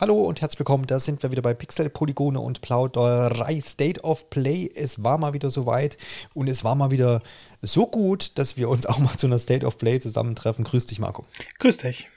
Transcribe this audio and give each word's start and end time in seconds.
Hallo 0.00 0.14
und 0.14 0.40
herzlich 0.40 0.58
willkommen, 0.60 0.86
da 0.86 0.98
sind 0.98 1.22
wir 1.22 1.30
wieder 1.30 1.42
bei 1.42 1.52
Pixel, 1.52 1.90
Polygone 1.90 2.40
und 2.40 2.62
Plauderei 2.62 3.60
State 3.60 4.00
of 4.00 4.30
Play. 4.30 4.70
Es 4.74 5.04
war 5.04 5.18
mal 5.18 5.34
wieder 5.34 5.50
soweit 5.50 5.98
und 6.32 6.48
es 6.48 6.64
war 6.64 6.74
mal 6.74 6.90
wieder 6.90 7.20
so 7.60 7.86
gut, 7.86 8.38
dass 8.38 8.56
wir 8.56 8.70
uns 8.70 8.86
auch 8.86 8.96
mal 8.96 9.18
zu 9.18 9.26
einer 9.26 9.38
State 9.38 9.66
of 9.66 9.76
Play 9.76 10.00
zusammentreffen. 10.00 10.64
Grüß 10.64 10.86
dich, 10.86 11.00
Marco. 11.00 11.26
Grüß 11.58 11.76
dich. 11.76 12.08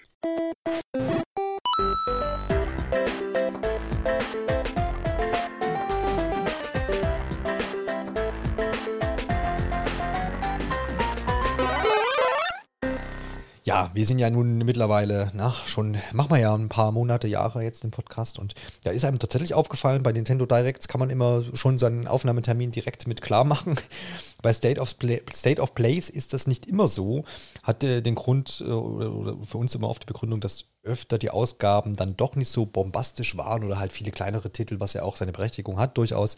Ja, 13.73 13.89
wir 13.95 14.05
sind 14.05 14.19
ja 14.19 14.29
nun 14.29 14.59
mittlerweile, 14.59 15.31
na, 15.33 15.55
schon, 15.65 15.97
machen 16.11 16.29
wir 16.29 16.37
ja 16.37 16.53
ein 16.53 16.69
paar 16.69 16.91
Monate, 16.91 17.27
Jahre 17.27 17.63
jetzt 17.63 17.81
den 17.81 17.89
Podcast 17.89 18.37
und 18.37 18.53
da 18.83 18.91
ist 18.91 19.03
einem 19.03 19.17
tatsächlich 19.17 19.55
aufgefallen, 19.55 20.03
bei 20.03 20.11
Nintendo 20.11 20.45
Directs 20.45 20.87
kann 20.87 20.99
man 20.99 21.09
immer 21.09 21.43
schon 21.55 21.79
seinen 21.79 22.07
Aufnahmetermin 22.07 22.71
direkt 22.71 23.07
mit 23.07 23.23
klar 23.23 23.45
machen. 23.45 23.75
Bei 24.43 24.53
State 24.53 24.79
of, 24.79 24.99
Play, 24.99 25.23
State 25.33 25.59
of 25.59 25.73
Plays 25.73 26.11
ist 26.11 26.33
das 26.33 26.45
nicht 26.45 26.67
immer 26.67 26.87
so. 26.87 27.23
Hatte 27.63 28.03
den 28.03 28.13
Grund 28.13 28.63
äh, 28.63 28.69
oder, 28.69 29.11
oder 29.11 29.37
für 29.43 29.57
uns 29.57 29.73
immer 29.73 29.89
oft 29.89 30.03
die 30.03 30.07
Begründung, 30.07 30.39
dass 30.39 30.65
öfter 30.83 31.17
die 31.17 31.29
Ausgaben 31.29 31.95
dann 31.95 32.17
doch 32.17 32.35
nicht 32.35 32.49
so 32.49 32.65
bombastisch 32.65 33.37
waren 33.37 33.63
oder 33.63 33.79
halt 33.79 33.93
viele 33.93 34.11
kleinere 34.11 34.51
Titel, 34.51 34.79
was 34.79 34.93
ja 34.93 35.03
auch 35.03 35.15
seine 35.15 35.31
Berechtigung 35.31 35.79
hat, 35.79 35.97
durchaus 35.97 36.35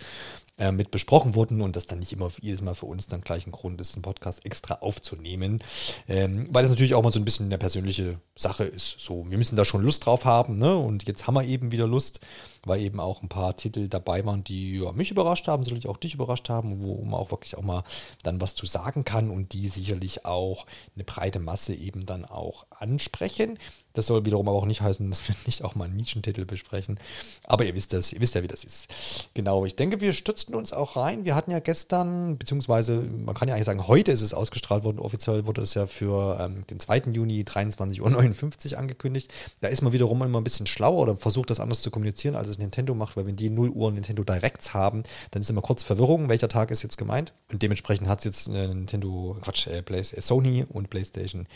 äh, 0.58 0.72
mit 0.72 0.92
besprochen 0.92 1.36
wurden 1.36 1.62
und 1.62 1.76
das 1.76 1.88
dann 1.88 2.00
nicht 2.00 2.14
immer 2.14 2.30
jedes 2.42 2.62
Mal 2.62 2.76
für 2.76 2.86
uns 2.86 3.08
dann 3.08 3.22
gleich 3.22 3.48
ein 3.48 3.52
Grund 3.52 3.82
ist, 3.82 3.96
einen 3.96 4.04
Podcast 4.04 4.46
extra 4.46 4.76
aufzunehmen. 4.76 5.60
Ähm, 6.08 6.48
weil 6.52 6.64
das 6.64 6.70
natürlich 6.70 6.96
auch 6.96 7.04
mal 7.04 7.12
so 7.12 7.20
ein 7.20 7.26
bisschen 7.26 7.48
eine 7.48 7.58
persönliche 7.58 8.20
Sache 8.36 8.64
ist. 8.64 9.00
So, 9.00 9.26
wir 9.30 9.38
müssen 9.38 9.56
da 9.56 9.66
schon 9.66 9.84
Lust 9.84 10.06
drauf 10.06 10.26
haben, 10.26 10.58
ne? 10.58 10.76
Und 10.76 11.08
jetzt 11.08 11.28
haben 11.28 11.36
wir 11.36 11.44
eben 11.44 11.72
wieder 11.72 11.88
Lust 11.88 12.20
weil 12.66 12.82
eben 12.82 13.00
auch 13.00 13.22
ein 13.22 13.30
paar 13.30 13.56
Titel 13.56 13.88
dabei 13.88 14.26
waren, 14.26 14.44
die 14.44 14.80
ja, 14.80 14.92
mich 14.92 15.12
überrascht 15.12 15.48
haben, 15.48 15.64
sicherlich 15.64 15.88
auch 15.88 15.98
dich 15.98 16.16
überrascht 16.16 16.50
haben, 16.50 16.82
wo 16.82 17.04
man 17.04 17.20
auch 17.20 17.32
wirklich 17.32 17.56
auch 17.56 17.62
mal 17.62 17.84
dann 18.24 18.42
was 18.42 18.56
zu 18.56 18.66
sagen 18.66 19.06
kann 19.06 19.30
und 19.30 19.54
die 19.54 19.68
sicherlich 19.70 20.26
auch 20.26 20.66
eine 20.96 21.04
breite 21.04 21.40
Masse 21.40 21.74
eben 21.74 22.06
dann 22.06 22.26
auch 22.26 22.66
ansprechen. 22.72 23.58
Das 23.96 24.08
soll 24.08 24.26
wiederum 24.26 24.48
aber 24.48 24.58
auch 24.58 24.66
nicht 24.66 24.82
heißen, 24.82 25.10
dass 25.10 25.28
wir 25.28 25.36
nicht 25.46 25.64
auch 25.64 25.76
mal 25.76 25.86
einen 25.86 25.96
Nischentitel 25.96 26.46
besprechen. 26.46 27.00
Aber 27.44 27.66
ihr 27.66 27.74
wisst 27.74 27.94
das, 27.94 28.14
ihr 28.14 28.22
wisst 28.22 28.36
ja, 28.36 28.44
wie 28.44 28.48
das 28.48 28.64
ist. 28.64 28.88
Genau, 29.34 29.66
ich 29.66 29.76
denke, 29.76 30.02
wir 30.02 30.14
stützten 30.14 30.56
uns 30.56 30.74
auch 30.74 30.96
rein. 30.96 31.26
Wir 31.26 31.36
hatten 31.36 31.52
ja 31.52 31.60
gestern, 31.60 32.38
beziehungsweise 32.38 33.02
man 33.02 33.34
kann 33.36 33.48
ja 33.48 33.56
eigentlich 33.56 33.66
sagen, 33.66 33.88
heute 33.88 34.12
ist 34.12 34.22
es 34.22 34.34
ausgestrahlt 34.34 34.84
worden. 34.84 35.00
Offiziell 35.00 35.46
wurde 35.46 35.62
es 35.62 35.74
ja 35.74 35.88
für 35.88 36.40
ähm, 36.40 36.66
den 36.70 36.80
2. 36.80 37.04
Juni 37.14 37.44
23.59 37.44 38.74
Uhr 38.74 38.80
angekündigt. 38.80 39.34
Da 39.62 39.68
ist 39.70 39.82
man 39.82 39.94
wiederum 39.94 40.22
immer 40.22 40.40
ein 40.40 40.44
bisschen 40.44 40.68
schlauer 40.68 41.02
oder 41.02 41.18
versucht 41.18 41.50
das 41.50 41.60
anders 41.60 41.82
zu 41.82 41.92
kommunizieren, 41.92 42.36
als 42.36 42.48
es 42.48 42.58
Nintendo 42.58 42.94
macht, 42.94 43.18
weil 43.18 43.26
wenn 43.26 43.36
die 43.36 43.50
0 43.50 43.70
Uhr 43.70 43.92
Nintendo 43.92 44.24
Directs 44.24 44.74
haben, 44.74 45.04
dann 45.32 45.42
ist 45.42 45.50
immer 45.50 45.62
kurz 45.62 45.84
Verwirrung, 45.84 46.30
welcher 46.30 46.50
Tag 46.50 46.72
ist 46.72 46.84
jetzt 46.84 46.98
gemeint. 46.98 47.34
Und 47.52 47.62
dementsprechend 47.62 48.08
hat 48.08 48.20
es 48.20 48.26
jetzt 48.26 48.48
äh, 48.48 48.68
Nintendo, 48.68 49.38
Quatsch, 49.42 49.68
äh, 49.68 49.82
Play, 49.82 50.00
äh, 50.00 50.22
Sony 50.22 50.66
und 50.68 50.90
PlayStation 50.90 51.48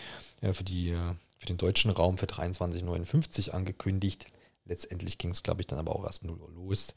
äh, 0.42 0.54
für, 0.54 0.64
die, 0.64 0.90
äh, 0.90 1.14
für 1.40 1.48
den 1.48 1.58
deutschen 1.58 1.90
Raum 1.90 2.18
für 2.18 2.28
23,59 2.28 3.52
angekündigt. 3.52 4.28
Letztendlich 4.66 5.18
ging 5.18 5.32
es, 5.32 5.42
glaube 5.42 5.62
ich, 5.62 5.68
dann 5.68 5.80
aber 5.80 5.95
auch 5.95 6.04
erst 6.04 6.23
0 6.23 6.40
Uhr 6.40 6.52
los. 6.52 6.94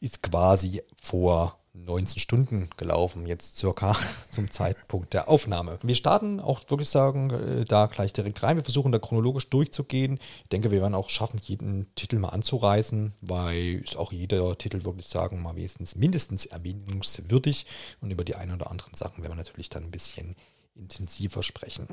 Ist 0.00 0.22
quasi 0.22 0.82
vor 1.00 1.60
19 1.74 2.20
Stunden 2.20 2.70
gelaufen, 2.76 3.26
jetzt 3.26 3.56
circa 3.56 3.96
zum 4.30 4.50
Zeitpunkt 4.50 5.12
der 5.12 5.28
Aufnahme. 5.28 5.78
Wir 5.82 5.96
starten 5.96 6.40
auch, 6.40 6.68
wirklich 6.70 6.88
sagen, 6.88 7.30
äh, 7.30 7.64
da 7.64 7.86
gleich 7.86 8.12
direkt 8.12 8.42
rein. 8.42 8.56
Wir 8.56 8.64
versuchen 8.64 8.92
da 8.92 8.98
chronologisch 8.98 9.50
durchzugehen. 9.50 10.18
Ich 10.42 10.48
denke, 10.50 10.70
wir 10.70 10.80
werden 10.80 10.94
auch 10.94 11.10
schaffen, 11.10 11.40
jeden 11.42 11.92
Titel 11.94 12.18
mal 12.18 12.28
anzureißen, 12.30 13.12
weil 13.20 13.80
ist 13.82 13.96
auch 13.96 14.12
jeder 14.12 14.56
Titel, 14.56 14.84
wirklich 14.84 15.08
sagen, 15.08 15.42
mal 15.42 15.56
wenigstens 15.56 15.96
mindestens 15.96 16.46
erwähnungswürdig. 16.46 17.66
Und 18.00 18.10
über 18.10 18.24
die 18.24 18.36
ein 18.36 18.52
oder 18.52 18.70
anderen 18.70 18.94
Sachen 18.94 19.22
werden 19.22 19.32
wir 19.32 19.36
natürlich 19.36 19.68
dann 19.68 19.84
ein 19.84 19.90
bisschen 19.90 20.36
intensiver 20.76 21.42
sprechen. 21.42 21.88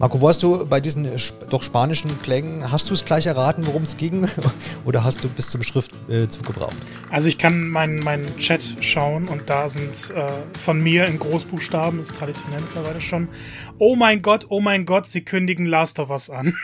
Marco, 0.00 0.18
wo 0.18 0.30
hast 0.30 0.42
du 0.42 0.64
bei 0.64 0.80
diesen 0.80 1.06
doch 1.50 1.62
spanischen 1.62 2.22
Klängen, 2.22 2.72
hast 2.72 2.88
du 2.88 2.94
es 2.94 3.04
gleich 3.04 3.26
erraten, 3.26 3.66
worum 3.66 3.82
es 3.82 3.98
ging? 3.98 4.26
Oder 4.86 5.04
hast 5.04 5.22
du 5.22 5.28
bis 5.28 5.50
zum 5.50 5.62
Schriftzug 5.62 6.00
äh, 6.08 6.26
gebraucht? 6.26 6.74
Also 7.10 7.28
ich 7.28 7.36
kann 7.36 7.68
meinen 7.68 8.02
mein 8.02 8.24
Chat 8.38 8.62
schauen 8.80 9.28
und 9.28 9.50
da 9.50 9.68
sind 9.68 10.10
äh, 10.16 10.26
von 10.58 10.82
mir 10.82 11.04
in 11.04 11.18
Großbuchstaben, 11.18 12.00
ist 12.00 12.16
traditionell 12.16 12.62
mittlerweile 12.62 13.02
schon, 13.02 13.28
oh 13.76 13.94
mein 13.94 14.22
Gott, 14.22 14.46
oh 14.48 14.62
mein 14.62 14.86
Gott, 14.86 15.06
sie 15.06 15.20
kündigen 15.20 15.66
Last 15.66 15.98
of 15.98 16.08
Us 16.08 16.30
an. 16.30 16.56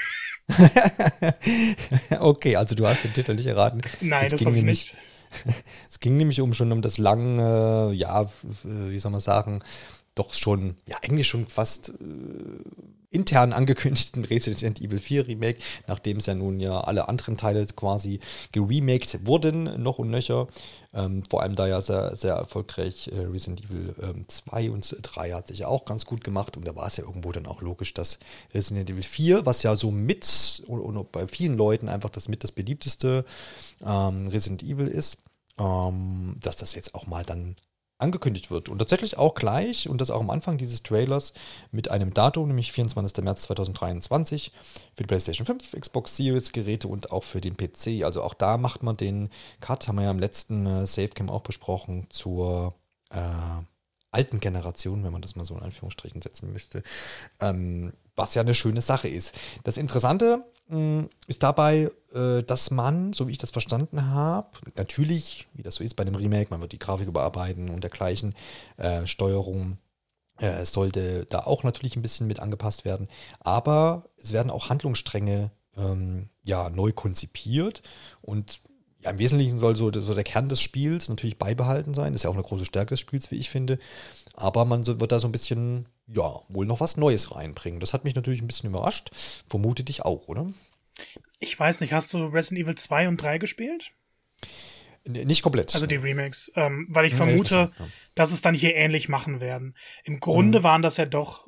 okay, 2.18 2.56
also 2.56 2.74
du 2.74 2.86
hast 2.86 3.04
den 3.04 3.12
Titel 3.12 3.34
nicht 3.34 3.46
erraten. 3.46 3.82
Nein, 4.00 4.30
das 4.30 4.46
habe 4.46 4.56
ich 4.56 4.64
nicht. 4.64 4.96
Es 5.90 6.00
ging 6.00 6.16
nämlich 6.16 6.40
um 6.40 6.54
schon 6.54 6.72
um 6.72 6.80
das 6.80 6.96
lange, 6.96 7.92
ja, 7.92 8.26
wie 8.62 8.98
soll 8.98 9.10
man 9.10 9.20
sagen, 9.20 9.60
doch 10.16 10.34
schon, 10.34 10.74
ja, 10.86 10.96
eigentlich 11.02 11.28
schon 11.28 11.46
fast 11.46 11.90
äh, 11.90 11.92
intern 13.10 13.52
angekündigten 13.52 14.24
Resident 14.24 14.80
Evil 14.80 14.98
4 14.98 15.28
Remake, 15.28 15.58
nachdem 15.86 16.18
es 16.18 16.26
ja 16.26 16.34
nun 16.34 16.58
ja 16.58 16.80
alle 16.80 17.08
anderen 17.08 17.36
Teile 17.36 17.64
quasi 17.66 18.20
geremaked 18.52 19.26
wurden, 19.26 19.82
noch 19.82 19.98
und 19.98 20.10
nöcher. 20.10 20.48
Ähm, 20.92 21.22
vor 21.28 21.42
allem 21.42 21.54
da 21.54 21.66
ja 21.66 21.80
sehr, 21.82 22.16
sehr 22.16 22.34
erfolgreich 22.34 23.08
äh, 23.08 23.20
Resident 23.20 23.64
Evil 23.64 23.94
ähm, 24.02 24.24
2 24.26 24.70
und 24.70 24.96
3 25.02 25.32
hat 25.32 25.48
sich 25.48 25.60
ja 25.60 25.68
auch 25.68 25.84
ganz 25.84 26.06
gut 26.06 26.24
gemacht 26.24 26.56
und 26.56 26.66
da 26.66 26.74
war 26.74 26.86
es 26.86 26.96
ja 26.96 27.04
irgendwo 27.04 27.32
dann 27.32 27.46
auch 27.46 27.62
logisch, 27.62 27.94
dass 27.94 28.18
Resident 28.54 28.90
Evil 28.90 29.02
4, 29.02 29.46
was 29.46 29.62
ja 29.62 29.76
so 29.76 29.90
mit 29.90 30.62
und, 30.66 30.80
und 30.80 31.12
bei 31.12 31.28
vielen 31.28 31.56
Leuten 31.56 31.88
einfach 31.88 32.10
das 32.10 32.28
mit 32.28 32.42
das 32.42 32.52
beliebteste 32.52 33.24
ähm, 33.84 34.28
Resident 34.28 34.62
Evil 34.62 34.88
ist, 34.88 35.18
ähm, 35.58 36.36
dass 36.42 36.56
das 36.56 36.74
jetzt 36.74 36.94
auch 36.94 37.06
mal 37.06 37.24
dann 37.24 37.56
angekündigt 37.98 38.50
wird. 38.50 38.68
Und 38.68 38.78
tatsächlich 38.78 39.16
auch 39.16 39.34
gleich, 39.34 39.88
und 39.88 40.00
das 40.00 40.10
auch 40.10 40.20
am 40.20 40.30
Anfang 40.30 40.58
dieses 40.58 40.82
Trailers, 40.82 41.32
mit 41.70 41.90
einem 41.90 42.12
Datum, 42.12 42.48
nämlich 42.48 42.72
24. 42.72 43.24
März 43.24 43.42
2023, 43.42 44.52
für 44.94 45.02
die 45.02 45.06
PlayStation 45.06 45.46
5, 45.46 45.72
Xbox 45.80 46.16
Series 46.16 46.52
Geräte 46.52 46.88
und 46.88 47.10
auch 47.10 47.24
für 47.24 47.40
den 47.40 47.56
PC. 47.56 48.04
Also 48.04 48.22
auch 48.22 48.34
da 48.34 48.58
macht 48.58 48.82
man 48.82 48.96
den 48.96 49.30
Cut, 49.60 49.88
haben 49.88 49.96
wir 49.96 50.04
ja 50.04 50.10
im 50.10 50.18
letzten 50.18 50.66
äh, 50.66 50.86
Savecam 50.86 51.30
auch 51.30 51.42
besprochen, 51.42 52.06
zur 52.10 52.74
äh, 53.10 53.18
alten 54.10 54.40
Generation, 54.40 55.04
wenn 55.04 55.12
man 55.12 55.22
das 55.22 55.36
mal 55.36 55.44
so 55.44 55.54
in 55.56 55.62
Anführungsstrichen 55.62 56.22
setzen 56.22 56.52
möchte. 56.52 56.82
Ähm, 57.40 57.92
was 58.14 58.34
ja 58.34 58.42
eine 58.42 58.54
schöne 58.54 58.80
Sache 58.80 59.08
ist. 59.08 59.38
Das 59.64 59.76
Interessante 59.76 60.44
ist 61.28 61.42
dabei, 61.42 61.90
äh, 62.12 62.42
dass 62.42 62.70
man, 62.70 63.12
so 63.12 63.28
wie 63.28 63.32
ich 63.32 63.38
das 63.38 63.50
verstanden 63.50 64.06
habe, 64.06 64.48
natürlich, 64.76 65.46
wie 65.54 65.62
das 65.62 65.76
so 65.76 65.84
ist 65.84 65.94
bei 65.94 66.02
einem 66.02 66.16
Remake, 66.16 66.50
man 66.50 66.60
wird 66.60 66.72
die 66.72 66.78
Grafik 66.78 67.06
überarbeiten 67.06 67.70
und 67.70 67.82
dergleichen, 67.82 68.34
äh, 68.76 69.06
Steuerung 69.06 69.78
äh, 70.38 70.64
sollte 70.64 71.24
da 71.26 71.40
auch 71.40 71.62
natürlich 71.62 71.96
ein 71.96 72.02
bisschen 72.02 72.26
mit 72.26 72.40
angepasst 72.40 72.84
werden, 72.84 73.06
aber 73.40 74.04
es 74.16 74.32
werden 74.32 74.50
auch 74.50 74.68
Handlungsstränge 74.68 75.50
ähm, 75.76 76.30
ja, 76.44 76.68
neu 76.68 76.92
konzipiert 76.92 77.82
und 78.22 78.60
ja, 79.02 79.10
im 79.10 79.18
Wesentlichen 79.18 79.58
soll 79.58 79.76
so, 79.76 79.92
so, 79.92 80.14
der 80.14 80.24
Kern 80.24 80.48
des 80.48 80.60
Spiels 80.60 81.08
natürlich 81.08 81.38
beibehalten 81.38 81.94
sein. 81.94 82.12
Das 82.12 82.20
ist 82.20 82.24
ja 82.24 82.30
auch 82.30 82.34
eine 82.34 82.42
große 82.42 82.64
Stärke 82.64 82.90
des 82.90 83.00
Spiels, 83.00 83.30
wie 83.30 83.36
ich 83.36 83.50
finde. 83.50 83.78
Aber 84.34 84.64
man 84.64 84.84
so, 84.84 84.98
wird 84.98 85.12
da 85.12 85.20
so 85.20 85.28
ein 85.28 85.32
bisschen, 85.32 85.86
ja, 86.08 86.40
wohl 86.48 86.66
noch 86.66 86.80
was 86.80 86.96
Neues 86.96 87.34
reinbringen. 87.34 87.80
Das 87.80 87.92
hat 87.92 88.04
mich 88.04 88.14
natürlich 88.14 88.42
ein 88.42 88.46
bisschen 88.46 88.70
überrascht. 88.70 89.10
Vermute 89.48 89.84
dich 89.84 90.02
auch, 90.02 90.28
oder? 90.28 90.52
Ich 91.38 91.58
weiß 91.58 91.80
nicht, 91.80 91.92
hast 91.92 92.12
du 92.12 92.26
Resident 92.26 92.64
Evil 92.64 92.76
2 92.76 93.08
und 93.08 93.16
3 93.18 93.38
gespielt? 93.38 93.92
Nicht 95.04 95.42
komplett. 95.42 95.74
Also 95.74 95.86
die 95.86 95.96
Remakes. 95.96 96.50
Ähm, 96.56 96.86
weil 96.90 97.06
ich 97.06 97.12
ja, 97.12 97.18
vermute, 97.18 97.72
ja. 97.78 97.88
dass 98.14 98.32
es 98.32 98.42
dann 98.42 98.54
hier 98.54 98.74
ähnlich 98.74 99.08
machen 99.08 99.40
werden. 99.40 99.76
Im 100.04 100.18
Grunde 100.20 100.60
mhm. 100.60 100.62
waren 100.64 100.82
das 100.82 100.96
ja 100.96 101.06
doch 101.06 101.46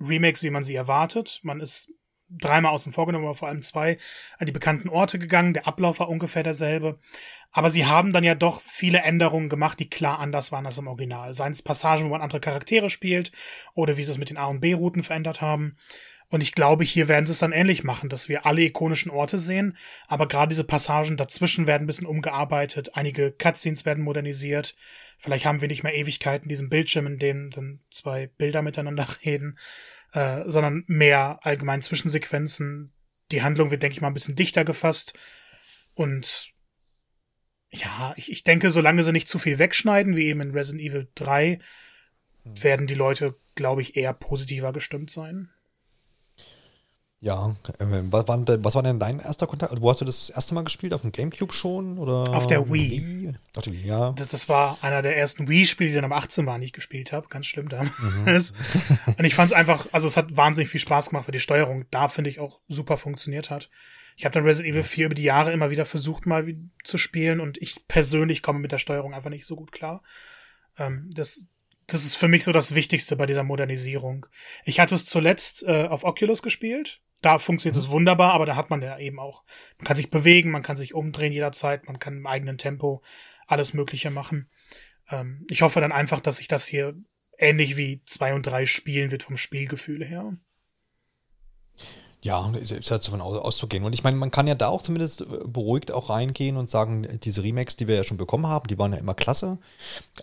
Remakes, 0.00 0.42
wie 0.42 0.50
man 0.50 0.64
sie 0.64 0.74
erwartet. 0.74 1.40
Man 1.42 1.60
ist 1.60 1.92
dreimal 2.30 2.72
außen 2.72 2.92
vorgenommen, 2.92 3.24
aber 3.24 3.34
vor 3.34 3.48
allem 3.48 3.62
zwei 3.62 3.98
an 4.38 4.46
die 4.46 4.52
bekannten 4.52 4.88
Orte 4.88 5.18
gegangen. 5.18 5.54
Der 5.54 5.66
Ablauf 5.66 6.00
war 6.00 6.08
ungefähr 6.08 6.42
derselbe. 6.42 6.98
Aber 7.52 7.70
sie 7.70 7.86
haben 7.86 8.12
dann 8.12 8.22
ja 8.22 8.34
doch 8.34 8.60
viele 8.60 8.98
Änderungen 8.98 9.48
gemacht, 9.48 9.80
die 9.80 9.90
klar 9.90 10.20
anders 10.20 10.52
waren 10.52 10.66
als 10.66 10.78
im 10.78 10.86
Original. 10.86 11.34
Seien 11.34 11.52
es 11.52 11.62
Passagen, 11.62 12.04
wo 12.04 12.10
man 12.10 12.22
andere 12.22 12.40
Charaktere 12.40 12.90
spielt 12.90 13.32
oder 13.74 13.96
wie 13.96 14.04
sie 14.04 14.12
es 14.12 14.18
mit 14.18 14.30
den 14.30 14.36
A- 14.36 14.46
und 14.46 14.60
B-Routen 14.60 15.02
verändert 15.02 15.40
haben. 15.40 15.76
Und 16.30 16.44
ich 16.44 16.52
glaube, 16.52 16.84
hier 16.84 17.08
werden 17.08 17.26
sie 17.26 17.32
es 17.32 17.40
dann 17.40 17.50
ähnlich 17.50 17.82
machen, 17.82 18.08
dass 18.08 18.28
wir 18.28 18.46
alle 18.46 18.62
ikonischen 18.62 19.10
Orte 19.10 19.36
sehen, 19.36 19.76
aber 20.06 20.28
gerade 20.28 20.50
diese 20.50 20.62
Passagen 20.62 21.16
dazwischen 21.16 21.66
werden 21.66 21.84
ein 21.84 21.86
bisschen 21.88 22.06
umgearbeitet, 22.06 22.92
einige 22.94 23.32
Cutscenes 23.32 23.84
werden 23.84 24.04
modernisiert. 24.04 24.76
Vielleicht 25.18 25.44
haben 25.44 25.60
wir 25.60 25.66
nicht 25.66 25.82
mehr 25.82 25.94
Ewigkeiten 25.96 26.48
diesen 26.48 26.68
Bildschirm, 26.68 27.08
in 27.08 27.18
dem 27.18 27.50
dann 27.50 27.80
zwei 27.90 28.28
Bilder 28.28 28.62
miteinander 28.62 29.08
reden, 29.24 29.58
äh, 30.12 30.42
sondern 30.46 30.84
mehr 30.86 31.40
allgemein 31.42 31.82
Zwischensequenzen. 31.82 32.92
Die 33.30 33.42
Handlung 33.42 33.70
wird, 33.70 33.82
denke 33.82 33.94
ich 33.94 34.00
mal, 34.00 34.08
ein 34.08 34.14
bisschen 34.14 34.36
dichter 34.36 34.64
gefasst. 34.64 35.18
Und 35.94 36.52
Ja, 37.70 38.14
ich, 38.16 38.30
ich 38.32 38.42
denke, 38.42 38.70
solange 38.70 39.02
sie 39.02 39.12
nicht 39.12 39.28
zu 39.28 39.38
viel 39.38 39.58
wegschneiden, 39.58 40.16
wie 40.16 40.26
eben 40.26 40.40
in 40.40 40.50
Resident 40.50 40.82
Evil 40.82 41.08
3, 41.14 41.60
hm. 42.42 42.62
werden 42.62 42.86
die 42.86 42.94
Leute, 42.94 43.36
glaube 43.54 43.82
ich, 43.82 43.96
eher 43.96 44.12
positiver 44.12 44.72
gestimmt 44.72 45.10
sein. 45.10 45.50
Ja, 47.22 47.54
äh, 47.78 47.84
was 48.10 48.26
war, 48.28 48.38
denn, 48.38 48.64
was 48.64 48.74
war 48.74 48.82
denn 48.82 48.98
dein 48.98 49.20
erster 49.20 49.46
Kontakt? 49.46 49.74
Wo 49.82 49.90
hast 49.90 50.00
du 50.00 50.06
das 50.06 50.30
erste 50.30 50.54
Mal 50.54 50.64
gespielt? 50.64 50.94
Auf 50.94 51.02
dem 51.02 51.12
Gamecube 51.12 51.52
schon? 51.52 51.98
Oder 51.98 52.34
auf 52.34 52.46
der 52.46 52.70
Wii. 52.70 52.90
Wii? 53.04 53.34
Auf 53.56 53.64
der 53.64 53.74
Wii 53.74 53.86
ja. 53.86 54.12
Das, 54.12 54.28
das 54.28 54.48
war 54.48 54.78
einer 54.80 55.02
der 55.02 55.18
ersten 55.18 55.46
Wii-Spiele, 55.46 55.90
die 55.90 55.96
dann 55.96 56.06
am 56.06 56.14
18 56.14 56.46
waren, 56.46 56.62
die 56.62 56.68
ich 56.68 56.72
gespielt 56.72 57.12
habe. 57.12 57.28
Ganz 57.28 57.44
schlimm 57.44 57.68
damals. 57.68 58.54
Mhm. 58.54 58.96
Und 59.18 59.24
ich 59.26 59.34
fand 59.34 59.50
es 59.50 59.52
einfach, 59.52 59.86
also 59.92 60.08
es 60.08 60.16
hat 60.16 60.34
wahnsinnig 60.34 60.70
viel 60.70 60.80
Spaß 60.80 61.10
gemacht, 61.10 61.28
weil 61.28 61.32
die 61.32 61.40
Steuerung 61.40 61.84
da, 61.90 62.08
finde 62.08 62.30
ich, 62.30 62.40
auch 62.40 62.60
super 62.68 62.96
funktioniert 62.96 63.50
hat. 63.50 63.68
Ich 64.16 64.24
habe 64.24 64.32
dann 64.32 64.44
Resident 64.44 64.72
Evil 64.72 64.82
4 64.82 65.06
über 65.06 65.14
die 65.14 65.22
Jahre 65.22 65.52
immer 65.52 65.70
wieder 65.70 65.84
versucht, 65.84 66.24
mal 66.24 66.46
zu 66.84 66.96
spielen 66.96 67.40
und 67.40 67.58
ich 67.60 67.86
persönlich 67.86 68.42
komme 68.42 68.60
mit 68.60 68.72
der 68.72 68.78
Steuerung 68.78 69.12
einfach 69.12 69.30
nicht 69.30 69.46
so 69.46 69.56
gut 69.56 69.72
klar. 69.72 70.02
Ähm, 70.78 71.10
das, 71.12 71.48
das 71.92 72.04
ist 72.04 72.14
für 72.14 72.28
mich 72.28 72.44
so 72.44 72.52
das 72.52 72.74
Wichtigste 72.74 73.16
bei 73.16 73.26
dieser 73.26 73.44
Modernisierung. 73.44 74.26
Ich 74.64 74.80
hatte 74.80 74.94
es 74.94 75.06
zuletzt 75.06 75.62
äh, 75.64 75.86
auf 75.86 76.04
Oculus 76.04 76.42
gespielt 76.42 77.00
da 77.20 77.38
funktioniert 77.38 77.76
es 77.76 77.90
wunderbar, 77.90 78.32
aber 78.32 78.46
da 78.46 78.56
hat 78.56 78.70
man 78.70 78.82
ja 78.82 78.98
eben 78.98 79.18
auch, 79.18 79.44
man 79.78 79.86
kann 79.86 79.96
sich 79.96 80.10
bewegen, 80.10 80.50
man 80.50 80.62
kann 80.62 80.76
sich 80.76 80.94
umdrehen 80.94 81.32
jederzeit, 81.32 81.86
man 81.86 81.98
kann 81.98 82.16
im 82.16 82.26
eigenen 82.26 82.56
Tempo 82.56 83.02
alles 83.46 83.74
Mögliche 83.74 84.10
machen. 84.10 84.48
Ähm, 85.10 85.46
ich 85.50 85.62
hoffe 85.62 85.80
dann 85.80 85.92
einfach, 85.92 86.20
dass 86.20 86.38
sich 86.38 86.48
das 86.48 86.66
hier 86.66 86.94
ähnlich 87.38 87.76
wie 87.76 88.02
zwei 88.04 88.34
und 88.34 88.44
drei 88.44 88.66
spielen 88.66 89.10
wird 89.10 89.22
vom 89.22 89.36
Spielgefühl 89.36 90.04
her. 90.04 90.36
Ja, 92.22 92.52
ist 92.52 92.90
halt 92.90 93.06
davon 93.06 93.22
auszugehen. 93.22 93.82
Und 93.82 93.94
ich 93.94 94.04
meine, 94.04 94.16
man 94.18 94.30
kann 94.30 94.46
ja 94.46 94.54
da 94.54 94.68
auch 94.68 94.82
zumindest 94.82 95.22
äh, 95.22 95.24
beruhigt 95.46 95.90
auch 95.90 96.10
reingehen 96.10 96.58
und 96.58 96.68
sagen, 96.68 97.08
diese 97.22 97.42
Remakes, 97.42 97.76
die 97.76 97.88
wir 97.88 97.94
ja 97.94 98.04
schon 98.04 98.18
bekommen 98.18 98.46
haben, 98.46 98.68
die 98.68 98.78
waren 98.78 98.92
ja 98.92 98.98
immer 98.98 99.14
klasse. 99.14 99.58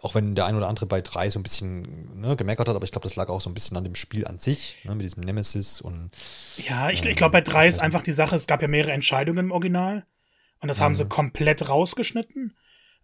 Auch 0.03 0.13
wenn 0.13 0.35
der 0.35 0.45
ein 0.45 0.55
oder 0.55 0.67
andere 0.67 0.85
bei 0.85 1.01
drei 1.01 1.31
so 1.31 1.39
ein 1.39 1.43
bisschen 1.43 2.21
ne, 2.21 2.35
gemeckert 2.35 2.67
hat, 2.67 2.75
aber 2.75 2.85
ich 2.85 2.91
glaube, 2.91 3.07
das 3.07 3.15
lag 3.15 3.29
auch 3.29 3.41
so 3.41 3.49
ein 3.49 3.55
bisschen 3.55 3.77
an 3.77 3.83
dem 3.83 3.95
Spiel 3.95 4.27
an 4.27 4.37
sich, 4.37 4.77
ne, 4.83 4.93
mit 4.93 5.05
diesem 5.05 5.23
Nemesis 5.23 5.81
und. 5.81 6.11
Ja, 6.57 6.91
ich, 6.91 7.03
ich 7.03 7.15
glaube, 7.15 7.31
bei 7.31 7.41
drei 7.41 7.67
ist 7.67 7.79
einfach 7.79 8.03
die 8.03 8.11
Sache, 8.11 8.35
es 8.35 8.45
gab 8.45 8.61
ja 8.61 8.67
mehrere 8.67 8.91
Entscheidungen 8.91 9.45
im 9.45 9.51
Original. 9.51 10.05
Und 10.59 10.67
das 10.67 10.79
mhm. 10.79 10.83
haben 10.83 10.95
sie 10.95 11.05
mhm. 11.05 11.09
komplett 11.09 11.67
rausgeschnitten. 11.67 12.55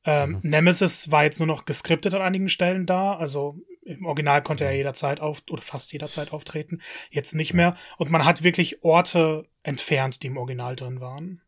Ähm, 0.05 0.39
mhm. 0.43 0.49
Nemesis 0.49 1.09
war 1.09 1.23
jetzt 1.23 1.39
nur 1.39 1.47
noch 1.47 1.65
geskriptet 1.65 2.13
an 2.13 2.21
einigen 2.21 2.49
Stellen 2.49 2.85
da. 2.85 3.15
Also 3.15 3.57
im 3.85 4.05
Original 4.05 4.41
konnte 4.41 4.65
er 4.65 4.75
jederzeit 4.75 5.19
auf 5.19 5.43
oder 5.49 5.61
fast 5.61 5.91
jederzeit 5.93 6.31
auftreten. 6.31 6.81
Jetzt 7.09 7.35
nicht 7.35 7.53
mehr. 7.53 7.75
Und 7.97 8.11
man 8.11 8.25
hat 8.25 8.43
wirklich 8.43 8.83
Orte 8.83 9.47
entfernt, 9.63 10.23
die 10.23 10.27
im 10.27 10.37
Original 10.37 10.75
drin 10.75 11.01
waren. 11.01 11.41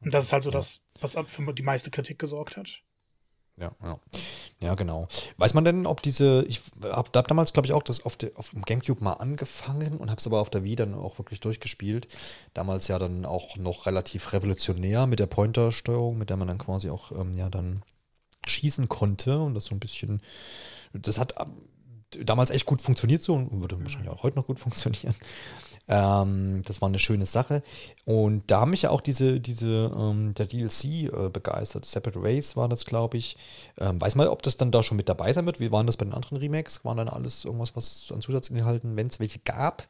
Und 0.00 0.14
das 0.14 0.26
ist 0.26 0.32
halt 0.32 0.42
so 0.42 0.50
das, 0.50 0.84
was 1.00 1.16
für 1.28 1.54
die 1.54 1.62
meiste 1.62 1.90
Kritik 1.90 2.18
gesorgt 2.18 2.56
hat. 2.56 2.82
Ja, 3.56 3.72
ja. 3.82 3.98
Ja, 4.60 4.76
genau. 4.76 5.08
Weiß 5.38 5.54
man 5.54 5.64
denn, 5.64 5.86
ob 5.86 6.02
diese, 6.02 6.44
ich 6.48 6.60
habe 6.82 7.12
hab 7.16 7.26
damals, 7.26 7.52
glaube 7.52 7.66
ich, 7.66 7.72
auch 7.72 7.82
das 7.82 8.06
auf, 8.06 8.16
der, 8.16 8.30
auf 8.36 8.50
dem 8.50 8.62
Gamecube 8.62 9.02
mal 9.02 9.14
angefangen 9.14 9.96
und 9.98 10.08
habe 10.08 10.20
es 10.20 10.26
aber 10.26 10.40
auf 10.40 10.50
der 10.50 10.62
Wii 10.62 10.76
dann 10.76 10.94
auch 10.94 11.18
wirklich 11.18 11.40
durchgespielt. 11.40 12.06
Damals 12.54 12.86
ja 12.86 13.00
dann 13.00 13.26
auch 13.26 13.56
noch 13.56 13.86
relativ 13.86 14.32
revolutionär 14.32 15.08
mit 15.08 15.18
der 15.18 15.26
Pointer-Steuerung, 15.26 16.16
mit 16.16 16.30
der 16.30 16.36
man 16.36 16.46
dann 16.46 16.58
quasi 16.58 16.90
auch 16.90 17.10
ähm, 17.10 17.36
ja 17.36 17.50
dann 17.50 17.82
schießen 18.46 18.88
konnte 18.88 19.40
und 19.40 19.54
das 19.54 19.64
so 19.64 19.74
ein 19.74 19.80
bisschen, 19.80 20.22
das 20.92 21.18
hat 21.18 21.34
damals 22.24 22.50
echt 22.50 22.66
gut 22.66 22.82
funktioniert 22.82 23.22
so 23.22 23.34
und 23.34 23.60
würde 23.60 23.80
wahrscheinlich 23.80 24.10
auch 24.10 24.22
heute 24.22 24.36
noch 24.36 24.46
gut 24.46 24.58
funktionieren. 24.60 25.14
Ähm, 25.88 26.62
das 26.64 26.80
war 26.80 26.88
eine 26.88 26.98
schöne 26.98 27.26
Sache. 27.26 27.62
Und 28.04 28.50
da 28.50 28.60
haben 28.60 28.70
mich 28.70 28.82
ja 28.82 28.90
auch 28.90 29.00
diese, 29.00 29.40
diese 29.40 29.92
ähm, 29.96 30.32
der 30.34 30.46
DLC 30.46 30.84
äh, 30.84 31.28
begeistert. 31.28 31.84
Separate 31.84 32.22
Race 32.22 32.56
war 32.56 32.68
das, 32.68 32.84
glaube 32.84 33.18
ich. 33.18 33.36
Ähm, 33.78 34.00
weiß 34.00 34.14
mal, 34.14 34.28
ob 34.28 34.42
das 34.42 34.56
dann 34.56 34.70
da 34.70 34.82
schon 34.82 34.96
mit 34.96 35.08
dabei 35.08 35.32
sein 35.32 35.46
wird. 35.46 35.60
Wie 35.60 35.72
waren 35.72 35.86
das 35.86 35.96
bei 35.96 36.04
den 36.04 36.14
anderen 36.14 36.38
Remakes? 36.38 36.84
Waren 36.84 36.98
dann 36.98 37.08
alles 37.08 37.44
irgendwas, 37.44 37.74
was 37.76 38.10
an 38.12 38.20
Zusatzinhalten, 38.20 38.96
wenn 38.96 39.08
es 39.08 39.20
welche 39.20 39.40
gab? 39.40 39.88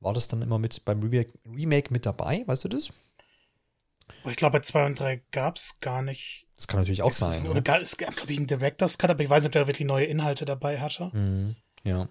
War 0.00 0.12
das 0.12 0.28
dann 0.28 0.42
immer 0.42 0.58
mit 0.58 0.84
beim 0.84 1.00
Remake, 1.00 1.32
Remake 1.46 1.92
mit 1.92 2.06
dabei? 2.06 2.44
Weißt 2.46 2.64
du 2.64 2.68
das? 2.68 2.90
Ich 4.26 4.36
glaube, 4.36 4.58
bei 4.58 4.62
2 4.62 4.86
und 4.86 5.00
3 5.00 5.22
gab 5.30 5.56
es 5.56 5.80
gar 5.80 6.02
nicht. 6.02 6.46
Das 6.60 6.66
kann 6.66 6.78
natürlich 6.78 7.02
auch 7.02 7.12
sein. 7.12 7.48
Oder 7.48 7.62
gar, 7.62 7.80
es 7.80 7.96
gab, 7.96 8.14
glaube 8.14 8.32
ich, 8.32 8.36
einen 8.36 8.46
Director's 8.46 8.98
Cut, 8.98 9.08
aber 9.08 9.22
ich 9.22 9.30
weiß 9.30 9.42
nicht, 9.42 9.46
ob 9.46 9.52
der 9.52 9.66
wirklich 9.66 9.88
neue 9.88 10.04
Inhalte 10.04 10.44
dabei 10.44 10.78
hatte. 10.78 11.10
Mhm, 11.14 11.56
ja. 11.84 12.06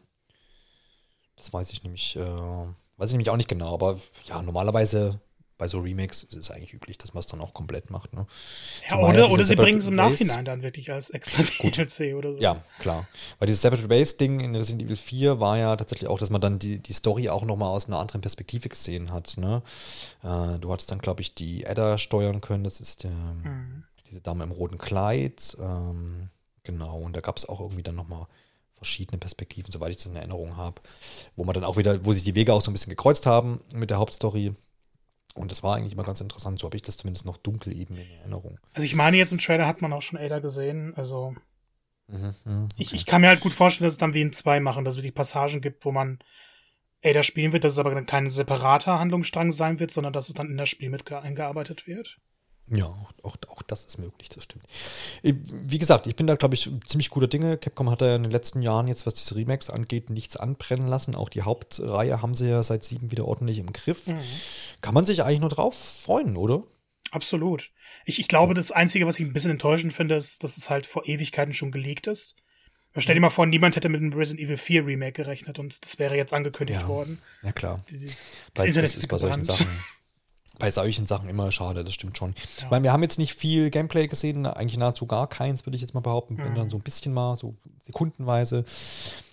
Das 1.36 1.54
weiß 1.54 1.72
ich 1.72 1.84
nämlich, 1.84 2.16
äh, 2.16 2.20
weiß 2.20 3.10
ich 3.10 3.12
nämlich 3.12 3.30
auch 3.30 3.38
nicht 3.38 3.48
genau, 3.48 3.76
aber 3.76 4.00
ja, 4.26 4.42
normalerweise 4.42 5.22
bei 5.60 5.68
so 5.68 5.82
Remakes 5.82 6.24
ist 6.24 6.36
es 6.36 6.50
eigentlich 6.50 6.74
üblich, 6.74 6.98
dass 6.98 7.14
man 7.14 7.20
es 7.20 7.28
dann 7.28 7.42
auch 7.42 7.54
komplett 7.54 7.92
macht. 7.92 8.12
Ne? 8.14 8.26
Ja, 8.90 8.98
oder, 8.98 9.30
oder 9.30 9.44
sie 9.44 9.56
bringen 9.56 9.78
es 9.78 9.86
im 9.86 9.96
Nachhinein 9.96 10.46
dann 10.46 10.64
wirklich 10.64 10.92
als 10.92 11.12
extra 11.12 11.44
DLC 11.62 12.16
oder 12.16 12.34
so. 12.34 12.42
Ja, 12.42 12.64
klar. 12.80 13.08
Weil 13.38 13.48
dieses 13.48 13.62
Separate 13.62 13.88
Base 13.88 14.18
Ding 14.18 14.40
in 14.40 14.56
Resident 14.56 14.82
Evil 14.82 14.96
4 14.96 15.40
war 15.40 15.60
ja 15.60 15.76
tatsächlich 15.76 16.10
auch, 16.10 16.18
dass 16.18 16.32
man 16.32 16.42
dann 16.42 16.58
die, 16.58 16.80
die 16.80 16.94
Story 16.94 17.30
auch 17.30 17.44
nochmal 17.44 17.70
aus 17.70 17.86
einer 17.86 18.00
anderen 18.00 18.22
Perspektive 18.22 18.68
gesehen 18.68 19.12
hat. 19.12 19.38
Ne? 19.38 19.62
Äh, 20.24 20.58
du 20.58 20.72
hattest 20.72 20.90
dann, 20.90 21.00
glaube 21.00 21.22
ich, 21.22 21.36
die 21.36 21.66
Edda 21.66 22.00
steuern 22.00 22.42
können. 22.42 22.64
Das 22.64 22.80
ist 22.80 23.04
der, 23.04 23.12
mhm. 23.12 23.84
Diese 24.10 24.22
Dame 24.22 24.44
im 24.44 24.52
roten 24.52 24.78
Kleid. 24.78 25.58
Ähm, 25.60 26.30
genau. 26.64 27.00
Und 27.00 27.16
da 27.16 27.22
gab 27.22 27.38
es 27.38 27.48
auch 27.48 27.60
irgendwie 27.60 27.84
dann 27.84 27.96
nochmal 27.96 28.28
verschiedene 28.80 29.18
Perspektiven, 29.18 29.72
soweit 29.72 29.92
ich 29.92 29.98
das 29.98 30.06
in 30.08 30.16
Erinnerung 30.16 30.56
habe, 30.56 30.82
wo 31.36 31.44
man 31.44 31.54
dann 31.54 31.66
auch 31.66 31.78
wieder, 31.78 32.06
wo 32.06 32.14
sich 32.14 32.24
die 32.24 32.36
Wege 32.36 32.54
auch 32.54 32.62
so 32.62 32.72
ein 32.72 32.74
bisschen 32.74 32.90
gekreuzt 32.90 33.26
haben 33.26 33.60
mit 33.74 33.90
der 33.90 33.98
Hauptstory. 33.98 34.54
Und 35.36 35.52
das 35.52 35.64
war 35.64 35.76
eigentlich 35.76 35.94
immer 35.94 36.04
ganz 36.04 36.22
interessant. 36.22 36.60
So 36.60 36.66
habe 36.66 36.78
ich 36.78 36.82
das 36.82 36.98
zumindest 36.98 37.26
noch 37.26 37.38
dunkel 37.38 37.76
eben 37.76 37.96
in 37.96 38.10
Erinnerung. 38.20 38.60
Also 38.74 38.86
ich 38.86 38.96
meine, 38.96 39.18
jetzt 39.18 39.32
im 39.32 39.40
Trailer 39.40 39.68
hat 39.68 39.82
man 39.82 39.94
auch 39.94 40.02
schon 40.02 40.18
Ada 40.18 40.40
gesehen. 40.40 40.94
Also 40.96 41.36
mhm, 42.08 42.34
mhm 42.46 42.64
okay. 42.66 42.74
ich, 42.78 42.94
ich 42.94 43.06
kann 43.06 43.22
mir 43.22 43.28
halt 43.28 43.42
gut 43.42 43.54
vorstellen, 43.54 43.88
dass 43.88 43.96
es 43.96 44.00
dann 44.00 44.14
wie 44.14 44.22
in 44.22 44.34
2 44.34 44.60
machen, 44.60 44.86
dass 44.86 44.98
es 44.98 45.04
die 45.04 45.12
Passagen 45.12 45.62
gibt, 45.62 45.86
wo 45.86 45.92
man 45.92 46.20
Ada 47.04 47.24
spielen 47.24 47.52
wird, 47.52 47.64
dass 47.64 47.74
es 47.74 47.80
aber 47.80 47.94
dann 47.94 48.06
kein 48.06 48.30
separater 48.30 49.00
Handlungsstrang 49.00 49.52
sein 49.52 49.80
wird, 49.80 49.92
sondern 49.92 50.14
dass 50.14 50.30
es 50.30 50.36
dann 50.36 50.50
in 50.50 50.58
das 50.58 50.70
Spiel 50.70 50.90
mit 50.90 51.10
eingearbeitet 51.12 51.86
wird. 51.86 52.20
Ja, 52.72 52.86
auch, 53.24 53.36
auch 53.48 53.62
das 53.64 53.86
ist 53.86 53.98
möglich, 53.98 54.30
das 54.30 54.44
stimmt. 54.44 54.64
Äh, 55.24 55.34
wie 55.36 55.78
gesagt, 55.78 56.08
ich 56.08 56.16
bin 56.16 56.28
da, 56.28 56.36
glaube 56.36 56.56
ich, 56.56 56.70
ziemlich 56.86 57.10
guter 57.10 57.28
Dinge. 57.28 57.58
Capcom 57.58 57.90
hat 57.90 58.02
ja 58.02 58.16
in 58.16 58.24
den 58.24 58.32
letzten 58.32 58.62
Jahren 58.62 58.88
jetzt, 58.88 59.06
was 59.06 59.14
diese 59.16 59.36
Remakes 59.36 59.70
angeht, 59.70 60.10
nichts 60.10 60.38
anbrennen 60.38 60.88
lassen. 60.88 61.16
Auch 61.16 61.30
die 61.30 61.42
Hauptreihe 61.42 62.22
haben 62.22 62.36
sie 62.36 62.50
ja 62.50 62.62
seit 62.64 62.84
sieben 62.84 63.12
wieder 63.12 63.26
ordentlich 63.26 63.60
im 63.60 63.74
Griff. 63.74 64.08
Mhm. 64.08 64.20
Kann 64.82 64.94
man 64.94 65.06
sich 65.06 65.24
eigentlich 65.24 65.40
nur 65.40 65.50
drauf 65.50 65.76
freuen, 65.76 66.38
oder? 66.38 66.64
Absolut. 67.12 67.72
Ich, 68.06 68.20
ich 68.20 68.28
glaube, 68.28 68.54
das 68.54 68.72
Einzige, 68.72 69.08
was 69.08 69.20
ich 69.20 69.26
ein 69.26 69.34
bisschen 69.34 69.52
enttäuschend 69.52 69.94
finde, 69.94 70.16
ist, 70.16 70.44
dass 70.44 70.58
es 70.58 70.70
halt 70.70 70.86
vor 70.86 71.08
Ewigkeiten 71.08 71.54
schon 71.54 71.72
gelegt 71.72 72.08
ist. 72.08 72.36
Stell 72.98 73.16
dir 73.16 73.22
mal 73.22 73.30
vor, 73.30 73.46
niemand 73.46 73.76
hätte 73.76 73.88
mit 73.88 74.02
einem 74.02 74.14
Resident 74.14 74.46
Evil 74.46 74.58
4 74.58 74.86
Remake 74.86 75.24
gerechnet 75.24 75.60
und 75.60 75.86
das 75.86 76.00
wäre 76.00 76.16
jetzt 76.16 76.34
angekündigt 76.34 76.82
ja. 76.82 76.88
worden. 76.88 77.22
Ja, 77.44 77.52
klar. 77.52 77.84
Dieses, 77.90 78.34
das 78.54 78.66
Internet 78.66 78.96
ist 78.96 79.08
bei 79.08 79.18
solchen 79.18 79.44
Sachen 79.44 79.68
bei 80.60 80.70
solchen 80.70 81.08
Sachen 81.08 81.30
immer 81.30 81.52
schade, 81.52 81.84
das 81.84 81.94
stimmt 81.94 82.18
schon. 82.18 82.36
Ja. 82.36 82.66
Ich 82.66 82.70
meine, 82.70 82.84
wir 82.84 82.94
haben 82.94 83.02
jetzt 83.02 83.18
nicht 83.18 83.34
viel 83.34 83.70
Gameplay 83.72 84.08
gesehen, 84.08 84.46
eigentlich 84.46 84.78
nahezu 84.78 85.08
gar 85.08 85.28
keins, 85.28 85.66
würde 85.66 85.76
ich 85.78 85.82
jetzt 85.82 85.94
mal 85.94 86.02
behaupten. 86.02 86.36
Mhm. 86.36 86.40
Wenn 86.40 86.56
dann 86.56 86.70
so 86.70 86.78
ein 86.78 86.84
bisschen 86.84 87.14
mal, 87.14 87.38
so 87.38 87.56
sekundenweise. 87.86 88.66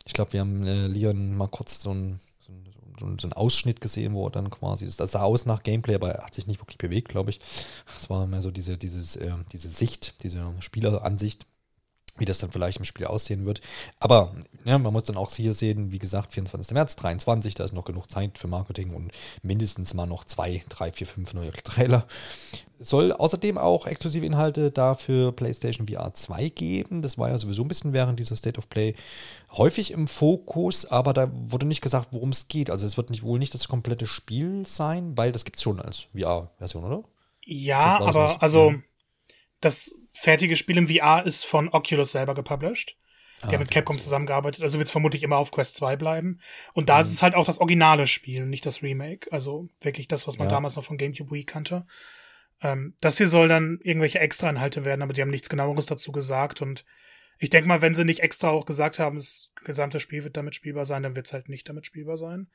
Ich 0.06 0.14
glaube, 0.14 0.32
wir 0.32 0.40
haben 0.40 0.64
äh, 0.64 0.86
Leon 0.86 1.36
mal 1.36 1.48
kurz 1.48 1.82
so 1.82 1.92
ein, 1.92 2.20
so, 2.38 2.52
so 2.98 3.06
einen 3.06 3.32
Ausschnitt 3.32 3.80
gesehen, 3.80 4.14
wo 4.14 4.26
er 4.26 4.30
dann 4.30 4.50
quasi, 4.50 4.86
das 4.86 5.12
sah 5.12 5.22
aus 5.22 5.44
nach 5.44 5.62
Gameplay, 5.62 5.96
aber 5.96 6.12
er 6.12 6.26
hat 6.26 6.34
sich 6.34 6.46
nicht 6.46 6.60
wirklich 6.60 6.78
bewegt, 6.78 7.08
glaube 7.08 7.30
ich. 7.30 7.40
Es 8.00 8.08
war 8.08 8.26
mehr 8.26 8.40
so 8.40 8.50
diese, 8.50 8.78
dieses, 8.78 9.16
äh, 9.16 9.32
diese 9.52 9.68
Sicht, 9.68 10.14
diese 10.22 10.54
Spieleransicht 10.60 11.46
wie 12.18 12.24
das 12.24 12.38
dann 12.38 12.50
vielleicht 12.50 12.78
im 12.78 12.84
Spiel 12.84 13.06
aussehen 13.06 13.46
wird. 13.46 13.60
Aber 14.00 14.34
ja, 14.64 14.78
man 14.78 14.92
muss 14.92 15.04
dann 15.04 15.16
auch 15.16 15.32
hier 15.32 15.54
sehen, 15.54 15.92
wie 15.92 15.98
gesagt, 15.98 16.32
24. 16.32 16.72
März 16.72 16.96
23, 16.96 17.54
da 17.54 17.64
ist 17.64 17.72
noch 17.72 17.84
genug 17.84 18.10
Zeit 18.10 18.38
für 18.38 18.48
Marketing 18.48 18.94
und 18.94 19.12
mindestens 19.42 19.94
mal 19.94 20.06
noch 20.06 20.24
zwei, 20.24 20.62
drei, 20.68 20.92
vier, 20.92 21.06
fünf 21.06 21.34
neue 21.34 21.52
Trailer. 21.52 22.06
Es 22.78 22.90
soll 22.90 23.12
außerdem 23.12 23.56
auch 23.56 23.86
exklusive 23.86 24.26
Inhalte 24.26 24.70
da 24.70 24.94
für 24.94 25.32
PlayStation 25.32 25.88
VR 25.88 26.12
2 26.12 26.50
geben. 26.50 27.00
Das 27.00 27.16
war 27.16 27.30
ja 27.30 27.38
sowieso 27.38 27.62
ein 27.62 27.68
bisschen 27.68 27.94
während 27.94 28.20
dieser 28.20 28.36
State 28.36 28.58
of 28.58 28.68
Play 28.68 28.94
häufig 29.52 29.92
im 29.92 30.06
Fokus, 30.06 30.84
aber 30.84 31.14
da 31.14 31.30
wurde 31.32 31.66
nicht 31.66 31.80
gesagt, 31.80 32.08
worum 32.10 32.30
es 32.30 32.48
geht. 32.48 32.68
Also 32.68 32.86
es 32.86 32.96
wird 32.96 33.10
nicht, 33.10 33.22
wohl 33.22 33.38
nicht 33.38 33.54
das 33.54 33.68
komplette 33.68 34.06
Spiel 34.06 34.66
sein, 34.66 35.16
weil 35.16 35.32
das 35.32 35.44
gibt 35.44 35.56
es 35.56 35.62
schon 35.62 35.80
als 35.80 36.08
VR-Version, 36.14 36.84
oder? 36.84 37.04
Ja, 37.46 38.00
aber 38.00 38.42
also 38.42 38.74
das 39.60 39.94
fertige 40.16 40.56
Spiel 40.56 40.78
im 40.78 40.88
VR 40.88 41.24
ist 41.24 41.44
von 41.44 41.68
Oculus 41.68 42.12
selber 42.12 42.34
gepublished. 42.34 42.96
Ah, 43.42 43.48
haben 43.48 43.58
mit 43.58 43.70
Capcom 43.70 43.98
zusammengearbeitet, 43.98 44.62
also 44.62 44.78
wird 44.78 44.86
es 44.86 44.92
vermutlich 44.92 45.22
immer 45.22 45.36
auf 45.36 45.50
Quest 45.50 45.76
2 45.76 45.96
bleiben. 45.96 46.40
Und 46.72 46.88
da 46.88 46.96
mhm. 46.96 47.02
ist 47.02 47.12
es 47.12 47.22
halt 47.22 47.34
auch 47.34 47.44
das 47.44 47.58
originale 47.58 48.06
Spiel, 48.06 48.46
nicht 48.46 48.64
das 48.64 48.82
Remake. 48.82 49.30
Also 49.30 49.68
wirklich 49.82 50.08
das, 50.08 50.26
was 50.26 50.38
man 50.38 50.48
ja. 50.48 50.54
damals 50.54 50.76
noch 50.76 50.84
von 50.84 50.96
GameCube 50.96 51.30
Wii 51.30 51.44
kannte. 51.44 51.86
Ähm, 52.62 52.94
das 53.00 53.18
hier 53.18 53.28
soll 53.28 53.48
dann 53.48 53.78
irgendwelche 53.82 54.20
Extra-Inhalte 54.20 54.86
werden, 54.86 55.02
aber 55.02 55.12
die 55.12 55.20
haben 55.20 55.30
nichts 55.30 55.50
genaueres 55.50 55.84
dazu 55.84 56.12
gesagt. 56.12 56.62
Und 56.62 56.86
ich 57.38 57.50
denke 57.50 57.68
mal, 57.68 57.82
wenn 57.82 57.94
sie 57.94 58.06
nicht 58.06 58.20
extra 58.20 58.48
auch 58.48 58.64
gesagt 58.64 58.98
haben, 58.98 59.16
das 59.16 59.50
gesamte 59.64 60.00
Spiel 60.00 60.24
wird 60.24 60.38
damit 60.38 60.54
spielbar 60.54 60.86
sein, 60.86 61.02
dann 61.02 61.14
wird 61.14 61.26
es 61.26 61.34
halt 61.34 61.50
nicht 61.50 61.68
damit 61.68 61.84
spielbar 61.84 62.16
sein. 62.16 62.48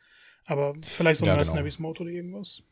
Aber 0.46 0.74
vielleicht 0.84 1.20
so 1.20 1.26
ein 1.26 1.28
ja, 1.28 1.36
neues 1.36 1.50
genau. 1.50 1.60
Navis 1.60 1.78
Moto 1.78 2.02
oder 2.02 2.12
irgendwas 2.12 2.64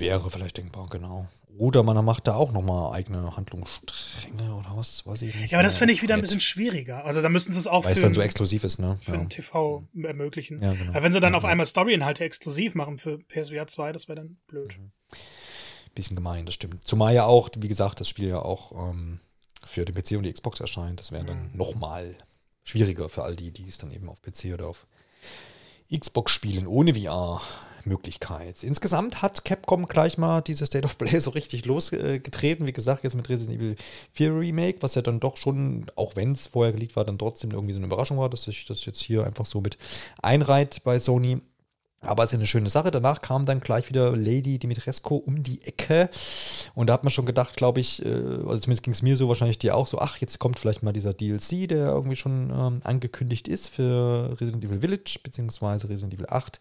Wäre 0.00 0.30
vielleicht 0.30 0.56
denkbar, 0.56 0.86
genau. 0.88 1.28
Oder 1.58 1.82
man 1.82 2.02
macht 2.04 2.26
da 2.26 2.36
auch 2.36 2.52
nochmal 2.52 2.94
eigene 2.94 3.36
Handlungsstränge 3.36 4.54
oder 4.54 4.76
was, 4.76 5.04
weiß 5.04 5.20
ich 5.22 5.34
nicht. 5.34 5.50
Ja, 5.50 5.58
aber 5.58 5.64
das 5.64 5.76
finde 5.76 5.92
ich 5.92 6.00
wieder 6.00 6.14
ein 6.14 6.22
bisschen 6.22 6.40
schwieriger. 6.40 7.04
Also 7.04 7.20
da 7.20 7.28
müssen 7.28 7.52
sie 7.52 7.58
es 7.58 7.66
auch 7.66 7.84
Weil 7.84 7.92
es 7.92 8.00
dann 8.00 8.14
so 8.14 8.22
exklusiv 8.22 8.64
ist, 8.64 8.78
ne? 8.78 8.96
Für 9.02 9.12
ja. 9.12 9.18
den 9.18 9.28
TV 9.28 9.86
ermöglichen. 10.02 10.62
Ja, 10.62 10.72
genau. 10.72 10.92
Aber 10.92 11.02
wenn 11.02 11.12
sie 11.12 11.20
dann 11.20 11.34
ja, 11.34 11.38
auf 11.38 11.44
einmal 11.44 11.66
Story-Inhalte 11.66 12.24
exklusiv 12.24 12.74
machen 12.74 12.98
für 12.98 13.18
PSVR 13.18 13.66
2, 13.66 13.92
das 13.92 14.08
wäre 14.08 14.16
dann 14.20 14.38
blöd. 14.46 14.78
Mhm. 14.78 14.92
Bisschen 15.94 16.16
gemein, 16.16 16.46
das 16.46 16.54
stimmt. 16.54 16.86
Zumal 16.86 17.14
ja 17.14 17.26
auch, 17.26 17.50
wie 17.58 17.68
gesagt, 17.68 18.00
das 18.00 18.08
Spiel 18.08 18.28
ja 18.28 18.40
auch 18.40 18.90
ähm, 18.90 19.20
für 19.62 19.84
den 19.84 19.94
PC 19.94 20.12
und 20.12 20.22
die 20.22 20.32
Xbox 20.32 20.60
erscheint. 20.60 21.00
Das 21.00 21.12
wäre 21.12 21.24
dann 21.26 21.50
mhm. 21.50 21.58
nochmal 21.58 22.14
schwieriger 22.62 23.08
für 23.08 23.24
all 23.24 23.36
die, 23.36 23.50
die 23.50 23.68
es 23.68 23.76
dann 23.76 23.90
eben 23.90 24.08
auf 24.08 24.22
PC 24.22 24.54
oder 24.54 24.68
auf 24.68 24.86
Xbox 25.94 26.32
spielen 26.32 26.66
ohne 26.66 26.94
VR. 26.94 27.42
Möglichkeit. 27.84 28.62
Insgesamt 28.62 29.22
hat 29.22 29.44
Capcom 29.44 29.86
gleich 29.86 30.18
mal 30.18 30.40
dieses 30.40 30.68
State 30.68 30.84
of 30.84 30.98
Play 30.98 31.18
so 31.20 31.30
richtig 31.30 31.64
losgetreten. 31.64 32.66
Wie 32.66 32.72
gesagt, 32.72 33.04
jetzt 33.04 33.14
mit 33.14 33.28
Resident 33.28 33.58
Evil 33.58 33.76
4 34.12 34.34
Remake, 34.36 34.78
was 34.80 34.94
ja 34.94 35.02
dann 35.02 35.20
doch 35.20 35.36
schon, 35.36 35.86
auch 35.96 36.16
wenn 36.16 36.32
es 36.32 36.46
vorher 36.46 36.72
geleakt 36.72 36.96
war, 36.96 37.04
dann 37.04 37.18
trotzdem 37.18 37.50
irgendwie 37.50 37.72
so 37.72 37.78
eine 37.78 37.86
Überraschung 37.86 38.18
war, 38.18 38.28
dass 38.28 38.44
sich 38.44 38.64
das 38.66 38.84
jetzt 38.84 39.00
hier 39.00 39.26
einfach 39.26 39.46
so 39.46 39.60
mit 39.60 39.78
einreiht 40.22 40.82
bei 40.84 40.98
Sony. 40.98 41.40
Aber 42.02 42.24
es 42.24 42.30
ist 42.30 42.36
eine 42.36 42.46
schöne 42.46 42.70
Sache. 42.70 42.90
Danach 42.90 43.20
kam 43.20 43.44
dann 43.44 43.60
gleich 43.60 43.90
wieder 43.90 44.16
Lady 44.16 44.58
Dimitrescu 44.58 45.16
um 45.16 45.42
die 45.42 45.62
Ecke. 45.64 46.08
Und 46.74 46.86
da 46.86 46.94
hat 46.94 47.04
man 47.04 47.10
schon 47.10 47.26
gedacht, 47.26 47.56
glaube 47.56 47.80
ich, 47.80 48.04
äh, 48.04 48.08
also 48.08 48.58
zumindest 48.58 48.82
ging 48.82 48.94
es 48.94 49.02
mir 49.02 49.16
so, 49.16 49.28
wahrscheinlich 49.28 49.58
dir 49.58 49.76
auch 49.76 49.86
so, 49.86 49.98
ach, 49.98 50.16
jetzt 50.16 50.38
kommt 50.38 50.58
vielleicht 50.58 50.82
mal 50.82 50.94
dieser 50.94 51.12
DLC, 51.12 51.68
der 51.68 51.88
irgendwie 51.88 52.16
schon 52.16 52.50
ähm, 52.50 52.80
angekündigt 52.84 53.48
ist 53.48 53.68
für 53.68 54.34
Resident 54.40 54.64
Evil 54.64 54.80
Village, 54.80 55.18
beziehungsweise 55.22 55.90
Resident 55.90 56.14
Evil 56.14 56.26
8. 56.30 56.58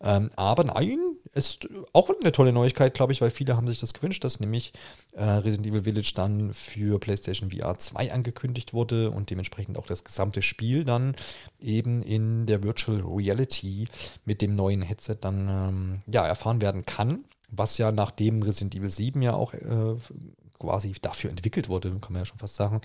Ähm, 0.00 0.30
aber 0.34 0.64
nein, 0.64 0.98
ist 1.34 1.66
auch 1.92 2.10
eine 2.10 2.32
tolle 2.32 2.52
Neuigkeit, 2.52 2.92
glaube 2.94 3.12
ich, 3.12 3.20
weil 3.20 3.30
viele 3.30 3.56
haben 3.56 3.66
sich 3.66 3.80
das 3.80 3.94
gewünscht, 3.94 4.22
dass 4.22 4.40
nämlich 4.40 4.72
äh, 5.12 5.24
Resident 5.24 5.66
Evil 5.66 5.84
Village 5.84 6.12
dann 6.14 6.52
für 6.52 6.98
PlayStation 6.98 7.50
VR 7.50 7.78
2 7.78 8.12
angekündigt 8.12 8.74
wurde 8.74 9.10
und 9.10 9.30
dementsprechend 9.30 9.78
auch 9.78 9.86
das 9.86 10.04
gesamte 10.04 10.42
Spiel 10.42 10.84
dann 10.84 11.14
eben 11.60 12.02
in 12.02 12.44
der 12.46 12.62
Virtual 12.62 13.00
Reality 13.00 13.88
mit 14.24 14.42
dem 14.42 14.54
neuen 14.56 14.82
Headset 14.82 15.16
dann 15.22 15.48
ähm, 15.48 15.98
ja, 16.06 16.26
erfahren 16.26 16.60
werden 16.60 16.84
kann. 16.84 17.24
Was 17.50 17.78
ja 17.78 17.92
nachdem 17.92 18.42
Resident 18.42 18.74
Evil 18.74 18.90
7 18.90 19.22
ja 19.22 19.32
auch 19.32 19.54
äh, 19.54 19.96
quasi 20.58 20.92
dafür 21.00 21.30
entwickelt 21.30 21.68
wurde, 21.68 21.90
kann 22.00 22.12
man 22.12 22.22
ja 22.22 22.26
schon 22.26 22.38
fast 22.38 22.56
sagen, 22.56 22.82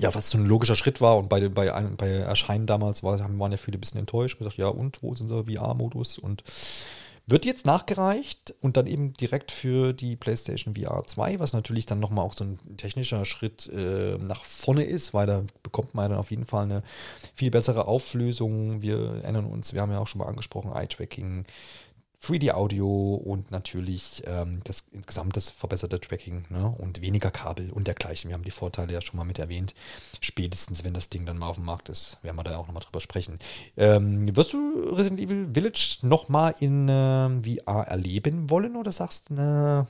ja, 0.00 0.14
was 0.14 0.30
so 0.30 0.38
ein 0.38 0.46
logischer 0.46 0.74
Schritt 0.74 1.00
war 1.00 1.16
und 1.16 1.28
bei, 1.28 1.48
bei, 1.48 1.70
bei 1.70 2.08
Erscheinen 2.08 2.66
damals 2.66 3.02
war, 3.02 3.18
waren 3.18 3.52
ja 3.52 3.58
viele 3.58 3.78
ein 3.78 3.80
bisschen 3.80 4.00
enttäuscht, 4.00 4.38
gesagt, 4.38 4.56
ja 4.56 4.68
und, 4.68 5.02
wo 5.02 5.12
ist 5.12 5.20
unser 5.20 5.44
VR-Modus 5.44 6.18
und 6.18 6.42
wird 7.26 7.46
jetzt 7.46 7.64
nachgereicht 7.64 8.54
und 8.60 8.76
dann 8.76 8.86
eben 8.86 9.14
direkt 9.14 9.50
für 9.50 9.94
die 9.94 10.14
PlayStation 10.14 10.74
VR 10.74 11.06
2, 11.06 11.38
was 11.38 11.54
natürlich 11.54 11.86
dann 11.86 11.98
nochmal 12.00 12.24
auch 12.24 12.34
so 12.34 12.44
ein 12.44 12.58
technischer 12.76 13.24
Schritt 13.24 13.66
äh, 13.68 14.18
nach 14.18 14.44
vorne 14.44 14.84
ist, 14.84 15.14
weil 15.14 15.26
da 15.26 15.42
bekommt 15.62 15.94
man 15.94 16.10
dann 16.10 16.18
auf 16.18 16.30
jeden 16.30 16.44
Fall 16.44 16.64
eine 16.64 16.82
viel 17.34 17.50
bessere 17.50 17.86
Auflösung. 17.86 18.82
Wir 18.82 19.22
erinnern 19.22 19.46
uns, 19.46 19.72
wir 19.72 19.80
haben 19.80 19.92
ja 19.92 20.00
auch 20.00 20.06
schon 20.06 20.18
mal 20.18 20.28
angesprochen, 20.28 20.72
Eye-Tracking, 20.72 21.46
3D-Audio 22.24 23.14
und 23.14 23.50
natürlich 23.50 24.22
ähm, 24.26 24.60
das 24.64 24.86
insgesamt 24.92 25.36
das 25.36 25.50
verbesserte 25.50 26.00
Tracking 26.00 26.44
ne? 26.48 26.74
und 26.78 27.02
weniger 27.02 27.30
Kabel 27.30 27.70
und 27.70 27.86
dergleichen. 27.86 28.30
Wir 28.30 28.34
haben 28.34 28.44
die 28.44 28.50
Vorteile 28.50 28.92
ja 28.92 29.02
schon 29.02 29.18
mal 29.18 29.24
mit 29.24 29.38
erwähnt. 29.38 29.74
Spätestens, 30.20 30.84
wenn 30.84 30.94
das 30.94 31.10
Ding 31.10 31.26
dann 31.26 31.38
mal 31.38 31.48
auf 31.48 31.56
dem 31.56 31.64
Markt 31.64 31.88
ist, 31.88 32.18
werden 32.22 32.36
wir 32.36 32.44
da 32.44 32.56
auch 32.56 32.66
nochmal 32.66 32.82
drüber 32.82 33.00
sprechen. 33.00 33.38
Ähm, 33.76 34.34
wirst 34.34 34.52
du 34.52 34.90
Resident 34.92 35.20
Evil 35.20 35.50
Village 35.52 35.98
nochmal 36.02 36.54
in 36.60 36.88
äh, 36.88 37.28
VR 37.42 37.86
erleben 37.86 38.50
wollen 38.50 38.76
oder 38.76 38.92
sagst 38.92 39.30
du, 39.30 39.86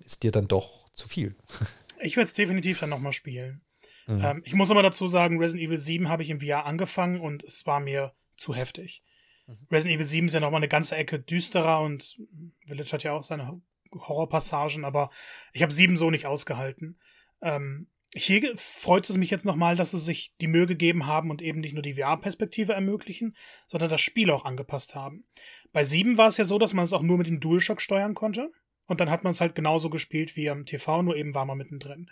ist 0.00 0.22
dir 0.22 0.30
dann 0.30 0.48
doch 0.48 0.90
zu 0.92 1.08
viel? 1.08 1.34
ich 2.00 2.16
werde 2.16 2.26
es 2.26 2.34
definitiv 2.34 2.80
dann 2.80 2.90
nochmal 2.90 3.12
spielen. 3.12 3.62
Mhm. 4.06 4.24
Ähm, 4.24 4.42
ich 4.44 4.54
muss 4.54 4.70
aber 4.70 4.82
dazu 4.82 5.06
sagen, 5.06 5.38
Resident 5.38 5.66
Evil 5.66 5.78
7 5.78 6.08
habe 6.08 6.22
ich 6.22 6.30
im 6.30 6.40
VR 6.40 6.66
angefangen 6.66 7.20
und 7.20 7.44
es 7.44 7.66
war 7.66 7.80
mir 7.80 8.12
zu 8.36 8.54
heftig. 8.54 9.02
Resident 9.70 9.96
Evil 9.96 10.06
7 10.06 10.26
ist 10.26 10.34
ja 10.34 10.40
nochmal 10.40 10.60
eine 10.60 10.68
ganze 10.68 10.96
Ecke 10.96 11.18
düsterer 11.18 11.80
und 11.80 12.18
Village 12.66 12.92
hat 12.92 13.02
ja 13.02 13.12
auch 13.12 13.22
seine 13.22 13.60
Horrorpassagen, 13.92 14.84
aber 14.84 15.10
ich 15.52 15.62
habe 15.62 15.72
7 15.72 15.96
so 15.96 16.10
nicht 16.10 16.26
ausgehalten. 16.26 16.98
Ähm, 17.42 17.88
hier 18.16 18.56
freut 18.56 19.10
es 19.10 19.16
mich 19.16 19.30
jetzt 19.30 19.44
nochmal, 19.44 19.76
dass 19.76 19.90
sie 19.90 19.98
sich 19.98 20.34
die 20.40 20.46
Mühe 20.46 20.66
gegeben 20.66 21.06
haben 21.06 21.30
und 21.30 21.42
eben 21.42 21.60
nicht 21.60 21.74
nur 21.74 21.82
die 21.82 21.94
VR-Perspektive 21.94 22.72
ermöglichen, 22.72 23.36
sondern 23.66 23.90
das 23.90 24.00
Spiel 24.00 24.30
auch 24.30 24.44
angepasst 24.44 24.94
haben. 24.94 25.26
Bei 25.72 25.84
7 25.84 26.16
war 26.16 26.28
es 26.28 26.36
ja 26.36 26.44
so, 26.44 26.58
dass 26.58 26.74
man 26.74 26.84
es 26.84 26.92
auch 26.92 27.02
nur 27.02 27.18
mit 27.18 27.26
dem 27.26 27.40
DualShock 27.40 27.80
steuern 27.80 28.14
konnte. 28.14 28.52
Und 28.86 29.00
dann 29.00 29.10
hat 29.10 29.24
man 29.24 29.32
es 29.32 29.40
halt 29.40 29.54
genauso 29.54 29.90
gespielt 29.90 30.36
wie 30.36 30.50
am 30.50 30.66
TV, 30.66 31.02
nur 31.02 31.16
eben 31.16 31.34
war 31.34 31.44
man 31.44 31.58
mittendrin. 31.58 32.10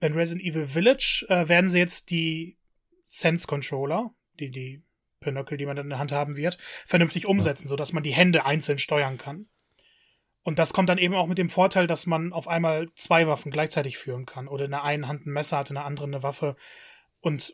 Bei 0.00 0.08
Resident 0.08 0.44
Evil 0.44 0.66
Village 0.66 1.26
äh, 1.28 1.48
werden 1.48 1.68
sie 1.68 1.78
jetzt 1.78 2.10
die 2.10 2.56
Sense-Controller, 3.04 4.14
die, 4.40 4.50
die 4.50 4.82
Pinöckel, 5.20 5.58
die 5.58 5.66
man 5.66 5.76
dann 5.76 5.86
in 5.86 5.90
der 5.90 5.98
Hand 5.98 6.12
haben 6.12 6.36
wird, 6.36 6.58
vernünftig 6.86 7.26
umsetzen, 7.26 7.64
ja. 7.64 7.68
sodass 7.68 7.92
man 7.92 8.02
die 8.02 8.12
Hände 8.12 8.46
einzeln 8.46 8.78
steuern 8.78 9.18
kann. 9.18 9.46
Und 10.42 10.58
das 10.58 10.72
kommt 10.72 10.88
dann 10.88 10.98
eben 10.98 11.14
auch 11.14 11.26
mit 11.26 11.38
dem 11.38 11.50
Vorteil, 11.50 11.86
dass 11.86 12.06
man 12.06 12.32
auf 12.32 12.48
einmal 12.48 12.88
zwei 12.94 13.26
Waffen 13.26 13.52
gleichzeitig 13.52 13.98
führen 13.98 14.24
kann. 14.24 14.48
Oder 14.48 14.64
in 14.64 14.70
der 14.70 14.82
einen 14.82 15.06
Hand 15.06 15.26
ein 15.26 15.32
Messer 15.32 15.58
hat, 15.58 15.68
in 15.68 15.74
der 15.74 15.84
anderen 15.84 16.14
eine 16.14 16.22
Waffe 16.22 16.56
und 17.20 17.52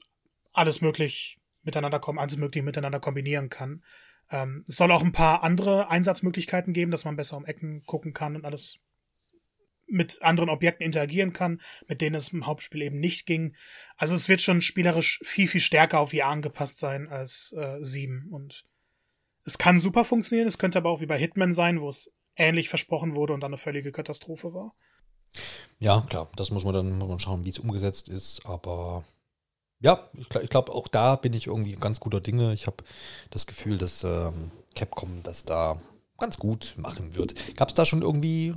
alles 0.52 0.80
möglich 0.80 1.38
miteinander 1.62 1.98
kommen, 1.98 2.18
alles 2.18 2.36
möglich 2.36 2.62
miteinander 2.62 3.00
kombinieren 3.00 3.48
kann. 3.48 3.82
Ähm, 4.30 4.64
es 4.68 4.76
soll 4.76 4.92
auch 4.92 5.02
ein 5.02 5.12
paar 5.12 5.42
andere 5.42 5.90
Einsatzmöglichkeiten 5.90 6.72
geben, 6.72 6.90
dass 6.90 7.04
man 7.04 7.16
besser 7.16 7.36
um 7.36 7.46
Ecken 7.46 7.84
gucken 7.84 8.12
kann 8.12 8.36
und 8.36 8.44
alles 8.44 8.78
mit 9.86 10.22
anderen 10.22 10.50
Objekten 10.50 10.84
interagieren 10.84 11.32
kann, 11.32 11.60
mit 11.86 12.00
denen 12.00 12.16
es 12.16 12.32
im 12.32 12.46
Hauptspiel 12.46 12.82
eben 12.82 12.98
nicht 12.98 13.26
ging. 13.26 13.54
Also 13.96 14.14
es 14.14 14.28
wird 14.28 14.40
schon 14.40 14.62
spielerisch 14.62 15.20
viel, 15.22 15.48
viel 15.48 15.60
stärker 15.60 16.00
auf 16.00 16.10
VR 16.10 16.26
angepasst 16.26 16.78
sein 16.78 17.08
als 17.08 17.54
äh, 17.56 17.76
7. 17.80 18.28
Und 18.30 18.64
es 19.44 19.58
kann 19.58 19.80
super 19.80 20.04
funktionieren, 20.04 20.48
es 20.48 20.58
könnte 20.58 20.78
aber 20.78 20.90
auch 20.90 21.00
wie 21.00 21.06
bei 21.06 21.18
Hitman 21.18 21.52
sein, 21.52 21.80
wo 21.80 21.88
es 21.88 22.12
ähnlich 22.36 22.68
versprochen 22.68 23.14
wurde 23.14 23.32
und 23.32 23.40
dann 23.40 23.50
eine 23.50 23.58
völlige 23.58 23.92
Katastrophe 23.92 24.54
war. 24.54 24.72
Ja, 25.78 26.04
klar, 26.08 26.30
das 26.36 26.50
muss 26.50 26.64
man 26.64 26.74
dann 26.74 26.98
man 26.98 27.20
schauen, 27.20 27.44
wie 27.44 27.50
es 27.50 27.58
umgesetzt 27.58 28.08
ist, 28.08 28.46
aber 28.46 29.04
ja, 29.80 30.08
ich 30.14 30.28
glaube, 30.28 30.46
glaub, 30.46 30.70
auch 30.70 30.88
da 30.88 31.16
bin 31.16 31.34
ich 31.34 31.46
irgendwie 31.46 31.72
ganz 31.72 32.00
guter 32.00 32.20
Dinge. 32.20 32.54
Ich 32.54 32.66
habe 32.66 32.82
das 33.30 33.46
Gefühl, 33.46 33.76
dass 33.76 34.02
ähm, 34.04 34.50
Capcom 34.74 35.22
das 35.22 35.44
da 35.44 35.78
ganz 36.18 36.38
gut 36.38 36.74
machen 36.78 37.14
wird. 37.16 37.56
Gab 37.56 37.68
es 37.68 37.74
da 37.74 37.84
schon 37.84 38.02
irgendwie 38.02 38.54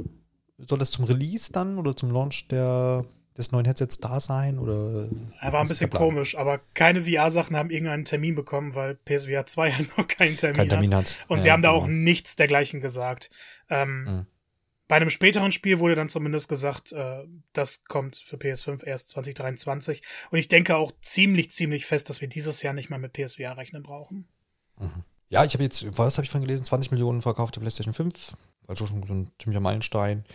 soll 0.58 0.80
das 0.80 0.92
zum 0.92 1.06
Release 1.06 1.52
dann 1.52 1.78
oder 1.78 1.96
zum 1.96 2.12
Launch 2.12 2.48
der, 2.48 3.06
des 3.38 3.52
neuen 3.52 3.66
Headsets 3.66 4.00
da 4.00 4.20
sein? 4.20 4.60
Oder 4.60 5.10
er 5.40 5.54
war 5.54 5.62
ein 5.62 5.68
bisschen 5.68 5.90
komisch, 5.90 6.38
aber 6.38 6.60
keine 6.74 7.04
VR-Sachen 7.04 7.56
haben 7.56 7.70
irgendeinen 7.70 8.06
Termin 8.06 8.36
bekommen, 8.36 8.76
weil 8.76 8.96
PSVR 8.96 9.46
2 9.46 9.72
halt 9.72 9.98
noch 9.98 10.08
keinen 10.08 10.38
Termin, 10.38 10.58
Kein 10.58 10.70
Termin 10.70 10.96
hat. 10.96 11.06
hat. 11.06 11.18
Und 11.28 11.38
ja, 11.38 11.44
sie 11.44 11.52
haben 11.52 11.62
da 11.62 11.72
genau. 11.72 11.84
auch 11.84 11.88
nichts 11.88 12.36
dergleichen 12.36 12.82
gesagt. 12.82 13.30
Ähm, 13.70 14.04
mhm. 14.04 14.26
Bei 14.88 14.96
einem 14.96 15.10
späteren 15.10 15.52
Spiel 15.52 15.80
wurde 15.80 15.96
dann 15.96 16.08
zumindest 16.08 16.48
gesagt, 16.48 16.94
äh, 16.94 17.26
das 17.52 17.84
kommt 17.86 18.16
für 18.16 18.38
PS5 18.38 18.86
erst 18.86 19.10
2023. 19.10 20.02
Und 20.32 20.40
ich 20.40 20.48
denke 20.48 20.78
auch 20.78 20.94
ziemlich, 21.02 21.52
ziemlich 21.52 21.86
fest, 21.86 22.10
dass 22.10 22.22
wir 22.22 22.30
dieses 22.30 22.62
Jahr 22.62 22.74
nicht 22.74 22.90
mehr 22.90 23.00
mit 23.00 23.12
PSVR 23.12 23.58
rechnen 23.58 23.84
brauchen. 23.84 24.28
Mhm. 24.80 25.04
Ja, 25.30 25.44
ich 25.44 25.54
habe 25.54 25.64
jetzt, 25.64 25.86
was 25.98 26.18
habe 26.18 26.24
ich 26.24 26.32
von 26.32 26.40
gelesen? 26.40 26.64
20 26.64 26.92
Millionen 26.92 27.22
verkaufte 27.22 27.60
PlayStation 27.60 27.94
5. 27.94 28.38
Also 28.68 28.86
schon 28.86 29.04
so 29.08 29.14
ein 29.14 29.32
ziemlicher 29.40 29.62
Meilenstein. 29.62 30.26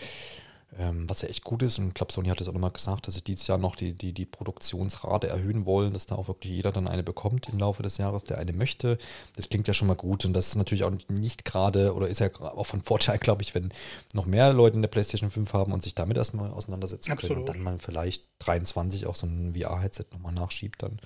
Ähm, 0.78 1.06
was 1.06 1.20
ja 1.20 1.28
echt 1.28 1.44
gut 1.44 1.62
ist. 1.62 1.78
Und 1.78 1.88
ich 1.88 1.94
glaube, 1.94 2.12
Sony 2.12 2.30
hat 2.30 2.40
es 2.40 2.48
auch 2.48 2.54
nochmal 2.54 2.70
gesagt, 2.70 3.06
dass 3.06 3.14
sie 3.14 3.22
dieses 3.22 3.46
Jahr 3.46 3.58
noch 3.58 3.76
die, 3.76 3.92
die, 3.92 4.14
die 4.14 4.24
Produktionsrate 4.24 5.28
erhöhen 5.28 5.66
wollen, 5.66 5.92
dass 5.92 6.06
da 6.06 6.14
auch 6.14 6.28
wirklich 6.28 6.50
jeder 6.50 6.72
dann 6.72 6.88
eine 6.88 7.02
bekommt 7.02 7.50
im 7.50 7.58
Laufe 7.58 7.82
des 7.82 7.98
Jahres, 7.98 8.24
der 8.24 8.38
eine 8.38 8.54
möchte. 8.54 8.96
Das 9.36 9.50
klingt 9.50 9.68
ja 9.68 9.74
schon 9.74 9.88
mal 9.88 9.96
gut. 9.96 10.24
Und 10.24 10.32
das 10.32 10.48
ist 10.48 10.54
natürlich 10.54 10.84
auch 10.84 10.92
nicht 11.10 11.44
gerade, 11.44 11.94
oder 11.94 12.08
ist 12.08 12.20
ja 12.20 12.30
auch 12.40 12.64
von 12.64 12.80
Vorteil, 12.80 13.18
glaube 13.20 13.42
ich, 13.42 13.54
wenn 13.54 13.70
noch 14.14 14.24
mehr 14.24 14.50
Leute 14.54 14.78
eine 14.78 14.88
PlayStation 14.88 15.30
5 15.30 15.52
haben 15.52 15.74
und 15.74 15.82
sich 15.82 15.94
damit 15.94 16.16
erstmal 16.16 16.50
auseinandersetzen 16.50 17.12
Absolut. 17.12 17.36
können. 17.36 17.40
Und 17.40 17.48
dann 17.54 17.62
man 17.62 17.78
vielleicht 17.78 18.24
23 18.38 19.06
auch 19.06 19.14
so 19.14 19.26
ein 19.26 19.54
VR-Headset 19.54 20.06
nochmal 20.12 20.32
nachschiebt 20.32 20.82
dann. 20.82 21.00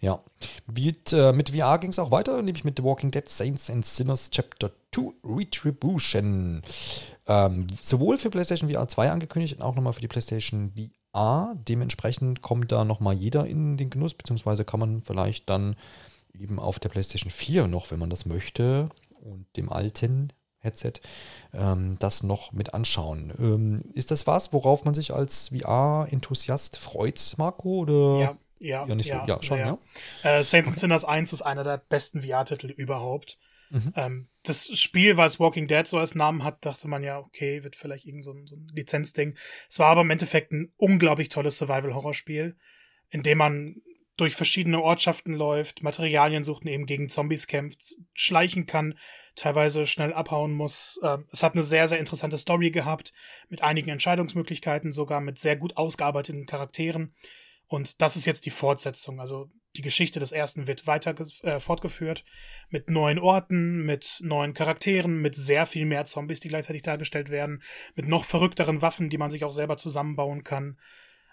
Ja. 0.00 0.20
Mit, 0.66 1.12
äh, 1.12 1.32
mit 1.32 1.50
VR 1.50 1.78
ging 1.78 1.90
es 1.90 2.00
auch 2.00 2.10
weiter, 2.10 2.42
nämlich 2.42 2.64
mit 2.64 2.78
The 2.78 2.82
Walking 2.82 3.12
Dead 3.12 3.28
Saints 3.28 3.70
and 3.70 3.86
Sinners 3.86 4.30
Chapter 4.30 4.72
2 4.96 5.12
Retribution. 5.24 6.62
Ähm, 7.26 7.66
sowohl 7.80 8.18
für 8.18 8.30
PlayStation 8.30 8.70
VR 8.70 8.88
2 8.88 9.10
angekündigt 9.10 9.56
und 9.56 9.62
auch 9.62 9.74
nochmal 9.74 9.92
für 9.92 10.00
die 10.00 10.08
PlayStation 10.08 10.72
VR. 10.72 11.54
Dementsprechend 11.56 12.42
kommt 12.42 12.72
da 12.72 12.84
nochmal 12.84 13.14
jeder 13.14 13.46
in 13.46 13.76
den 13.76 13.90
Genuss, 13.90 14.14
beziehungsweise 14.14 14.64
kann 14.64 14.80
man 14.80 15.02
vielleicht 15.02 15.48
dann 15.50 15.76
eben 16.34 16.58
auf 16.58 16.78
der 16.78 16.88
PlayStation 16.88 17.30
4 17.30 17.66
noch, 17.68 17.90
wenn 17.90 17.98
man 17.98 18.10
das 18.10 18.26
möchte, 18.26 18.88
und 19.20 19.46
dem 19.56 19.72
alten 19.72 20.32
Headset 20.58 20.94
ähm, 21.52 21.96
das 21.98 22.22
noch 22.22 22.52
mit 22.52 22.74
anschauen. 22.74 23.32
Ähm, 23.38 23.82
ist 23.92 24.10
das 24.10 24.26
was, 24.26 24.52
worauf 24.52 24.84
man 24.84 24.94
sich 24.94 25.12
als 25.14 25.48
VR-Enthusiast 25.48 26.76
freut, 26.76 27.34
Marco? 27.38 27.80
Oder? 27.80 28.18
Ja, 28.20 28.36
ja, 28.58 28.86
ja, 28.86 28.94
nicht 28.94 29.08
ja, 29.08 29.20
so. 29.20 29.32
ja 29.32 29.42
schon, 29.42 29.58
ja. 29.58 29.78
Äh, 30.22 30.44
Saints 30.44 30.80
Sinners 30.80 31.04
1 31.04 31.32
ist 31.32 31.42
einer 31.42 31.64
der 31.64 31.78
besten 31.78 32.22
VR-Titel 32.22 32.68
überhaupt. 32.68 33.38
Mhm. 33.70 33.92
Ähm, 33.96 34.28
das 34.42 34.78
Spiel, 34.78 35.16
weil 35.16 35.28
es 35.28 35.40
Walking 35.40 35.66
Dead 35.66 35.86
so 35.86 35.98
als 35.98 36.14
Namen 36.14 36.44
hat, 36.44 36.64
dachte 36.64 36.88
man 36.88 37.02
ja, 37.02 37.18
okay, 37.18 37.64
wird 37.64 37.76
vielleicht 37.76 38.06
irgend 38.06 38.24
so 38.24 38.32
ein, 38.32 38.46
so 38.46 38.56
ein 38.56 38.68
Lizenzding. 38.72 39.36
Es 39.68 39.78
war 39.78 39.88
aber 39.88 40.02
im 40.02 40.10
Endeffekt 40.10 40.52
ein 40.52 40.72
unglaublich 40.76 41.28
tolles 41.28 41.58
Survival-Horror-Spiel, 41.58 42.56
in 43.10 43.22
dem 43.22 43.38
man 43.38 43.82
durch 44.16 44.34
verschiedene 44.34 44.80
Ortschaften 44.80 45.34
läuft, 45.34 45.82
Materialien 45.82 46.42
sucht 46.42 46.64
und 46.64 46.70
eben 46.70 46.86
gegen 46.86 47.08
Zombies 47.08 47.46
kämpft, 47.46 47.96
schleichen 48.14 48.64
kann, 48.64 48.98
teilweise 49.34 49.86
schnell 49.86 50.14
abhauen 50.14 50.52
muss. 50.52 50.98
Ähm, 51.02 51.26
es 51.30 51.42
hat 51.42 51.52
eine 51.52 51.64
sehr, 51.64 51.86
sehr 51.88 51.98
interessante 51.98 52.38
Story 52.38 52.70
gehabt, 52.70 53.12
mit 53.48 53.62
einigen 53.62 53.90
Entscheidungsmöglichkeiten, 53.90 54.92
sogar 54.92 55.20
mit 55.20 55.38
sehr 55.38 55.56
gut 55.56 55.76
ausgearbeiteten 55.76 56.46
Charakteren. 56.46 57.14
Und 57.68 58.00
das 58.00 58.16
ist 58.16 58.26
jetzt 58.26 58.46
die 58.46 58.50
Fortsetzung. 58.50 59.20
Also 59.20 59.50
die 59.76 59.82
Geschichte 59.82 60.20
des 60.20 60.32
ersten 60.32 60.66
wird 60.66 60.86
weiter 60.86 61.14
äh, 61.42 61.60
fortgeführt 61.60 62.24
mit 62.70 62.88
neuen 62.88 63.18
Orten, 63.18 63.84
mit 63.84 64.18
neuen 64.22 64.54
Charakteren, 64.54 65.20
mit 65.20 65.34
sehr 65.34 65.66
viel 65.66 65.84
mehr 65.84 66.04
Zombies, 66.04 66.40
die 66.40 66.48
gleichzeitig 66.48 66.82
dargestellt 66.82 67.30
werden, 67.30 67.62
mit 67.94 68.08
noch 68.08 68.24
verrückteren 68.24 68.82
Waffen, 68.82 69.10
die 69.10 69.18
man 69.18 69.30
sich 69.30 69.44
auch 69.44 69.52
selber 69.52 69.76
zusammenbauen 69.76 70.44
kann 70.44 70.78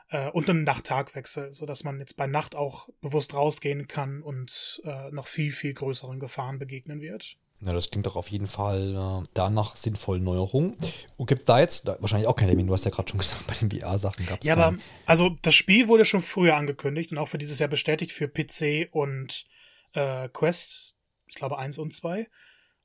äh, 0.10 0.30
und 0.30 0.50
einem 0.50 0.64
Nacht-Tag-Wechsel, 0.64 1.54
sodass 1.54 1.84
man 1.84 2.00
jetzt 2.00 2.18
bei 2.18 2.28
Nacht 2.28 2.56
auch 2.56 2.90
bewusst 3.02 3.34
rausgehen 3.34 3.88
kann 3.88 4.22
und 4.22 4.82
äh, 4.84 5.12
noch 5.12 5.28
viel, 5.28 5.52
viel 5.52 5.74
größeren 5.74 6.20
Gefahren 6.20 6.60
begegnen 6.60 7.02
wird. 7.02 7.38
Ja, 7.66 7.74
das 7.74 7.92
klingt 7.92 8.06
doch 8.06 8.16
auf 8.16 8.30
jeden 8.30 8.48
Fall 8.48 9.24
äh, 9.24 9.28
danach 9.34 9.76
sinnvollen 9.76 10.24
Neuerungen. 10.24 10.76
Und 11.18 11.28
gibt 11.28 11.42
es 11.42 11.46
da 11.46 11.60
jetzt 11.60 11.88
da, 11.88 11.98
wahrscheinlich 12.00 12.28
auch 12.28 12.36
keine 12.36 12.52
Termin? 12.52 12.68
Du 12.68 12.74
hast 12.74 12.84
ja 12.84 12.92
gerade 12.92 13.10
schon 13.10 13.20
gesagt, 13.20 13.48
bei 13.48 13.54
den 13.54 13.72
VR-Sachen 13.72 14.26
gab 14.26 14.42
es 14.42 14.48
Ja, 14.48 14.56
aber 14.56 14.78
also 15.06 15.38
das 15.42 15.56
Spiel 15.56 15.88
wurde 15.88 16.06
schon 16.06 16.22
früher 16.22 16.56
angekündigt 16.56 17.12
und 17.12 17.18
auch 17.18 17.28
für 17.28 17.38
dieses 17.38 17.60
Jahr 17.60 17.70
bestätigt 17.70 18.12
für 18.12 18.28
PC 18.28 18.90
und 18.92 19.46
äh, 19.94 20.28
Quest, 20.30 20.98
ich 21.28 21.36
glaube 21.36 21.58
1 21.58 21.78
und 21.78 21.94
2. 21.94 22.28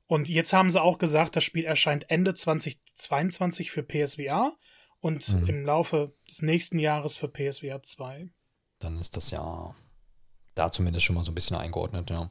Und 0.07 0.27
jetzt 0.27 0.53
haben 0.53 0.69
sie 0.69 0.81
auch 0.81 0.97
gesagt, 0.97 1.35
das 1.35 1.43
Spiel 1.43 1.65
erscheint 1.65 2.09
Ende 2.09 2.33
2022 2.33 3.71
für 3.71 3.83
PSVR 3.83 4.53
und 5.01 5.27
mhm. 5.29 5.47
im 5.47 5.65
Laufe 5.65 6.13
des 6.29 6.41
nächsten 6.41 6.79
Jahres 6.79 7.15
für 7.15 7.27
PSVR 7.27 7.83
2. 7.83 8.29
Dann 8.79 8.99
ist 8.99 9.17
das 9.17 9.31
ja 9.31 9.75
da 10.55 10.71
zumindest 10.71 11.05
schon 11.05 11.15
mal 11.15 11.23
so 11.23 11.31
ein 11.31 11.35
bisschen 11.35 11.57
eingeordnet, 11.57 12.09
ja. 12.09 12.29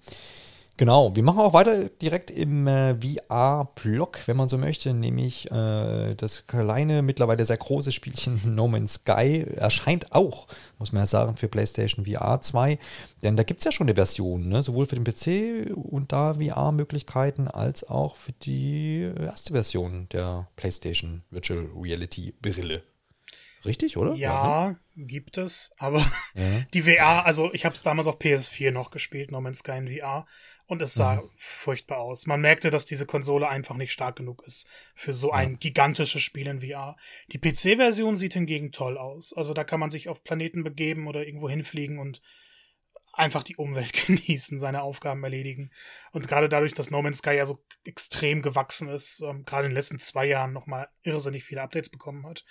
Genau, 0.78 1.16
wir 1.16 1.24
machen 1.24 1.40
auch 1.40 1.54
weiter 1.54 1.88
direkt 1.88 2.30
im 2.30 2.68
äh, 2.68 2.94
VR-Block, 2.94 4.20
wenn 4.26 4.36
man 4.36 4.48
so 4.48 4.58
möchte, 4.58 4.94
nämlich 4.94 5.50
äh, 5.50 6.14
das 6.14 6.46
kleine, 6.46 7.02
mittlerweile 7.02 7.44
sehr 7.44 7.56
große 7.56 7.90
Spielchen 7.90 8.40
No 8.54 8.68
Man's 8.68 8.94
Sky 8.94 9.44
erscheint 9.56 10.12
auch, 10.12 10.46
muss 10.78 10.92
man 10.92 11.02
ja 11.02 11.06
sagen, 11.06 11.36
für 11.36 11.48
PlayStation 11.48 12.06
VR 12.06 12.40
2. 12.40 12.78
Denn 13.24 13.36
da 13.36 13.42
gibt 13.42 13.58
es 13.58 13.64
ja 13.64 13.72
schon 13.72 13.88
eine 13.88 13.96
Version, 13.96 14.48
ne? 14.48 14.62
sowohl 14.62 14.86
für 14.86 14.94
den 14.94 15.02
PC 15.02 15.76
und 15.76 16.12
da 16.12 16.34
VR-Möglichkeiten, 16.34 17.48
als 17.48 17.82
auch 17.82 18.14
für 18.14 18.32
die 18.32 19.10
erste 19.18 19.54
Version 19.54 20.08
der 20.12 20.46
PlayStation 20.54 21.24
Virtual 21.30 21.66
Reality 21.76 22.34
Brille. 22.40 22.84
Richtig, 23.64 23.96
oder? 23.96 24.14
Ja, 24.14 24.16
ja 24.16 24.68
ne? 24.68 25.06
gibt 25.06 25.38
es, 25.38 25.72
aber 25.78 25.98
ja. 26.34 26.44
die 26.72 26.82
VR, 26.82 27.26
also 27.26 27.52
ich 27.52 27.64
habe 27.64 27.74
es 27.74 27.82
damals 27.82 28.06
auf 28.06 28.18
PS4 28.18 28.70
noch 28.70 28.92
gespielt, 28.92 29.32
No 29.32 29.40
Man's 29.40 29.58
Sky 29.58 29.78
in 29.78 29.88
VR. 29.88 30.24
Und 30.68 30.82
es 30.82 30.92
sah 30.92 31.16
mhm. 31.16 31.30
furchtbar 31.34 31.98
aus. 31.98 32.26
Man 32.26 32.42
merkte, 32.42 32.68
dass 32.68 32.84
diese 32.84 33.06
Konsole 33.06 33.48
einfach 33.48 33.74
nicht 33.74 33.90
stark 33.90 34.16
genug 34.16 34.42
ist 34.46 34.68
für 34.94 35.14
so 35.14 35.32
ein 35.32 35.52
ja. 35.52 35.56
gigantisches 35.56 36.22
Spiel 36.22 36.46
in 36.46 36.60
VR. 36.60 36.98
Die 37.32 37.38
PC-Version 37.38 38.16
sieht 38.16 38.34
hingegen 38.34 38.70
toll 38.70 38.98
aus. 38.98 39.32
Also 39.32 39.54
da 39.54 39.64
kann 39.64 39.80
man 39.80 39.88
sich 39.88 40.10
auf 40.10 40.22
Planeten 40.22 40.62
begeben 40.64 41.06
oder 41.06 41.24
irgendwo 41.24 41.48
hinfliegen 41.48 41.98
und 41.98 42.20
einfach 43.14 43.42
die 43.42 43.56
Umwelt 43.56 43.94
genießen, 44.06 44.58
seine 44.58 44.82
Aufgaben 44.82 45.24
erledigen. 45.24 45.70
Und 46.12 46.28
gerade 46.28 46.50
dadurch, 46.50 46.74
dass 46.74 46.90
No 46.90 47.00
Man's 47.00 47.18
Sky 47.18 47.32
ja 47.32 47.46
so 47.46 47.64
extrem 47.84 48.42
gewachsen 48.42 48.88
ist, 48.88 49.22
ähm, 49.22 49.46
gerade 49.46 49.64
in 49.64 49.70
den 49.70 49.76
letzten 49.76 49.98
zwei 49.98 50.26
Jahren 50.26 50.52
nochmal 50.52 50.88
irrsinnig 51.02 51.44
viele 51.44 51.62
Updates 51.62 51.88
bekommen 51.88 52.26
hat, 52.26 52.44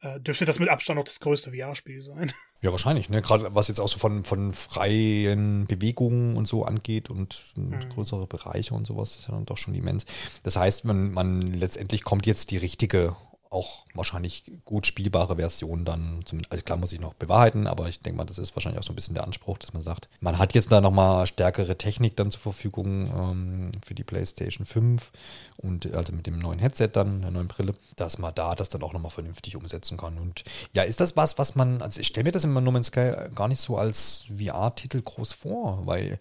äh, 0.00 0.20
dürfte 0.20 0.44
das 0.44 0.58
mit 0.58 0.68
Abstand 0.68 0.98
noch 0.98 1.04
das 1.04 1.20
größte 1.20 1.52
VR-Spiel 1.52 2.00
sein. 2.00 2.32
Ja, 2.60 2.72
wahrscheinlich, 2.72 3.08
ne? 3.08 3.22
Gerade 3.22 3.54
was 3.54 3.68
jetzt 3.68 3.78
auch 3.78 3.88
so 3.88 4.00
von, 4.00 4.24
von 4.24 4.52
freien 4.52 5.66
Bewegungen 5.68 6.36
und 6.36 6.48
so 6.48 6.64
angeht 6.64 7.08
und 7.08 7.40
mhm. 7.54 7.88
größere 7.90 8.26
Bereiche 8.26 8.74
und 8.74 8.84
sowas, 8.84 9.14
ist 9.14 9.28
ja 9.28 9.34
dann 9.34 9.46
doch 9.46 9.56
schon 9.56 9.76
immens. 9.76 10.06
Das 10.42 10.56
heißt, 10.56 10.84
man, 10.84 11.12
man 11.12 11.40
letztendlich 11.40 12.02
kommt 12.02 12.26
jetzt 12.26 12.50
die 12.50 12.56
richtige 12.56 13.14
auch 13.50 13.84
wahrscheinlich 13.94 14.44
gut 14.64 14.86
spielbare 14.86 15.36
Version 15.36 15.84
dann, 15.84 16.24
also 16.50 16.64
klar 16.64 16.78
muss 16.78 16.92
ich 16.92 17.00
noch 17.00 17.14
bewahrheiten, 17.14 17.66
aber 17.66 17.88
ich 17.88 18.00
denke 18.00 18.18
mal, 18.18 18.24
das 18.24 18.38
ist 18.38 18.54
wahrscheinlich 18.54 18.78
auch 18.78 18.84
so 18.84 18.92
ein 18.92 18.96
bisschen 18.96 19.14
der 19.14 19.24
Anspruch, 19.24 19.58
dass 19.58 19.72
man 19.72 19.82
sagt, 19.82 20.08
man 20.20 20.38
hat 20.38 20.54
jetzt 20.54 20.70
da 20.70 20.80
nochmal 20.80 21.26
stärkere 21.26 21.76
Technik 21.76 22.16
dann 22.16 22.30
zur 22.30 22.40
Verfügung 22.40 23.06
ähm, 23.06 23.72
für 23.84 23.94
die 23.94 24.04
PlayStation 24.04 24.66
5 24.66 25.10
und 25.56 25.92
also 25.94 26.12
mit 26.12 26.26
dem 26.26 26.38
neuen 26.38 26.58
Headset 26.58 26.90
dann, 26.92 27.22
der 27.22 27.30
neuen 27.30 27.48
Brille, 27.48 27.74
dass 27.96 28.18
man 28.18 28.34
da 28.34 28.54
das 28.54 28.68
dann 28.68 28.82
auch 28.82 28.92
nochmal 28.92 29.10
vernünftig 29.10 29.56
umsetzen 29.56 29.96
kann. 29.96 30.18
Und 30.18 30.44
ja, 30.72 30.82
ist 30.82 31.00
das 31.00 31.16
was, 31.16 31.38
was 31.38 31.54
man, 31.54 31.82
also 31.82 32.00
ich 32.00 32.06
stelle 32.06 32.24
mir 32.24 32.32
das 32.32 32.44
immer 32.44 32.60
No 32.60 32.70
Man's 32.70 32.88
Sky 32.88 33.12
gar 33.34 33.48
nicht 33.48 33.60
so 33.60 33.76
als 33.76 34.24
VR-Titel 34.36 35.02
groß 35.02 35.32
vor, 35.32 35.86
weil 35.86 36.18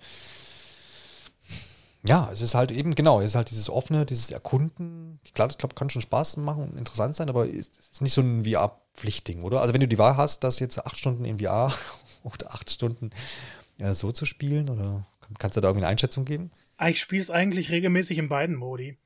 ja, 2.05 2.29
es 2.31 2.41
ist 2.41 2.55
halt 2.55 2.71
eben, 2.71 2.95
genau, 2.95 3.19
es 3.19 3.27
ist 3.27 3.35
halt 3.35 3.49
dieses 3.49 3.69
offene, 3.69 4.05
dieses 4.05 4.31
Erkunden. 4.31 5.19
Klar, 5.33 5.47
das 5.47 5.57
glaub, 5.57 5.75
kann 5.75 5.89
schon 5.89 6.01
Spaß 6.01 6.37
machen 6.37 6.63
und 6.63 6.77
interessant 6.77 7.15
sein, 7.15 7.29
aber 7.29 7.47
es 7.47 7.67
ist 7.67 8.01
nicht 8.01 8.13
so 8.13 8.21
ein 8.21 8.45
VR-Pflichtding, 8.45 9.41
oder? 9.41 9.61
Also 9.61 9.73
wenn 9.73 9.81
du 9.81 9.87
die 9.87 9.97
Wahl 9.97 10.17
hast, 10.17 10.43
das 10.43 10.59
jetzt 10.59 10.85
acht 10.85 10.97
Stunden 10.97 11.25
in 11.25 11.39
VR 11.39 11.73
oder 12.23 12.53
acht 12.53 12.69
Stunden 12.69 13.09
ja, 13.77 13.93
so 13.93 14.11
zu 14.11 14.25
spielen, 14.25 14.69
oder 14.69 15.05
kannst 15.37 15.57
du 15.57 15.61
da 15.61 15.69
irgendwie 15.69 15.85
eine 15.85 15.91
Einschätzung 15.91 16.25
geben? 16.25 16.51
Ich 16.87 16.99
spiele 16.99 17.21
es 17.21 17.31
eigentlich 17.31 17.71
regelmäßig 17.71 18.17
in 18.17 18.29
beiden 18.29 18.55
Modi. 18.55 18.97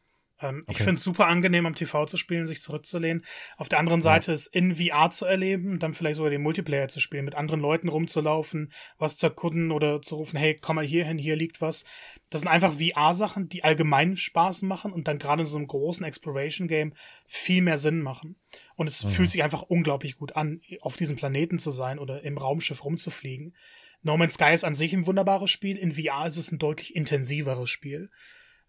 Ähm, 0.41 0.63
okay. 0.63 0.71
Ich 0.71 0.77
finde 0.77 0.95
es 0.95 1.03
super 1.03 1.27
angenehm, 1.27 1.65
am 1.65 1.75
TV 1.75 2.05
zu 2.05 2.17
spielen, 2.17 2.47
sich 2.47 2.61
zurückzulehnen. 2.61 3.23
Auf 3.57 3.69
der 3.69 3.79
anderen 3.79 4.01
Seite 4.01 4.31
ja. 4.31 4.35
es 4.35 4.47
in 4.47 4.75
VR 4.75 5.09
zu 5.09 5.25
erleben, 5.25 5.79
dann 5.79 5.93
vielleicht 5.93 6.15
sogar 6.15 6.31
den 6.31 6.41
Multiplayer 6.41 6.87
zu 6.87 6.99
spielen, 6.99 7.25
mit 7.25 7.35
anderen 7.35 7.59
Leuten 7.59 7.89
rumzulaufen, 7.89 8.71
was 8.97 9.17
zu 9.17 9.27
erkunden 9.27 9.71
oder 9.71 10.01
zu 10.01 10.15
rufen, 10.15 10.37
hey, 10.37 10.57
komm 10.59 10.77
mal 10.77 10.85
hier 10.85 11.05
hin, 11.05 11.17
hier 11.17 11.35
liegt 11.35 11.61
was. 11.61 11.85
Das 12.29 12.41
sind 12.41 12.49
einfach 12.49 12.73
VR-Sachen, 12.79 13.49
die 13.49 13.63
allgemein 13.63 14.15
Spaß 14.15 14.63
machen 14.63 14.93
und 14.93 15.07
dann 15.07 15.19
gerade 15.19 15.41
in 15.41 15.47
so 15.47 15.57
einem 15.57 15.67
großen 15.67 16.05
Exploration-Game 16.05 16.93
viel 17.27 17.61
mehr 17.61 17.77
Sinn 17.77 18.01
machen. 18.01 18.35
Und 18.75 18.87
es 18.87 19.03
mhm. 19.03 19.09
fühlt 19.09 19.29
sich 19.29 19.43
einfach 19.43 19.61
unglaublich 19.63 20.17
gut 20.17 20.35
an, 20.35 20.61
auf 20.81 20.97
diesem 20.97 21.17
Planeten 21.17 21.59
zu 21.59 21.71
sein 21.71 21.99
oder 21.99 22.23
im 22.23 22.37
Raumschiff 22.37 22.83
rumzufliegen. 22.83 23.55
No 24.03 24.17
Man's 24.17 24.33
Sky 24.33 24.53
ist 24.53 24.63
an 24.63 24.73
sich 24.73 24.93
ein 24.93 25.05
wunderbares 25.05 25.51
Spiel, 25.51 25.77
in 25.77 25.91
VR 25.91 26.25
ist 26.25 26.37
es 26.37 26.51
ein 26.51 26.57
deutlich 26.57 26.95
intensiveres 26.95 27.69
Spiel. 27.69 28.09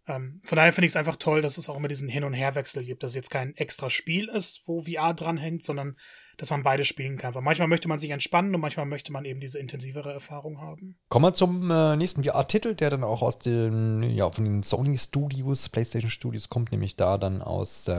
Ähm, 0.07 0.41
von 0.45 0.57
daher 0.57 0.73
finde 0.73 0.87
ich 0.87 0.93
es 0.93 0.97
einfach 0.97 1.17
toll, 1.17 1.43
dass 1.43 1.59
es 1.59 1.69
auch 1.69 1.77
immer 1.77 1.89
diesen 1.89 2.09
Hin- 2.09 2.25
und 2.25 2.33
Herwechsel 2.33 2.85
gibt, 2.85 3.03
dass 3.03 3.13
es 3.13 3.17
jetzt 3.17 3.31
kein 3.31 3.55
extra 3.57 3.91
Spiel 3.91 4.29
ist, 4.29 4.63
wo 4.67 4.81
VR 4.81 5.15
dranhängt, 5.15 5.63
sondern 5.63 5.97
dass 6.37 6.51
man 6.51 6.63
beide 6.63 6.85
spielen 6.85 7.17
kann. 7.17 7.35
Weil 7.35 7.43
manchmal 7.43 7.69
möchte 7.69 7.89
man 7.89 7.99
sich 7.99 8.11
entspannen 8.11 8.55
und 8.55 8.61
manchmal 8.61 8.87
möchte 8.87 9.13
man 9.13 9.25
eben 9.25 9.41
diese 9.41 9.59
intensivere 9.59 10.13
Erfahrung 10.13 10.61
haben. 10.61 10.97
Kommen 11.09 11.27
wir 11.27 11.35
zum 11.35 11.71
äh, 11.71 11.97
nächsten 11.97 12.25
VR-Titel, 12.25 12.75
der 12.75 12.91
dann 12.91 13.05
auch 13.05 13.23
aus 13.23 13.39
den, 13.39 14.03
ja, 14.03 14.31
von 14.31 14.45
den 14.45 14.63
Sony 14.63 14.99
Studios, 14.99 15.69
PlayStation 15.69 16.11
Studios 16.11 16.49
kommt, 16.49 16.73
nämlich 16.73 16.97
da 16.97 17.19
dann 17.19 17.43
aus 17.43 17.89
äh, 17.89 17.93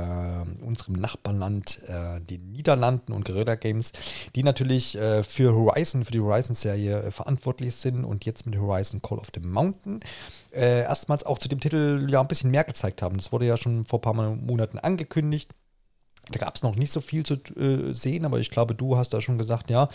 unserem 0.61 0.95
Nachbarland, 0.95 1.81
äh, 1.87 2.21
den 2.21 2.51
Niederlanden 2.51 3.13
und 3.13 3.25
Guerrilla 3.25 3.55
Games, 3.55 3.93
die 4.35 4.43
natürlich 4.43 4.97
äh, 4.97 5.23
für 5.23 5.53
Horizon, 5.53 6.05
für 6.05 6.11
die 6.11 6.19
Horizon-Serie 6.19 7.03
äh, 7.03 7.11
verantwortlich 7.11 7.75
sind 7.75 8.03
und 8.03 8.25
jetzt 8.25 8.45
mit 8.45 8.57
Horizon 8.57 9.01
Call 9.01 9.19
of 9.19 9.27
the 9.33 9.39
Mountain 9.39 10.01
äh, 10.53 10.81
erstmals 10.81 11.25
auch 11.25 11.39
zu 11.39 11.49
dem 11.49 11.59
Titel 11.59 12.07
ja 12.09 12.21
ein 12.21 12.27
bisschen 12.27 12.51
mehr 12.51 12.63
gezeigt 12.63 13.01
haben. 13.01 13.17
Das 13.17 13.31
wurde 13.31 13.45
ja 13.45 13.57
schon 13.57 13.83
vor 13.83 13.99
ein 13.99 14.01
paar 14.01 14.13
Monaten 14.13 14.77
angekündigt. 14.79 15.49
Da 16.31 16.39
gab 16.39 16.55
es 16.55 16.63
noch 16.63 16.75
nicht 16.75 16.91
so 16.91 17.01
viel 17.01 17.25
zu 17.25 17.33
äh, 17.33 17.93
sehen, 17.93 18.23
aber 18.23 18.39
ich 18.39 18.49
glaube, 18.49 18.75
du 18.75 18.97
hast 18.97 19.13
da 19.13 19.19
schon 19.19 19.37
gesagt, 19.37 19.69
ja, 19.69 19.89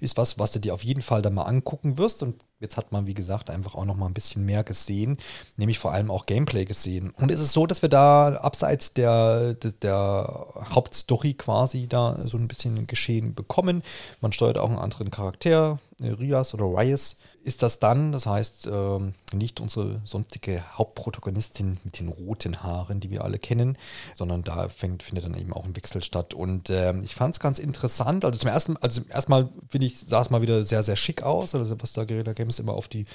ist 0.00 0.16
was, 0.16 0.38
was 0.38 0.50
du 0.50 0.58
dir 0.58 0.72
auf 0.72 0.82
jeden 0.82 1.02
Fall 1.02 1.20
dann 1.20 1.34
mal 1.34 1.42
angucken 1.42 1.98
wirst. 1.98 2.22
Und 2.22 2.42
jetzt 2.60 2.78
hat 2.78 2.92
man, 2.92 3.06
wie 3.06 3.12
gesagt, 3.12 3.50
einfach 3.50 3.74
auch 3.74 3.84
noch 3.84 3.96
mal 3.96 4.06
ein 4.06 4.14
bisschen 4.14 4.46
mehr 4.46 4.64
gesehen, 4.64 5.18
nämlich 5.56 5.78
vor 5.78 5.92
allem 5.92 6.10
auch 6.10 6.24
Gameplay 6.24 6.64
gesehen. 6.64 7.10
Und 7.10 7.30
es 7.30 7.40
ist 7.40 7.52
so, 7.52 7.66
dass 7.66 7.82
wir 7.82 7.90
da 7.90 8.36
abseits 8.36 8.94
der, 8.94 9.52
der, 9.52 9.72
der 9.72 10.46
Hauptstory 10.74 11.34
quasi 11.34 11.88
da 11.88 12.20
so 12.24 12.38
ein 12.38 12.48
bisschen 12.48 12.86
Geschehen 12.86 13.34
bekommen. 13.34 13.82
Man 14.22 14.32
steuert 14.32 14.56
auch 14.56 14.70
einen 14.70 14.78
anderen 14.78 15.10
Charakter, 15.10 15.78
äh, 16.00 16.08
Rias 16.08 16.54
oder 16.54 16.64
Rias 16.64 17.16
ist 17.46 17.62
das 17.62 17.78
dann, 17.78 18.10
das 18.10 18.26
heißt, 18.26 18.68
ähm, 18.72 19.12
nicht 19.32 19.60
unsere 19.60 20.00
sonstige 20.04 20.64
Hauptprotagonistin 20.76 21.78
mit 21.84 22.00
den 22.00 22.08
roten 22.08 22.64
Haaren, 22.64 22.98
die 22.98 23.10
wir 23.12 23.22
alle 23.22 23.38
kennen, 23.38 23.78
sondern 24.16 24.42
da 24.42 24.68
fängt, 24.68 25.04
findet 25.04 25.26
dann 25.26 25.38
eben 25.38 25.52
auch 25.52 25.64
ein 25.64 25.76
Wechsel 25.76 26.02
statt. 26.02 26.34
Und 26.34 26.70
ähm, 26.70 27.04
ich 27.04 27.14
fand 27.14 27.36
es 27.36 27.40
ganz 27.40 27.60
interessant. 27.60 28.24
Also 28.24 28.40
zum 28.40 28.50
ersten, 28.50 28.76
also 28.78 29.02
erstmal 29.08 29.48
finde 29.68 29.86
ich, 29.86 29.96
sah 30.00 30.22
es 30.22 30.30
mal 30.30 30.42
wieder 30.42 30.64
sehr, 30.64 30.82
sehr 30.82 30.96
schick 30.96 31.22
aus. 31.22 31.54
Also 31.54 31.80
was 31.80 31.92
da 31.92 32.04
Guerilla 32.04 32.32
Games 32.32 32.58
immer 32.58 32.72
auf 32.72 32.88
die 32.88 33.06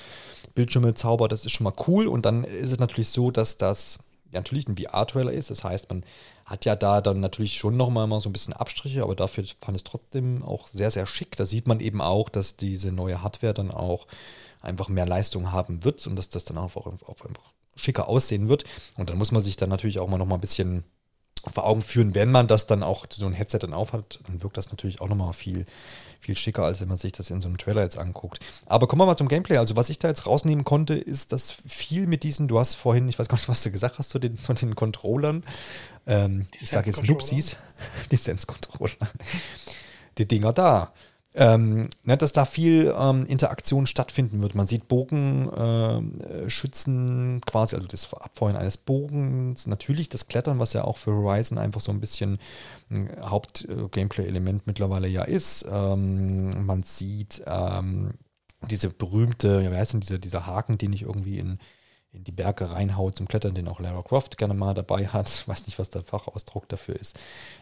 Bildschirme 0.56 0.94
zaubert, 0.94 1.34
das 1.34 1.44
ist 1.44 1.52
schon 1.52 1.66
mal 1.66 1.74
cool. 1.88 2.08
Und 2.08 2.26
dann 2.26 2.46
ist 2.46 2.72
es 2.72 2.80
natürlich 2.80 3.10
so, 3.10 3.32
dass 3.32 3.58
das 3.58 4.00
ja, 4.32 4.40
natürlich 4.40 4.66
ein 4.70 4.78
VR-Trailer 4.78 5.34
ist. 5.34 5.50
Das 5.50 5.66
heißt, 5.66 5.90
man 5.90 6.06
hat 6.52 6.66
ja 6.66 6.76
da 6.76 7.00
dann 7.00 7.22
natürlich 7.22 7.56
schon 7.56 7.78
nochmal 7.78 8.08
mal 8.08 8.20
so 8.20 8.30
ein 8.30 8.34
bisschen 8.34 8.54
Abstriche, 8.54 9.04
aber 9.04 9.16
dafür 9.16 9.46
fand 9.62 9.78
es 9.78 9.84
trotzdem 9.84 10.44
auch 10.44 10.68
sehr, 10.68 10.92
sehr 10.92 11.08
schick. 11.08 11.38
Da 11.38 11.46
sieht 11.46 11.66
man 11.66 11.80
eben 11.80 12.02
auch, 12.02 12.28
dass 12.28 12.58
diese 12.58 12.92
neue 12.92 13.24
Hardware 13.24 13.54
dann 13.54 13.72
auch 13.72 14.06
einfach 14.62 14.90
mehr 14.90 15.06
Leistung 15.06 15.54
haben 15.54 15.86
wird 15.86 16.06
und 16.08 16.18
dass 16.18 16.28
das 16.30 16.44
dann 16.44 16.58
auch, 16.58 16.76
auch 16.76 17.26
einfach 17.26 17.54
schicker 17.76 18.10
aussehen 18.10 18.50
wird. 18.50 18.66
Und 18.98 19.10
dann 19.10 19.18
muss 19.18 19.32
man 19.32 19.42
sich 19.42 19.56
dann 19.56 19.70
natürlich 19.70 20.00
auch 20.00 20.10
mal 20.10 20.18
noch 20.18 20.26
mal 20.26 20.36
ein 20.36 20.42
bisschen 20.42 20.84
vor 21.48 21.66
Augen 21.66 21.82
führen, 21.82 22.14
wenn 22.14 22.32
man 22.32 22.48
das 22.48 22.68
dann 22.68 22.84
auch 22.84 23.06
so 23.10 23.26
ein 23.26 23.34
Headset 23.34 23.60
dann 23.60 23.74
aufhat, 23.74 24.20
dann 24.28 24.44
wirkt 24.44 24.58
das 24.58 24.70
natürlich 24.70 25.02
auch 25.02 25.08
nochmal 25.08 25.34
viel, 25.34 25.66
viel 26.20 26.38
schicker, 26.38 26.64
als 26.64 26.82
wenn 26.82 26.88
man 26.88 26.98
sich 26.98 27.14
das 27.14 27.32
in 27.32 27.42
so 27.42 27.48
einem 27.48 27.58
Trailer 27.58 27.82
jetzt 27.82 27.98
anguckt. 27.98 28.40
Aber 28.68 28.88
kommen 28.88 29.02
wir 29.02 29.08
mal 29.08 29.18
zum 29.18 29.28
Gameplay. 29.28 29.58
Also, 29.58 29.76
was 29.76 29.90
ich 29.90 29.98
da 29.98 30.08
jetzt 30.08 30.28
rausnehmen 30.28 30.66
konnte, 30.66 30.94
ist, 30.94 31.32
dass 31.32 31.52
viel 31.52 32.06
mit 32.06 32.24
diesen, 32.24 32.48
du 32.48 32.60
hast 32.60 32.76
vorhin, 32.76 33.10
ich 33.10 33.18
weiß 33.18 33.28
gar 33.28 33.38
nicht, 33.38 33.50
was 33.50 33.64
du 33.64 33.72
gesagt 33.72 33.98
hast 33.98 34.12
zu 34.12 34.20
den, 34.20 34.38
zu 34.38 34.54
den 34.54 34.76
Controllern. 34.76 35.44
Ähm, 36.08 36.48
ich 36.54 36.68
sage 36.68 36.88
jetzt 36.88 37.08
Nupsis, 37.08 37.56
die 38.12 38.16
Sense-Controller. 38.16 39.10
Die 40.18 40.28
Dinger 40.28 40.54
da 40.54 40.94
ähm, 41.34 41.88
ne, 42.04 42.18
dass 42.18 42.34
da 42.34 42.44
viel 42.46 42.94
ähm, 42.98 43.26
Interaktion 43.26 43.88
stattfinden 43.88 44.42
wird. 44.42 44.54
Man 44.54 44.68
sieht 44.68 44.90
Bogenschützen 44.90 47.38
äh, 47.38 47.42
quasi, 47.46 47.76
also 47.76 47.88
das 47.88 48.14
Abfeuern 48.14 48.58
eines 48.58 48.76
Bogens, 48.78 49.66
natürlich 49.66 50.10
das 50.10 50.28
Klettern, 50.28 50.60
was 50.60 50.74
ja 50.74 50.84
auch 50.84 50.98
für 50.98 51.14
Horizon 51.14 51.58
einfach 51.58 51.80
so 51.80 51.94
ein 51.94 52.02
bisschen 52.02 52.38
ein 52.90 53.10
Haupt-Gameplay-Element 53.22 54.68
mittlerweile 54.68 55.08
ja 55.08 55.24
ist. 55.24 55.66
Ähm, 55.72 56.66
man 56.66 56.84
sieht 56.84 57.42
ähm, 57.46 58.16
diese 58.70 58.90
berühmte, 58.90 59.62
ja, 59.64 59.72
wie 59.72 59.78
heißt 59.78 59.94
denn 59.94 60.02
dieser, 60.02 60.20
dieser 60.20 60.46
Haken, 60.46 60.78
den 60.78 60.92
ich 60.92 61.04
irgendwie 61.04 61.40
in 61.40 61.60
in 62.14 62.24
die 62.24 62.32
Berge 62.32 62.72
reinhaut 62.72 63.16
zum 63.16 63.28
Klettern, 63.28 63.54
den 63.54 63.68
auch 63.68 63.80
Lara 63.80 64.02
Croft 64.02 64.38
gerne 64.38 64.54
mal 64.54 64.74
dabei 64.74 65.08
hat. 65.08 65.44
Weiß 65.48 65.66
nicht, 65.66 65.80
was 65.80 65.90
der 65.90 66.04
Fachausdruck 66.04 66.68
dafür 66.70 66.96
ist. 66.96 67.20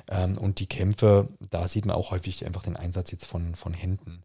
Ähm, 0.09 0.37
und 0.37 0.59
die 0.59 0.67
Kämpfe, 0.67 1.27
da 1.49 1.67
sieht 1.67 1.85
man 1.85 1.95
auch 1.95 2.11
häufig 2.11 2.45
einfach 2.45 2.63
den 2.63 2.75
Einsatz 2.75 3.11
jetzt 3.11 3.25
von, 3.25 3.55
von 3.55 3.73
Händen. 3.73 4.23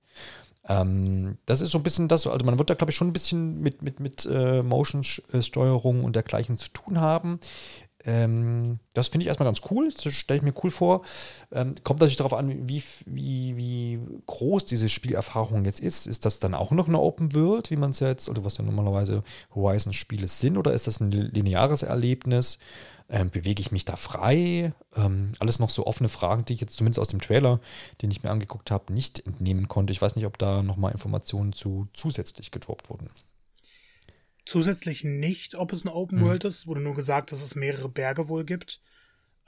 Ähm, 0.67 1.37
das 1.45 1.61
ist 1.61 1.73
so 1.73 1.79
ein 1.79 1.83
bisschen 1.83 2.09
das, 2.09 2.27
also 2.27 2.45
man 2.47 2.59
wird 2.59 2.71
da, 2.71 2.75
glaube 2.75 2.91
ich, 2.91 2.97
schon 2.97 3.09
ein 3.09 3.13
bisschen 3.13 3.61
mit, 3.61 3.83
mit, 3.83 4.01
mit 4.01 4.27
äh, 4.31 4.63
Motion-Steuerung 4.63 6.05
und 6.05 6.17
dergleichen 6.17 6.57
zu 6.57 6.71
tun 6.71 7.01
haben. 7.01 7.39
Ähm, 8.07 8.79
das 8.93 9.09
finde 9.09 9.25
ich 9.25 9.29
erstmal 9.29 9.49
ganz 9.49 9.63
cool, 9.71 9.91
das 9.91 10.13
stelle 10.13 10.39
ich 10.39 10.45
mir 10.45 10.53
cool 10.63 10.71
vor. 10.71 11.03
Ähm, 11.53 11.75
kommt 11.85 12.01
natürlich 12.01 12.17
darauf 12.17 12.35
an, 12.35 12.69
wie, 12.69 12.83
wie, 13.07 13.57
wie 13.57 13.99
groß 14.27 14.67
diese 14.67 14.89
Spielerfahrung 14.89 15.65
jetzt 15.65 15.81
ist. 15.81 16.07
Ist 16.07 16.25
das 16.25 16.39
dann 16.39 16.55
auch 16.55 16.71
noch 16.71 16.89
eine 16.89 17.01
Open 17.01 17.35
World, 17.35 17.71
wie 17.71 17.77
man 17.77 17.91
es 17.91 18.01
jetzt, 18.01 18.29
oder 18.29 18.45
was 18.45 18.59
ja 18.59 18.65
normalerweise 18.65 19.23
Horizon-Spiele 19.55 20.29
sind, 20.29 20.59
oder 20.59 20.73
ist 20.73 20.87
das 20.87 21.01
ein 21.01 21.11
lineares 21.11 21.83
Erlebnis? 21.83 22.59
Ähm, 23.09 23.31
bewege 23.31 23.61
ich 23.61 23.73
mich 23.73 23.85
da 23.85 23.97
frei? 23.97 24.73
Ähm, 24.97 25.33
alles 25.39 25.59
noch 25.59 25.71
so 25.71 25.87
offene 25.87 26.09
Fragen, 26.09 26.45
die 26.45 26.55
ich 26.55 26.61
jetzt 26.61 26.77
zumindest 26.77 27.01
aus 27.01 27.09
dem 27.09 27.21
Trailer, 27.21 27.61
den 28.03 28.11
ich 28.11 28.23
mir 28.23 28.31
angeguckt 28.31 28.71
habe, 28.71 28.93
nicht 28.93 29.27
entnehmen 29.27 29.69
konnte. 29.69 29.93
Ich 29.93 30.01
weiß 30.01 30.17
nicht, 30.17 30.27
ob 30.27 30.39
da 30.39 30.63
nochmal 30.63 30.93
Informationen 30.93 31.53
zu 31.53 31.89
zusätzlich 31.93 32.51
gedroppt 32.51 32.91
wurden 32.91 33.09
zusätzlich 34.55 35.03
nicht, 35.03 35.57
ob 35.57 35.73
es 35.73 35.85
eine 35.85 35.93
Open 35.97 36.21
mhm. 36.21 36.27
World 36.27 36.45
ist. 36.45 36.69
Wurde 36.69 36.81
nur 36.81 36.95
gesagt, 36.95 37.33
dass 37.33 37.43
es 37.43 37.57
mehrere 37.57 37.89
Berge 37.89 38.29
wohl 38.29 38.45
gibt. 38.45 38.81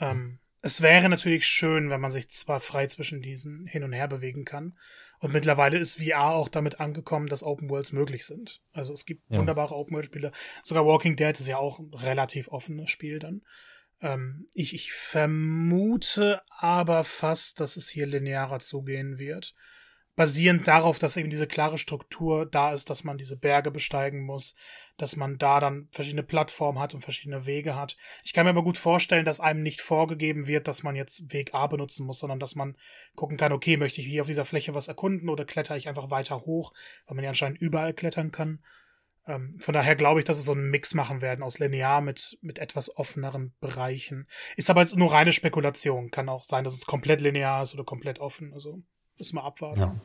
Ähm, 0.00 0.40
es 0.62 0.82
wäre 0.82 1.08
natürlich 1.08 1.46
schön, 1.46 1.90
wenn 1.90 2.00
man 2.00 2.10
sich 2.10 2.28
zwar 2.28 2.58
frei 2.58 2.88
zwischen 2.88 3.22
diesen 3.22 3.68
hin 3.68 3.84
und 3.84 3.92
her 3.92 4.08
bewegen 4.08 4.44
kann. 4.44 4.76
Und 5.20 5.32
mittlerweile 5.32 5.78
ist 5.78 6.02
VR 6.02 6.34
auch 6.34 6.48
damit 6.48 6.80
angekommen, 6.80 7.28
dass 7.28 7.44
Open 7.44 7.70
Worlds 7.70 7.92
möglich 7.92 8.26
sind. 8.26 8.60
Also 8.72 8.92
es 8.92 9.06
gibt 9.06 9.22
ja. 9.28 9.38
wunderbare 9.38 9.76
Open 9.76 9.94
World 9.94 10.06
Spiele. 10.06 10.32
Sogar 10.64 10.84
Walking 10.84 11.14
Dead 11.14 11.38
ist 11.38 11.46
ja 11.46 11.58
auch 11.58 11.78
ein 11.78 11.94
relativ 11.94 12.48
offenes 12.48 12.90
Spiel 12.90 13.20
dann. 13.20 13.42
Ähm, 14.00 14.48
ich, 14.54 14.74
ich 14.74 14.92
vermute 14.92 16.42
aber 16.48 17.04
fast, 17.04 17.60
dass 17.60 17.76
es 17.76 17.88
hier 17.88 18.06
linearer 18.06 18.58
zugehen 18.58 19.18
wird 19.18 19.54
basierend 20.16 20.66
darauf, 20.66 20.98
dass 20.98 21.16
eben 21.16 21.30
diese 21.30 21.46
klare 21.46 21.78
Struktur 21.78 22.46
da 22.46 22.72
ist, 22.72 22.90
dass 22.90 23.04
man 23.04 23.18
diese 23.18 23.36
Berge 23.36 23.70
besteigen 23.70 24.24
muss, 24.24 24.56
dass 24.96 25.16
man 25.16 25.38
da 25.38 25.60
dann 25.60 25.88
verschiedene 25.92 26.22
Plattformen 26.22 26.78
hat 26.78 26.94
und 26.94 27.00
verschiedene 27.00 27.46
Wege 27.46 27.76
hat. 27.76 27.96
Ich 28.24 28.32
kann 28.32 28.44
mir 28.44 28.50
aber 28.50 28.62
gut 28.62 28.78
vorstellen, 28.78 29.24
dass 29.24 29.40
einem 29.40 29.62
nicht 29.62 29.80
vorgegeben 29.80 30.46
wird, 30.46 30.68
dass 30.68 30.82
man 30.82 30.96
jetzt 30.96 31.32
Weg 31.32 31.54
A 31.54 31.66
benutzen 31.66 32.06
muss, 32.06 32.18
sondern 32.18 32.38
dass 32.38 32.54
man 32.54 32.76
gucken 33.14 33.36
kann, 33.36 33.52
okay, 33.52 33.76
möchte 33.76 34.00
ich 34.00 34.06
hier 34.06 34.22
auf 34.22 34.28
dieser 34.28 34.44
Fläche 34.44 34.74
was 34.74 34.88
erkunden 34.88 35.28
oder 35.28 35.44
kletter 35.44 35.76
ich 35.76 35.88
einfach 35.88 36.10
weiter 36.10 36.40
hoch, 36.40 36.72
weil 37.06 37.16
man 37.16 37.24
ja 37.24 37.30
anscheinend 37.30 37.60
überall 37.60 37.94
klettern 37.94 38.30
kann. 38.30 38.64
Ähm, 39.26 39.58
von 39.60 39.74
daher 39.74 39.96
glaube 39.96 40.20
ich, 40.20 40.24
dass 40.24 40.38
es 40.38 40.44
so 40.44 40.52
einen 40.52 40.70
Mix 40.70 40.94
machen 40.94 41.20
werden 41.20 41.42
aus 41.42 41.58
linear 41.58 42.00
mit, 42.00 42.38
mit 42.42 42.58
etwas 42.58 42.96
offeneren 42.96 43.54
Bereichen. 43.60 44.28
Ist 44.56 44.70
aber 44.70 44.82
jetzt 44.82 44.96
nur 44.96 45.12
reine 45.12 45.32
Spekulation. 45.32 46.10
Kann 46.10 46.28
auch 46.28 46.44
sein, 46.44 46.64
dass 46.64 46.74
es 46.74 46.86
komplett 46.86 47.20
linear 47.20 47.62
ist 47.62 47.74
oder 47.74 47.84
komplett 47.84 48.20
offen. 48.20 48.52
Also 48.52 48.82
Müssen 49.18 49.36
wir 49.36 49.44
abwarten. 49.44 49.80
Ja. 49.80 50.00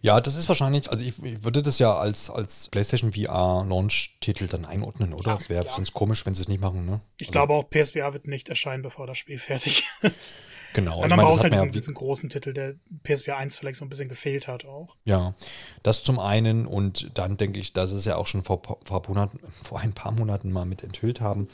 Ja, 0.00 0.20
das 0.20 0.34
ist 0.34 0.48
wahrscheinlich, 0.48 0.90
also 0.90 1.04
ich, 1.04 1.22
ich, 1.22 1.44
würde 1.44 1.62
das 1.62 1.78
ja 1.78 1.96
als, 1.96 2.28
als 2.28 2.68
PlayStation 2.68 3.12
VR 3.12 3.64
Launch-Titel 3.68 4.48
dann 4.48 4.64
einordnen, 4.64 5.14
oder? 5.14 5.36
Es 5.38 5.48
ja, 5.48 5.56
wäre 5.56 5.66
sonst 5.68 5.92
komisch, 5.92 6.26
wenn 6.26 6.34
sie 6.34 6.42
es 6.42 6.48
nicht 6.48 6.60
machen, 6.60 6.86
ne? 6.86 7.00
Ich 7.18 7.28
also, 7.28 7.32
glaube 7.32 7.54
auch, 7.54 7.70
PSVR 7.70 8.12
wird 8.12 8.26
nicht 8.26 8.48
erscheinen, 8.48 8.82
bevor 8.82 9.06
das 9.06 9.18
Spiel 9.18 9.38
fertig 9.38 9.84
ist. 10.02 10.34
Genau. 10.72 11.02
Und 11.02 11.10
man 11.10 11.20
braucht 11.20 11.42
halt 11.42 11.52
diesen, 11.52 11.66
ja, 11.66 11.72
diesen, 11.72 11.94
großen 11.94 12.28
Titel, 12.28 12.52
der 12.52 12.74
PSVR 13.04 13.36
1 13.36 13.56
vielleicht 13.56 13.78
so 13.78 13.84
ein 13.84 13.88
bisschen 13.88 14.08
gefehlt 14.08 14.48
hat 14.48 14.64
auch. 14.64 14.96
Ja, 15.04 15.34
das 15.82 16.02
zum 16.02 16.18
einen 16.18 16.66
und 16.66 17.10
dann 17.14 17.36
denke 17.36 17.60
ich, 17.60 17.72
dass 17.72 17.92
es 17.92 18.04
ja 18.04 18.16
auch 18.16 18.26
schon 18.26 18.42
vor, 18.42 18.62
vor, 18.84 19.02
Monaten, 19.08 19.40
vor 19.64 19.80
ein 19.80 19.92
paar 19.92 20.12
Monaten 20.12 20.50
mal 20.50 20.66
mit 20.66 20.82
enthüllt 20.82 21.20
haben. 21.20 21.48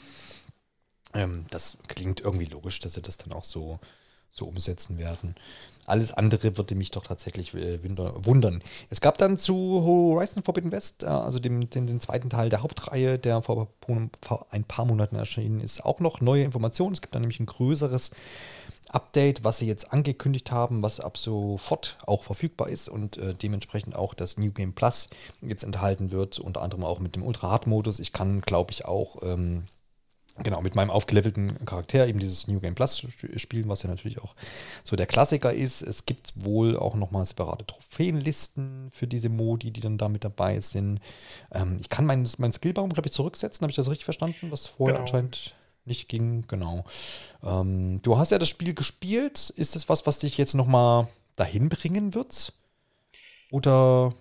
Ähm, 1.13 1.45
das 1.49 1.77
klingt 1.87 2.21
irgendwie 2.21 2.45
logisch, 2.45 2.79
dass 2.79 2.93
sie 2.93 3.01
das 3.01 3.17
dann 3.17 3.33
auch 3.33 3.43
so, 3.43 3.79
so 4.29 4.45
umsetzen 4.45 4.97
werden. 4.97 5.35
Alles 5.87 6.11
andere 6.11 6.57
würde 6.57 6.75
mich 6.75 6.91
doch 6.91 7.03
tatsächlich 7.07 7.53
äh, 7.53 7.79
wundern. 7.81 8.61
Es 8.89 8.99
gab 8.99 9.17
dann 9.17 9.37
zu 9.37 9.55
Horizon 9.55 10.43
Forbidden 10.43 10.71
West, 10.73 11.03
äh, 11.03 11.07
also 11.07 11.39
dem, 11.39 11.69
dem, 11.69 11.87
den 11.87 12.01
zweiten 12.01 12.29
Teil 12.29 12.49
der 12.49 12.61
Hauptreihe, 12.61 13.17
der 13.17 13.41
vor, 13.41 13.69
vor 14.21 14.45
ein 14.51 14.63
paar 14.65 14.85
Monaten 14.85 15.15
erschienen 15.15 15.61
ist, 15.61 15.85
auch 15.85 16.01
noch 16.01 16.19
neue 16.19 16.43
Informationen. 16.43 16.93
Es 16.93 17.01
gibt 17.01 17.15
dann 17.15 17.21
nämlich 17.21 17.39
ein 17.39 17.45
größeres 17.45 18.11
Update, 18.89 19.43
was 19.45 19.59
sie 19.59 19.67
jetzt 19.67 19.93
angekündigt 19.93 20.51
haben, 20.51 20.83
was 20.83 20.99
ab 20.99 21.17
sofort 21.17 21.97
auch 22.05 22.23
verfügbar 22.23 22.67
ist 22.67 22.89
und 22.89 23.17
äh, 23.17 23.33
dementsprechend 23.33 23.95
auch 23.95 24.13
das 24.13 24.37
New 24.37 24.51
Game 24.51 24.73
Plus 24.73 25.09
jetzt 25.41 25.63
enthalten 25.63 26.11
wird, 26.11 26.39
unter 26.39 26.61
anderem 26.61 26.83
auch 26.83 26.99
mit 26.99 27.15
dem 27.15 27.23
Ultra 27.23 27.49
Hard 27.49 27.67
Modus. 27.67 27.99
Ich 27.99 28.13
kann, 28.13 28.41
glaube 28.41 28.71
ich, 28.71 28.85
auch 28.85 29.23
ähm, 29.23 29.67
genau, 30.43 30.61
mit 30.61 30.75
meinem 30.75 30.89
aufgelevelten 30.89 31.65
Charakter 31.65 32.07
eben 32.07 32.19
dieses 32.19 32.47
New 32.47 32.59
Game 32.59 32.75
Plus 32.75 33.05
spielen, 33.35 33.69
was 33.69 33.83
ja 33.83 33.89
natürlich 33.89 34.21
auch 34.21 34.35
so 34.83 34.95
der 34.95 35.05
Klassiker 35.05 35.53
ist. 35.53 35.81
Es 35.81 36.05
gibt 36.05 36.33
wohl 36.35 36.77
auch 36.77 36.95
nochmal 36.95 37.25
separate 37.25 37.65
Trophäenlisten 37.65 38.89
für 38.91 39.07
diese 39.07 39.29
Modi, 39.29 39.71
die 39.71 39.81
dann 39.81 39.97
da 39.97 40.09
mit 40.09 40.23
dabei 40.23 40.59
sind. 40.59 40.99
Ähm, 41.51 41.77
ich 41.81 41.89
kann 41.89 42.05
meinen 42.05 42.27
mein 42.37 42.53
Skillbaum, 42.53 42.89
glaube 42.89 43.07
ich, 43.07 43.13
zurücksetzen. 43.13 43.63
Habe 43.63 43.71
ich 43.71 43.75
das 43.75 43.89
richtig 43.89 44.05
verstanden? 44.05 44.51
Was 44.51 44.67
vorher 44.67 44.95
genau. 44.95 45.05
anscheinend 45.05 45.55
nicht 45.85 46.09
ging. 46.09 46.45
Genau. 46.47 46.85
Ähm, 47.43 48.01
du 48.01 48.17
hast 48.17 48.31
ja 48.31 48.39
das 48.39 48.49
Spiel 48.49 48.73
gespielt. 48.73 49.49
Ist 49.51 49.75
das 49.75 49.89
was, 49.89 50.05
was 50.05 50.19
dich 50.19 50.37
jetzt 50.37 50.53
nochmal 50.53 51.07
dahin 51.35 51.69
bringen 51.69 52.13
wird? 52.13 52.53
Oder 53.51 54.13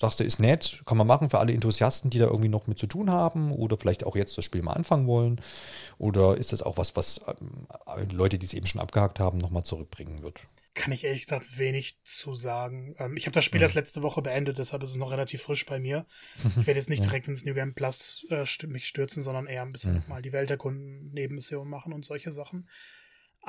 sagst 0.00 0.20
du, 0.20 0.24
ist 0.24 0.38
nett, 0.38 0.82
kann 0.86 0.96
man 0.96 1.06
machen 1.06 1.30
für 1.30 1.38
alle 1.38 1.52
Enthusiasten, 1.52 2.10
die 2.10 2.18
da 2.18 2.26
irgendwie 2.26 2.48
noch 2.48 2.66
mit 2.66 2.78
zu 2.78 2.86
tun 2.86 3.10
haben 3.10 3.52
oder 3.52 3.76
vielleicht 3.76 4.04
auch 4.04 4.16
jetzt 4.16 4.38
das 4.38 4.44
Spiel 4.44 4.62
mal 4.62 4.74
anfangen 4.74 5.06
wollen? 5.06 5.40
Oder 5.98 6.36
ist 6.36 6.52
das 6.52 6.62
auch 6.62 6.76
was, 6.76 6.94
was 6.96 7.20
ähm, 7.26 7.66
Leute, 8.10 8.38
die 8.38 8.46
es 8.46 8.54
eben 8.54 8.66
schon 8.66 8.80
abgehakt 8.80 9.18
haben, 9.18 9.38
nochmal 9.38 9.64
zurückbringen 9.64 10.22
wird? 10.22 10.40
Kann 10.74 10.92
ich 10.92 11.02
ehrlich 11.02 11.22
gesagt 11.22 11.58
wenig 11.58 12.04
zu 12.04 12.34
sagen. 12.34 12.94
Ähm, 12.98 13.16
ich 13.16 13.26
habe 13.26 13.34
das 13.34 13.44
Spiel 13.44 13.58
mhm. 13.58 13.64
erst 13.64 13.74
letzte 13.74 14.02
Woche 14.02 14.22
beendet, 14.22 14.58
deshalb 14.58 14.84
ist 14.84 14.90
es 14.90 14.96
noch 14.96 15.10
relativ 15.10 15.42
frisch 15.42 15.66
bei 15.66 15.80
mir. 15.80 16.06
Ich 16.36 16.66
werde 16.66 16.78
jetzt 16.78 16.90
nicht 16.90 17.04
direkt 17.04 17.26
ins 17.26 17.44
New 17.44 17.54
Game 17.54 17.74
Plus 17.74 18.24
äh, 18.30 18.44
mich 18.68 18.86
stürzen, 18.86 19.22
sondern 19.22 19.46
eher 19.46 19.62
ein 19.62 19.72
bisschen 19.72 19.94
mhm. 19.94 20.04
mal 20.06 20.22
die 20.22 20.32
Welt 20.32 20.50
erkunden, 20.50 21.10
Nebenmissionen 21.12 21.68
machen 21.68 21.92
und 21.92 22.04
solche 22.04 22.30
Sachen. 22.30 22.68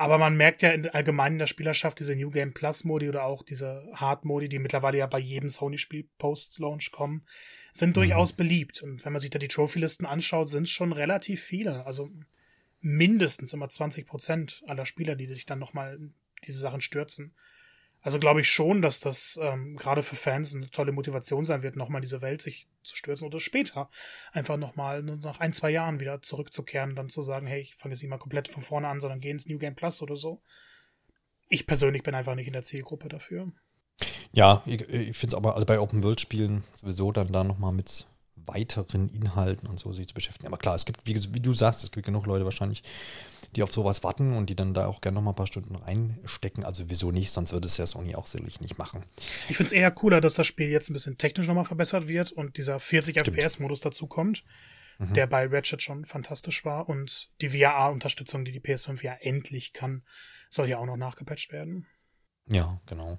Aber 0.00 0.16
man 0.16 0.34
merkt 0.34 0.62
ja 0.62 0.70
in, 0.70 0.88
allgemein 0.88 1.34
in 1.34 1.38
der 1.40 1.46
Spielerschaft 1.46 1.98
diese 1.98 2.16
New 2.16 2.30
Game 2.30 2.54
Plus 2.54 2.84
Modi 2.84 3.10
oder 3.10 3.24
auch 3.24 3.42
diese 3.42 3.86
Hard 3.92 4.24
Modi, 4.24 4.48
die 4.48 4.58
mittlerweile 4.58 4.96
ja 4.96 5.06
bei 5.06 5.18
jedem 5.18 5.50
Sony-Spiel 5.50 6.08
Post-Launch 6.16 6.90
kommen, 6.90 7.26
sind 7.74 7.90
mhm. 7.90 7.94
durchaus 7.94 8.32
beliebt. 8.32 8.82
Und 8.82 9.04
wenn 9.04 9.12
man 9.12 9.20
sich 9.20 9.28
da 9.28 9.38
die 9.38 9.48
Trophy-Listen 9.48 10.06
anschaut, 10.06 10.48
sind 10.48 10.62
es 10.62 10.70
schon 10.70 10.94
relativ 10.94 11.42
viele. 11.42 11.84
Also 11.84 12.10
mindestens 12.80 13.52
immer 13.52 13.68
20 13.68 14.06
Prozent 14.06 14.62
aller 14.66 14.86
Spieler, 14.86 15.16
die 15.16 15.26
sich 15.26 15.44
dann 15.44 15.58
nochmal 15.58 15.98
diese 16.46 16.60
Sachen 16.60 16.80
stürzen. 16.80 17.34
Also 18.02 18.18
glaube 18.18 18.40
ich 18.40 18.48
schon, 18.48 18.80
dass 18.80 19.00
das 19.00 19.38
ähm, 19.42 19.76
gerade 19.76 20.02
für 20.02 20.16
Fans 20.16 20.54
eine 20.54 20.70
tolle 20.70 20.92
Motivation 20.92 21.44
sein 21.44 21.62
wird, 21.62 21.76
nochmal 21.76 22.00
diese 22.00 22.22
Welt 22.22 22.40
sich 22.40 22.66
zu 22.82 22.96
stürzen 22.96 23.26
oder 23.26 23.40
später 23.40 23.90
einfach 24.32 24.56
nochmal 24.56 25.02
nach 25.02 25.40
ein, 25.40 25.52
zwei 25.52 25.70
Jahren 25.70 26.00
wieder 26.00 26.22
zurückzukehren 26.22 26.90
und 26.90 26.96
dann 26.96 27.08
zu 27.10 27.20
sagen, 27.20 27.46
hey, 27.46 27.60
ich 27.60 27.74
fange 27.74 27.94
jetzt 27.94 28.02
nicht 28.02 28.10
mal 28.10 28.18
komplett 28.18 28.48
von 28.48 28.62
vorne 28.62 28.88
an, 28.88 29.00
sondern 29.00 29.20
gehe 29.20 29.32
ins 29.32 29.46
New 29.46 29.58
Game 29.58 29.74
Plus 29.74 30.00
oder 30.00 30.16
so. 30.16 30.40
Ich 31.48 31.66
persönlich 31.66 32.02
bin 32.02 32.14
einfach 32.14 32.34
nicht 32.34 32.46
in 32.46 32.54
der 32.54 32.62
Zielgruppe 32.62 33.08
dafür. 33.08 33.52
Ja, 34.32 34.62
ich, 34.64 34.80
ich 34.88 35.16
finde 35.16 35.34
es 35.34 35.34
aber 35.34 35.54
also 35.54 35.66
bei 35.66 35.78
Open 35.78 36.02
World 36.02 36.20
Spielen 36.20 36.64
sowieso 36.80 37.12
dann 37.12 37.32
da 37.32 37.44
nochmal 37.44 37.72
mit 37.72 38.06
weiteren 38.46 39.08
Inhalten 39.08 39.68
und 39.68 39.78
so 39.78 39.92
sich 39.92 40.08
zu 40.08 40.14
beschäftigen. 40.14 40.48
Aber 40.48 40.58
klar, 40.58 40.74
es 40.74 40.84
gibt, 40.84 41.00
wie, 41.04 41.14
wie 41.34 41.40
du 41.40 41.52
sagst, 41.52 41.84
es 41.84 41.90
gibt 41.90 42.06
genug 42.06 42.26
Leute 42.26 42.44
wahrscheinlich, 42.44 42.82
die 43.56 43.62
auf 43.62 43.72
sowas 43.72 44.04
warten 44.04 44.36
und 44.36 44.50
die 44.50 44.54
dann 44.54 44.74
da 44.74 44.86
auch 44.86 45.00
gerne 45.00 45.16
noch 45.16 45.22
mal 45.22 45.32
ein 45.32 45.36
paar 45.36 45.46
Stunden 45.46 45.74
reinstecken. 45.74 46.64
Also 46.64 46.84
wieso 46.88 47.10
nicht, 47.10 47.30
sonst 47.32 47.52
würde 47.52 47.66
es 47.66 47.76
ja 47.76 47.86
Sony 47.86 48.14
auch 48.14 48.26
sicherlich 48.26 48.60
nicht 48.60 48.78
machen. 48.78 49.04
Ich 49.48 49.56
finde 49.56 49.68
es 49.68 49.72
eher 49.72 49.90
cooler, 49.90 50.20
dass 50.20 50.34
das 50.34 50.46
Spiel 50.46 50.68
jetzt 50.68 50.90
ein 50.90 50.92
bisschen 50.92 51.18
technisch 51.18 51.46
nochmal 51.46 51.64
verbessert 51.64 52.06
wird 52.06 52.32
und 52.32 52.56
dieser 52.56 52.78
40 52.78 53.16
FPS-Modus 53.16 53.80
dazu 53.80 54.06
kommt. 54.06 54.44
mhm. 55.00 55.14
der 55.14 55.26
bei 55.26 55.46
Ratchet 55.46 55.82
schon 55.82 56.04
fantastisch 56.04 56.64
war. 56.64 56.88
Und 56.88 57.30
die 57.40 57.50
VR-Unterstützung, 57.50 58.44
die 58.44 58.52
die 58.52 58.60
PS5 58.60 59.02
ja 59.02 59.14
endlich 59.14 59.72
kann, 59.72 60.02
soll 60.50 60.68
ja 60.68 60.78
auch 60.78 60.86
noch 60.86 60.96
nachgepatcht 60.96 61.52
werden. 61.52 61.86
Ja, 62.46 62.80
genau. 62.86 63.18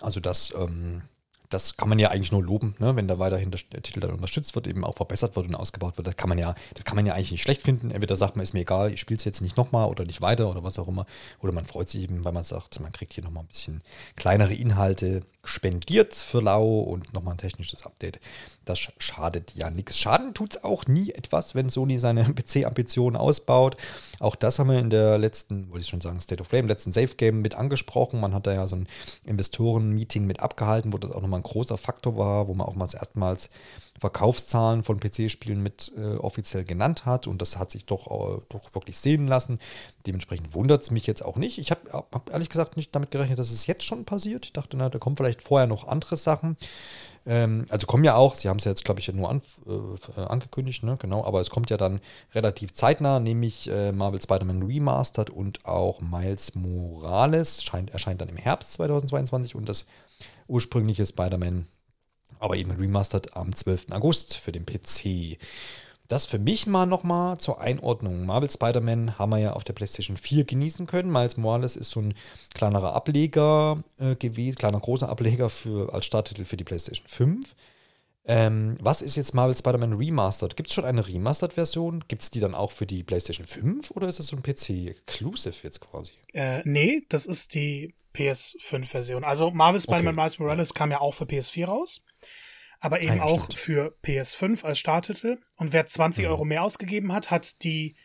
Also 0.00 0.20
das, 0.20 0.52
ähm, 0.56 1.02
das 1.50 1.76
kann 1.76 1.88
man 1.88 1.98
ja 1.98 2.10
eigentlich 2.10 2.32
nur 2.32 2.42
loben, 2.42 2.74
ne? 2.78 2.96
wenn 2.96 3.08
da 3.08 3.18
weiterhin 3.18 3.50
der, 3.50 3.82
Titel 3.82 4.00
dann 4.00 4.12
unterstützt 4.12 4.54
wird, 4.54 4.66
eben 4.66 4.84
auch 4.84 4.96
verbessert 4.96 5.36
wird 5.36 5.46
und 5.46 5.54
ausgebaut 5.54 5.96
wird. 5.96 6.06
Das 6.06 6.16
kann 6.16 6.28
man 6.28 6.38
ja, 6.38 6.54
das 6.74 6.84
kann 6.84 6.96
man 6.96 7.06
ja 7.06 7.14
eigentlich 7.14 7.32
nicht 7.32 7.42
schlecht 7.42 7.62
finden. 7.62 7.90
Entweder 7.90 8.16
sagt 8.16 8.36
man, 8.36 8.42
ist 8.42 8.54
mir 8.54 8.60
egal, 8.60 8.92
ich 8.92 9.00
spiele 9.00 9.18
es 9.18 9.24
jetzt 9.24 9.40
nicht 9.40 9.56
nochmal 9.56 9.88
oder 9.88 10.04
nicht 10.04 10.22
weiter 10.22 10.50
oder 10.50 10.62
was 10.64 10.78
auch 10.78 10.88
immer. 10.88 11.06
Oder 11.40 11.52
man 11.52 11.64
freut 11.64 11.88
sich 11.88 12.02
eben, 12.02 12.24
weil 12.24 12.32
man 12.32 12.42
sagt, 12.42 12.80
man 12.80 12.92
kriegt 12.92 13.12
hier 13.12 13.24
nochmal 13.24 13.44
ein 13.44 13.48
bisschen 13.48 13.82
kleinere 14.16 14.54
Inhalte 14.54 15.22
spendiert 15.44 16.14
für 16.14 16.40
Lau 16.40 16.80
und 16.80 17.12
nochmal 17.14 17.34
ein 17.34 17.38
technisches 17.38 17.86
Update. 17.86 18.20
Das 18.64 18.78
schadet 18.98 19.54
ja 19.54 19.70
nichts. 19.70 19.96
Schaden 19.98 20.34
tut 20.34 20.56
es 20.56 20.64
auch 20.64 20.86
nie 20.86 21.10
etwas, 21.10 21.54
wenn 21.54 21.68
Sony 21.68 21.98
seine 21.98 22.24
PC-Ambitionen 22.34 23.16
ausbaut. 23.16 23.76
Auch 24.18 24.34
das 24.34 24.58
haben 24.58 24.70
wir 24.70 24.78
in 24.78 24.90
der 24.90 25.18
letzten, 25.18 25.70
wollte 25.70 25.84
ich 25.84 25.88
schon 25.88 26.00
sagen, 26.00 26.20
State 26.20 26.40
of 26.40 26.52
im 26.52 26.66
letzten 26.66 26.92
Safe-Game 26.92 27.42
mit 27.42 27.54
angesprochen. 27.54 28.20
Man 28.20 28.34
hat 28.34 28.46
da 28.46 28.54
ja 28.54 28.66
so 28.66 28.76
ein 28.76 28.88
Investoren-Meeting 29.24 30.26
mit 30.26 30.40
abgehalten, 30.40 30.92
wo 30.92 30.98
das 30.98 31.12
auch 31.12 31.20
nochmal 31.20 31.35
ein 31.36 31.42
großer 31.42 31.78
Faktor 31.78 32.16
war, 32.16 32.48
wo 32.48 32.54
man 32.54 32.66
auch 32.66 32.74
mal 32.74 32.88
erstmals 32.92 33.50
Verkaufszahlen 33.98 34.82
von 34.82 35.00
PC-Spielen 35.00 35.62
mit 35.62 35.92
äh, 35.96 36.16
offiziell 36.16 36.64
genannt 36.64 37.06
hat. 37.06 37.26
Und 37.26 37.40
das 37.40 37.56
hat 37.56 37.70
sich 37.70 37.86
doch, 37.86 38.06
äh, 38.06 38.40
doch 38.48 38.74
wirklich 38.74 38.98
sehen 38.98 39.26
lassen. 39.26 39.58
Dementsprechend 40.06 40.54
wundert 40.54 40.82
es 40.82 40.90
mich 40.90 41.06
jetzt 41.06 41.24
auch 41.24 41.36
nicht. 41.36 41.58
Ich 41.58 41.70
habe 41.70 41.90
hab 41.92 42.30
ehrlich 42.30 42.48
gesagt 42.48 42.76
nicht 42.76 42.94
damit 42.94 43.10
gerechnet, 43.10 43.38
dass 43.38 43.50
es 43.50 43.66
jetzt 43.66 43.84
schon 43.84 44.04
passiert. 44.04 44.44
Ich 44.46 44.52
dachte, 44.52 44.76
na, 44.76 44.88
da 44.88 44.98
kommen 44.98 45.16
vielleicht 45.16 45.42
vorher 45.42 45.66
noch 45.66 45.86
andere 45.88 46.16
Sachen. 46.16 46.56
Ähm, 47.26 47.66
also 47.70 47.86
kommen 47.86 48.04
ja 48.04 48.14
auch, 48.14 48.36
Sie 48.36 48.48
haben 48.48 48.58
es 48.58 48.64
ja 48.64 48.70
jetzt, 48.70 48.84
glaube 48.84 49.00
ich, 49.00 49.12
nur 49.12 49.28
an, 49.28 49.42
äh, 49.66 50.20
angekündigt, 50.20 50.84
ne? 50.84 50.96
genau, 50.98 51.24
aber 51.24 51.40
es 51.40 51.50
kommt 51.50 51.70
ja 51.70 51.76
dann 51.76 52.00
relativ 52.34 52.72
zeitnah, 52.72 53.18
nämlich 53.18 53.68
äh, 53.68 53.90
Marvel 53.90 54.22
Spider-Man 54.22 54.62
Remastered 54.62 55.30
und 55.30 55.66
auch 55.66 56.00
Miles 56.00 56.54
Morales 56.54 57.64
scheint, 57.64 57.90
erscheint 57.90 58.20
dann 58.20 58.28
im 58.28 58.36
Herbst 58.36 58.74
2022 58.74 59.56
und 59.56 59.68
das 59.68 59.86
ursprüngliche 60.48 61.06
Spider-Man, 61.06 61.66
aber 62.38 62.56
eben 62.56 62.70
Remastered 62.70 63.36
am 63.36 63.54
12. 63.54 63.92
August 63.92 64.36
für 64.36 64.52
den 64.52 64.66
PC. 64.66 65.38
Das 66.08 66.26
für 66.26 66.38
mich 66.38 66.66
mal 66.66 66.86
nochmal 66.86 67.38
zur 67.38 67.60
Einordnung. 67.60 68.26
Marvel 68.26 68.50
Spider-Man 68.50 69.18
haben 69.18 69.30
wir 69.30 69.38
ja 69.38 69.52
auf 69.54 69.64
der 69.64 69.72
PlayStation 69.72 70.16
4 70.16 70.44
genießen 70.44 70.86
können. 70.86 71.10
Miles 71.10 71.36
Morales 71.36 71.74
ist 71.74 71.90
so 71.90 72.00
ein 72.00 72.14
kleinerer 72.54 72.94
Ableger 72.94 73.82
äh, 73.98 74.14
gewesen, 74.14 74.56
kleiner 74.56 74.78
großer 74.78 75.08
Ableger 75.08 75.50
für, 75.50 75.92
als 75.92 76.06
Starttitel 76.06 76.44
für 76.44 76.56
die 76.56 76.64
PlayStation 76.64 77.08
5. 77.08 77.56
Ähm, 78.28 78.76
was 78.80 79.02
ist 79.02 79.16
jetzt 79.16 79.34
Marvel 79.34 79.56
Spider-Man 79.56 79.92
Remastered? 79.94 80.56
Gibt 80.56 80.68
es 80.68 80.74
schon 80.74 80.84
eine 80.84 81.06
Remastered-Version? 81.06 82.04
Gibt 82.08 82.22
es 82.22 82.30
die 82.30 82.40
dann 82.40 82.54
auch 82.54 82.72
für 82.72 82.86
die 82.86 83.02
PlayStation 83.02 83.46
5 83.46 83.90
oder 83.92 84.08
ist 84.08 84.18
das 84.18 84.26
so 84.28 84.36
ein 84.36 84.42
PC-Exclusive 84.42 85.54
jetzt 85.62 85.80
quasi? 85.80 86.12
Äh, 86.32 86.62
nee, 86.64 87.04
das 87.08 87.26
ist 87.26 87.54
die 87.54 87.94
PS5-Version. 88.14 89.22
Also 89.22 89.50
Marvel 89.50 89.80
Spider-Man 89.80 90.14
okay. 90.14 90.22
Miles 90.22 90.38
Morales 90.38 90.74
kam 90.74 90.90
ja 90.90 91.00
auch 91.00 91.14
für 91.14 91.24
PS4 91.24 91.66
raus 91.66 92.02
aber 92.80 93.00
eben 93.00 93.12
ah, 93.12 93.16
ja, 93.16 93.22
auch 93.22 93.44
stimmt. 93.44 93.58
für 93.58 93.96
PS5 94.04 94.64
als 94.64 94.78
Starttitel. 94.78 95.38
Und 95.56 95.72
wer 95.72 95.86
20 95.86 96.24
mhm. 96.24 96.30
Euro 96.30 96.44
mehr 96.44 96.62
ausgegeben 96.62 97.12
hat, 97.12 97.30
hat 97.30 97.62
die 97.62 97.96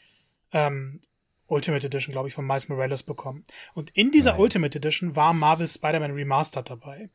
ähm, 0.53 1.01
Ultimate 1.47 1.85
Edition, 1.85 2.13
glaube 2.13 2.29
ich, 2.29 2.33
von 2.33 2.45
Miles 2.45 2.69
Morales 2.69 3.03
bekommen. 3.03 3.45
Und 3.73 3.89
in 3.91 4.11
dieser 4.11 4.31
Nein. 4.31 4.41
Ultimate 4.41 4.77
Edition 4.77 5.15
war 5.15 5.33
Marvel 5.33 5.67
Spider-Man 5.67 6.11
Remastered 6.11 6.69
dabei. 6.69 7.09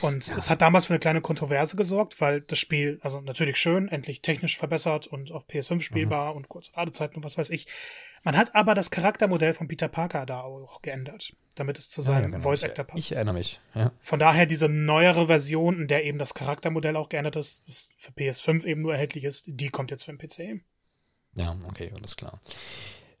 Und 0.00 0.26
ja. 0.28 0.36
es 0.36 0.50
hat 0.50 0.62
damals 0.62 0.86
für 0.86 0.92
eine 0.92 1.00
kleine 1.00 1.20
Kontroverse 1.20 1.76
gesorgt, 1.76 2.20
weil 2.20 2.40
das 2.42 2.58
Spiel, 2.58 2.98
also 3.02 3.20
natürlich 3.20 3.56
schön, 3.56 3.88
endlich 3.88 4.20
technisch 4.20 4.56
verbessert 4.56 5.06
und 5.06 5.32
auf 5.32 5.46
PS5 5.46 5.80
spielbar 5.80 6.30
mhm. 6.30 6.38
und 6.38 6.48
kurze 6.48 6.72
Ladezeiten 6.76 7.16
und 7.16 7.24
was 7.24 7.38
weiß 7.38 7.50
ich. 7.50 7.66
Man 8.24 8.36
hat 8.36 8.54
aber 8.54 8.74
das 8.74 8.90
Charaktermodell 8.90 9.52
von 9.54 9.66
Peter 9.66 9.88
Parker 9.88 10.26
da 10.26 10.42
auch 10.42 10.82
geändert, 10.82 11.34
damit 11.56 11.78
es 11.78 11.90
zu 11.90 12.02
seinem 12.02 12.22
ja, 12.22 12.28
genau. 12.28 12.40
Voice 12.40 12.62
Actor 12.62 12.84
passt. 12.84 12.98
Ich 12.98 13.12
erinnere 13.12 13.34
mich. 13.34 13.58
Ja. 13.74 13.90
Von 14.00 14.20
daher 14.20 14.46
diese 14.46 14.68
neuere 14.68 15.26
Version, 15.26 15.80
in 15.80 15.88
der 15.88 16.04
eben 16.04 16.18
das 16.18 16.34
Charaktermodell 16.34 16.94
auch 16.96 17.08
geändert 17.08 17.36
ist, 17.36 17.64
das 17.66 17.90
für 17.96 18.12
PS5 18.12 18.64
eben 18.64 18.82
nur 18.82 18.92
erhältlich 18.92 19.24
ist, 19.24 19.44
die 19.48 19.70
kommt 19.70 19.90
jetzt 19.90 20.04
für 20.04 20.12
den 20.14 20.18
PC. 20.18 20.62
Ja, 21.34 21.56
okay, 21.66 21.90
alles 21.96 22.14
klar. 22.16 22.40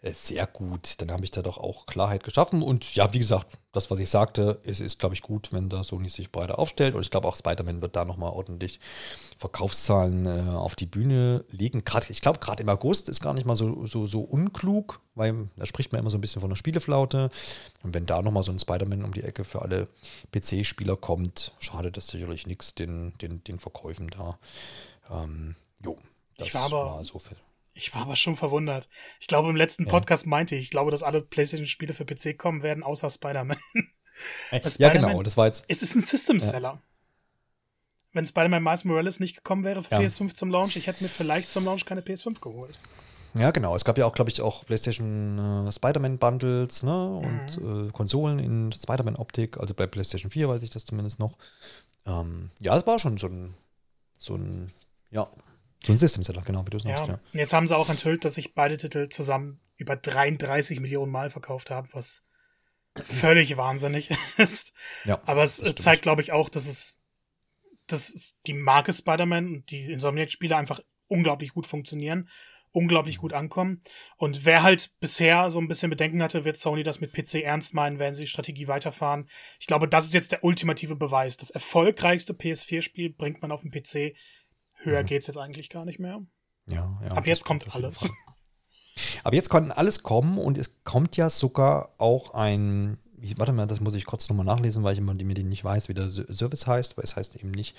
Äh, 0.02 0.12
sehr 0.12 0.46
gut. 0.46 1.00
Dann 1.00 1.10
habe 1.10 1.24
ich 1.24 1.30
da 1.30 1.42
doch 1.42 1.58
auch 1.58 1.86
Klarheit 1.86 2.24
geschaffen. 2.24 2.62
Und 2.62 2.94
ja, 2.94 3.12
wie 3.12 3.20
gesagt, 3.20 3.58
das, 3.70 3.90
was 3.90 3.98
ich 4.00 4.10
sagte, 4.10 4.60
es 4.64 4.80
ist, 4.80 4.98
glaube 4.98 5.14
ich, 5.14 5.22
gut, 5.22 5.52
wenn 5.52 5.68
da 5.68 5.84
Sony 5.84 6.08
sich 6.08 6.30
breiter 6.30 6.58
aufstellt. 6.58 6.94
Und 6.94 7.02
ich 7.02 7.10
glaube 7.10 7.28
auch 7.28 7.36
Spider-Man 7.36 7.80
wird 7.80 7.96
da 7.96 8.04
nochmal 8.04 8.32
ordentlich 8.32 8.80
Verkaufszahlen 9.38 10.26
äh, 10.26 10.50
auf 10.50 10.74
die 10.74 10.86
Bühne 10.86 11.44
legen. 11.50 11.84
Grad, 11.84 12.10
ich 12.10 12.20
glaube, 12.20 12.40
gerade 12.40 12.62
im 12.62 12.68
August 12.68 13.08
ist 13.08 13.20
gar 13.20 13.32
nicht 13.32 13.46
mal 13.46 13.56
so, 13.56 13.86
so, 13.86 14.06
so 14.06 14.20
unklug, 14.20 15.00
weil 15.14 15.48
da 15.56 15.66
spricht 15.66 15.92
man 15.92 16.00
immer 16.00 16.10
so 16.10 16.18
ein 16.18 16.20
bisschen 16.20 16.40
von 16.40 16.50
der 16.50 16.56
Spieleflaute. 16.56 17.30
Und 17.82 17.94
wenn 17.94 18.06
da 18.06 18.20
nochmal 18.22 18.42
so 18.42 18.52
ein 18.52 18.58
Spider-Man 18.58 19.04
um 19.04 19.14
die 19.14 19.22
Ecke 19.22 19.44
für 19.44 19.62
alle 19.62 19.88
PC-Spieler 20.32 20.96
kommt, 20.96 21.52
schadet 21.60 21.96
das 21.96 22.08
sicherlich 22.08 22.46
nichts 22.46 22.74
den, 22.74 23.14
den, 23.18 23.44
den 23.44 23.60
Verkäufen 23.60 24.08
da. 24.08 24.38
Ähm, 25.10 25.54
jo, 25.84 25.96
das 26.36 26.48
ich 26.48 26.54
war 26.54 26.64
aber, 26.64 27.04
so 27.04 27.20
viel. 27.20 27.36
Ich 27.74 27.94
war 27.94 28.02
aber 28.02 28.16
schon 28.16 28.36
verwundert. 28.36 28.88
Ich 29.18 29.26
glaube, 29.26 29.48
im 29.48 29.56
letzten 29.56 29.86
Podcast 29.86 30.24
ja. 30.24 30.30
meinte 30.30 30.54
ich, 30.54 30.64
ich 30.64 30.70
glaube, 30.70 30.90
dass 30.90 31.02
alle 31.02 31.22
PlayStation-Spiele 31.22 31.94
für 31.94 32.04
PC 32.04 32.36
kommen 32.36 32.62
werden, 32.62 32.82
außer 32.82 33.08
Spider-Man. 33.08 33.56
Spider 34.50 34.70
ja, 34.78 34.88
genau, 34.90 35.22
das 35.22 35.36
war 35.36 35.46
jetzt. 35.46 35.64
Es 35.68 35.82
ist 35.82 35.94
ein 35.94 36.02
System-Seller. 36.02 36.74
Ja. 36.74 36.82
Wenn 38.12 38.26
Spider-Man 38.26 38.62
Miles 38.62 38.84
Morales 38.84 39.20
nicht 39.20 39.36
gekommen 39.36 39.64
wäre 39.64 39.82
für 39.82 39.90
ja. 39.90 40.00
PS5 40.00 40.34
zum 40.34 40.50
Launch, 40.50 40.76
ich 40.76 40.86
hätte 40.86 41.02
mir 41.02 41.08
vielleicht 41.08 41.50
zum 41.50 41.64
Launch 41.64 41.86
keine 41.86 42.02
PS5 42.02 42.40
geholt. 42.40 42.78
Ja, 43.34 43.50
genau. 43.50 43.74
Es 43.74 43.84
gab 43.84 43.96
ja 43.96 44.04
auch, 44.04 44.12
glaube 44.12 44.30
ich, 44.30 44.42
auch 44.42 44.66
PlayStation 44.66 45.38
äh, 45.66 45.72
Spider-Man-Bundles 45.72 46.82
ne? 46.82 47.08
und 47.08 47.58
mhm. 47.58 47.88
äh, 47.88 47.92
Konsolen 47.92 48.38
in 48.38 48.72
Spider-Man-Optik. 48.72 49.58
Also 49.58 49.72
bei 49.72 49.86
PlayStation 49.86 50.30
4 50.30 50.48
weiß 50.48 50.62
ich 50.62 50.70
das 50.70 50.84
zumindest 50.84 51.18
noch. 51.18 51.38
Ähm, 52.04 52.50
ja, 52.60 52.76
es 52.76 52.86
war 52.86 52.98
schon 52.98 53.16
so 53.16 53.28
ein, 53.28 53.54
so 54.18 54.34
ein, 54.34 54.72
ja, 55.10 55.30
so 55.84 55.92
ein 55.92 55.98
System 55.98 56.22
Seller, 56.22 56.42
genau, 56.42 56.64
wie 56.66 56.70
du 56.70 56.76
es 56.76 56.84
ja. 56.84 57.04
ja. 57.04 57.20
Jetzt 57.32 57.52
haben 57.52 57.66
sie 57.66 57.76
auch 57.76 57.88
enthüllt, 57.88 58.24
dass 58.24 58.34
sich 58.34 58.54
beide 58.54 58.76
Titel 58.76 59.08
zusammen 59.08 59.60
über 59.76 59.96
33 59.96 60.80
Millionen 60.80 61.10
Mal 61.10 61.30
verkauft 61.30 61.70
haben, 61.70 61.88
was 61.92 62.24
völlig 62.94 63.56
wahnsinnig 63.56 64.10
ist. 64.36 64.72
Ja, 65.04 65.20
Aber 65.26 65.42
es 65.42 65.62
zeigt, 65.76 66.02
glaube 66.02 66.22
ich, 66.22 66.32
auch, 66.32 66.48
dass 66.48 66.66
es, 66.66 67.00
dass 67.86 68.36
die 68.46 68.54
Marke 68.54 68.92
Spider-Man 68.92 69.46
und 69.46 69.70
die 69.70 69.92
Insomniac-Spiele 69.92 70.56
einfach 70.56 70.80
unglaublich 71.08 71.52
gut 71.52 71.66
funktionieren, 71.66 72.28
unglaublich 72.70 73.18
gut 73.18 73.32
ankommen. 73.32 73.80
Und 74.16 74.44
wer 74.44 74.62
halt 74.62 74.92
bisher 75.00 75.50
so 75.50 75.60
ein 75.60 75.68
bisschen 75.68 75.90
Bedenken 75.90 76.22
hatte, 76.22 76.44
wird 76.44 76.56
Sony 76.56 76.82
das 76.82 77.00
mit 77.00 77.12
PC 77.12 77.42
ernst 77.42 77.74
meinen, 77.74 77.98
werden 77.98 78.14
sie 78.14 78.22
die 78.22 78.28
Strategie 78.28 78.68
weiterfahren. 78.68 79.28
Ich 79.58 79.66
glaube, 79.66 79.88
das 79.88 80.06
ist 80.06 80.14
jetzt 80.14 80.32
der 80.32 80.44
ultimative 80.44 80.96
Beweis. 80.96 81.36
Das 81.36 81.50
erfolgreichste 81.50 82.32
PS4-Spiel 82.32 83.10
bringt 83.10 83.42
man 83.42 83.52
auf 83.52 83.62
dem 83.62 83.70
PC 83.70 84.16
Höher 84.82 85.02
mhm. 85.02 85.06
geht 85.06 85.22
es 85.22 85.26
jetzt 85.28 85.38
eigentlich 85.38 85.68
gar 85.68 85.84
nicht 85.84 85.98
mehr. 85.98 86.20
Ja, 86.66 87.00
ja. 87.04 87.12
Ab 87.12 87.26
jetzt 87.26 87.44
kommt 87.44 87.74
alles. 87.74 88.10
Aber 89.24 89.34
jetzt 89.34 89.48
konnten 89.48 89.72
alles 89.72 90.02
kommen 90.02 90.38
und 90.38 90.58
es 90.58 90.84
kommt 90.84 91.16
ja 91.16 91.30
sogar 91.30 91.94
auch 91.98 92.34
ein, 92.34 92.98
warte 93.36 93.52
mal, 93.52 93.66
das 93.66 93.80
muss 93.80 93.94
ich 93.94 94.04
kurz 94.04 94.28
nochmal 94.28 94.46
nachlesen, 94.46 94.84
weil 94.84 94.92
ich 94.92 94.98
immer 94.98 95.14
mir 95.14 95.34
den 95.34 95.48
nicht 95.48 95.64
weiß, 95.64 95.88
wie 95.88 95.94
der 95.94 96.08
Service 96.08 96.66
heißt, 96.66 96.96
weil 96.96 97.04
es 97.04 97.16
heißt 97.16 97.36
eben 97.36 97.50
nicht 97.50 97.76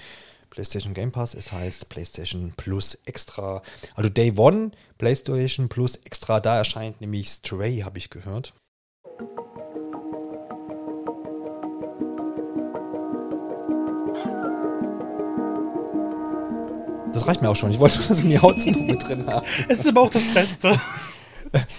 PlayStation 0.49 0.93
Game 0.93 1.11
Pass, 1.11 1.33
es 1.33 1.51
heißt 1.51 1.89
PlayStation 1.89 2.53
Plus 2.55 2.95
Extra. 3.05 3.61
Also 3.95 4.09
Day 4.09 4.33
One, 4.37 4.71
PlayStation 4.97 5.69
Plus 5.69 5.97
Extra, 5.97 6.39
da 6.39 6.57
erscheint 6.57 7.01
nämlich 7.01 7.29
Stray, 7.29 7.79
habe 7.79 7.97
ich 7.97 8.09
gehört. 8.09 8.53
Das 17.13 17.27
reicht 17.27 17.41
mir 17.41 17.49
auch 17.49 17.55
schon. 17.55 17.69
Ich 17.69 17.79
wollte 17.79 17.99
das 18.07 18.19
in 18.19 18.29
die 18.29 18.39
Haut 18.39 18.57
noch 18.65 18.79
mit 18.81 19.07
drin 19.07 19.27
haben. 19.27 19.45
Es 19.69 19.81
ist 19.81 19.87
aber 19.87 20.01
auch 20.01 20.09
das 20.09 20.23
Beste. 20.33 20.79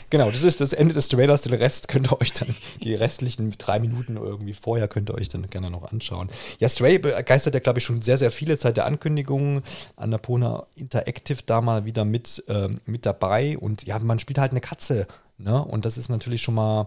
Genau, 0.08 0.30
das 0.30 0.44
ist 0.44 0.60
das 0.60 0.72
Ende 0.72 0.94
des 0.94 1.08
Trailers. 1.08 1.42
Den 1.42 1.54
Rest 1.54 1.88
könnt 1.88 2.12
ihr 2.12 2.20
euch 2.20 2.32
dann, 2.32 2.54
die 2.82 2.94
restlichen 2.94 3.52
drei 3.58 3.80
Minuten 3.80 4.16
irgendwie 4.16 4.54
vorher 4.54 4.86
könnt 4.86 5.10
ihr 5.10 5.14
euch 5.14 5.28
dann 5.28 5.50
gerne 5.50 5.68
noch 5.68 5.90
anschauen. 5.90 6.28
Ja, 6.60 6.68
Stray 6.68 6.98
begeistert 6.98 7.54
ja, 7.54 7.60
glaube 7.60 7.80
ich, 7.80 7.84
schon 7.84 8.00
sehr, 8.00 8.16
sehr 8.16 8.30
viele 8.30 8.56
Zeit 8.56 8.76
der 8.76 8.86
Ankündigung. 8.86 9.62
Annapurna 9.96 10.66
Interactive 10.76 11.40
da 11.44 11.60
mal 11.60 11.84
wieder 11.84 12.04
mit, 12.04 12.44
ähm, 12.48 12.78
mit 12.86 13.04
dabei. 13.04 13.58
Und 13.58 13.84
ja, 13.84 13.98
man 13.98 14.20
spielt 14.20 14.38
halt 14.38 14.52
eine 14.52 14.60
Katze. 14.60 15.08
Ne? 15.38 15.64
Und 15.64 15.84
das 15.84 15.98
ist 15.98 16.08
natürlich 16.08 16.42
schon 16.42 16.54
mal. 16.54 16.86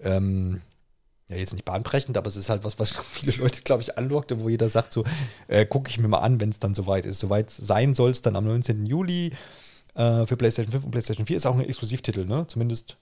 Ähm, 0.00 0.60
ja, 1.28 1.36
jetzt 1.36 1.52
nicht 1.52 1.64
bahnbrechend, 1.64 2.16
aber 2.16 2.26
es 2.26 2.34
ist 2.36 2.48
halt 2.48 2.64
was, 2.64 2.78
was 2.78 2.90
viele 3.10 3.36
Leute, 3.36 3.62
glaube 3.62 3.82
ich, 3.82 3.98
anlockte, 3.98 4.40
wo 4.40 4.48
jeder 4.48 4.68
sagt, 4.68 4.92
so, 4.92 5.04
äh, 5.46 5.66
gucke 5.66 5.90
ich 5.90 5.98
mir 5.98 6.08
mal 6.08 6.20
an, 6.20 6.40
wenn 6.40 6.50
es 6.50 6.58
dann 6.58 6.74
soweit 6.74 7.04
ist. 7.04 7.20
Soweit 7.20 7.50
sein 7.50 7.94
soll 7.94 8.10
es 8.10 8.22
dann 8.22 8.34
am 8.36 8.44
19. 8.44 8.86
Juli 8.86 9.32
äh, 9.94 10.26
für 10.26 10.36
PlayStation 10.36 10.72
5 10.72 10.84
und 10.84 10.90
PlayStation 10.90 11.26
4. 11.26 11.36
Ist 11.36 11.46
auch 11.46 11.54
ein 11.54 11.64
Exklusivtitel, 11.64 12.24
ne? 12.24 12.46
Zumindest. 12.46 12.96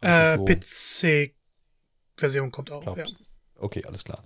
Äh, 0.00 0.38
PC-Version 0.38 2.50
kommt 2.50 2.72
auch, 2.72 2.82
glaub, 2.82 2.98
ja. 2.98 3.04
Okay, 3.62 3.84
alles 3.86 4.02
klar. 4.02 4.20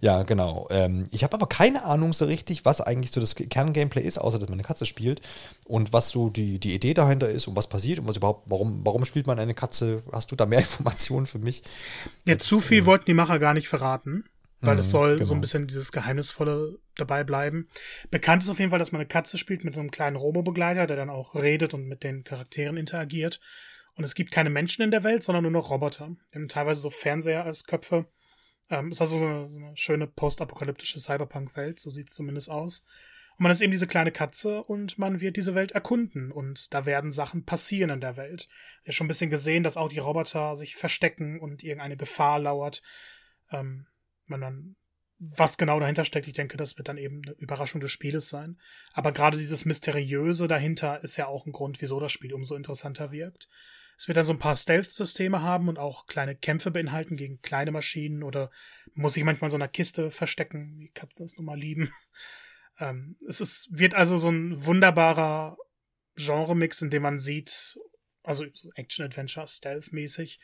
Ja, 0.00 0.22
genau. 0.22 0.68
Ähm, 0.70 1.04
ich 1.10 1.24
habe 1.24 1.34
aber 1.34 1.48
keine 1.48 1.84
Ahnung 1.84 2.12
so 2.12 2.26
richtig, 2.26 2.64
was 2.64 2.80
eigentlich 2.80 3.10
so 3.10 3.20
das 3.20 3.34
Kerngameplay 3.34 4.02
ist, 4.02 4.18
außer 4.18 4.38
dass 4.38 4.48
man 4.48 4.58
eine 4.58 4.66
Katze 4.66 4.86
spielt 4.86 5.20
und 5.66 5.92
was 5.92 6.10
so 6.10 6.30
die, 6.30 6.60
die 6.60 6.74
Idee 6.74 6.94
dahinter 6.94 7.28
ist 7.28 7.48
und 7.48 7.56
was 7.56 7.68
passiert 7.68 7.98
und 7.98 8.06
was 8.06 8.16
überhaupt, 8.16 8.48
warum, 8.48 8.86
warum 8.86 9.04
spielt 9.04 9.26
man 9.26 9.40
eine 9.40 9.54
Katze? 9.54 10.04
Hast 10.12 10.30
du 10.30 10.36
da 10.36 10.46
mehr 10.46 10.58
Informationen 10.60 11.26
für 11.26 11.40
mich? 11.40 11.62
Ja, 12.24 12.36
das, 12.36 12.46
zu 12.46 12.60
viel 12.60 12.82
äh, 12.82 12.86
wollten 12.86 13.06
die 13.06 13.14
Macher 13.14 13.40
gar 13.40 13.52
nicht 13.52 13.68
verraten, 13.68 14.24
weil 14.60 14.78
es 14.78 14.86
mhm, 14.86 14.92
soll 14.92 15.12
genau. 15.14 15.24
so 15.24 15.34
ein 15.34 15.40
bisschen 15.40 15.66
dieses 15.66 15.90
Geheimnisvolle 15.90 16.78
dabei 16.96 17.24
bleiben. 17.24 17.66
Bekannt 18.12 18.44
ist 18.44 18.48
auf 18.48 18.60
jeden 18.60 18.70
Fall, 18.70 18.78
dass 18.78 18.92
man 18.92 19.00
eine 19.00 19.08
Katze 19.08 19.38
spielt 19.38 19.64
mit 19.64 19.74
so 19.74 19.80
einem 19.80 19.90
kleinen 19.90 20.16
Robobegleiter, 20.16 20.86
der 20.86 20.96
dann 20.96 21.10
auch 21.10 21.34
redet 21.34 21.74
und 21.74 21.88
mit 21.88 22.04
den 22.04 22.22
Charakteren 22.22 22.76
interagiert. 22.76 23.40
Und 23.96 24.04
es 24.04 24.14
gibt 24.14 24.30
keine 24.30 24.50
Menschen 24.50 24.82
in 24.82 24.92
der 24.92 25.02
Welt, 25.02 25.24
sondern 25.24 25.42
nur 25.42 25.50
noch 25.50 25.70
Roboter. 25.70 26.10
Die 26.32 26.36
haben 26.36 26.46
teilweise 26.46 26.80
so 26.80 26.90
Fernseher 26.90 27.44
als 27.44 27.64
Köpfe 27.64 28.06
ähm, 28.70 28.90
ist 28.90 29.00
also 29.00 29.18
so 29.18 29.24
eine, 29.24 29.48
so 29.48 29.58
eine 29.58 29.76
schöne 29.76 30.06
postapokalyptische 30.06 31.00
Cyberpunk-Welt, 31.00 31.78
so 31.78 31.90
sieht 31.90 32.08
es 32.08 32.14
zumindest 32.14 32.50
aus. 32.50 32.84
Und 33.38 33.44
man 33.44 33.52
ist 33.52 33.60
eben 33.60 33.70
diese 33.70 33.86
kleine 33.86 34.10
Katze 34.10 34.64
und 34.64 34.98
man 34.98 35.20
wird 35.20 35.36
diese 35.36 35.54
Welt 35.54 35.72
erkunden 35.72 36.32
und 36.32 36.74
da 36.74 36.86
werden 36.86 37.12
Sachen 37.12 37.44
passieren 37.44 37.90
in 37.90 38.00
der 38.00 38.16
Welt. 38.16 38.48
Ich 38.82 38.88
habe 38.88 38.92
schon 38.92 39.04
ein 39.06 39.08
bisschen 39.08 39.30
gesehen, 39.30 39.62
dass 39.62 39.76
auch 39.76 39.88
die 39.88 40.00
Roboter 40.00 40.56
sich 40.56 40.74
verstecken 40.74 41.38
und 41.38 41.62
irgendeine 41.62 41.96
Gefahr 41.96 42.40
lauert. 42.40 42.82
Ähm, 43.52 43.86
man 44.26 44.40
dann, 44.40 44.76
was 45.20 45.56
genau 45.56 45.78
dahinter 45.78 46.04
steckt, 46.04 46.26
ich 46.26 46.34
denke, 46.34 46.56
das 46.56 46.76
wird 46.78 46.88
dann 46.88 46.98
eben 46.98 47.22
eine 47.24 47.34
Überraschung 47.36 47.80
des 47.80 47.92
Spieles 47.92 48.28
sein. 48.28 48.58
Aber 48.92 49.12
gerade 49.12 49.38
dieses 49.38 49.64
Mysteriöse 49.64 50.48
dahinter 50.48 51.02
ist 51.04 51.16
ja 51.16 51.28
auch 51.28 51.46
ein 51.46 51.52
Grund, 51.52 51.80
wieso 51.80 52.00
das 52.00 52.12
Spiel 52.12 52.34
umso 52.34 52.56
interessanter 52.56 53.12
wirkt. 53.12 53.48
Es 53.98 54.06
wird 54.06 54.16
dann 54.16 54.24
so 54.24 54.32
ein 54.32 54.38
paar 54.38 54.54
Stealth-Systeme 54.54 55.42
haben 55.42 55.68
und 55.68 55.78
auch 55.78 56.06
kleine 56.06 56.36
Kämpfe 56.36 56.70
beinhalten 56.70 57.16
gegen 57.16 57.42
kleine 57.42 57.72
Maschinen 57.72 58.22
oder 58.22 58.50
muss 58.94 59.14
sich 59.14 59.24
manchmal 59.24 59.50
so 59.50 59.56
einer 59.56 59.66
Kiste 59.66 60.12
verstecken, 60.12 60.78
wie 60.78 60.88
Katzen 60.90 61.26
es 61.26 61.36
nun 61.36 61.46
mal 61.46 61.58
lieben. 61.58 61.92
Ähm, 62.80 63.16
es 63.26 63.40
ist, 63.40 63.76
wird 63.76 63.94
also 63.94 64.18
so 64.18 64.30
ein 64.30 64.64
wunderbarer 64.64 65.56
Genre-Mix, 66.14 66.80
in 66.80 66.90
dem 66.90 67.02
man 67.02 67.18
sieht, 67.18 67.76
also 68.22 68.44
Action-Adventure, 68.76 69.48
Stealth-mäßig, 69.48 70.38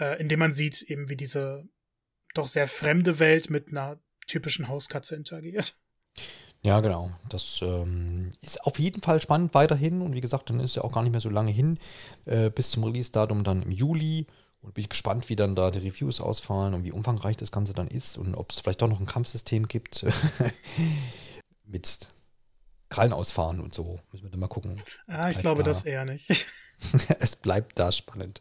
äh, 0.00 0.20
in 0.20 0.28
dem 0.28 0.40
man 0.40 0.52
sieht 0.52 0.82
eben, 0.82 1.08
wie 1.08 1.14
diese 1.14 1.68
doch 2.34 2.48
sehr 2.48 2.66
fremde 2.66 3.20
Welt 3.20 3.50
mit 3.50 3.68
einer 3.68 4.00
typischen 4.26 4.66
Hauskatze 4.66 5.14
interagiert. 5.14 5.78
Ja, 6.62 6.80
genau. 6.80 7.10
Das 7.28 7.60
ähm, 7.62 8.30
ist 8.40 8.64
auf 8.64 8.78
jeden 8.78 9.02
Fall 9.02 9.22
spannend 9.22 9.54
weiterhin. 9.54 10.02
Und 10.02 10.14
wie 10.14 10.20
gesagt, 10.20 10.50
dann 10.50 10.60
ist 10.60 10.76
ja 10.76 10.82
auch 10.82 10.92
gar 10.92 11.02
nicht 11.02 11.12
mehr 11.12 11.20
so 11.20 11.30
lange 11.30 11.52
hin 11.52 11.78
äh, 12.24 12.50
bis 12.50 12.70
zum 12.70 12.84
Release-Datum 12.84 13.44
dann 13.44 13.62
im 13.62 13.70
Juli. 13.70 14.26
Und 14.62 14.74
bin 14.74 14.82
ich 14.82 14.88
gespannt, 14.88 15.28
wie 15.28 15.36
dann 15.36 15.54
da 15.54 15.70
die 15.70 15.78
Reviews 15.78 16.20
ausfallen 16.20 16.74
und 16.74 16.82
wie 16.82 16.90
umfangreich 16.90 17.36
das 17.36 17.52
Ganze 17.52 17.72
dann 17.72 17.86
ist 17.86 18.18
und 18.18 18.34
ob 18.34 18.50
es 18.50 18.58
vielleicht 18.58 18.82
doch 18.82 18.88
noch 18.88 18.98
ein 18.98 19.06
Kampfsystem 19.06 19.68
gibt 19.68 20.04
mit 21.64 22.10
Krallen 22.88 23.12
ausfahren 23.12 23.60
und 23.60 23.74
so. 23.74 24.00
Müssen 24.12 24.24
wir 24.24 24.30
dann 24.30 24.40
mal 24.40 24.48
gucken. 24.48 24.80
Ah, 25.06 25.30
ich 25.30 25.38
glaube 25.38 25.62
da. 25.62 25.70
das 25.70 25.84
eher 25.84 26.04
nicht. 26.04 26.46
es 27.20 27.36
bleibt 27.36 27.78
da 27.78 27.90
spannend. 27.90 28.40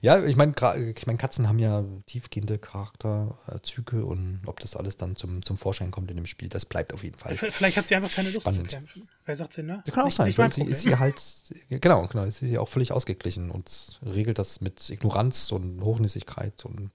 Ja, 0.00 0.22
ich 0.22 0.36
meine, 0.36 0.52
ich 0.94 1.06
mein, 1.06 1.18
Katzen 1.18 1.48
haben 1.48 1.58
ja 1.58 1.84
tiefgehende 2.06 2.58
Charakterzüge 2.58 4.04
und 4.04 4.42
ob 4.46 4.60
das 4.60 4.76
alles 4.76 4.96
dann 4.96 5.16
zum, 5.16 5.42
zum 5.42 5.56
Vorschein 5.56 5.90
kommt 5.90 6.10
in 6.10 6.16
dem 6.16 6.26
Spiel, 6.26 6.48
das 6.48 6.66
bleibt 6.66 6.92
auf 6.92 7.02
jeden 7.02 7.18
Fall. 7.18 7.34
Vielleicht 7.34 7.76
hat 7.76 7.88
sie 7.88 7.94
einfach 7.94 8.12
keine 8.12 8.30
Lust 8.30 8.46
spannend. 8.46 8.70
zu 8.70 8.76
kämpfen. 8.76 9.08
Wer 9.24 9.36
sagt 9.36 9.54
sie, 9.54 9.62
ne? 9.62 9.82
Das 9.86 9.94
kann 9.94 10.02
auch 10.02 10.06
nicht, 10.06 10.16
sein, 10.16 10.38
weil 10.38 10.52
sie 10.52 10.64
ist 10.64 10.82
sie 10.82 10.96
halt, 10.96 11.22
genau, 11.70 12.06
genau, 12.06 12.24
ist 12.24 12.38
sie 12.38 12.58
auch 12.58 12.68
völlig 12.68 12.92
ausgeglichen 12.92 13.50
und 13.50 14.00
regelt 14.04 14.38
das 14.38 14.60
mit 14.60 14.90
Ignoranz 14.90 15.50
und 15.50 15.82
Hochnäsigkeit 15.82 16.64
und 16.64 16.90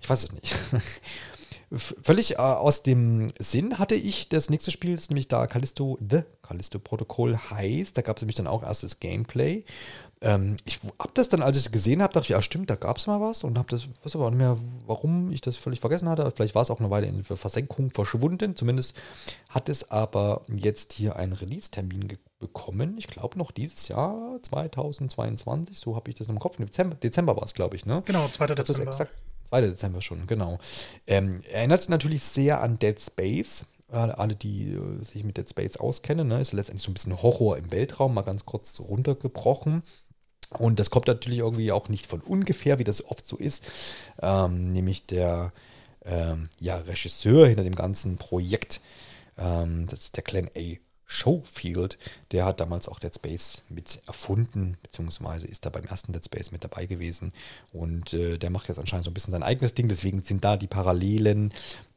ich 0.00 0.08
weiß 0.08 0.24
es 0.24 0.32
nicht. 0.32 0.52
Völlig 1.72 2.34
äh, 2.34 2.36
aus 2.36 2.84
dem 2.84 3.28
Sinn 3.40 3.78
hatte 3.78 3.96
ich 3.96 4.28
das 4.28 4.50
nächste 4.50 4.70
Spiel, 4.70 4.94
das 4.94 5.10
nämlich 5.10 5.26
da 5.26 5.48
Callisto, 5.48 5.98
The 6.08 6.22
Callisto 6.42 6.78
Protokoll 6.78 7.36
heißt. 7.36 7.96
Da 7.96 8.02
gab 8.02 8.16
es 8.16 8.22
nämlich 8.22 8.36
dann 8.36 8.46
auch 8.46 8.62
erstes 8.62 9.00
Gameplay. 9.00 9.64
Ähm, 10.20 10.56
ich 10.64 10.78
habe 10.98 11.10
das 11.14 11.28
dann, 11.28 11.42
als 11.42 11.56
ich 11.56 11.66
es 11.66 11.72
gesehen 11.72 12.02
habe, 12.02 12.12
dachte 12.12 12.26
ich, 12.26 12.28
ja 12.30 12.40
stimmt, 12.40 12.70
da 12.70 12.76
gab 12.76 12.98
es 12.98 13.08
mal 13.08 13.20
was 13.20 13.42
und 13.42 13.58
habe 13.58 13.68
das, 13.68 13.88
weiß 14.04 14.14
aber 14.14 14.30
nicht 14.30 14.38
mehr, 14.38 14.56
warum 14.86 15.32
ich 15.32 15.40
das 15.40 15.56
völlig 15.56 15.80
vergessen 15.80 16.08
hatte. 16.08 16.30
Vielleicht 16.30 16.54
war 16.54 16.62
es 16.62 16.70
auch 16.70 16.78
eine 16.78 16.90
Weile 16.90 17.08
in 17.08 17.24
Versenkung 17.24 17.90
verschwunden. 17.90 18.54
Zumindest 18.54 18.96
hat 19.50 19.68
es 19.68 19.90
aber 19.90 20.42
jetzt 20.48 20.92
hier 20.92 21.16
einen 21.16 21.32
Release-Termin 21.32 22.16
bekommen. 22.38 22.96
Ich 22.96 23.08
glaube 23.08 23.36
noch 23.38 23.50
dieses 23.50 23.88
Jahr, 23.88 24.38
2022, 24.40 25.80
so 25.80 25.96
habe 25.96 26.10
ich 26.10 26.14
das 26.14 26.28
noch 26.28 26.34
im 26.34 26.40
Kopf. 26.40 26.58
Dezember, 26.58 26.94
Dezember 26.94 27.36
war 27.36 27.42
es, 27.42 27.54
glaube 27.54 27.74
ich, 27.74 27.86
ne? 27.86 28.02
Genau, 28.06 28.28
2. 28.28 28.46
Dezember. 28.46 28.54
Das 28.54 28.70
ist 28.70 28.78
exakt 28.78 29.12
2. 29.48 29.60
Dezember 29.62 30.02
schon, 30.02 30.26
genau. 30.26 30.58
Ähm, 31.06 31.40
erinnert 31.50 31.88
natürlich 31.88 32.22
sehr 32.22 32.60
an 32.60 32.78
Dead 32.78 32.98
Space. 33.00 33.66
Alle, 33.88 34.34
die 34.34 34.72
äh, 34.72 35.04
sich 35.04 35.22
mit 35.22 35.36
Dead 35.36 35.48
Space 35.48 35.76
auskennen, 35.76 36.26
ne, 36.26 36.40
ist 36.40 36.52
letztendlich 36.52 36.82
so 36.82 36.90
ein 36.90 36.94
bisschen 36.94 37.22
Horror 37.22 37.56
im 37.56 37.70
Weltraum, 37.70 38.14
mal 38.14 38.22
ganz 38.22 38.44
kurz 38.44 38.80
runtergebrochen. 38.80 39.82
Und 40.50 40.78
das 40.78 40.90
kommt 40.90 41.06
natürlich 41.06 41.40
irgendwie 41.40 41.72
auch 41.72 41.88
nicht 41.88 42.06
von 42.06 42.20
ungefähr, 42.20 42.78
wie 42.78 42.84
das 42.84 43.04
oft 43.04 43.26
so 43.26 43.36
ist. 43.36 43.64
Ähm, 44.20 44.72
nämlich 44.72 45.06
der 45.06 45.52
ähm, 46.04 46.48
ja, 46.58 46.76
Regisseur 46.76 47.46
hinter 47.46 47.64
dem 47.64 47.74
ganzen 47.74 48.16
Projekt, 48.16 48.80
ähm, 49.38 49.86
das 49.88 50.04
ist 50.04 50.16
der 50.16 50.24
Clan 50.24 50.50
A. 50.56 50.76
Showfield, 51.06 51.98
der 52.32 52.44
hat 52.44 52.60
damals 52.60 52.88
auch 52.88 52.98
Dead 52.98 53.14
Space 53.14 53.62
mit 53.68 54.00
erfunden, 54.06 54.76
beziehungsweise 54.82 55.46
ist 55.46 55.64
da 55.64 55.70
beim 55.70 55.84
ersten 55.84 56.12
Dead 56.12 56.24
Space 56.24 56.50
mit 56.50 56.64
dabei 56.64 56.86
gewesen. 56.86 57.32
Und 57.72 58.12
äh, 58.12 58.38
der 58.38 58.50
macht 58.50 58.68
jetzt 58.68 58.78
anscheinend 58.78 59.04
so 59.04 59.10
ein 59.10 59.14
bisschen 59.14 59.32
sein 59.32 59.44
eigenes 59.44 59.74
Ding, 59.74 59.88
deswegen 59.88 60.22
sind 60.22 60.44
da 60.44 60.56
die 60.56 60.66
Parallelen 60.66 61.52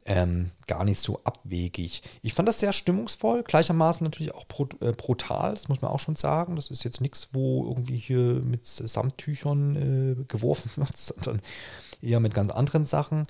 ähm, 0.06 0.50
gar 0.66 0.84
nicht 0.84 1.00
so 1.00 1.20
abwegig. 1.24 2.02
Ich 2.22 2.34
fand 2.34 2.48
das 2.48 2.60
sehr 2.60 2.72
stimmungsvoll, 2.72 3.42
gleichermaßen 3.42 4.04
natürlich 4.04 4.34
auch 4.34 4.46
äh, 4.80 4.92
brutal, 4.92 5.54
das 5.54 5.68
muss 5.68 5.82
man 5.82 5.90
auch 5.90 6.00
schon 6.00 6.16
sagen. 6.16 6.56
Das 6.56 6.70
ist 6.70 6.84
jetzt 6.84 7.00
nichts, 7.00 7.28
wo 7.32 7.66
irgendwie 7.66 7.96
hier 7.96 8.40
mit 8.42 8.64
Samttüchern 8.64 9.76
äh, 9.76 10.24
geworfen 10.28 10.70
wird, 10.76 10.96
sondern 10.96 11.42
eher 12.00 12.20
mit 12.20 12.34
ganz 12.34 12.52
anderen 12.52 12.86
Sachen. 12.86 13.26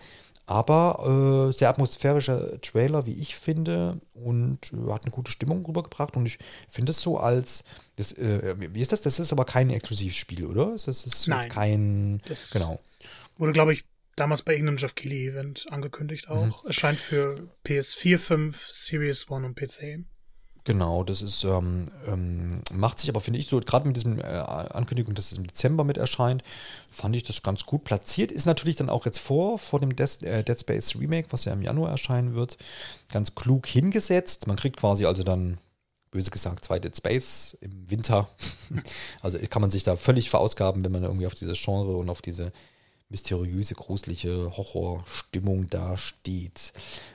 Aber 0.51 1.49
äh, 1.49 1.57
sehr 1.57 1.69
atmosphärischer 1.69 2.61
Trailer, 2.61 3.07
wie 3.07 3.13
ich 3.13 3.37
finde, 3.37 4.01
und 4.15 4.59
äh, 4.73 4.91
hat 4.91 5.03
eine 5.05 5.13
gute 5.13 5.31
Stimmung 5.31 5.65
rübergebracht. 5.65 6.17
Und 6.17 6.27
ich 6.27 6.39
finde 6.69 6.91
es 6.91 7.01
so 7.01 7.19
als, 7.19 7.63
das, 7.95 8.11
äh, 8.15 8.57
wie 8.59 8.81
ist 8.81 8.91
das? 8.91 9.01
Das 9.01 9.21
ist 9.21 9.33
aber 9.33 9.45
kein 9.45 9.71
Exklusivspiel, 9.71 10.45
oder? 10.47 10.73
Das 10.73 10.89
ist 10.89 11.29
Nein, 11.29 11.43
jetzt 11.43 11.53
kein, 11.53 12.23
das 12.27 12.51
genau. 12.51 12.81
Wurde, 13.39 13.53
glaube 13.53 13.73
ich, 13.75 13.85
damals 14.17 14.43
bei 14.43 14.55
irgendeinem 14.55 14.79
Jeff 14.79 14.97
Keighley 14.97 15.29
Event 15.29 15.67
angekündigt 15.71 16.29
auch. 16.29 16.45
Mhm. 16.47 16.67
Erscheint 16.67 16.99
für 16.99 17.49
PS4, 17.65 18.19
5, 18.19 18.69
Series 18.71 19.31
One 19.31 19.47
und 19.47 19.55
PC. 19.55 20.05
Genau, 20.65 21.05
das 21.05 21.23
ist, 21.23 21.45
ähm, 21.45 21.89
ähm, 22.07 22.61
macht 22.73 23.01
sich 23.01 23.09
aber, 23.09 23.21
finde 23.21 23.41
ich, 23.41 23.49
so, 23.49 23.61
gerade 23.61 23.87
mit 23.87 23.97
diesem 23.97 24.19
äh, 24.19 24.25
Ankündigung, 24.25 25.15
dass 25.15 25.33
es 25.33 25.39
im 25.39 25.47
Dezember 25.47 25.85
mit 25.85 25.97
erscheint, 25.97 26.43
fand 26.87 27.17
ich 27.17 27.23
das 27.23 27.43
ganz 27.43 27.65
gut 27.65 27.85
platziert. 27.85 28.31
Ist 28.31 28.45
natürlich 28.45 28.77
dann 28.77 28.91
auch 28.91 29.07
jetzt 29.07 29.19
vor, 29.19 29.59
vor 29.59 29.81
dem 29.81 29.97
Des, 29.97 30.23
äh, 30.23 30.45
Dead 30.45 30.61
Space 30.61 30.97
Remake, 30.97 31.29
was 31.31 31.47
ja 31.47 31.55
im 31.55 31.63
Januar 31.63 31.91
erscheinen 31.91 32.35
wird, 32.35 32.59
ganz 33.11 33.35
klug 33.35 33.67
hingesetzt. 33.67 34.47
Man 34.47 34.57
kriegt 34.57 34.77
quasi 34.77 35.07
also 35.07 35.23
dann, 35.23 35.59
böse 36.11 36.31
gesagt, 36.31 36.65
zwei 36.65 36.79
Dead 36.79 36.95
Space 36.95 37.57
im 37.63 37.91
Winter. 37.91 38.29
also 39.23 39.39
kann 39.49 39.63
man 39.63 39.71
sich 39.71 39.85
da 39.85 39.97
völlig 39.97 40.29
verausgaben, 40.29 40.85
wenn 40.85 40.93
man 40.93 41.05
irgendwie 41.05 41.27
auf 41.27 41.35
dieses 41.35 41.59
Genre 41.59 41.97
und 41.97 42.11
auf 42.11 42.21
diese 42.21 42.53
mysteriöse, 43.11 43.75
gruselige 43.75 44.57
Horrorstimmung 44.57 45.69
da 45.69 45.97
steht. 45.97 46.73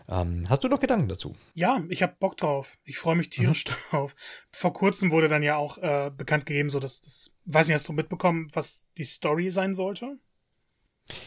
Ähm, 0.08 0.45
hast 0.49 0.63
du 0.63 0.67
noch 0.67 0.79
Gedanken 0.79 1.08
dazu? 1.08 1.36
Ja, 1.53 1.84
ich 1.89 2.03
habe 2.03 2.15
Bock 2.19 2.38
drauf. 2.38 2.77
Ich 2.84 2.97
freue 2.97 3.15
mich 3.15 3.29
tierisch 3.29 3.65
mhm. 3.65 3.71
drauf. 3.89 4.15
Vor 4.51 4.73
kurzem 4.73 5.12
wurde 5.12 5.27
dann 5.27 5.41
ja 5.41 5.55
auch 5.55 5.77
äh, 5.77 6.12
bekannt 6.15 6.45
gegeben, 6.45 6.69
so 6.69 6.79
dass 6.79 7.01
das, 7.01 7.31
weiß 7.45 7.67
nicht, 7.67 7.75
hast 7.75 7.88
du 7.88 7.93
mitbekommen, 7.93 8.49
was 8.53 8.86
die 8.97 9.05
Story 9.05 9.49
sein 9.49 9.73
sollte? 9.73 10.17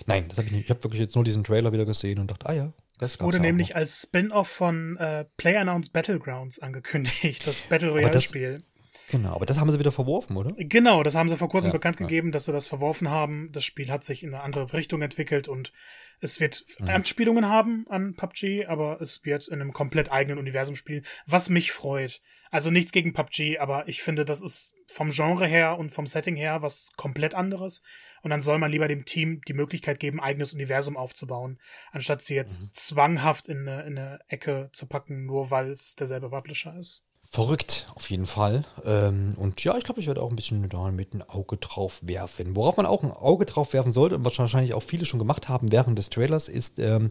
Nein, 0.07 0.28
das 0.28 0.38
habe 0.38 0.46
ich 0.46 0.52
nicht. 0.52 0.64
Ich 0.64 0.70
habe 0.70 0.83
wirklich 0.85 1.00
jetzt 1.00 1.14
nur 1.14 1.24
diesen 1.24 1.44
Trailer 1.44 1.72
wieder 1.72 1.85
gesehen 1.85 2.18
und 2.18 2.31
dachte, 2.31 2.48
ah 2.48 2.52
ja. 2.52 2.72
Das 2.98 3.20
wurde 3.20 3.38
nämlich 3.38 3.76
als 3.76 4.02
Spin-off 4.02 4.48
von 4.48 4.96
äh, 4.96 5.24
PlayerUnknown's 5.37 5.90
Battlegrounds 5.90 6.59
angekündigt, 6.59 7.46
das 7.46 7.64
Battle 7.64 7.90
Royale-Spiel. 7.90 8.64
Genau, 9.10 9.34
aber 9.34 9.46
das 9.46 9.58
haben 9.58 9.70
sie 9.70 9.78
wieder 9.78 9.92
verworfen, 9.92 10.36
oder? 10.36 10.52
Genau, 10.56 11.02
das 11.02 11.14
haben 11.14 11.28
sie 11.28 11.36
vor 11.36 11.48
kurzem 11.48 11.70
ja, 11.70 11.72
bekannt 11.72 11.98
ja. 11.98 12.06
gegeben, 12.06 12.30
dass 12.30 12.44
sie 12.44 12.52
das 12.52 12.66
verworfen 12.66 13.11
haben. 13.11 13.50
Das 13.52 13.64
Spiel 13.64 13.90
hat 13.90 14.04
sich 14.04 14.22
in 14.22 14.34
eine 14.34 14.42
andere 14.42 14.72
Richtung 14.72 15.00
entwickelt 15.00 15.48
und 15.48 15.72
es 16.20 16.40
wird 16.40 16.64
mhm. 16.78 16.88
Anspielungen 16.88 17.48
haben 17.48 17.86
an 17.88 18.14
PUBG, 18.14 18.66
aber 18.66 19.00
es 19.00 19.24
wird 19.24 19.48
in 19.48 19.61
einem 19.61 19.72
komplett 19.72 20.12
eigenen 20.12 20.38
Universum 20.38 20.76
spielen, 20.76 21.06
was 21.26 21.48
mich 21.48 21.72
freut. 21.72 22.20
Also 22.50 22.70
nichts 22.70 22.92
gegen 22.92 23.12
PUBG, 23.12 23.59
aber 23.59 23.88
ich 23.88 24.02
finde, 24.02 24.24
das 24.24 24.42
ist 24.42 24.74
vom 24.86 25.11
Genre 25.11 25.46
her 25.46 25.78
und 25.78 25.90
vom 25.90 26.06
Setting 26.06 26.36
her 26.36 26.62
was 26.62 26.92
komplett 26.96 27.34
anderes. 27.34 27.82
Und 28.22 28.30
dann 28.30 28.40
soll 28.40 28.59
man 28.59 28.70
lieber 28.70 28.88
dem 28.88 29.04
Team 29.04 29.40
die 29.46 29.54
Möglichkeit 29.54 30.00
geben, 30.00 30.20
eigenes 30.20 30.52
Universum 30.52 30.96
aufzubauen, 30.96 31.59
anstatt 31.92 32.20
sie 32.20 32.34
jetzt 32.34 32.62
mhm. 32.62 32.68
zwanghaft 32.72 33.48
in 33.48 33.68
eine, 33.68 33.82
in 33.82 33.98
eine 33.98 34.18
Ecke 34.28 34.70
zu 34.72 34.86
packen, 34.86 35.24
nur 35.24 35.50
weil 35.50 35.70
es 35.70 35.94
derselbe 35.94 36.30
Publisher 36.30 36.76
ist. 36.78 37.04
Verrückt, 37.31 37.87
auf 37.95 38.09
jeden 38.09 38.24
Fall. 38.24 38.64
Ähm, 38.87 39.35
und 39.37 39.62
ja, 39.62 39.76
ich 39.76 39.85
glaube, 39.85 40.01
ich 40.01 40.07
werde 40.07 40.22
auch 40.22 40.31
ein 40.31 40.37
bisschen 40.37 40.66
da 40.70 40.91
mit 40.91 41.12
ein 41.12 41.22
Auge 41.22 41.59
drauf 41.59 42.01
werfen. 42.03 42.57
Worauf 42.57 42.79
man 42.79 42.87
auch 42.87 43.03
ein 43.03 43.12
Auge 43.12 43.45
drauf 43.45 43.74
werfen 43.74 43.93
sollte 43.93 44.16
und 44.16 44.24
was 44.24 44.39
wahrscheinlich 44.39 44.72
auch 44.72 44.83
viele 44.83 45.05
schon 45.05 45.18
gemacht 45.18 45.49
haben 45.49 45.70
während 45.70 45.99
des 45.99 46.09
Trailers, 46.09 46.49
ist 46.49 46.79
ähm, 46.79 47.11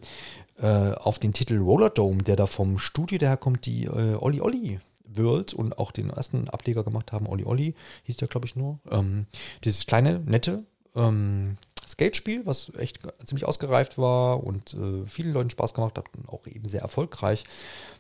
äh, 0.58 0.94
auf 0.94 1.20
den 1.20 1.34
Titel 1.34 1.60
Roller 1.60 1.92
Dome, 1.92 2.24
der 2.24 2.36
da 2.36 2.48
vom 2.48 2.80
Studio 2.80 3.20
daherkommt, 3.20 3.68
die 3.68 3.86
äh, 3.86 4.16
Olli 4.16 4.42
Olli 4.42 4.80
World 5.06 5.54
und 5.54 5.78
auch 5.78 5.92
den 5.92 6.10
ersten 6.10 6.50
Ableger 6.50 6.84
gemacht 6.84 7.12
haben. 7.12 7.28
Olli 7.28 7.46
Olli 7.46 7.76
hieß 8.04 8.18
der, 8.18 8.28
glaube 8.28 8.48
ich, 8.48 8.56
nur. 8.56 8.80
Ähm, 8.90 9.28
dieses 9.64 9.86
kleine, 9.86 10.20
nette 10.26 10.64
ähm, 10.96 11.58
Skatespiel, 11.88 12.46
was 12.46 12.72
echt 12.78 13.00
ziemlich 13.24 13.46
ausgereift 13.46 13.98
war 13.98 14.44
und 14.44 14.74
äh, 14.74 15.06
vielen 15.06 15.32
Leuten 15.32 15.50
Spaß 15.50 15.74
gemacht 15.74 15.98
hat 15.98 16.06
und 16.16 16.28
auch 16.30 16.46
eben 16.48 16.68
sehr 16.68 16.82
erfolgreich 16.82 17.46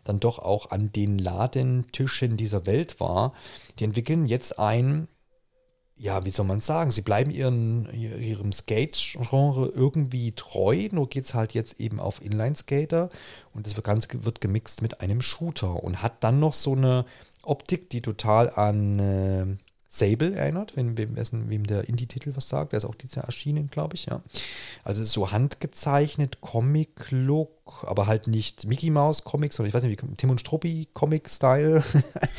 dann 0.03 0.19
doch 0.19 0.39
auch 0.39 0.71
an 0.71 0.91
den 0.91 1.17
Ladentischen 1.17 2.38
dieser 2.38 2.65
Welt 2.65 2.99
war. 2.99 3.33
Die 3.79 3.83
entwickeln 3.83 4.25
jetzt 4.25 4.57
ein, 4.57 5.07
ja, 5.95 6.23
wie 6.25 6.29
soll 6.29 6.45
man 6.45 6.59
sagen, 6.59 6.91
sie 6.91 7.01
bleiben 7.01 7.31
ihren, 7.31 7.91
ihrem 7.93 8.53
Skate-Genre 8.53 9.71
irgendwie 9.73 10.31
treu, 10.33 10.88
nur 10.91 11.09
geht 11.09 11.25
es 11.25 11.33
halt 11.33 11.53
jetzt 11.53 11.79
eben 11.79 11.99
auf 11.99 12.21
Inline-Skater 12.21 13.09
und 13.53 13.65
das 13.65 13.81
Ganze 13.83 14.23
wird 14.23 14.41
gemixt 14.41 14.81
mit 14.81 15.01
einem 15.01 15.21
Shooter 15.21 15.83
und 15.83 16.01
hat 16.01 16.23
dann 16.23 16.39
noch 16.39 16.53
so 16.53 16.73
eine 16.73 17.05
Optik, 17.41 17.89
die 17.89 18.01
total 18.01 18.49
an 18.51 18.99
äh, 18.99 19.66
Sable 19.89 20.35
erinnert, 20.35 20.75
wenn 20.75 20.97
wem, 20.97 21.15
wem 21.15 21.63
der 21.65 21.88
Indie-Titel 21.88 22.33
was 22.35 22.49
sagt. 22.49 22.73
Der 22.73 22.77
ist 22.77 22.85
auch 22.85 22.95
dieses 22.95 23.15
Jahr 23.15 23.25
erschienen, 23.25 23.69
glaube 23.69 23.95
ich, 23.95 24.07
ja. 24.07 24.21
Also 24.83 25.03
so 25.03 25.31
handgezeichnet, 25.31 26.41
Comic-Look, 26.41 27.56
aber 27.86 28.07
halt 28.07 28.28
nicht 28.28 28.65
Mickey 28.65 28.89
Mouse 28.89 29.24
Comics, 29.24 29.55
sondern 29.55 29.70
ich 29.70 29.74
weiß 29.74 29.84
nicht, 29.84 30.01
wie 30.01 30.15
Tim 30.15 30.30
und 30.30 30.39
Struppi 30.39 30.88
Comic-Style. 30.93 31.84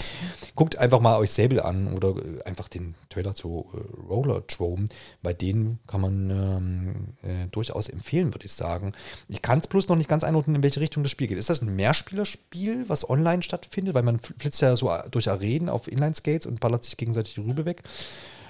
Guckt 0.54 0.76
einfach 0.76 1.00
mal 1.00 1.18
euch 1.18 1.30
Sable 1.30 1.64
an 1.64 1.94
oder 1.94 2.16
äh, 2.16 2.42
einfach 2.44 2.68
den 2.68 2.94
Trailer 3.08 3.34
zu 3.34 3.66
äh, 3.72 4.06
Roller 4.08 4.42
Drome. 4.42 4.88
Bei 5.22 5.32
denen 5.32 5.78
kann 5.86 6.00
man 6.00 6.30
ähm, 6.30 6.94
äh, 7.22 7.46
durchaus 7.50 7.88
empfehlen, 7.88 8.34
würde 8.34 8.46
ich 8.46 8.52
sagen. 8.52 8.92
Ich 9.28 9.42
kann 9.42 9.58
es 9.58 9.66
bloß 9.66 9.88
noch 9.88 9.96
nicht 9.96 10.08
ganz 10.08 10.24
einordnen, 10.24 10.56
in 10.56 10.62
welche 10.62 10.80
Richtung 10.80 11.02
das 11.02 11.12
Spiel 11.12 11.26
geht. 11.26 11.38
Ist 11.38 11.50
das 11.50 11.62
ein 11.62 11.74
Mehrspielerspiel, 11.76 12.88
was 12.88 13.08
online 13.08 13.42
stattfindet? 13.42 13.94
Weil 13.94 14.02
man 14.02 14.20
flitzt 14.20 14.60
ja 14.62 14.76
so 14.76 14.92
durch 15.10 15.30
Arenen 15.30 15.68
auf 15.68 15.88
Inline-Skates 15.88 16.46
und 16.46 16.60
ballert 16.60 16.84
sich 16.84 16.96
gegenseitig 16.96 17.34
die 17.34 17.40
Rübe 17.40 17.64
weg. 17.64 17.82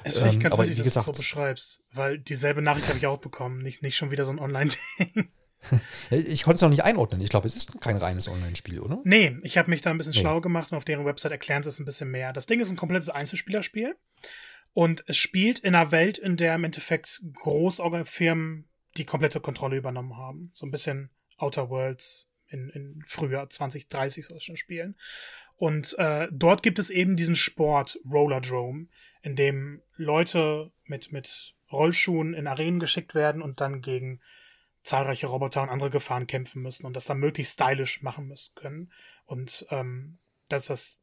Es 0.05 0.16
finde 0.16 0.31
ich 0.31 0.37
ähm, 0.37 0.43
ganz 0.43 0.55
ähm, 0.55 0.61
wichtig, 0.61 0.76
dass 0.79 0.85
gesagt, 0.85 1.07
du 1.07 1.11
es 1.11 1.16
so 1.16 1.20
beschreibst, 1.20 1.81
weil 1.93 2.18
dieselbe 2.18 2.62
Nachricht 2.62 2.89
habe 2.89 2.99
ich 2.99 3.07
auch 3.07 3.18
bekommen. 3.18 3.62
Nicht, 3.62 3.83
nicht 3.83 3.97
schon 3.97 4.11
wieder 4.11 4.24
so 4.24 4.31
ein 4.31 4.39
Online-Ding. 4.39 5.29
Ich 6.11 6.42
konnte 6.42 6.56
es 6.56 6.62
noch 6.62 6.70
nicht 6.70 6.84
einordnen. 6.84 7.20
Ich 7.20 7.30
glaube, 7.30 7.46
es 7.46 7.56
ist 7.56 7.80
kein 7.80 7.96
reines 7.96 8.28
Online-Spiel, 8.28 8.80
oder? 8.80 9.00
Nee, 9.04 9.36
ich 9.42 9.59
habe 9.59 9.70
mich 9.70 9.82
da 9.82 9.90
ein 9.90 9.98
bisschen 9.98 10.12
nee. 10.14 10.20
schlau 10.20 10.40
gemacht 10.40 10.72
und 10.72 10.78
auf 10.78 10.84
deren 10.84 11.04
Website 11.04 11.32
erklären 11.32 11.62
sie 11.62 11.68
es 11.68 11.78
ein 11.78 11.84
bisschen 11.84 12.11
mehr. 12.11 12.32
Das 12.32 12.46
Ding 12.46 12.61
ist 12.61 12.70
ein 12.70 12.76
komplettes 12.76 13.09
Einzelspielerspiel 13.09 13.94
und 14.72 15.04
es 15.06 15.16
spielt 15.16 15.59
in 15.59 15.74
einer 15.74 15.90
Welt, 15.90 16.18
in 16.18 16.36
der 16.36 16.54
im 16.54 16.64
Endeffekt 16.64 17.22
Großfirmen 17.34 18.68
die 18.96 19.04
komplette 19.04 19.40
Kontrolle 19.40 19.76
übernommen 19.76 20.16
haben. 20.16 20.50
So 20.54 20.66
ein 20.66 20.70
bisschen 20.70 21.11
Outer 21.36 21.70
Worlds 21.70 22.28
in, 22.48 22.70
in 22.70 23.02
früher 23.04 23.48
2030 23.48 24.26
solchen 24.26 24.56
Spielen. 24.56 24.96
Und 25.56 25.98
äh, 25.98 26.28
dort 26.30 26.62
gibt 26.62 26.78
es 26.78 26.90
eben 26.90 27.16
diesen 27.16 27.36
Sport 27.36 27.98
Rollerdrome, 28.09 28.86
in 29.22 29.34
dem 29.34 29.82
Leute 29.96 30.70
mit, 30.84 31.12
mit 31.12 31.54
Rollschuhen 31.72 32.32
in 32.34 32.46
Arenen 32.46 32.80
geschickt 32.80 33.14
werden 33.14 33.42
und 33.42 33.61
dann 33.61 33.82
gegen 33.82 34.20
zahlreiche 34.83 35.26
Roboter 35.26 35.62
und 35.62 35.68
andere 35.68 35.91
Gefahren 35.91 36.26
kämpfen 36.26 36.62
müssen 36.62 36.87
und 36.87 36.95
das 36.95 37.05
dann 37.05 37.18
möglichst 37.18 37.55
stylisch 37.55 38.03
machen 38.03 38.26
müssen 38.26 38.55
können. 38.55 38.93
Und 39.24 39.66
ähm, 39.70 40.18
dass 40.49 40.66
das 40.66 41.03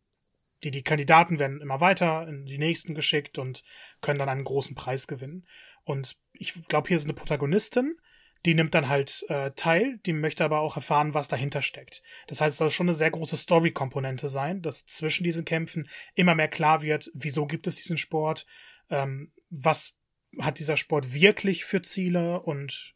die, 0.64 0.72
die 0.72 0.84
Kandidaten 0.84 1.40
werden 1.40 1.62
immer 1.62 1.82
weiter 1.82 2.28
in 2.28 2.46
die 2.46 2.58
nächsten 2.58 2.96
geschickt 2.96 3.38
und 3.38 3.64
können 4.02 4.20
dann 4.20 4.30
einen 4.30 4.44
großen 4.44 4.76
Preis 4.76 5.08
gewinnen. 5.08 5.46
Und 5.84 6.18
ich 6.34 6.54
glaube, 6.68 6.88
hier 6.88 6.98
ist 6.98 7.04
eine 7.04 7.14
Protagonistin, 7.14 7.98
die 8.46 8.54
nimmt 8.54 8.76
dann 8.76 8.90
halt 8.90 9.26
äh, 9.30 9.52
teil, 9.52 10.00
die 10.06 10.14
möchte 10.14 10.44
aber 10.44 10.60
auch 10.60 10.76
erfahren, 10.76 11.14
was 11.14 11.28
dahinter 11.28 11.62
steckt. 11.62 12.04
Das 12.28 12.42
heißt, 12.42 12.54
es 12.54 12.58
soll 12.58 12.70
schon 12.70 12.88
eine 12.88 12.94
sehr 12.94 13.12
große 13.12 13.38
Story-Komponente 13.38 14.28
sein, 14.28 14.62
dass 14.62 14.86
zwischen 14.86 15.24
diesen 15.24 15.46
Kämpfen 15.46 15.90
immer 16.14 16.36
mehr 16.36 16.48
klar 16.48 16.82
wird, 16.82 17.12
wieso 17.14 17.48
gibt 17.48 17.68
es 17.68 17.76
diesen 17.76 17.98
Sport, 17.98 18.46
ähm, 18.90 19.32
was 19.50 19.96
hat 20.40 20.60
dieser 20.60 20.78
Sport 20.78 21.14
wirklich 21.14 21.66
für 21.66 21.82
Ziele 21.82 22.42
und 22.42 22.94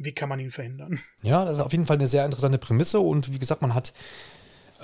wie 0.00 0.12
kann 0.12 0.28
man 0.28 0.40
ihn 0.40 0.50
verhindern. 0.50 0.98
Ja, 1.22 1.44
das 1.44 1.58
ist 1.58 1.64
auf 1.64 1.72
jeden 1.72 1.86
Fall 1.86 1.96
eine 1.96 2.06
sehr 2.06 2.24
interessante 2.24 2.58
Prämisse 2.58 3.00
und 3.00 3.32
wie 3.32 3.38
gesagt, 3.38 3.60
man 3.60 3.74
hat 3.74 3.92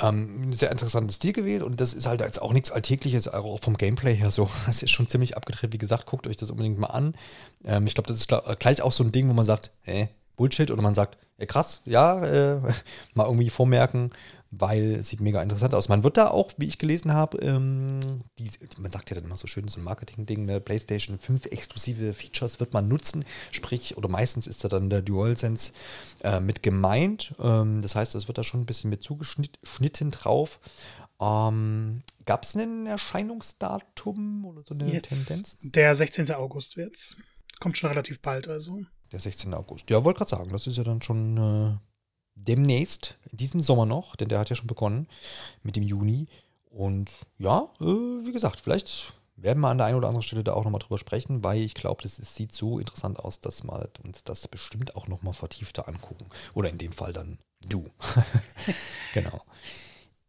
ähm, 0.01 0.51
ein 0.51 0.53
sehr 0.53 0.71
interessantes 0.71 1.17
Stil 1.17 1.33
gewählt 1.33 1.63
und 1.63 1.81
das 1.81 1.95
ist 1.95 2.07
halt 2.07 2.21
jetzt 2.21 2.41
auch 2.41 2.53
nichts 2.53 2.71
Alltägliches, 2.71 3.29
auch 3.29 3.59
vom 3.61 3.79
Gameplay 3.79 4.15
her 4.15 4.31
so. 4.31 4.49
Das 4.67 4.83
ist 4.83 4.91
schon 4.91 5.09
ziemlich 5.09 5.37
abgedreht. 5.37 5.73
Wie 5.73 5.79
gesagt, 5.79 6.07
guckt 6.07 6.27
euch 6.27 6.37
das 6.37 6.51
unbedingt 6.51 6.79
mal 6.79 6.89
an. 6.89 7.15
Ähm, 7.65 7.87
ich 7.87 7.95
glaube, 7.95 8.09
das 8.09 8.19
ist 8.19 8.29
gleich 8.61 8.83
auch 8.83 8.93
so 8.93 9.03
ein 9.05 9.13
Ding, 9.13 9.29
wo 9.29 9.33
man 9.33 9.45
sagt, 9.45 9.71
hä, 9.83 10.09
Bullshit 10.37 10.71
oder 10.71 10.83
man 10.83 10.95
sagt, 10.95 11.17
ja 11.39 11.47
krass, 11.47 11.81
ja, 11.87 12.23
äh, 12.25 12.61
mal 13.15 13.25
irgendwie 13.25 13.51
vormerken, 13.51 14.13
weil 14.59 14.97
es 14.97 15.09
sieht 15.09 15.21
mega 15.21 15.43
interessant 15.43 15.75
aus. 15.75 15.89
Man 15.89 16.03
wird 16.03 16.17
da 16.17 16.29
auch, 16.29 16.53
wie 16.57 16.67
ich 16.67 16.79
gelesen 16.79 17.13
habe, 17.13 17.39
ähm, 17.39 18.01
die, 18.39 18.51
man 18.79 18.91
sagt 18.91 19.11
ja 19.11 19.15
dann 19.17 19.25
immer 19.25 19.37
so 19.37 19.47
schön, 19.47 19.69
so 19.69 19.81
ein 19.81 19.85
Marketing-Ding, 19.85 20.45
ne, 20.45 20.61
PlayStation 20.61 21.19
5 21.19 21.47
exklusive 21.47 22.15
Features 22.15 22.61
wird 22.61 22.73
man 22.73 22.89
nutzen, 22.89 23.25
sprich, 23.53 23.97
oder 23.97 24.09
meistens 24.09 24.47
ist 24.47 24.65
da 24.65 24.69
dann 24.69 24.91
der 24.91 25.03
DualSense 25.03 25.73
äh, 26.23 26.41
mit 26.41 26.63
gemeint. 26.63 27.35
Ähm, 27.39 27.83
das 27.83 27.95
heißt, 27.95 28.15
es 28.15 28.29
wird 28.29 28.39
da 28.39 28.45
schon 28.45 28.61
ein 28.61 28.67
bisschen 28.67 28.91
mit 28.91 29.03
zugeschnitten 29.03 30.11
drauf. 30.11 30.61
Ähm, 31.21 32.03
Gab 32.25 32.43
es 32.43 32.55
ein 32.55 32.87
Erscheinungsdatum 32.87 34.45
oder 34.45 34.63
so 34.63 34.75
eine 34.75 34.93
Jetzt, 34.93 35.09
Tendenz? 35.09 35.57
Der 35.63 35.95
16. 35.95 36.33
August 36.33 36.77
wird's. 36.77 37.17
Kommt 37.61 37.79
schon 37.79 37.89
relativ 37.89 38.21
bald, 38.21 38.49
also. 38.49 38.83
Der 39.13 39.21
16. 39.21 39.55
August. 39.55 39.89
Ja, 39.89 40.05
wollte 40.05 40.19
gerade 40.19 40.31
sagen, 40.31 40.51
das 40.51 40.67
ist 40.67 40.77
ja 40.77 40.85
dann 40.85 41.01
schon 41.01 41.37
äh, 41.37 41.77
demnächst, 42.37 43.17
in 43.33 43.39
diesem 43.39 43.61
Sommer 43.61 43.87
noch, 43.87 44.15
denn 44.17 44.29
der 44.29 44.39
hat 44.39 44.51
ja 44.51 44.57
schon 44.57 44.69
begonnen 44.69 45.09
mit 45.63 45.77
dem 45.77 45.83
Juni. 45.83 46.29
Und 46.71 47.27
ja, 47.39 47.69
äh, 47.81 47.85
wie 47.85 48.33
gesagt, 48.33 48.61
vielleicht 48.61 49.15
werden 49.37 49.61
wir 49.61 49.69
an 49.69 49.79
der 49.79 49.87
einen 49.87 49.97
oder 49.97 50.09
anderen 50.09 50.23
Stelle 50.23 50.45
da 50.45 50.53
auch 50.55 50.65
nochmal 50.65 50.79
drüber 50.79 50.99
sprechen, 50.99 51.45
weil 51.45 51.61
ich 51.63 51.75
glaube, 51.75 52.03
das 52.03 52.19
ist, 52.19 52.35
sieht 52.35 52.53
so 52.53 52.79
interessant 52.79 53.19
aus, 53.19 53.41
dass 53.41 53.65
wir 53.65 53.89
uns 54.05 54.25
das 54.25 54.49
bestimmt 54.49 54.97
auch 54.97 55.09
nochmal 55.09 55.35
vertiefter 55.35 55.89
angucken. 55.89 56.27
Oder 56.55 56.71
in 56.71 56.79
dem 56.79 56.93
Fall 56.93 57.13
dann 57.13 57.39
du. 57.67 57.85
genau. 59.15 59.43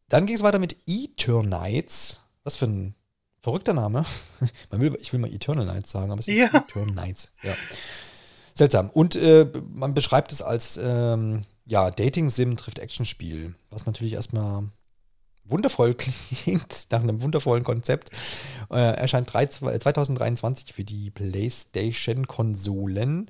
Dann 0.10 0.26
ging 0.26 0.36
es 0.36 0.44
weiter 0.44 0.60
mit 0.60 0.76
Eternites. 0.88 2.22
Was 2.44 2.56
für 2.56 2.66
ein 2.66 2.96
verrückter 3.42 3.74
Name. 3.74 4.06
Man 4.72 4.82
will, 4.82 4.98
ich 5.00 5.14
will 5.14 5.20
mal 5.20 5.34
Eternal 5.34 5.66
Nights 5.66 5.92
sagen, 5.92 6.12
aber 6.12 6.20
es 6.20 6.28
ist 6.28 6.36
ja. 6.36 6.48
Eternal 6.48 6.94
Nights. 6.94 7.32
Ja. 7.44 7.56
Seltsam. 8.54 8.90
Und 8.90 9.16
äh, 9.16 9.46
man 9.74 9.94
beschreibt 9.94 10.32
es 10.32 10.42
als 10.42 10.80
ähm, 10.82 11.44
ja, 11.68 11.92
Dating-Sim 11.92 12.58
trifft 12.58 12.80
Actionspiel, 12.80 13.54
was 13.70 13.86
natürlich 13.86 14.14
erstmal 14.14 14.64
wundervoll 15.46 15.94
klingt, 15.96 16.88
nach 16.92 17.02
einem 17.02 17.22
wundervollen 17.22 17.64
Konzept. 17.64 18.10
Äh, 18.70 18.96
erscheint 18.96 19.32
3, 19.32 19.46
2023 19.48 20.74
für 20.74 20.84
die 20.84 21.12
PlayStation-Konsolen. 21.12 23.30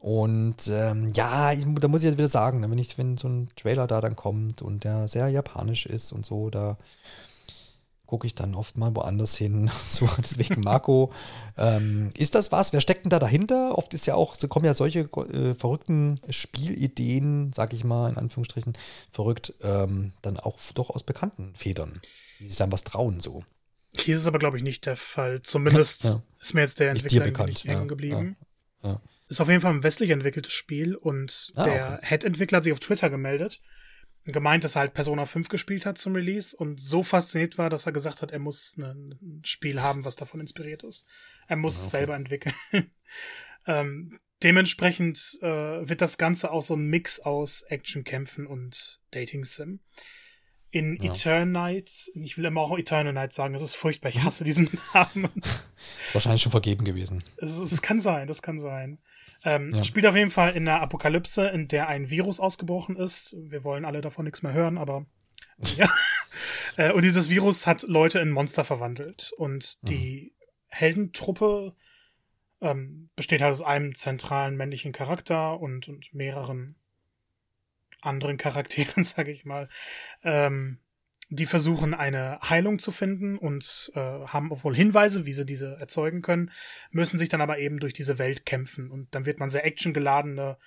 Und 0.00 0.68
ähm, 0.68 1.12
ja, 1.14 1.52
ich, 1.52 1.66
da 1.80 1.88
muss 1.88 2.02
ich 2.02 2.06
jetzt 2.06 2.18
wieder 2.18 2.28
sagen, 2.28 2.60
ne, 2.60 2.70
wenn, 2.70 2.78
ich, 2.78 2.98
wenn 2.98 3.16
so 3.16 3.28
ein 3.28 3.48
Trailer 3.56 3.86
da 3.86 4.00
dann 4.00 4.16
kommt 4.16 4.60
und 4.60 4.82
der 4.84 5.06
sehr 5.06 5.28
japanisch 5.28 5.86
ist 5.86 6.12
und 6.12 6.26
so, 6.26 6.50
da 6.50 6.76
gucke 8.12 8.26
ich 8.26 8.34
dann 8.34 8.54
oft 8.54 8.76
mal 8.76 8.94
woanders 8.94 9.38
hin. 9.38 9.70
So, 9.86 10.06
deswegen, 10.18 10.60
Marco, 10.60 11.14
ähm, 11.56 12.12
ist 12.14 12.34
das 12.34 12.52
was? 12.52 12.74
Wer 12.74 12.82
steckt 12.82 13.06
denn 13.06 13.10
da 13.10 13.18
dahinter? 13.18 13.78
Oft 13.78 13.94
ist 13.94 14.06
ja 14.06 14.16
auch, 14.16 14.34
so 14.34 14.48
kommen 14.48 14.66
ja 14.66 14.74
solche 14.74 15.00
äh, 15.00 15.54
verrückten 15.54 16.20
Spielideen, 16.28 17.54
sag 17.54 17.72
ich 17.72 17.84
mal, 17.84 18.10
in 18.10 18.18
Anführungsstrichen, 18.18 18.74
verrückt, 19.10 19.54
ähm, 19.62 20.12
dann 20.20 20.38
auch 20.38 20.58
doch 20.74 20.90
aus 20.90 21.04
bekannten 21.04 21.54
Federn, 21.54 21.94
die 22.38 22.48
sich 22.48 22.58
dann 22.58 22.70
was 22.70 22.84
trauen, 22.84 23.18
so. 23.18 23.44
Hier 23.96 24.14
ist 24.14 24.22
es 24.22 24.26
aber, 24.26 24.38
glaube 24.38 24.58
ich, 24.58 24.62
nicht 24.62 24.84
der 24.84 24.96
Fall. 24.96 25.40
Zumindest 25.40 26.04
ja. 26.04 26.22
ist 26.38 26.52
mir 26.52 26.60
jetzt 26.60 26.80
der 26.80 26.90
Entwickler 26.90 27.46
nicht, 27.46 27.64
nicht 27.64 27.64
hängen 27.64 27.88
geblieben. 27.88 28.36
Ja. 28.82 28.90
Ja. 28.90 29.00
Ist 29.28 29.40
auf 29.40 29.48
jeden 29.48 29.62
Fall 29.62 29.72
ein 29.72 29.82
westlich 29.82 30.10
entwickeltes 30.10 30.52
Spiel 30.52 30.96
und 30.96 31.52
ah, 31.54 31.64
der 31.64 31.94
okay. 31.94 32.06
Head-Entwickler 32.08 32.58
hat 32.58 32.64
sich 32.64 32.74
auf 32.74 32.80
Twitter 32.80 33.08
gemeldet 33.08 33.62
gemeint, 34.24 34.62
dass 34.64 34.76
er 34.76 34.80
halt 34.80 34.94
Persona 34.94 35.26
5 35.26 35.48
gespielt 35.48 35.84
hat 35.84 35.98
zum 35.98 36.14
Release 36.14 36.56
und 36.56 36.80
so 36.80 37.02
fasziniert 37.02 37.58
war, 37.58 37.70
dass 37.70 37.86
er 37.86 37.92
gesagt 37.92 38.22
hat, 38.22 38.30
er 38.30 38.38
muss 38.38 38.76
ein 38.76 39.42
Spiel 39.44 39.80
haben, 39.82 40.04
was 40.04 40.16
davon 40.16 40.40
inspiriert 40.40 40.84
ist. 40.84 41.06
Er 41.48 41.56
muss 41.56 41.76
okay. 41.76 41.84
es 41.84 41.90
selber 41.90 42.14
entwickeln. 42.14 42.54
ähm, 43.66 44.18
dementsprechend 44.42 45.38
äh, 45.42 45.88
wird 45.88 46.00
das 46.00 46.18
Ganze 46.18 46.52
auch 46.52 46.62
so 46.62 46.74
ein 46.74 46.86
Mix 46.86 47.20
aus 47.20 47.62
Actionkämpfen 47.62 48.46
und 48.46 49.00
Dating 49.10 49.44
Sim. 49.44 49.80
In 50.70 50.96
ja. 51.02 51.12
Eternites, 51.12 52.10
ich 52.14 52.38
will 52.38 52.46
immer 52.46 52.62
auch 52.62 52.78
Eternal 52.78 53.12
Night 53.12 53.34
sagen, 53.34 53.52
das 53.52 53.60
ist 53.60 53.74
furchtbar, 53.74 54.08
ich 54.08 54.22
hasse 54.22 54.44
diesen 54.44 54.70
Namen. 54.94 55.30
ist 56.04 56.14
wahrscheinlich 56.14 56.42
schon 56.42 56.52
vergeben 56.52 56.84
gewesen. 56.84 57.22
Es, 57.36 57.58
es 57.58 57.82
kann 57.82 58.00
sein, 58.00 58.26
das 58.26 58.40
kann 58.40 58.58
sein. 58.58 58.98
Ähm, 59.44 59.74
ja. 59.74 59.84
Spielt 59.84 60.06
auf 60.06 60.16
jeden 60.16 60.30
Fall 60.30 60.54
in 60.54 60.68
einer 60.68 60.80
Apokalypse, 60.80 61.48
in 61.48 61.68
der 61.68 61.88
ein 61.88 62.10
Virus 62.10 62.40
ausgebrochen 62.40 62.96
ist. 62.96 63.36
Wir 63.38 63.64
wollen 63.64 63.84
alle 63.84 64.00
davon 64.00 64.24
nichts 64.24 64.42
mehr 64.42 64.52
hören, 64.52 64.78
aber 64.78 65.06
ja. 65.76 65.88
Äh, 66.76 66.92
und 66.92 67.02
dieses 67.04 67.28
Virus 67.28 67.66
hat 67.66 67.82
Leute 67.82 68.18
in 68.18 68.30
Monster 68.30 68.64
verwandelt. 68.64 69.34
Und 69.36 69.86
die 69.90 70.32
mhm. 70.32 70.46
Heldentruppe 70.68 71.76
ähm, 72.62 73.10
besteht 73.16 73.42
halt 73.42 73.52
aus 73.52 73.60
einem 73.60 73.94
zentralen 73.94 74.56
männlichen 74.56 74.92
Charakter 74.92 75.60
und, 75.60 75.88
und 75.88 76.14
mehreren 76.14 76.76
anderen 78.00 78.36
Charakteren, 78.36 79.04
sage 79.04 79.30
ich 79.30 79.44
mal. 79.44 79.68
Ähm, 80.22 80.78
die 81.34 81.46
versuchen 81.46 81.94
eine 81.94 82.38
Heilung 82.42 82.78
zu 82.78 82.92
finden 82.92 83.38
und 83.38 83.90
äh, 83.94 84.00
haben 84.00 84.50
wohl 84.50 84.76
Hinweise, 84.76 85.24
wie 85.24 85.32
sie 85.32 85.46
diese 85.46 85.78
erzeugen 85.80 86.20
können, 86.20 86.50
müssen 86.90 87.18
sich 87.18 87.30
dann 87.30 87.40
aber 87.40 87.58
eben 87.58 87.80
durch 87.80 87.94
diese 87.94 88.18
Welt 88.18 88.44
kämpfen. 88.44 88.90
Und 88.90 89.14
dann 89.14 89.24
wird 89.24 89.40
man 89.40 89.48
sehr 89.48 89.64
actiongeladene 89.64 90.58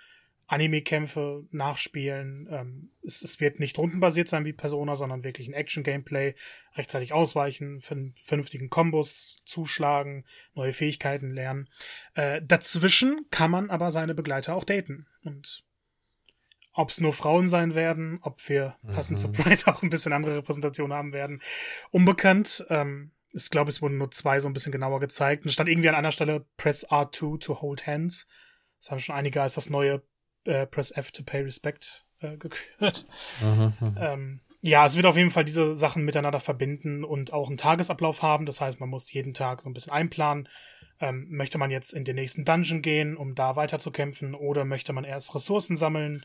Anime-Kämpfe 0.47 1.45
nachspielen. 1.51 2.47
Ähm, 2.49 2.89
es, 3.03 3.21
es, 3.21 3.39
wird 3.39 3.59
nicht 3.59 3.77
rundenbasiert 3.77 4.27
sein 4.27 4.43
wie 4.45 4.53
Persona, 4.53 4.95
sondern 4.95 5.23
wirklich 5.23 5.47
ein 5.47 5.53
Action-Gameplay. 5.53 6.33
Rechtzeitig 6.73 7.13
ausweichen, 7.13 7.79
vernünftigen 7.79 8.71
Kombos 8.71 9.37
zuschlagen, 9.45 10.25
neue 10.55 10.73
Fähigkeiten 10.73 11.29
lernen. 11.29 11.69
Äh, 12.15 12.41
dazwischen 12.43 13.27
kann 13.29 13.51
man 13.51 13.69
aber 13.69 13.91
seine 13.91 14.15
Begleiter 14.15 14.55
auch 14.55 14.63
daten. 14.63 15.05
Und 15.23 15.63
ob 16.75 16.89
es 16.89 16.99
nur 16.99 17.13
Frauen 17.13 17.47
sein 17.47 17.73
werden, 17.73 18.19
ob 18.21 18.47
wir 18.49 18.75
passend 18.93 19.17
mhm. 19.17 19.21
zu 19.21 19.31
Pride 19.31 19.61
auch 19.67 19.81
ein 19.81 19.89
bisschen 19.89 20.13
andere 20.13 20.37
Repräsentationen 20.37 20.95
haben 20.95 21.13
werden, 21.13 21.41
unbekannt. 21.89 22.65
Ähm, 22.69 23.11
ich 23.31 23.49
glaube, 23.49 23.69
es 23.69 23.81
wurden 23.81 23.97
nur 23.97 24.11
zwei 24.11 24.39
so 24.39 24.47
ein 24.47 24.53
bisschen 24.53 24.71
genauer 24.71 24.99
gezeigt. 24.99 25.43
Und 25.43 25.49
es 25.49 25.53
stand 25.53 25.69
irgendwie 25.69 25.89
an 25.89 25.95
einer 25.95 26.11
Stelle 26.11 26.45
Press 26.57 26.87
R2 26.87 27.39
to 27.39 27.61
hold 27.61 27.87
hands. 27.87 28.27
Das 28.79 28.91
haben 28.91 28.99
schon 28.99 29.15
einige 29.15 29.41
als 29.41 29.55
das 29.55 29.69
neue 29.69 30.03
äh, 30.45 30.67
Press 30.67 30.91
F 30.91 31.11
to 31.11 31.23
pay 31.23 31.41
respect 31.41 32.07
äh, 32.21 32.37
gekürt. 32.37 33.05
Mhm. 33.41 33.73
mhm. 33.79 33.97
Ähm, 33.99 34.41
ja, 34.61 34.87
es 34.87 34.95
wird 34.95 35.05
auf 35.05 35.15
jeden 35.15 35.29
Fall 35.29 35.45
diese 35.45 35.75
Sachen 35.75 36.05
miteinander 36.05 36.39
verbinden 36.39 37.03
und 37.03 37.31
auch 37.31 37.49
einen 37.49 37.57
Tagesablauf 37.57 38.23
haben. 38.23 38.47
Das 38.47 38.61
heißt, 38.61 38.79
man 38.79 38.89
muss 38.89 39.13
jeden 39.13 39.35
Tag 39.35 39.61
so 39.61 39.69
ein 39.69 39.73
bisschen 39.73 39.93
einplanen. 39.93 40.49
Ähm, 40.99 41.27
möchte 41.29 41.59
man 41.59 41.69
jetzt 41.69 41.93
in 41.93 42.03
den 42.03 42.15
nächsten 42.15 42.45
Dungeon 42.45 42.81
gehen, 42.81 43.15
um 43.15 43.35
da 43.35 43.55
weiterzukämpfen, 43.55 44.33
oder 44.33 44.65
möchte 44.65 44.91
man 44.91 45.03
erst 45.03 45.35
Ressourcen 45.35 45.77
sammeln? 45.77 46.23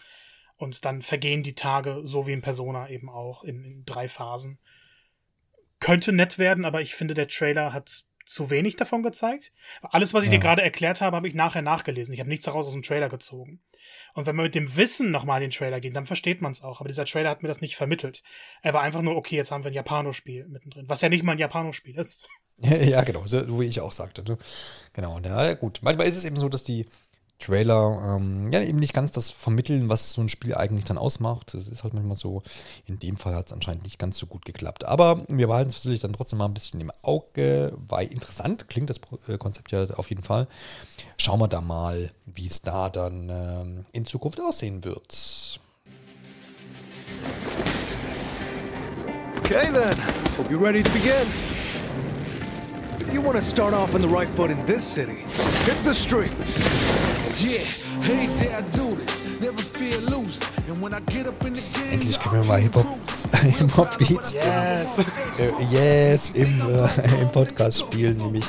Und 0.60 0.84
dann 0.84 1.00
vergehen 1.00 1.42
die 1.42 1.54
Tage, 1.54 2.00
so 2.02 2.26
wie 2.26 2.34
in 2.34 2.42
Persona 2.42 2.90
eben 2.90 3.08
auch, 3.08 3.44
in, 3.44 3.64
in 3.64 3.84
drei 3.86 4.08
Phasen. 4.08 4.58
Könnte 5.80 6.12
nett 6.12 6.36
werden, 6.36 6.66
aber 6.66 6.82
ich 6.82 6.94
finde, 6.94 7.14
der 7.14 7.28
Trailer 7.28 7.72
hat 7.72 8.04
zu 8.26 8.50
wenig 8.50 8.76
davon 8.76 9.02
gezeigt. 9.02 9.52
Alles, 9.80 10.12
was 10.12 10.24
ich 10.24 10.30
ja. 10.30 10.36
dir 10.36 10.42
gerade 10.42 10.60
erklärt 10.60 11.00
habe, 11.00 11.16
habe 11.16 11.26
ich 11.26 11.34
nachher 11.34 11.62
nachgelesen. 11.62 12.12
Ich 12.12 12.20
habe 12.20 12.28
nichts 12.28 12.44
daraus 12.44 12.66
aus 12.66 12.74
dem 12.74 12.82
Trailer 12.82 13.08
gezogen. 13.08 13.62
Und 14.12 14.26
wenn 14.26 14.36
man 14.36 14.44
mit 14.44 14.54
dem 14.54 14.76
Wissen 14.76 15.10
nochmal 15.10 15.42
in 15.42 15.48
den 15.48 15.56
Trailer 15.56 15.80
geht, 15.80 15.96
dann 15.96 16.04
versteht 16.04 16.42
man 16.42 16.52
es 16.52 16.62
auch. 16.62 16.80
Aber 16.80 16.90
dieser 16.90 17.06
Trailer 17.06 17.30
hat 17.30 17.42
mir 17.42 17.48
das 17.48 17.62
nicht 17.62 17.76
vermittelt. 17.76 18.22
Er 18.60 18.74
war 18.74 18.82
einfach 18.82 19.00
nur, 19.00 19.16
okay, 19.16 19.36
jetzt 19.36 19.50
haben 19.50 19.64
wir 19.64 19.70
ein 19.70 19.74
Japanospiel 19.74 20.46
mittendrin. 20.46 20.90
Was 20.90 21.00
ja 21.00 21.08
nicht 21.08 21.24
mal 21.24 21.32
ein 21.32 21.38
Japanospiel 21.38 21.96
ist. 21.96 22.28
Ja, 22.62 23.02
genau, 23.04 23.26
so 23.26 23.58
wie 23.58 23.64
ich 23.64 23.80
auch 23.80 23.92
sagte. 23.92 24.22
Ne? 24.22 24.36
Genau, 24.92 25.18
ja, 25.18 25.54
gut. 25.54 25.78
Manchmal 25.80 26.06
ist 26.06 26.16
es 26.16 26.26
eben 26.26 26.36
so, 26.36 26.50
dass 26.50 26.62
die 26.62 26.86
Trailer 27.40 28.16
ähm, 28.16 28.52
ja 28.52 28.60
eben 28.60 28.78
nicht 28.78 28.92
ganz 28.92 29.12
das 29.12 29.30
vermitteln, 29.30 29.88
was 29.88 30.12
so 30.12 30.20
ein 30.20 30.28
Spiel 30.28 30.54
eigentlich 30.54 30.84
dann 30.84 30.98
ausmacht. 30.98 31.54
Es 31.54 31.68
ist 31.68 31.82
halt 31.82 31.94
manchmal 31.94 32.16
so, 32.16 32.42
in 32.86 32.98
dem 32.98 33.16
Fall 33.16 33.34
hat 33.34 33.46
es 33.46 33.52
anscheinend 33.52 33.84
nicht 33.84 33.98
ganz 33.98 34.18
so 34.18 34.26
gut 34.26 34.44
geklappt. 34.44 34.84
Aber 34.84 35.22
wir 35.28 35.48
behalten 35.48 35.70
es 35.70 35.76
natürlich 35.76 36.00
dann 36.00 36.12
trotzdem 36.12 36.38
mal 36.38 36.46
ein 36.46 36.54
bisschen 36.54 36.80
im 36.80 36.92
Auge, 37.02 37.72
weil 37.88 38.06
interessant 38.06 38.68
klingt 38.68 38.90
das 38.90 39.00
äh, 39.26 39.38
Konzept 39.38 39.72
ja 39.72 39.90
auf 39.90 40.08
jeden 40.10 40.22
Fall. 40.22 40.46
Schauen 41.16 41.40
wir 41.40 41.48
da 41.48 41.60
mal, 41.60 42.12
wie 42.26 42.46
es 42.46 42.62
da 42.62 42.88
dann 42.88 43.28
ähm, 43.28 43.84
in 43.92 44.06
Zukunft 44.06 44.40
aussehen 44.40 44.84
wird. 44.84 45.60
Okay 49.38 49.72
then, 49.72 49.98
hope 50.36 50.48
you're 50.48 50.62
ready 50.62 50.82
to 50.82 50.90
begin. 50.92 51.49
You 53.08 53.20
want 53.22 53.36
to 53.36 53.42
start 53.42 53.74
off 53.74 53.94
on 53.94 54.02
the 54.02 54.08
right 54.08 54.28
foot 54.28 54.50
in 54.50 54.66
this 54.66 54.84
city. 54.84 55.24
Hit 55.64 55.76
the 55.84 55.94
streets. 55.94 56.60
Endlich 61.90 62.20
können 62.20 62.42
wir 62.42 62.44
mal 62.44 62.60
Hip-Hop 62.60 62.86
Hip 63.98 63.98
Beats 63.98 64.34
yes. 64.34 64.86
Äh, 65.38 65.50
yes 65.70 66.30
im, 66.34 66.60
äh, 66.60 67.22
im 67.22 67.32
Podcast 67.32 67.80
spielen, 67.80 68.18
nämlich 68.18 68.44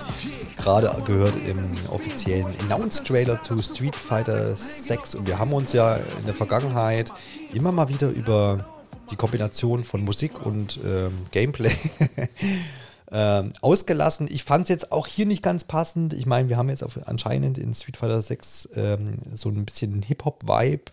gerade 0.57 0.91
gehört 1.05 1.33
im 1.47 1.57
offiziellen 1.89 2.53
Announce-Trailer 2.63 3.41
zu 3.41 3.61
Street 3.61 3.95
Fighter 3.95 4.55
6 4.55 5.15
und 5.15 5.27
wir 5.27 5.39
haben 5.39 5.53
uns 5.53 5.73
ja 5.73 5.95
in 5.95 6.25
der 6.25 6.35
Vergangenheit 6.35 7.11
immer 7.53 7.71
mal 7.71 7.89
wieder 7.89 8.09
über 8.09 8.65
die 9.09 9.15
Kombination 9.15 9.83
von 9.83 10.03
Musik 10.03 10.45
und 10.45 10.79
ähm, 10.85 11.23
Gameplay 11.31 11.75
ähm, 13.11 13.51
ausgelassen. 13.61 14.27
Ich 14.31 14.43
fand 14.43 14.63
es 14.63 14.69
jetzt 14.69 14.91
auch 14.91 15.05
hier 15.05 15.25
nicht 15.25 15.43
ganz 15.43 15.65
passend. 15.65 16.13
Ich 16.13 16.25
meine, 16.25 16.49
wir 16.49 16.57
haben 16.57 16.69
jetzt 16.69 16.83
anscheinend 17.05 17.57
in 17.57 17.73
Street 17.73 17.97
Fighter 17.97 18.21
6 18.21 18.69
ähm, 18.75 19.19
so 19.33 19.49
ein 19.49 19.65
bisschen 19.65 20.01
Hip-Hop-Vibe. 20.01 20.91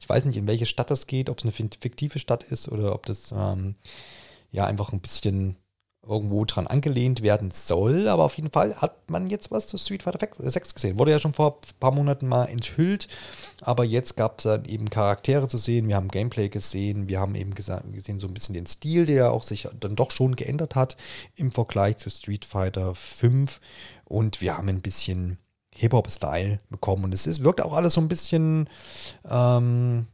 Ich 0.00 0.08
weiß 0.08 0.24
nicht, 0.24 0.36
in 0.36 0.46
welche 0.46 0.66
Stadt 0.66 0.90
das 0.90 1.06
geht, 1.06 1.28
ob 1.28 1.38
es 1.38 1.44
eine 1.44 1.52
fiktive 1.52 2.18
Stadt 2.18 2.42
ist 2.44 2.68
oder 2.68 2.94
ob 2.94 3.06
das 3.06 3.32
ähm, 3.36 3.74
ja 4.50 4.64
einfach 4.66 4.92
ein 4.92 5.00
bisschen 5.00 5.56
irgendwo 6.08 6.44
dran 6.44 6.66
angelehnt 6.66 7.22
werden 7.22 7.50
soll. 7.50 8.08
Aber 8.08 8.24
auf 8.24 8.36
jeden 8.36 8.50
Fall 8.50 8.76
hat 8.76 9.10
man 9.10 9.28
jetzt 9.28 9.50
was 9.50 9.66
zu 9.66 9.76
Street 9.76 10.02
Fighter 10.02 10.26
6 10.38 10.74
gesehen. 10.74 10.98
Wurde 10.98 11.10
ja 11.10 11.18
schon 11.18 11.34
vor 11.34 11.58
ein 11.58 11.78
paar 11.78 11.92
Monaten 11.92 12.26
mal 12.26 12.46
enthüllt. 12.46 13.08
Aber 13.62 13.84
jetzt 13.84 14.16
gab 14.16 14.38
es 14.38 14.44
dann 14.44 14.64
eben 14.64 14.90
Charaktere 14.90 15.48
zu 15.48 15.58
sehen. 15.58 15.88
Wir 15.88 15.96
haben 15.96 16.08
Gameplay 16.08 16.48
gesehen. 16.48 17.08
Wir 17.08 17.20
haben 17.20 17.34
eben 17.34 17.54
gesehen 17.54 18.18
so 18.18 18.26
ein 18.26 18.34
bisschen 18.34 18.54
den 18.54 18.66
Stil, 18.66 19.06
der 19.06 19.32
auch 19.32 19.42
sich 19.42 19.68
dann 19.78 19.96
doch 19.96 20.10
schon 20.10 20.36
geändert 20.36 20.74
hat 20.74 20.96
im 21.36 21.52
Vergleich 21.52 21.98
zu 21.98 22.10
Street 22.10 22.44
Fighter 22.44 22.94
5. 22.94 23.60
Und 24.04 24.40
wir 24.40 24.56
haben 24.56 24.68
ein 24.68 24.80
bisschen 24.80 25.38
Hip-Hop-Style 25.74 26.58
bekommen. 26.70 27.04
Und 27.04 27.14
es 27.14 27.26
ist, 27.26 27.44
wirkt 27.44 27.60
auch 27.60 27.72
alles 27.72 27.94
so 27.94 28.00
ein 28.00 28.08
bisschen. 28.08 28.68
Ähm, 29.28 30.06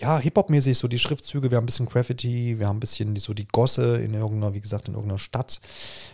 ja, 0.00 0.18
Hip-Hop-mäßig, 0.18 0.78
so 0.78 0.86
die 0.86 0.98
Schriftzüge, 0.98 1.50
wir 1.50 1.56
haben 1.56 1.64
ein 1.64 1.66
bisschen 1.66 1.86
Graffiti, 1.86 2.58
wir 2.58 2.68
haben 2.68 2.76
ein 2.76 2.80
bisschen 2.80 3.16
so 3.16 3.34
die 3.34 3.48
Gosse 3.48 3.98
in 3.98 4.14
irgendeiner, 4.14 4.54
wie 4.54 4.60
gesagt, 4.60 4.88
in 4.88 4.94
irgendeiner 4.94 5.18
Stadt. 5.18 5.60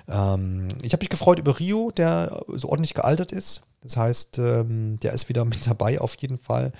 Ähm, 0.09 0.69
ich 0.83 0.93
habe 0.93 1.03
mich 1.03 1.11
gefreut 1.11 1.39
über 1.39 1.59
Rio, 1.59 1.91
der 1.91 2.45
so 2.49 2.71
ordentlich 2.71 2.95
gealtert 2.95 3.31
ist. 3.31 3.63
Das 3.83 3.99
heißt, 3.99 4.39
ähm, 4.39 4.99
der 5.01 5.13
ist 5.13 5.29
wieder 5.29 5.45
mit 5.45 5.67
dabei 5.67 6.01
auf 6.01 6.17
jeden 6.17 6.39
Fall. 6.39 6.73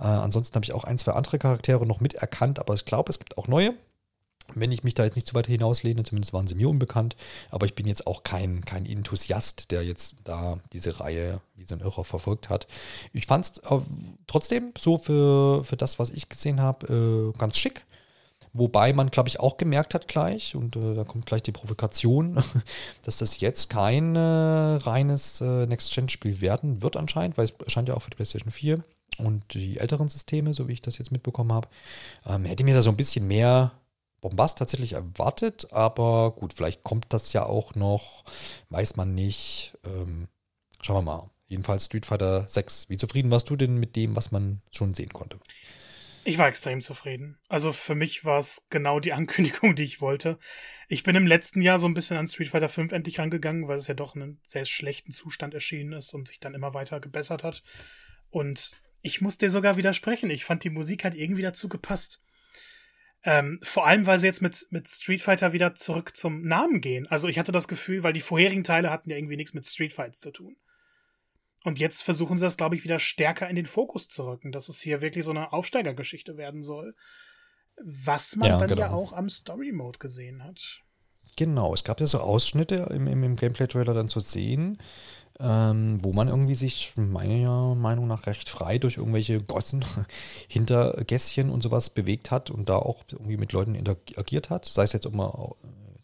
Äh, 0.00 0.02
ansonsten 0.02 0.56
habe 0.56 0.64
ich 0.64 0.72
auch 0.72 0.84
ein, 0.84 0.98
zwei 0.98 1.12
andere 1.12 1.38
Charaktere 1.38 1.86
noch 1.86 2.00
miterkannt, 2.00 2.58
aber 2.58 2.74
ich 2.74 2.84
glaube, 2.84 3.10
es 3.10 3.20
gibt 3.20 3.38
auch 3.38 3.46
neue 3.46 3.74
wenn 4.54 4.72
ich 4.72 4.84
mich 4.84 4.94
da 4.94 5.04
jetzt 5.04 5.16
nicht 5.16 5.26
zu 5.26 5.34
weit 5.34 5.46
hinauslehne, 5.46 6.02
zumindest 6.02 6.32
waren 6.32 6.46
sie 6.46 6.54
mir 6.54 6.68
unbekannt, 6.68 7.16
aber 7.50 7.66
ich 7.66 7.74
bin 7.74 7.86
jetzt 7.86 8.06
auch 8.06 8.22
kein, 8.22 8.64
kein 8.64 8.86
Enthusiast, 8.86 9.70
der 9.70 9.82
jetzt 9.82 10.16
da 10.24 10.58
diese 10.72 11.00
Reihe 11.00 11.40
wie 11.56 11.64
so 11.64 11.74
ein 11.74 11.80
Irrer 11.80 12.04
verfolgt 12.04 12.48
hat. 12.48 12.66
Ich 13.12 13.26
fand 13.26 13.44
es 13.44 13.58
äh, 13.58 13.80
trotzdem 14.26 14.72
so 14.78 14.98
für, 14.98 15.64
für 15.64 15.76
das, 15.76 15.98
was 15.98 16.10
ich 16.10 16.28
gesehen 16.28 16.60
habe, 16.60 17.32
äh, 17.34 17.38
ganz 17.38 17.58
schick. 17.58 17.84
Wobei 18.54 18.92
man, 18.92 19.10
glaube 19.10 19.28
ich, 19.28 19.40
auch 19.40 19.56
gemerkt 19.56 19.94
hat 19.94 20.08
gleich, 20.08 20.56
und 20.56 20.74
äh, 20.76 20.94
da 20.94 21.04
kommt 21.04 21.26
gleich 21.26 21.42
die 21.42 21.52
Provokation, 21.52 22.42
dass 23.04 23.18
das 23.18 23.40
jetzt 23.40 23.68
kein 23.70 24.16
äh, 24.16 24.20
reines 24.20 25.40
äh, 25.40 25.66
Next-Gen-Spiel 25.66 26.40
werden 26.40 26.82
wird 26.82 26.96
anscheinend, 26.96 27.36
weil 27.36 27.44
es 27.44 27.54
erscheint 27.64 27.88
ja 27.88 27.94
auch 27.94 28.02
für 28.02 28.10
die 28.10 28.16
PlayStation 28.16 28.50
4 28.50 28.82
und 29.18 29.54
die 29.54 29.78
älteren 29.78 30.08
Systeme, 30.08 30.54
so 30.54 30.68
wie 30.68 30.72
ich 30.72 30.82
das 30.82 30.98
jetzt 30.98 31.12
mitbekommen 31.12 31.52
habe. 31.52 31.68
Ähm, 32.26 32.44
hätte 32.44 32.64
mir 32.64 32.74
da 32.74 32.82
so 32.82 32.90
ein 32.90 32.96
bisschen 32.96 33.26
mehr 33.26 33.72
Bombast 34.20 34.58
tatsächlich 34.58 34.94
erwartet, 34.94 35.72
aber 35.72 36.32
gut, 36.32 36.52
vielleicht 36.52 36.82
kommt 36.82 37.12
das 37.12 37.32
ja 37.32 37.44
auch 37.44 37.74
noch, 37.74 38.24
weiß 38.70 38.96
man 38.96 39.14
nicht. 39.14 39.76
Ähm, 39.84 40.28
schauen 40.82 40.96
wir 40.96 41.02
mal. 41.02 41.30
Jedenfalls 41.46 41.86
Street 41.86 42.04
Fighter 42.04 42.46
6. 42.48 42.90
Wie 42.90 42.98
zufrieden 42.98 43.30
warst 43.30 43.48
du 43.48 43.56
denn 43.56 43.78
mit 43.78 43.96
dem, 43.96 44.14
was 44.16 44.30
man 44.30 44.60
schon 44.70 44.92
sehen 44.92 45.12
konnte? 45.12 45.38
Ich 46.24 46.36
war 46.36 46.46
extrem 46.46 46.82
zufrieden. 46.82 47.38
Also 47.48 47.72
für 47.72 47.94
mich 47.94 48.24
war 48.26 48.40
es 48.40 48.66
genau 48.68 49.00
die 49.00 49.12
Ankündigung, 49.14 49.74
die 49.74 49.84
ich 49.84 50.02
wollte. 50.02 50.38
Ich 50.88 51.02
bin 51.02 51.16
im 51.16 51.26
letzten 51.26 51.62
Jahr 51.62 51.78
so 51.78 51.86
ein 51.86 51.94
bisschen 51.94 52.18
an 52.18 52.26
Street 52.26 52.48
Fighter 52.48 52.68
5 52.68 52.92
endlich 52.92 53.18
rangegangen, 53.18 53.66
weil 53.66 53.78
es 53.78 53.86
ja 53.86 53.94
doch 53.94 54.14
in 54.14 54.22
einem 54.22 54.38
sehr 54.46 54.66
schlechten 54.66 55.10
Zustand 55.10 55.54
erschienen 55.54 55.94
ist 55.94 56.12
und 56.12 56.28
sich 56.28 56.38
dann 56.38 56.54
immer 56.54 56.74
weiter 56.74 57.00
gebessert 57.00 57.44
hat. 57.44 57.62
Und 58.28 58.72
ich 59.00 59.22
muss 59.22 59.38
dir 59.38 59.50
sogar 59.50 59.78
widersprechen. 59.78 60.28
Ich 60.28 60.44
fand, 60.44 60.64
die 60.64 60.70
Musik 60.70 61.04
hat 61.04 61.14
irgendwie 61.14 61.42
dazu 61.42 61.68
gepasst. 61.68 62.20
Ähm, 63.24 63.58
vor 63.62 63.86
allem, 63.86 64.06
weil 64.06 64.20
sie 64.20 64.26
jetzt 64.26 64.42
mit, 64.42 64.66
mit 64.70 64.88
Street 64.88 65.22
Fighter 65.22 65.52
wieder 65.52 65.74
zurück 65.74 66.14
zum 66.14 66.42
Namen 66.42 66.80
gehen. 66.80 67.06
Also 67.08 67.28
ich 67.28 67.38
hatte 67.38 67.52
das 67.52 67.68
Gefühl, 67.68 68.02
weil 68.02 68.12
die 68.12 68.20
vorherigen 68.20 68.64
Teile 68.64 68.90
hatten 68.90 69.10
ja 69.10 69.16
irgendwie 69.16 69.36
nichts 69.36 69.54
mit 69.54 69.66
Street 69.66 69.92
Fights 69.92 70.20
zu 70.20 70.30
tun. 70.30 70.56
Und 71.64 71.78
jetzt 71.80 72.02
versuchen 72.02 72.38
sie 72.38 72.44
das, 72.44 72.56
glaube 72.56 72.76
ich, 72.76 72.84
wieder 72.84 73.00
stärker 73.00 73.48
in 73.48 73.56
den 73.56 73.66
Fokus 73.66 74.08
zu 74.08 74.24
rücken, 74.24 74.52
dass 74.52 74.68
es 74.68 74.80
hier 74.80 75.00
wirklich 75.00 75.24
so 75.24 75.32
eine 75.32 75.52
Aufsteigergeschichte 75.52 76.36
werden 76.36 76.62
soll. 76.62 76.94
Was 77.84 78.36
man 78.36 78.48
ja, 78.48 78.58
dann 78.58 78.68
genau. 78.68 78.80
ja 78.80 78.90
auch 78.90 79.12
am 79.12 79.28
Story 79.28 79.72
Mode 79.72 79.98
gesehen 79.98 80.44
hat. 80.44 80.80
Genau, 81.36 81.74
es 81.74 81.84
gab 81.84 82.00
ja 82.00 82.06
so 82.06 82.18
Ausschnitte 82.18 82.88
im, 82.90 83.06
im, 83.06 83.22
im 83.22 83.36
Gameplay-Trailer 83.36 83.94
dann 83.94 84.08
zu 84.08 84.20
sehen. 84.20 84.78
Ähm, 85.40 85.98
wo 86.02 86.12
man 86.12 86.28
irgendwie 86.28 86.54
sich 86.54 86.92
meiner 86.96 87.74
Meinung 87.74 88.08
nach 88.08 88.26
recht 88.26 88.48
frei 88.48 88.78
durch 88.78 88.96
irgendwelche 88.96 89.40
Gossen, 89.40 89.84
Hintergässchen 90.48 91.50
und 91.50 91.62
sowas 91.62 91.90
bewegt 91.90 92.30
hat 92.30 92.50
und 92.50 92.68
da 92.68 92.76
auch 92.76 93.04
irgendwie 93.10 93.36
mit 93.36 93.52
Leuten 93.52 93.74
interagiert 93.74 94.50
hat. 94.50 94.64
Sei 94.64 94.82
es 94.82 94.92
jetzt, 94.92 95.06
ob 95.06 95.14
man 95.14 95.30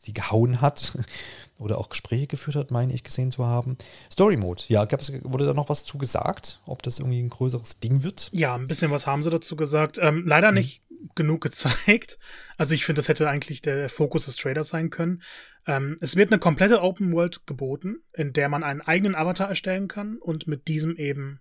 sie 0.04 0.12
gehauen 0.12 0.60
hat 0.60 0.96
oder 1.58 1.78
auch 1.78 1.88
Gespräche 1.88 2.26
geführt 2.26 2.56
hat, 2.56 2.70
meine 2.70 2.92
ich 2.92 3.02
gesehen 3.02 3.32
zu 3.32 3.46
haben. 3.46 3.76
Story 4.12 4.36
Mode, 4.36 4.62
ja, 4.68 4.84
gab's, 4.84 5.12
wurde 5.22 5.46
da 5.46 5.54
noch 5.54 5.68
was 5.68 5.84
zu 5.84 5.98
gesagt, 5.98 6.60
ob 6.66 6.82
das 6.82 6.98
irgendwie 6.98 7.20
ein 7.20 7.28
größeres 7.28 7.80
Ding 7.80 8.02
wird? 8.02 8.28
Ja, 8.32 8.54
ein 8.54 8.68
bisschen 8.68 8.90
was 8.90 9.06
haben 9.06 9.22
sie 9.22 9.30
dazu 9.30 9.56
gesagt. 9.56 9.98
Ähm, 10.00 10.24
leider 10.26 10.50
mhm. 10.50 10.58
nicht 10.58 10.82
genug 11.14 11.42
gezeigt. 11.42 12.18
Also 12.56 12.74
ich 12.74 12.84
finde, 12.84 13.00
das 13.00 13.08
hätte 13.08 13.28
eigentlich 13.28 13.62
der 13.62 13.88
Fokus 13.88 14.26
des 14.26 14.36
Traders 14.36 14.68
sein 14.68 14.90
können. 14.90 15.22
Ähm, 15.66 15.96
es 16.00 16.16
wird 16.16 16.30
eine 16.30 16.38
komplette 16.38 16.82
Open 16.82 17.12
World 17.12 17.46
geboten, 17.46 17.96
in 18.12 18.32
der 18.32 18.48
man 18.48 18.62
einen 18.62 18.80
eigenen 18.80 19.14
Avatar 19.14 19.48
erstellen 19.48 19.88
kann 19.88 20.18
und 20.18 20.46
mit 20.46 20.68
diesem 20.68 20.96
eben 20.96 21.40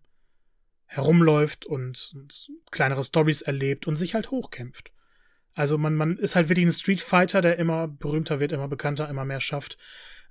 herumläuft 0.85 1.65
und, 1.65 2.11
und 2.15 2.51
kleinere 2.71 3.03
Stories 3.03 3.41
erlebt 3.41 3.87
und 3.87 3.95
sich 3.95 4.13
halt 4.13 4.31
hochkämpft. 4.31 4.91
Also 5.55 5.77
man, 5.77 5.95
man 5.95 6.17
ist 6.17 6.35
halt 6.35 6.49
wirklich 6.49 6.65
ein 6.65 6.71
Street 6.71 7.01
Fighter, 7.01 7.41
der 7.41 7.57
immer 7.57 7.87
berühmter 7.87 8.39
wird, 8.39 8.51
immer 8.51 8.67
bekannter, 8.67 9.09
immer 9.09 9.25
mehr 9.25 9.41
schafft. 9.41 9.77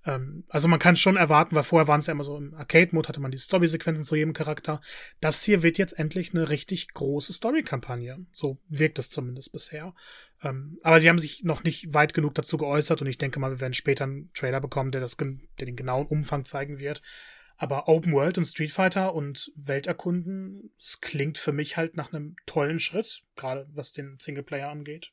Ähm, 0.04 0.44
also 0.48 0.68
man 0.68 0.78
kann 0.78 0.96
schon 0.96 1.16
erwarten, 1.16 1.54
weil 1.54 1.62
vorher 1.62 1.88
waren 1.88 2.00
es 2.00 2.06
ja 2.06 2.12
immer 2.12 2.24
so 2.24 2.36
im 2.36 2.54
Arcade-Mode, 2.54 3.08
hatte 3.08 3.20
man 3.20 3.30
die 3.30 3.38
Story-Sequenzen 3.38 4.04
zu 4.04 4.16
jedem 4.16 4.32
Charakter. 4.32 4.80
Das 5.20 5.42
hier 5.42 5.62
wird 5.62 5.78
jetzt 5.78 5.98
endlich 5.98 6.34
eine 6.34 6.50
richtig 6.50 6.92
große 6.92 7.32
Story-Kampagne. 7.32 8.24
So 8.32 8.58
wirkt 8.68 8.98
es 8.98 9.10
zumindest 9.10 9.52
bisher. 9.52 9.94
Ähm, 10.42 10.78
aber 10.82 11.00
die 11.00 11.08
haben 11.08 11.18
sich 11.18 11.44
noch 11.44 11.64
nicht 11.64 11.94
weit 11.94 12.14
genug 12.14 12.34
dazu 12.34 12.56
geäußert 12.56 13.00
und 13.00 13.06
ich 13.06 13.18
denke 13.18 13.38
mal, 13.38 13.50
wir 13.50 13.60
werden 13.60 13.74
später 13.74 14.04
einen 14.04 14.32
Trailer 14.34 14.60
bekommen, 14.60 14.90
der, 14.90 15.00
das, 15.00 15.16
der 15.16 15.66
den 15.66 15.76
genauen 15.76 16.06
Umfang 16.06 16.44
zeigen 16.44 16.78
wird. 16.78 17.02
Aber 17.56 17.86
Open 17.86 18.12
World 18.12 18.38
und 18.38 18.44
Street 18.46 18.72
Fighter 18.72 19.14
und 19.14 19.52
Welterkunden, 19.54 20.72
es 20.80 21.00
klingt 21.00 21.38
für 21.38 21.52
mich 21.52 21.76
halt 21.76 21.96
nach 21.96 22.12
einem 22.12 22.34
tollen 22.44 22.80
Schritt, 22.80 23.22
gerade 23.36 23.68
was 23.72 23.92
den 23.92 24.16
Singleplayer 24.18 24.68
angeht. 24.68 25.12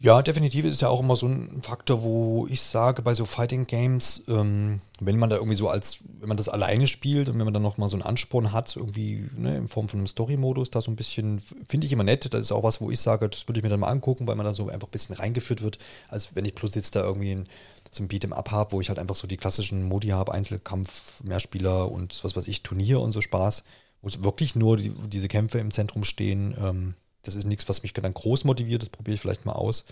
Ja, 0.00 0.20
definitiv 0.20 0.66
ist 0.66 0.82
ja 0.82 0.88
auch 0.88 1.00
immer 1.00 1.16
so 1.16 1.26
ein 1.26 1.62
Faktor, 1.62 2.02
wo 2.02 2.46
ich 2.50 2.60
sage, 2.60 3.00
bei 3.00 3.14
so 3.14 3.24
Fighting 3.24 3.66
Games, 3.66 4.22
ähm, 4.28 4.80
wenn 5.00 5.16
man 5.18 5.30
da 5.30 5.36
irgendwie 5.36 5.56
so 5.56 5.68
als, 5.70 6.00
wenn 6.20 6.28
man 6.28 6.36
das 6.36 6.50
alleine 6.50 6.86
spielt 6.86 7.28
und 7.28 7.38
wenn 7.38 7.44
man 7.46 7.54
dann 7.54 7.62
nochmal 7.62 7.88
so 7.88 7.96
einen 7.96 8.02
Ansporn 8.02 8.52
hat, 8.52 8.76
irgendwie 8.76 9.30
ne, 9.34 9.56
in 9.56 9.68
Form 9.68 9.88
von 9.88 10.00
einem 10.00 10.06
Story-Modus, 10.06 10.70
da 10.70 10.82
so 10.82 10.90
ein 10.90 10.96
bisschen, 10.96 11.40
finde 11.68 11.86
ich 11.86 11.92
immer 11.92 12.04
nett. 12.04 12.34
Das 12.34 12.40
ist 12.40 12.52
auch 12.52 12.62
was, 12.64 12.82
wo 12.82 12.90
ich 12.90 13.00
sage, 13.00 13.30
das 13.30 13.48
würde 13.48 13.60
ich 13.60 13.64
mir 13.64 13.70
dann 13.70 13.80
mal 13.80 13.88
angucken, 13.88 14.26
weil 14.26 14.36
man 14.36 14.44
da 14.44 14.52
so 14.52 14.68
einfach 14.68 14.88
ein 14.88 14.90
bisschen 14.90 15.14
reingeführt 15.14 15.62
wird, 15.62 15.78
als 16.08 16.34
wenn 16.34 16.44
ich 16.44 16.54
plus 16.54 16.74
jetzt 16.74 16.96
da 16.96 17.00
irgendwie 17.02 17.30
ein, 17.30 17.48
so 17.90 18.02
ein 18.02 18.08
Beat'em 18.08 18.32
Up 18.32 18.50
habe, 18.50 18.72
wo 18.72 18.80
ich 18.82 18.90
halt 18.90 18.98
einfach 18.98 19.16
so 19.16 19.26
die 19.26 19.38
klassischen 19.38 19.84
Modi 19.84 20.08
habe, 20.08 20.34
Einzelkampf, 20.34 21.22
Mehrspieler 21.22 21.90
und 21.90 22.22
was 22.24 22.36
weiß 22.36 22.48
ich, 22.48 22.62
Turnier 22.62 23.00
und 23.00 23.12
so 23.12 23.22
Spaß, 23.22 23.64
wo 24.02 24.08
es 24.08 24.22
wirklich 24.22 24.54
nur 24.54 24.76
die, 24.76 24.90
diese 25.08 25.28
Kämpfe 25.28 25.60
im 25.60 25.70
Zentrum 25.70 26.04
stehen. 26.04 26.54
Ähm, 26.62 26.94
das 27.24 27.34
ist 27.34 27.44
nichts, 27.44 27.68
was 27.68 27.82
mich 27.82 27.92
dann 27.92 28.14
groß 28.14 28.44
motiviert, 28.44 28.82
das 28.82 28.88
probiere 28.88 29.14
ich 29.14 29.20
vielleicht 29.20 29.46
mal 29.46 29.52
aus. 29.52 29.84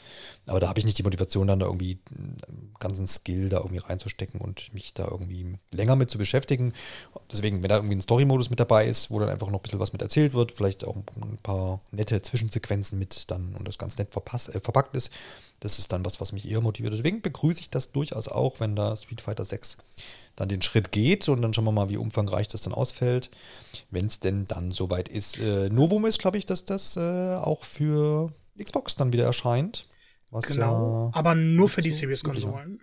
Aber 0.47 0.61
da 0.61 0.69
habe 0.69 0.79
ich 0.79 0.85
nicht 0.85 0.99
die 0.99 1.03
Motivation, 1.03 1.47
dann 1.47 1.61
da 1.61 1.67
irgendwie 1.67 1.99
einen 2.11 2.73
ganzen 2.79 3.07
Skill 3.07 3.49
da 3.49 3.59
irgendwie 3.59 3.79
reinzustecken 3.79 4.41
und 4.41 4.73
mich 4.75 4.95
da 4.95 5.09
irgendwie 5.09 5.59
länger 5.73 5.97
mit 5.97 6.11
zu 6.11 6.19
beschäftigen. 6.19 6.73
Deswegen, 7.31 7.63
wenn 7.63 7.69
da 7.69 7.77
irgendwie 7.77 7.97
ein 7.97 8.01
Story-Modus 8.01 8.51
mit 8.51 8.61
dabei 8.61 8.87
ist, 8.87 9.11
wo 9.11 9.19
dann 9.19 9.29
einfach 9.29 9.49
noch 9.49 9.61
ein 9.61 9.63
bisschen 9.63 9.81
was 9.81 9.93
mit 9.93 10.03
erzählt 10.03 10.35
wird, 10.35 10.53
vielleicht 10.53 10.85
auch 10.85 10.97
ein 10.97 11.39
paar 11.43 11.81
nette 11.91 12.21
Zwischensequenzen 12.23 12.99
mit 12.99 13.31
dann 13.31 13.55
und 13.57 13.67
das 13.67 13.79
ganz 13.79 13.99
nett 13.99 14.09
äh, 14.15 14.61
verpackt 14.61 14.95
ist, 14.95 15.11
das 15.61 15.79
ist 15.79 15.93
dann 15.93 16.05
was, 16.05 16.21
was 16.21 16.33
mich 16.33 16.51
eher 16.51 16.61
motiviert. 16.61 16.93
Deswegen 16.93 17.23
begrüße 17.23 17.61
ich 17.61 17.71
das 17.71 17.93
durchaus 17.93 18.29
auch, 18.29 18.61
wenn 18.61 18.77
da 18.77 18.97
Street 18.97 19.21
Fighter 19.21 19.45
6 19.45 19.79
dann 20.37 20.49
den 20.49 20.63
Schritt 20.63 20.93
geht 20.93 21.29
und 21.29 21.43
dann 21.43 21.53
schauen 21.53 21.65
wir 21.65 21.73
mal, 21.73 21.89
wie 21.89 21.97
umfangreich 21.97 22.49
das 22.49 22.63
dann 22.63 22.73
ausfällt, 22.73 23.31
wenn 23.91 24.07
es 24.07 24.21
denn 24.21 24.47
dann 24.49 24.73
soweit 24.73 25.09
ist. 25.09 25.39
Äh, 25.39 25.69
Novum 25.69 26.07
ist, 26.07 26.19
glaube 26.19 26.39
ich, 26.39 26.47
dass 26.47 26.65
das 26.65 26.97
äh, 26.97 27.37
auch 27.37 27.65
für 27.65 28.33
Xbox 28.59 28.97
dann 28.97 29.13
wieder 29.13 29.25
erscheint. 29.25 29.89
genau, 30.31 31.11
ja 31.13 31.19
aber 31.19 31.35
nur 31.35 31.69
für 31.69 31.83
die 31.83 31.91
Series-Konsolen. 31.91 32.81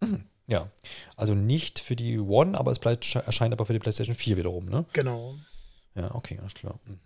Mhm. 0.00 0.24
Ja, 0.46 0.70
also 1.16 1.34
nicht 1.34 1.78
für 1.78 1.94
die 1.94 2.18
One, 2.18 2.58
aber 2.58 2.72
es 2.72 2.78
bleibt, 2.78 3.14
erscheint 3.14 3.52
aber 3.52 3.66
für 3.66 3.74
die 3.74 3.78
PlayStation 3.78 4.14
4 4.14 4.38
wiederum, 4.38 4.64
ne? 4.64 4.86
Genau. 4.94 5.34
Ja, 5.94 6.14
okay, 6.14 6.38
alles 6.40 6.54
klar. 6.54 6.80
Mhm. 6.86 6.98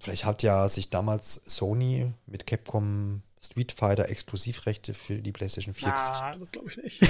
Vielleicht 0.00 0.24
hat 0.24 0.42
ja 0.42 0.68
sich 0.68 0.88
damals 0.88 1.42
Sony 1.44 2.12
mit 2.26 2.46
Capcom 2.46 3.22
Street 3.40 3.72
Fighter 3.72 4.08
Exklusivrechte 4.08 4.94
für 4.94 5.16
die 5.16 5.32
PlayStation 5.32 5.74
4 5.74 5.88
ah, 5.88 6.36
das 6.36 6.50
glaube 6.50 6.70
ich 6.70 6.76
nicht. 6.76 7.00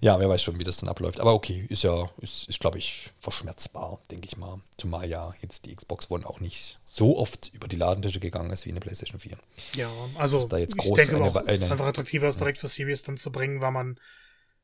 ja, 0.00 0.18
wer 0.18 0.28
weiß 0.28 0.42
schon, 0.42 0.58
wie 0.58 0.64
das 0.64 0.78
dann 0.78 0.88
abläuft. 0.88 1.20
Aber 1.20 1.34
okay, 1.34 1.66
ist 1.68 1.82
ja, 1.82 2.08
ist, 2.18 2.48
ist 2.48 2.60
glaube 2.60 2.78
ich, 2.78 3.10
verschmerzbar, 3.20 4.00
denke 4.10 4.26
ich 4.26 4.36
mal. 4.36 4.60
Zumal 4.76 5.08
ja 5.08 5.34
jetzt 5.40 5.64
die 5.66 5.74
Xbox 5.74 6.10
One 6.10 6.26
auch 6.26 6.40
nicht 6.40 6.78
so 6.84 7.16
oft 7.18 7.50
über 7.54 7.68
die 7.68 7.76
Ladentische 7.76 8.20
gegangen 8.20 8.50
ist 8.50 8.66
wie 8.66 8.70
eine 8.70 8.80
PlayStation 8.80 9.20
4. 9.20 9.36
Ja, 9.76 9.90
also 10.16 10.46
da 10.46 10.58
jetzt 10.58 10.76
groß 10.76 10.98
ich 10.98 11.06
denke 11.06 11.22
eine, 11.22 11.30
auch, 11.30 11.46
es 11.46 11.62
ist 11.62 11.70
einfach 11.70 11.86
attraktiver, 11.86 12.26
das 12.26 12.36
direkt 12.36 12.58
für 12.58 12.68
Series 12.68 13.02
dann 13.02 13.16
zu 13.16 13.32
bringen, 13.32 13.60
weil 13.60 13.72
man 13.72 14.00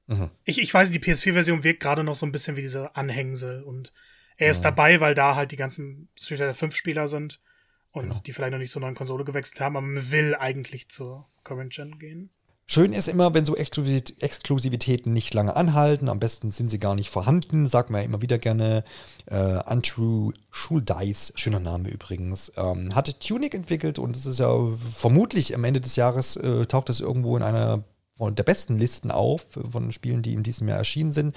mhm. 0.06 0.30
ich, 0.44 0.60
ich 0.60 0.72
weiß, 0.72 0.90
die 0.90 1.00
PS4-Version 1.00 1.64
wirkt 1.64 1.80
gerade 1.80 2.04
noch 2.04 2.14
so 2.14 2.26
ein 2.26 2.32
bisschen 2.32 2.56
wie 2.56 2.62
diese 2.62 2.96
Anhängsel 2.96 3.62
und 3.62 3.92
er 4.36 4.50
ist 4.50 4.60
mhm. 4.60 4.64
dabei, 4.64 5.00
weil 5.00 5.14
da 5.14 5.36
halt 5.36 5.52
die 5.52 5.56
ganzen 5.56 6.08
Street 6.16 6.38
Fighter 6.38 6.54
5 6.54 6.74
Spieler 6.74 7.08
sind 7.08 7.40
und 7.92 8.02
genau. 8.02 8.20
die 8.24 8.32
vielleicht 8.32 8.52
noch 8.52 8.58
nicht 8.58 8.72
zur 8.72 8.82
neuen 8.82 8.94
Konsole 8.94 9.24
gewechselt 9.24 9.60
haben, 9.60 9.76
aber 9.76 9.86
man 9.86 10.10
will 10.10 10.34
eigentlich 10.34 10.88
zur 10.88 11.26
Current 11.44 11.72
Gen 11.72 11.98
gehen. 11.98 12.30
Schön 12.72 12.92
ist 12.92 13.08
immer, 13.08 13.34
wenn 13.34 13.44
so 13.44 13.56
Exklusivitäten 13.56 15.12
nicht 15.12 15.34
lange 15.34 15.56
anhalten. 15.56 16.08
Am 16.08 16.20
besten 16.20 16.52
sind 16.52 16.70
sie 16.70 16.78
gar 16.78 16.94
nicht 16.94 17.10
vorhanden. 17.10 17.66
Sagt 17.66 17.90
man 17.90 18.00
ja 18.00 18.04
immer 18.04 18.22
wieder 18.22 18.38
gerne. 18.38 18.84
Äh, 19.26 19.34
Andrew 19.34 20.30
Schuldeis, 20.52 21.32
schöner 21.34 21.58
Name 21.58 21.88
übrigens, 21.88 22.52
ähm, 22.56 22.94
hatte 22.94 23.18
Tunic 23.18 23.56
entwickelt 23.56 23.98
und 23.98 24.16
es 24.16 24.24
ist 24.24 24.38
ja 24.38 24.54
vermutlich 24.94 25.52
am 25.56 25.64
Ende 25.64 25.80
des 25.80 25.96
Jahres 25.96 26.36
äh, 26.36 26.64
taucht 26.66 26.90
es 26.90 27.00
irgendwo 27.00 27.36
in 27.36 27.42
einer 27.42 27.82
der 28.28 28.44
besten 28.44 28.78
Listen 28.78 29.10
auf 29.10 29.46
von 29.70 29.92
Spielen, 29.92 30.22
die 30.22 30.34
in 30.34 30.42
diesem 30.42 30.68
Jahr 30.68 30.78
erschienen 30.78 31.12
sind. 31.12 31.34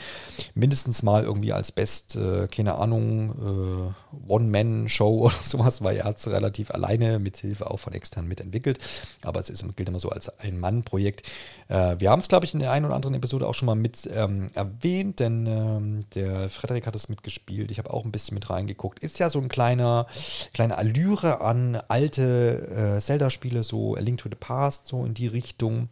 Mindestens 0.54 1.04
mal 1.04 1.24
irgendwie 1.24 1.54
als 1.54 1.72
Best, 1.72 2.16
äh, 2.16 2.48
keine 2.48 2.76
Ahnung, 2.76 3.94
äh, 3.94 4.32
One-Man-Show 4.32 5.20
oder 5.26 5.36
sowas, 5.42 5.82
weil 5.82 5.98
er 5.98 6.06
hat 6.06 6.18
es 6.18 6.28
relativ 6.28 6.72
alleine 6.72 7.20
mit 7.20 7.38
Hilfe 7.38 7.70
auch 7.70 7.80
von 7.80 7.94
extern 7.94 8.28
mitentwickelt. 8.28 8.80
Aber 9.24 9.40
es 9.40 9.50
ist, 9.50 9.64
gilt 9.76 9.90
immer 9.90 10.00
so 10.00 10.10
als 10.10 10.40
Ein-Mann-Projekt. 10.40 11.28
Äh, 11.70 11.96
wir 12.00 12.10
haben 12.10 12.20
es, 12.20 12.28
glaube 12.28 12.46
ich, 12.46 12.54
in 12.54 12.60
der 12.60 12.72
einen 12.72 12.86
oder 12.86 12.96
anderen 12.96 13.16
Episode 13.16 13.48
auch 13.48 13.56
schon 13.56 13.68
mal 13.68 13.76
mit 13.76 14.10
ähm, 14.14 14.48
erwähnt, 14.54 15.20
denn 15.20 15.48
ähm, 15.48 16.06
der 16.16 16.50
Frederik 16.50 16.86
hat 16.88 16.96
es 16.96 17.10
mitgespielt. 17.10 17.72
Ich 17.72 17.78
habe 17.78 17.94
auch 17.94 18.06
ein 18.06 18.12
bisschen 18.12 18.36
mit 18.36 18.50
reingeguckt. 18.50 19.00
Ist 19.00 19.20
ja 19.20 19.30
so 19.30 19.40
ein 19.40 19.50
kleiner, 19.50 20.08
kleine 20.54 20.78
Allüre 20.78 21.42
an 21.42 21.82
alte 21.88 22.96
äh, 22.98 23.00
Zelda-Spiele, 23.00 23.64
so 23.64 23.96
A 23.96 24.00
Link 24.00 24.20
to 24.20 24.30
the 24.30 24.36
Past, 24.36 24.88
so 24.88 25.06
in 25.06 25.14
die 25.14 25.28
Richtung. 25.28 25.90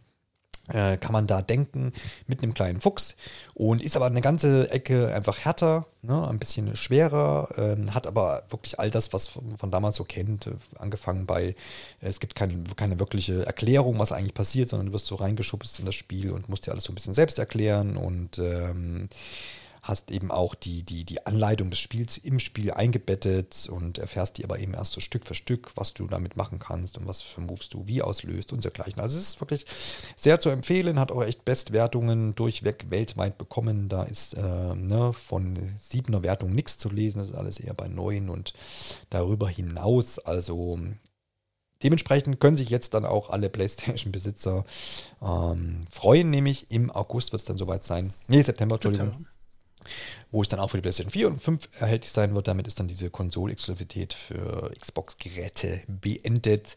Äh, 0.68 0.96
kann 0.96 1.12
man 1.12 1.26
da 1.26 1.42
denken 1.42 1.92
mit 2.28 2.40
einem 2.40 2.54
kleinen 2.54 2.80
Fuchs 2.80 3.16
und 3.52 3.82
ist 3.82 3.96
aber 3.96 4.06
eine 4.06 4.20
ganze 4.20 4.70
Ecke 4.70 5.12
einfach 5.12 5.40
härter, 5.40 5.86
ne, 6.02 6.28
ein 6.28 6.38
bisschen 6.38 6.76
schwerer, 6.76 7.48
ähm, 7.56 7.92
hat 7.94 8.06
aber 8.06 8.44
wirklich 8.48 8.78
all 8.78 8.88
das, 8.88 9.12
was 9.12 9.26
von, 9.26 9.58
von 9.58 9.72
damals 9.72 9.96
so 9.96 10.04
kennt, 10.04 10.46
äh, 10.46 10.52
angefangen 10.78 11.26
bei, 11.26 11.46
äh, 11.46 11.54
es 12.00 12.20
gibt 12.20 12.36
keine, 12.36 12.62
keine 12.76 13.00
wirkliche 13.00 13.44
Erklärung, 13.44 13.98
was 13.98 14.12
eigentlich 14.12 14.34
passiert, 14.34 14.68
sondern 14.68 14.86
du 14.86 14.92
wirst 14.92 15.06
so 15.06 15.16
reingeschubst 15.16 15.80
in 15.80 15.86
das 15.86 15.96
Spiel 15.96 16.30
und 16.30 16.48
musst 16.48 16.64
dir 16.64 16.70
alles 16.70 16.84
so 16.84 16.92
ein 16.92 16.94
bisschen 16.94 17.14
selbst 17.14 17.40
erklären 17.40 17.96
und 17.96 18.38
ähm, 18.38 19.08
hast 19.82 20.12
eben 20.12 20.30
auch 20.30 20.54
die, 20.54 20.84
die, 20.84 21.04
die 21.04 21.26
Anleitung 21.26 21.68
des 21.70 21.80
Spiels 21.80 22.16
im 22.16 22.38
Spiel 22.38 22.70
eingebettet 22.70 23.68
und 23.68 23.98
erfährst 23.98 24.38
die 24.38 24.44
aber 24.44 24.60
eben 24.60 24.74
erst 24.74 24.92
so 24.92 25.00
Stück 25.00 25.26
für 25.26 25.34
Stück, 25.34 25.72
was 25.74 25.92
du 25.92 26.06
damit 26.06 26.36
machen 26.36 26.60
kannst 26.60 26.98
und 26.98 27.08
was 27.08 27.20
für 27.20 27.40
Moves 27.40 27.68
du 27.68 27.88
wie 27.88 28.00
auslöst 28.00 28.52
und 28.52 28.62
dergleichen. 28.62 29.00
Also 29.00 29.18
es 29.18 29.30
ist 29.30 29.40
wirklich 29.40 29.66
sehr 30.16 30.38
zu 30.38 30.50
empfehlen, 30.50 31.00
hat 31.00 31.10
auch 31.10 31.24
echt 31.24 31.44
Bestwertungen 31.44 32.36
durchweg 32.36 32.86
weltweit 32.90 33.38
bekommen. 33.38 33.88
Da 33.88 34.04
ist 34.04 34.34
äh, 34.34 34.74
ne, 34.76 35.12
von 35.12 35.58
siebener 35.80 36.22
Wertung 36.22 36.54
nichts 36.54 36.78
zu 36.78 36.88
lesen, 36.88 37.18
das 37.18 37.30
ist 37.30 37.34
alles 37.34 37.58
eher 37.58 37.74
bei 37.74 37.88
neun 37.88 38.28
und 38.28 38.54
darüber 39.10 39.48
hinaus. 39.48 40.20
Also 40.20 40.78
Dementsprechend 41.82 42.38
können 42.38 42.56
sich 42.56 42.70
jetzt 42.70 42.94
dann 42.94 43.04
auch 43.04 43.30
alle 43.30 43.50
PlayStation-Besitzer 43.50 44.64
ähm, 45.20 45.88
freuen, 45.90 46.30
nämlich 46.30 46.70
im 46.70 46.92
August 46.92 47.32
wird 47.32 47.40
es 47.40 47.46
dann 47.46 47.56
soweit 47.56 47.82
sein. 47.84 48.12
Nee, 48.28 48.42
September, 48.42 48.76
Entschuldigung 48.76 49.26
wo 50.30 50.42
es 50.42 50.48
dann 50.48 50.60
auch 50.60 50.68
für 50.68 50.78
die 50.78 50.82
PlayStation 50.82 51.10
4 51.10 51.28
und 51.28 51.42
5 51.42 51.68
erhältlich 51.78 52.12
sein 52.12 52.34
wird. 52.34 52.48
Damit 52.48 52.66
ist 52.66 52.80
dann 52.80 52.88
diese 52.88 53.10
Konsol-Exklusivität 53.10 54.14
für 54.14 54.72
Xbox-Geräte 54.78 55.82
beendet. 55.86 56.76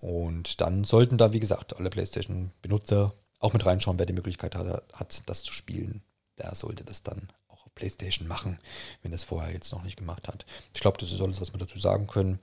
Und 0.00 0.60
dann 0.60 0.84
sollten 0.84 1.18
da, 1.18 1.32
wie 1.32 1.40
gesagt, 1.40 1.76
alle 1.76 1.90
PlayStation-Benutzer 1.90 3.14
auch 3.40 3.52
mit 3.52 3.64
reinschauen, 3.66 3.98
wer 3.98 4.06
die 4.06 4.12
Möglichkeit 4.12 4.54
hat, 4.54 4.84
hat, 4.92 5.22
das 5.26 5.42
zu 5.42 5.52
spielen. 5.52 6.02
Der 6.38 6.54
sollte 6.54 6.82
das 6.84 7.02
dann 7.02 7.28
auch 7.48 7.66
auf 7.66 7.74
PlayStation 7.74 8.26
machen, 8.26 8.58
wenn 9.02 9.12
das 9.12 9.22
vorher 9.22 9.52
jetzt 9.52 9.70
noch 9.72 9.84
nicht 9.84 9.96
gemacht 9.96 10.28
hat. 10.28 10.46
Ich 10.74 10.80
glaube, 10.80 10.98
das 10.98 11.12
ist 11.12 11.20
alles, 11.20 11.40
was 11.40 11.52
wir 11.52 11.58
dazu 11.58 11.78
sagen 11.78 12.06
können. 12.06 12.40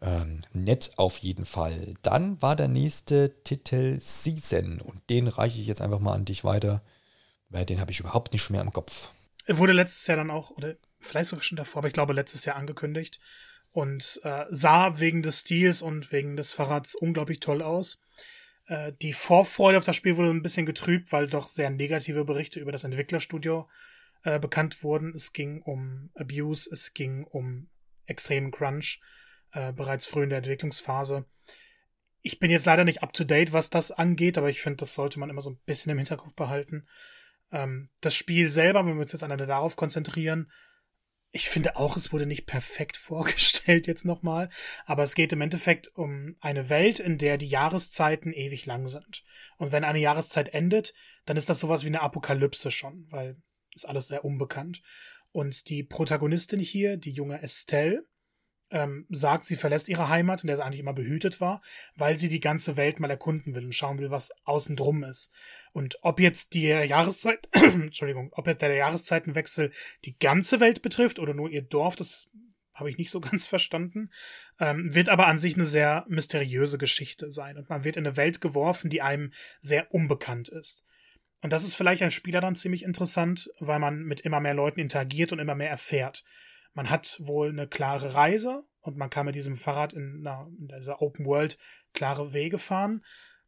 Ähm, 0.00 0.42
nett 0.52 0.92
auf 0.96 1.18
jeden 1.18 1.44
Fall. 1.44 1.94
Dann 2.02 2.42
war 2.42 2.56
der 2.56 2.66
nächste 2.66 3.32
Titel 3.44 4.00
Season 4.00 4.80
und 4.80 5.00
den 5.08 5.28
reiche 5.28 5.60
ich 5.60 5.68
jetzt 5.68 5.80
einfach 5.80 6.00
mal 6.00 6.14
an 6.14 6.24
dich 6.24 6.42
weiter 6.42 6.82
Weil 7.48 7.66
den 7.66 7.80
habe 7.80 7.92
ich 7.92 8.00
überhaupt 8.00 8.32
nicht 8.32 8.50
mehr 8.50 8.62
im 8.62 8.72
Kopf. 8.72 9.10
Wurde 9.48 9.72
letztes 9.72 10.06
Jahr 10.06 10.16
dann 10.16 10.30
auch, 10.30 10.50
oder 10.50 10.76
vielleicht 11.00 11.30
sogar 11.30 11.42
schon 11.42 11.56
davor, 11.56 11.80
aber 11.80 11.88
ich 11.88 11.94
glaube 11.94 12.12
letztes 12.12 12.44
Jahr 12.44 12.56
angekündigt 12.56 13.20
und 13.72 14.20
äh, 14.22 14.44
sah 14.50 15.00
wegen 15.00 15.22
des 15.22 15.40
Stils 15.40 15.82
und 15.82 16.12
wegen 16.12 16.36
des 16.36 16.52
Fahrrads 16.52 16.94
unglaublich 16.94 17.40
toll 17.40 17.62
aus. 17.62 18.00
Äh, 18.66 18.92
die 19.00 19.12
Vorfreude 19.12 19.78
auf 19.78 19.84
das 19.84 19.96
Spiel 19.96 20.16
wurde 20.16 20.30
ein 20.30 20.42
bisschen 20.42 20.66
getrübt, 20.66 21.10
weil 21.12 21.26
doch 21.26 21.48
sehr 21.48 21.70
negative 21.70 22.24
Berichte 22.24 22.60
über 22.60 22.72
das 22.72 22.84
Entwicklerstudio 22.84 23.68
äh, 24.24 24.38
bekannt 24.38 24.82
wurden. 24.84 25.14
Es 25.14 25.32
ging 25.32 25.62
um 25.62 26.10
Abuse, 26.14 26.68
es 26.70 26.94
ging 26.94 27.24
um 27.24 27.68
extremen 28.06 28.50
Crunch, 28.50 29.00
äh, 29.52 29.72
bereits 29.72 30.06
früh 30.06 30.24
in 30.24 30.28
der 30.28 30.38
Entwicklungsphase. 30.38 31.24
Ich 32.20 32.38
bin 32.38 32.50
jetzt 32.50 32.66
leider 32.66 32.84
nicht 32.84 33.02
up 33.02 33.12
to 33.12 33.24
date, 33.24 33.52
was 33.52 33.70
das 33.70 33.90
angeht, 33.90 34.38
aber 34.38 34.48
ich 34.48 34.60
finde, 34.60 34.76
das 34.76 34.94
sollte 34.94 35.18
man 35.18 35.30
immer 35.30 35.40
so 35.40 35.50
ein 35.50 35.58
bisschen 35.66 35.90
im 35.90 35.98
Hinterkopf 35.98 36.34
behalten. 36.34 36.86
Ähm, 37.52 37.90
das 38.00 38.14
Spiel 38.14 38.50
selber, 38.50 38.84
wenn 38.86 38.94
wir 38.94 39.02
uns 39.02 39.12
jetzt 39.12 39.22
alleine 39.22 39.46
darauf 39.46 39.76
konzentrieren, 39.76 40.50
ich 41.34 41.48
finde 41.48 41.76
auch, 41.76 41.96
es 41.96 42.12
wurde 42.12 42.26
nicht 42.26 42.46
perfekt 42.46 42.96
vorgestellt 42.98 43.86
jetzt 43.86 44.04
nochmal, 44.04 44.50
aber 44.84 45.02
es 45.02 45.14
geht 45.14 45.32
im 45.32 45.40
Endeffekt 45.40 45.88
um 45.94 46.36
eine 46.40 46.68
Welt, 46.68 46.98
in 46.98 47.18
der 47.18 47.38
die 47.38 47.48
Jahreszeiten 47.48 48.32
ewig 48.32 48.66
lang 48.66 48.86
sind. 48.86 49.24
Und 49.56 49.72
wenn 49.72 49.84
eine 49.84 49.98
Jahreszeit 49.98 50.50
endet, 50.50 50.94
dann 51.24 51.36
ist 51.36 51.48
das 51.48 51.60
sowas 51.60 51.84
wie 51.84 51.88
eine 51.88 52.02
Apokalypse 52.02 52.70
schon, 52.70 53.06
weil 53.10 53.36
ist 53.74 53.88
alles 53.88 54.08
sehr 54.08 54.24
unbekannt. 54.24 54.82
Und 55.32 55.70
die 55.70 55.82
Protagonistin 55.82 56.60
hier, 56.60 56.98
die 56.98 57.10
junge 57.10 57.40
Estelle, 57.42 58.06
ähm, 58.72 59.06
sagt, 59.10 59.44
sie 59.44 59.56
verlässt 59.56 59.88
ihre 59.88 60.08
Heimat, 60.08 60.42
in 60.42 60.48
der 60.48 60.56
sie 60.56 60.64
eigentlich 60.64 60.80
immer 60.80 60.94
behütet 60.94 61.40
war, 61.40 61.62
weil 61.94 62.18
sie 62.18 62.28
die 62.28 62.40
ganze 62.40 62.76
Welt 62.76 62.98
mal 62.98 63.10
erkunden 63.10 63.54
will 63.54 63.66
und 63.66 63.74
schauen 63.74 63.98
will, 63.98 64.10
was 64.10 64.32
außen 64.44 64.76
drum 64.76 65.04
ist. 65.04 65.32
Und 65.72 65.98
ob 66.02 66.20
jetzt 66.20 66.54
die 66.54 66.66
Jahreszeit, 66.66 67.48
Entschuldigung, 67.52 68.30
ob 68.32 68.46
jetzt 68.46 68.62
der 68.62 68.74
Jahreszeitenwechsel 68.74 69.72
die 70.04 70.18
ganze 70.18 70.60
Welt 70.60 70.82
betrifft 70.82 71.18
oder 71.18 71.34
nur 71.34 71.50
ihr 71.50 71.62
Dorf, 71.62 71.94
das 71.96 72.30
habe 72.74 72.90
ich 72.90 72.98
nicht 72.98 73.10
so 73.10 73.20
ganz 73.20 73.46
verstanden, 73.46 74.10
ähm, 74.58 74.94
wird 74.94 75.08
aber 75.08 75.26
an 75.26 75.38
sich 75.38 75.54
eine 75.54 75.66
sehr 75.66 76.04
mysteriöse 76.08 76.78
Geschichte 76.78 77.30
sein. 77.30 77.56
Und 77.56 77.68
man 77.68 77.84
wird 77.84 77.96
in 77.96 78.06
eine 78.06 78.16
Welt 78.16 78.40
geworfen, 78.40 78.90
die 78.90 79.02
einem 79.02 79.32
sehr 79.60 79.92
unbekannt 79.92 80.48
ist. 80.48 80.84
Und 81.42 81.52
das 81.52 81.64
ist 81.64 81.74
vielleicht 81.74 82.02
als 82.02 82.14
Spieler 82.14 82.40
dann 82.40 82.54
ziemlich 82.54 82.84
interessant, 82.84 83.50
weil 83.58 83.80
man 83.80 84.04
mit 84.04 84.20
immer 84.20 84.40
mehr 84.40 84.54
Leuten 84.54 84.78
interagiert 84.78 85.32
und 85.32 85.40
immer 85.40 85.56
mehr 85.56 85.70
erfährt. 85.70 86.24
Man 86.74 86.90
hat 86.90 87.18
wohl 87.22 87.50
eine 87.50 87.68
klare 87.68 88.14
Reise 88.14 88.64
und 88.80 88.96
man 88.96 89.10
kann 89.10 89.26
mit 89.26 89.34
diesem 89.34 89.56
Fahrrad 89.56 89.92
in, 89.92 90.20
na, 90.22 90.48
in 90.58 90.68
dieser 90.68 91.02
Open 91.02 91.26
World 91.26 91.58
klare 91.92 92.32
Wege 92.32 92.58
fahren. 92.58 93.02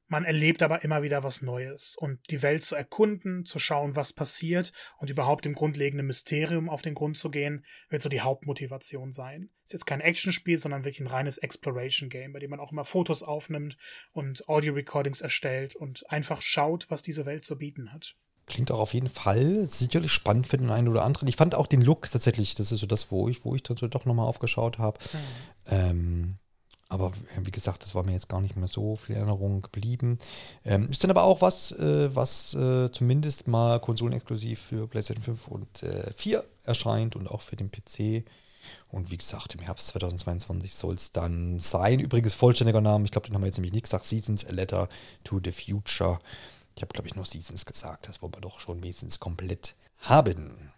Man 0.06 0.26
erlebt 0.26 0.62
aber 0.62 0.84
immer 0.84 1.02
wieder 1.02 1.24
was 1.24 1.40
Neues. 1.40 1.96
Und 1.96 2.30
die 2.30 2.42
Welt 2.42 2.62
zu 2.62 2.76
erkunden, 2.76 3.44
zu 3.44 3.58
schauen, 3.58 3.96
was 3.96 4.12
passiert 4.12 4.72
und 4.98 5.08
überhaupt 5.08 5.46
dem 5.46 5.54
grundlegenden 5.54 6.06
Mysterium 6.06 6.68
auf 6.68 6.82
den 6.82 6.94
Grund 6.94 7.16
zu 7.16 7.30
gehen, 7.30 7.64
wird 7.88 8.02
so 8.02 8.10
die 8.10 8.20
Hauptmotivation 8.20 9.12
sein. 9.12 9.48
Ist 9.64 9.72
jetzt 9.72 9.86
kein 9.86 10.02
Actionspiel, 10.02 10.58
sondern 10.58 10.84
wirklich 10.84 11.00
ein 11.00 11.06
reines 11.06 11.38
Exploration-Game, 11.38 12.34
bei 12.34 12.38
dem 12.38 12.50
man 12.50 12.60
auch 12.60 12.70
immer 12.70 12.84
Fotos 12.84 13.22
aufnimmt 13.22 13.78
und 14.12 14.46
Audio-Recordings 14.46 15.22
erstellt 15.22 15.74
und 15.74 16.08
einfach 16.10 16.42
schaut, 16.42 16.90
was 16.90 17.02
diese 17.02 17.24
Welt 17.24 17.46
zu 17.46 17.56
bieten 17.56 17.92
hat. 17.92 18.14
Klingt 18.47 18.70
auch 18.70 18.80
auf 18.80 18.95
jeden 18.95 19.09
Fall 19.09 19.66
sicherlich 19.66 20.12
spannend 20.12 20.49
für 20.49 20.59
den 20.59 20.70
einen 20.70 20.88
oder 20.88 21.05
anderen. 21.05 21.28
Ich 21.28 21.36
fand 21.36 21.55
auch 21.55 21.66
den 21.66 21.80
Look 21.80 22.11
tatsächlich, 22.11 22.55
das 22.55 22.72
ist 22.72 22.80
so 22.80 22.86
das, 22.86 23.11
wo 23.11 23.28
ich, 23.28 23.45
wo 23.45 23.55
ich 23.55 23.62
dann 23.62 23.76
so 23.76 23.88
doch 23.88 24.05
nochmal 24.05 24.26
aufgeschaut 24.26 24.78
habe. 24.78 24.99
Mhm. 25.12 25.18
Ähm, 25.66 26.36
aber 26.88 27.12
wie 27.42 27.51
gesagt, 27.51 27.82
das 27.82 27.95
war 27.95 28.05
mir 28.05 28.12
jetzt 28.12 28.28
gar 28.28 28.40
nicht 28.40 28.57
mehr 28.57 28.68
so 28.68 28.97
viel 28.97 29.16
Erinnerung 29.16 29.62
geblieben. 29.62 30.18
Ähm, 30.64 30.90
ist 30.90 31.03
dann 31.03 31.11
aber 31.11 31.24
auch 31.24 31.40
was, 31.40 31.72
äh, 31.72 32.14
was 32.14 32.55
äh, 32.55 32.90
zumindest 32.92 33.49
mal 33.49 33.80
konsolenexklusiv 33.80 34.61
für 34.61 34.86
PlayStation 34.86 35.24
5 35.24 35.49
und 35.49 35.82
äh, 35.82 36.12
4 36.16 36.45
erscheint 36.64 37.16
und 37.16 37.30
auch 37.30 37.40
für 37.40 37.57
den 37.57 37.70
PC. 37.70 38.24
Und 38.88 39.11
wie 39.11 39.16
gesagt, 39.16 39.55
im 39.55 39.61
Herbst 39.61 39.88
2022 39.88 40.74
soll 40.74 40.95
es 40.95 41.12
dann 41.12 41.59
sein. 41.59 42.01
Übrigens 42.01 42.34
vollständiger 42.34 42.80
Name, 42.80 43.05
ich 43.05 43.11
glaube, 43.11 43.26
den 43.26 43.34
haben 43.34 43.42
wir 43.42 43.47
jetzt 43.47 43.57
nämlich 43.57 43.72
nicht 43.72 43.84
gesagt. 43.84 44.07
Seasons 44.07 44.47
A 44.47 44.53
Letter 44.53 44.88
to 45.24 45.40
the 45.42 45.53
Future. 45.53 46.20
Ich 46.76 46.82
habe, 46.82 46.92
glaube 46.92 47.08
ich, 47.08 47.14
nur 47.14 47.24
Seasons 47.24 47.64
gesagt. 47.64 48.08
Das 48.08 48.20
wollen 48.20 48.34
wir 48.34 48.40
doch 48.40 48.58
schon 48.58 48.82
wenigstens 48.82 49.20
komplett 49.20 49.76
haben. 49.98 50.72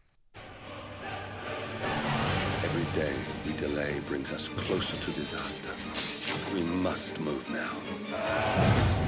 Every 2.62 2.84
day 2.94 3.14
we 3.44 3.52
delay 3.54 4.00
brings 4.08 4.32
us 4.32 4.50
closer 4.56 4.96
to 5.04 5.10
disaster. 5.12 5.70
We 6.54 6.62
must 6.62 7.18
move 7.20 7.50
now. 7.50 9.05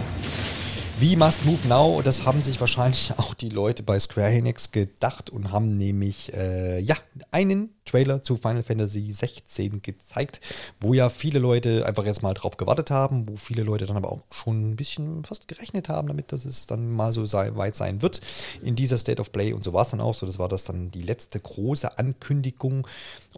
Wie 1.01 1.15
Must 1.15 1.45
Move 1.45 1.69
Now, 1.69 2.03
das 2.03 2.25
haben 2.25 2.43
sich 2.43 2.59
wahrscheinlich 2.61 3.13
auch 3.19 3.33
die 3.33 3.51
Leute 3.51 3.85
bei 3.85 4.01
Square 4.01 4.31
Enix 4.31 4.73
gedacht 4.73 5.31
und 5.31 5.53
haben 5.53 5.77
nämlich 5.77 6.35
äh, 6.35 6.81
ja 6.81 6.97
einen 7.31 7.71
Trailer 7.85 8.21
zu 8.21 8.37
Final 8.37 8.65
Fantasy 8.65 9.13
16 9.13 9.81
gezeigt, 9.81 10.41
wo 10.81 10.95
ja 10.95 11.09
viele 11.09 11.39
Leute 11.39 11.87
einfach 11.87 12.05
jetzt 12.05 12.25
mal 12.25 12.35
drauf 12.35 12.57
gewartet 12.57 12.91
haben, 12.91 13.29
wo 13.29 13.37
viele 13.37 13.63
Leute 13.63 13.87
dann 13.87 13.97
aber 13.97 14.11
auch 14.11 14.23
schon 14.33 14.71
ein 14.71 14.77
bisschen 14.77 15.23
fast 15.23 15.47
gerechnet 15.47 15.89
haben 15.89 16.09
damit, 16.09 16.33
dass 16.33 16.45
es 16.45 16.67
dann 16.67 16.91
mal 16.91 17.13
so 17.13 17.25
sei, 17.27 17.55
weit 17.55 17.77
sein 17.77 18.03
wird. 18.03 18.21
In 18.61 18.75
dieser 18.75 18.99
State 18.99 19.21
of 19.21 19.31
Play 19.31 19.53
und 19.53 19.63
so 19.63 19.73
war 19.73 19.83
es 19.83 19.91
dann 19.91 20.01
auch 20.01 20.15
so. 20.15 20.27
Das 20.27 20.41
war 20.41 20.49
das 20.49 20.65
dann 20.65 20.91
die 20.91 21.03
letzte 21.03 21.39
große 21.39 21.97
Ankündigung. 21.97 22.89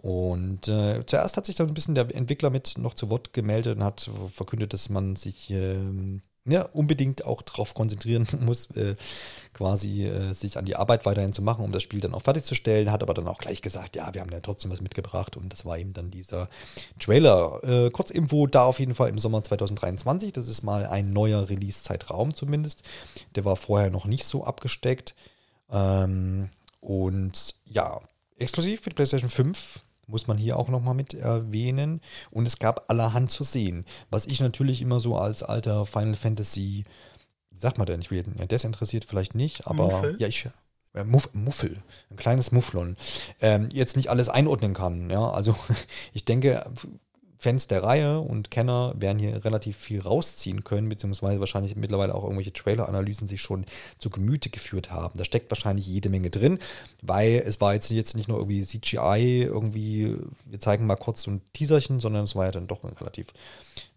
Und 0.01 0.67
äh, 0.67 1.05
zuerst 1.05 1.37
hat 1.37 1.45
sich 1.45 1.57
dann 1.57 1.67
ein 1.67 1.75
bisschen 1.75 1.93
der 1.93 2.13
Entwickler 2.15 2.49
mit 2.49 2.79
noch 2.79 2.95
zu 2.95 3.11
Wort 3.11 3.33
gemeldet 3.33 3.77
und 3.77 3.83
hat 3.83 4.09
verkündet, 4.33 4.73
dass 4.73 4.89
man 4.89 5.15
sich 5.15 5.51
ähm, 5.51 6.23
ja, 6.45 6.63
unbedingt 6.63 7.23
auch 7.23 7.41
darauf 7.43 7.73
konzentrieren 7.73 8.27
muss, 8.39 8.71
äh, 8.71 8.95
quasi 9.53 10.05
äh, 10.05 10.33
sich 10.33 10.57
an 10.57 10.65
die 10.65 10.75
Arbeit 10.75 11.05
weiterhin 11.05 11.33
zu 11.33 11.41
machen, 11.41 11.63
um 11.63 11.71
das 11.71 11.83
Spiel 11.83 11.99
dann 11.99 12.15
auch 12.15 12.23
fertigzustellen. 12.23 12.91
Hat 12.91 13.03
aber 13.03 13.13
dann 13.13 13.27
auch 13.27 13.37
gleich 13.37 13.61
gesagt, 13.61 13.95
ja, 13.95 14.11
wir 14.13 14.21
haben 14.21 14.31
ja 14.31 14.39
trotzdem 14.39 14.71
was 14.71 14.81
mitgebracht 14.81 15.37
und 15.37 15.53
das 15.53 15.65
war 15.65 15.77
eben 15.77 15.93
dann 15.93 16.09
dieser 16.09 16.49
Trailer. 16.99 17.63
Äh, 17.63 17.89
Kurzinfo 17.91 18.47
da 18.47 18.63
auf 18.63 18.79
jeden 18.79 18.95
Fall 18.95 19.09
im 19.09 19.19
Sommer 19.19 19.43
2023. 19.43 20.33
Das 20.33 20.47
ist 20.47 20.63
mal 20.63 20.87
ein 20.87 21.11
neuer 21.11 21.49
Release-Zeitraum 21.49 22.33
zumindest. 22.33 22.83
Der 23.35 23.45
war 23.45 23.55
vorher 23.55 23.91
noch 23.91 24.05
nicht 24.05 24.25
so 24.25 24.43
abgesteckt. 24.43 25.15
Ähm, 25.71 26.49
und 26.79 27.53
ja, 27.65 27.99
exklusiv 28.37 28.81
für 28.81 28.89
die 28.89 28.95
PlayStation 28.95 29.29
5 29.29 29.81
muss 30.11 30.27
man 30.27 30.37
hier 30.37 30.57
auch 30.57 30.69
nochmal 30.69 30.93
mit 30.93 31.13
erwähnen. 31.13 32.01
Und 32.29 32.45
es 32.45 32.59
gab 32.59 32.89
allerhand 32.89 33.31
zu 33.31 33.43
sehen. 33.43 33.85
Was 34.09 34.25
ich 34.25 34.39
natürlich 34.39 34.81
immer 34.81 34.99
so 34.99 35.17
als 35.17 35.41
alter 35.41 35.85
Final 35.85 36.15
Fantasy, 36.15 36.83
wie 37.49 37.59
sagt 37.59 37.77
man 37.77 37.87
denn, 37.87 38.01
ich 38.01 38.09
bin 38.09 38.35
ja, 38.37 38.45
desinteressiert 38.45 39.05
vielleicht 39.05 39.33
nicht, 39.33 39.67
aber 39.67 39.85
Muffel? 39.85 40.15
ja, 40.19 40.27
ich. 40.27 40.47
Äh, 40.93 41.05
Muff, 41.05 41.29
Muffel, 41.33 41.81
ein 42.09 42.17
kleines 42.17 42.51
Mufflon, 42.51 42.97
ähm, 43.39 43.69
jetzt 43.71 43.95
nicht 43.95 44.09
alles 44.09 44.27
einordnen 44.27 44.73
kann. 44.73 45.09
Ja, 45.09 45.31
also 45.31 45.55
ich 46.13 46.25
denke, 46.25 46.69
Fans 47.41 47.67
der 47.67 47.81
Reihe 47.81 48.19
und 48.19 48.51
Kenner 48.51 48.93
werden 48.95 49.17
hier 49.17 49.43
relativ 49.43 49.75
viel 49.75 49.99
rausziehen 49.99 50.63
können, 50.63 50.89
beziehungsweise 50.89 51.39
wahrscheinlich 51.39 51.75
mittlerweile 51.75 52.13
auch 52.13 52.21
irgendwelche 52.21 52.53
Trailer-Analysen 52.53 53.27
sich 53.27 53.41
schon 53.41 53.65
zu 53.97 54.11
Gemüte 54.11 54.51
geführt 54.51 54.91
haben. 54.91 55.17
Da 55.17 55.25
steckt 55.25 55.49
wahrscheinlich 55.49 55.87
jede 55.87 56.09
Menge 56.09 56.29
drin, 56.29 56.59
weil 57.01 57.41
es 57.43 57.59
war 57.59 57.73
jetzt, 57.73 57.89
jetzt 57.89 58.15
nicht 58.15 58.29
nur 58.29 58.37
irgendwie 58.37 58.61
CGI, 58.61 59.41
irgendwie, 59.41 60.17
wir 60.45 60.59
zeigen 60.59 60.85
mal 60.85 60.97
kurz 60.97 61.23
so 61.23 61.31
ein 61.31 61.41
Teaserchen, 61.53 61.99
sondern 61.99 62.25
es 62.25 62.35
war 62.35 62.45
ja 62.45 62.51
dann 62.51 62.67
doch 62.67 62.83
ein 62.83 62.93
relativ 62.93 63.29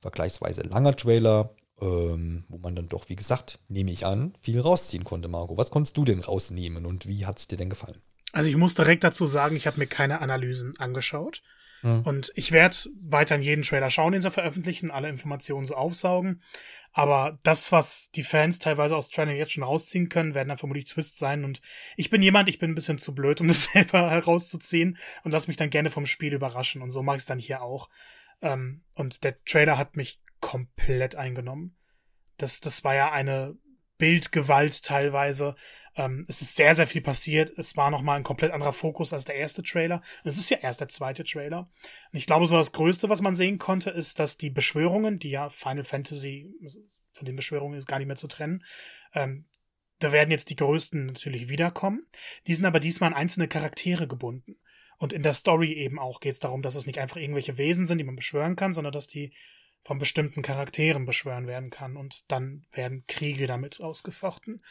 vergleichsweise 0.01 0.63
langer 0.63 0.97
Trailer, 0.97 1.51
ähm, 1.83 2.45
wo 2.49 2.57
man 2.57 2.75
dann 2.75 2.89
doch, 2.89 3.11
wie 3.11 3.17
gesagt, 3.17 3.59
nehme 3.69 3.91
ich 3.91 4.07
an, 4.07 4.33
viel 4.41 4.59
rausziehen 4.59 5.05
konnte, 5.05 5.29
Marco. 5.29 5.59
Was 5.59 5.71
konntest 5.71 5.99
du 5.99 6.07
denn 6.07 6.21
rausnehmen 6.21 6.87
und 6.87 7.07
wie 7.07 7.27
hat 7.27 7.39
es 7.39 7.47
dir 7.47 7.59
denn 7.59 7.69
gefallen? 7.69 8.01
Also 8.33 8.49
ich 8.49 8.57
muss 8.57 8.73
direkt 8.73 9.05
dazu 9.05 9.27
sagen, 9.27 9.55
ich 9.55 9.67
habe 9.67 9.79
mir 9.79 9.87
keine 9.87 10.23
Analysen 10.23 10.79
angeschaut. 10.79 11.43
Mhm. 11.85 12.01
Und 12.01 12.33
ich 12.35 12.51
werde 12.51 12.77
weiterhin 13.03 13.43
jeden 13.43 13.63
Trailer 13.63 13.91
schauen, 13.91 14.13
den 14.13 14.23
sie 14.23 14.31
veröffentlichen, 14.31 14.91
alle 14.91 15.11
Informationen 15.11 15.67
so 15.67 15.77
aufsaugen. 15.77 16.41
Aber 16.93 17.39
das, 17.43 17.73
was 17.73 18.11
die 18.11 18.23
Fans 18.23 18.59
teilweise 18.59 18.97
aus 18.97 19.11
Trailern 19.11 19.37
jetzt 19.37 19.53
schon 19.53 19.63
rausziehen 19.63 20.09
können, 20.09 20.35
werden 20.35 20.49
dann 20.49 20.59
vermutlich 20.59 20.87
Twists 20.87 21.19
sein. 21.19 21.45
Und 21.45 21.61
ich 21.97 22.09
bin 22.09 22.23
jemand, 22.23 22.49
ich 22.49 22.59
bin 22.59 22.71
ein 22.71 22.75
bisschen 22.75 22.99
zu 22.99 23.15
blöd, 23.15 23.41
um 23.41 23.49
das 23.49 23.65
selber 23.65 24.11
herauszuziehen 24.11 24.97
und 25.25 25.31
lass 25.31 25.47
mich 25.47 25.59
dann 25.59 25.71
gerne 25.71 25.91
vom 25.91 26.07
Spiel 26.07 26.33
überraschen. 26.33 26.81
Und 26.81 26.91
so 26.91 27.03
mache 27.03 27.17
ich 27.17 27.23
es 27.23 27.27
dann 27.27 27.39
hier 27.39 27.63
auch. 27.63 27.91
Ähm, 28.41 28.83
und 28.95 29.23
der 29.23 29.43
Trailer 29.45 29.77
hat 29.77 29.97
mich 29.97 30.21
komplett 30.41 31.17
eingenommen. 31.17 31.77
Das, 32.39 32.61
das 32.61 32.83
war 32.83 32.95
ja 32.95 33.13
eine 33.13 33.57
Bildgewalt 33.99 34.83
teilweise. 34.83 35.55
Ähm, 35.97 36.25
es 36.29 36.41
ist 36.41 36.57
sehr, 36.57 36.75
sehr 36.75 36.87
viel 36.87 37.03
passiert. 37.03 37.51
Es 37.57 37.77
war 37.77 37.91
nochmal 37.91 38.17
ein 38.17 38.25
komplett 38.25 38.53
anderer 38.53 38.73
Fokus 38.73 39.13
als 39.13 39.25
der 39.25 39.37
erste 39.37 39.63
Trailer. 39.63 40.03
Es 40.25 40.39
ist 40.39 40.51
ja 40.51 40.59
erst 40.59 40.81
der 40.81 40.89
zweite 40.89 41.25
Trailer. 41.25 41.69
Und 42.13 42.19
ich 42.19 42.27
glaube, 42.27 42.47
so 42.47 42.57
das 42.57 42.73
Größte, 42.73 43.09
was 43.09 43.21
man 43.21 43.35
sehen 43.35 43.59
konnte, 43.59 43.91
ist, 43.91 44.19
dass 44.19 44.37
die 44.37 44.51
Beschwörungen, 44.51 45.19
die 45.19 45.31
ja 45.31 45.51
Final 45.51 45.85
Fantasy, 45.85 46.53
von 47.13 47.27
den 47.27 47.37
Beschwörungen 47.37 47.79
ist 47.79 47.87
gar 47.87 47.99
nicht 47.99 48.09
mehr 48.09 48.17
zu 48.17 48.29
trennen, 48.29 48.65
ähm, 49.15 49.47
da 50.01 50.13
werden 50.13 50.31
jetzt 50.31 50.51
die 50.51 50.57
größten 50.57 51.07
natürlich 51.07 51.49
wiederkommen. 51.49 52.07
Die 52.47 52.55
sind 52.55 52.67
aber 52.67 52.81
diesmal 52.81 53.13
an 53.13 53.17
einzelne 53.17 53.49
Charaktere 53.49 54.09
gebunden. 54.09 54.57
Und 54.99 55.13
in 55.13 55.23
der 55.23 55.35
Story 55.35 55.73
eben 55.73 55.99
auch 55.99 56.21
geht 56.21 56.35
es 56.35 56.41
darum, 56.41 56.63
dass 56.63 56.75
es 56.75 56.87
nicht 56.87 56.99
einfach 56.99 57.17
irgendwelche 57.17 57.59
Wesen 57.59 57.87
sind, 57.87 57.99
die 57.99 58.05
man 58.05 58.17
beschwören 58.17 58.57
kann, 58.57 58.73
sondern 58.73 58.93
dass 58.93 59.07
die 59.07 59.33
von 59.83 59.99
bestimmten 59.99 60.43
Charakteren 60.43 61.05
beschwören 61.05 61.47
werden 61.47 61.71
kann. 61.71 61.97
Und 61.97 62.31
dann 62.31 62.67
werden 62.73 63.05
Kriege 63.07 63.47
damit 63.47 63.81
ausgefochten. 63.81 64.63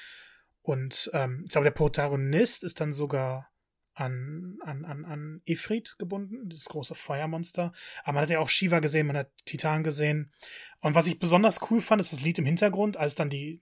Und 0.63 1.11
ähm, 1.13 1.43
ich 1.45 1.51
glaube, 1.51 1.65
der 1.65 1.71
Protagonist 1.71 2.63
ist 2.63 2.79
dann 2.81 2.93
sogar 2.93 3.51
an, 3.93 4.57
an, 4.61 4.85
an, 4.85 5.05
an 5.05 5.41
Ifrit 5.45 5.97
gebunden, 5.99 6.49
das 6.49 6.65
große 6.65 6.95
Feuermonster. 6.95 7.73
Aber 8.03 8.13
man 8.13 8.23
hat 8.23 8.29
ja 8.29 8.39
auch 8.39 8.49
Shiva 8.49 8.79
gesehen, 8.79 9.07
man 9.07 9.17
hat 9.17 9.31
Titan 9.45 9.83
gesehen. 9.83 10.31
Und 10.79 10.95
was 10.95 11.07
ich 11.07 11.19
besonders 11.19 11.69
cool 11.69 11.81
fand, 11.81 12.01
ist 12.01 12.11
das 12.11 12.21
Lied 12.21 12.39
im 12.39 12.45
Hintergrund, 12.45 12.97
als 12.97 13.15
dann 13.15 13.29
die, 13.29 13.61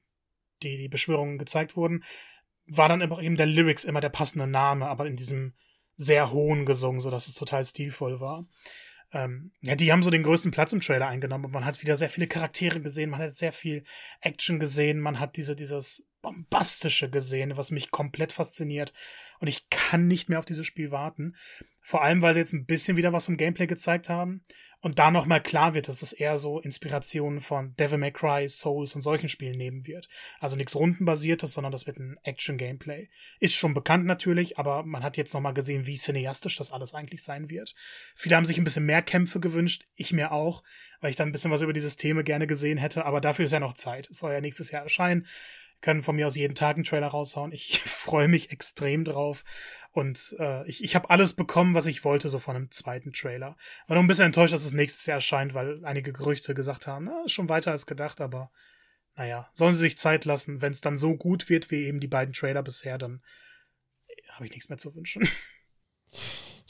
die, 0.63 0.77
die 0.77 0.89
Beschwörungen 0.89 1.37
gezeigt 1.37 1.75
wurden, 1.75 2.03
war 2.65 2.87
dann 2.87 3.01
immer 3.01 3.19
eben 3.19 3.35
der 3.35 3.47
Lyrics 3.47 3.83
immer 3.83 3.99
der 3.99 4.09
passende 4.09 4.47
Name, 4.47 4.87
aber 4.87 5.07
in 5.07 5.17
diesem 5.17 5.55
sehr 5.97 6.31
hohen 6.31 6.65
gesungen, 6.65 7.01
sodass 7.01 7.27
es 7.27 7.35
total 7.35 7.65
stilvoll 7.65 8.19
war. 8.21 8.47
Ähm, 9.11 9.51
ja, 9.61 9.75
die 9.75 9.91
haben 9.91 10.03
so 10.03 10.09
den 10.09 10.23
größten 10.23 10.51
Platz 10.51 10.71
im 10.71 10.79
Trailer 10.79 11.07
eingenommen 11.07 11.45
und 11.45 11.51
man 11.51 11.65
hat 11.65 11.81
wieder 11.81 11.97
sehr 11.97 12.09
viele 12.09 12.27
Charaktere 12.27 12.79
gesehen, 12.79 13.09
man 13.09 13.21
hat 13.21 13.33
sehr 13.33 13.51
viel 13.51 13.83
Action 14.21 14.59
gesehen, 14.59 15.01
man 15.01 15.19
hat 15.19 15.35
diese, 15.35 15.55
dieses 15.55 16.07
bombastische 16.21 17.09
gesehen, 17.09 17.57
was 17.57 17.71
mich 17.71 17.91
komplett 17.91 18.31
fasziniert. 18.31 18.93
Und 19.39 19.47
ich 19.47 19.69
kann 19.69 20.07
nicht 20.07 20.29
mehr 20.29 20.39
auf 20.39 20.45
dieses 20.45 20.67
Spiel 20.67 20.91
warten. 20.91 21.35
Vor 21.81 22.03
allem, 22.03 22.21
weil 22.21 22.35
sie 22.35 22.39
jetzt 22.39 22.53
ein 22.53 22.67
bisschen 22.67 22.95
wieder 22.95 23.11
was 23.11 23.25
vom 23.25 23.37
Gameplay 23.37 23.65
gezeigt 23.65 24.07
haben. 24.07 24.45
Und 24.83 24.97
da 24.97 25.11
nochmal 25.11 25.41
klar 25.41 25.75
wird, 25.75 25.87
dass 25.87 26.01
es 26.01 26.11
eher 26.11 26.37
so 26.37 26.59
Inspirationen 26.59 27.39
von 27.39 27.75
Devil 27.75 27.99
May 27.99 28.11
Cry, 28.11 28.49
Souls 28.49 28.95
und 28.95 29.01
solchen 29.01 29.29
Spielen 29.29 29.57
nehmen 29.57 29.85
wird. 29.85 30.09
Also 30.39 30.55
nichts 30.55 30.75
rundenbasiertes, 30.75 31.53
sondern 31.53 31.71
das 31.71 31.85
wird 31.85 31.99
ein 31.99 32.17
Action-Gameplay. 32.23 33.09
Ist 33.39 33.55
schon 33.55 33.75
bekannt 33.75 34.05
natürlich, 34.05 34.57
aber 34.57 34.83
man 34.83 35.03
hat 35.03 35.17
jetzt 35.17 35.33
nochmal 35.35 35.53
gesehen, 35.53 35.85
wie 35.85 35.97
cineastisch 35.97 36.57
das 36.57 36.71
alles 36.71 36.95
eigentlich 36.95 37.23
sein 37.23 37.51
wird. 37.51 37.75
Viele 38.15 38.35
haben 38.35 38.45
sich 38.45 38.57
ein 38.57 38.63
bisschen 38.63 38.85
mehr 38.85 39.03
Kämpfe 39.03 39.39
gewünscht, 39.39 39.85
ich 39.95 40.13
mir 40.13 40.31
auch, 40.31 40.63
weil 40.99 41.11
ich 41.11 41.15
dann 41.15 41.29
ein 41.29 41.31
bisschen 41.31 41.51
was 41.51 41.61
über 41.61 41.73
dieses 41.73 41.95
Thema 41.95 42.23
gerne 42.23 42.47
gesehen 42.47 42.79
hätte, 42.79 43.05
aber 43.05 43.21
dafür 43.21 43.45
ist 43.45 43.51
ja 43.51 43.59
noch 43.59 43.73
Zeit. 43.73 44.09
Es 44.09 44.17
soll 44.17 44.33
ja 44.33 44.41
nächstes 44.41 44.71
Jahr 44.71 44.83
erscheinen 44.83 45.27
können 45.81 46.01
von 46.01 46.15
mir 46.15 46.27
aus 46.27 46.35
jeden 46.35 46.55
Tag 46.55 46.75
einen 46.75 46.83
Trailer 46.83 47.07
raushauen. 47.07 47.51
Ich 47.51 47.81
freue 47.85 48.27
mich 48.27 48.51
extrem 48.51 49.03
drauf. 49.03 49.43
Und 49.91 50.35
äh, 50.39 50.65
ich, 50.67 50.83
ich 50.83 50.95
habe 50.95 51.09
alles 51.09 51.33
bekommen, 51.33 51.75
was 51.75 51.85
ich 51.85 52.05
wollte, 52.05 52.29
so 52.29 52.39
von 52.39 52.55
einem 52.55 52.71
zweiten 52.71 53.11
Trailer. 53.11 53.57
War 53.87 53.95
noch 53.95 54.03
ein 54.03 54.07
bisschen 54.07 54.27
enttäuscht, 54.27 54.53
dass 54.53 54.65
es 54.65 54.73
nächstes 54.73 55.05
Jahr 55.05 55.17
erscheint, 55.17 55.53
weil 55.53 55.83
einige 55.83 56.13
Gerüchte 56.13 56.53
gesagt 56.53 56.87
haben, 56.87 57.05
na, 57.05 57.27
schon 57.27 57.49
weiter 57.49 57.71
als 57.71 57.85
gedacht, 57.85 58.21
aber 58.21 58.51
naja, 59.15 59.49
sollen 59.53 59.73
sie 59.73 59.81
sich 59.81 59.97
Zeit 59.97 60.23
lassen. 60.23 60.61
Wenn 60.61 60.71
es 60.71 60.81
dann 60.81 60.97
so 60.97 61.17
gut 61.17 61.49
wird 61.49 61.71
wie 61.71 61.83
eben 61.85 61.99
die 61.99 62.07
beiden 62.07 62.33
Trailer 62.33 62.63
bisher, 62.63 62.97
dann 62.97 63.21
habe 64.29 64.45
ich 64.45 64.51
nichts 64.51 64.69
mehr 64.69 64.77
zu 64.77 64.95
wünschen. 64.95 65.27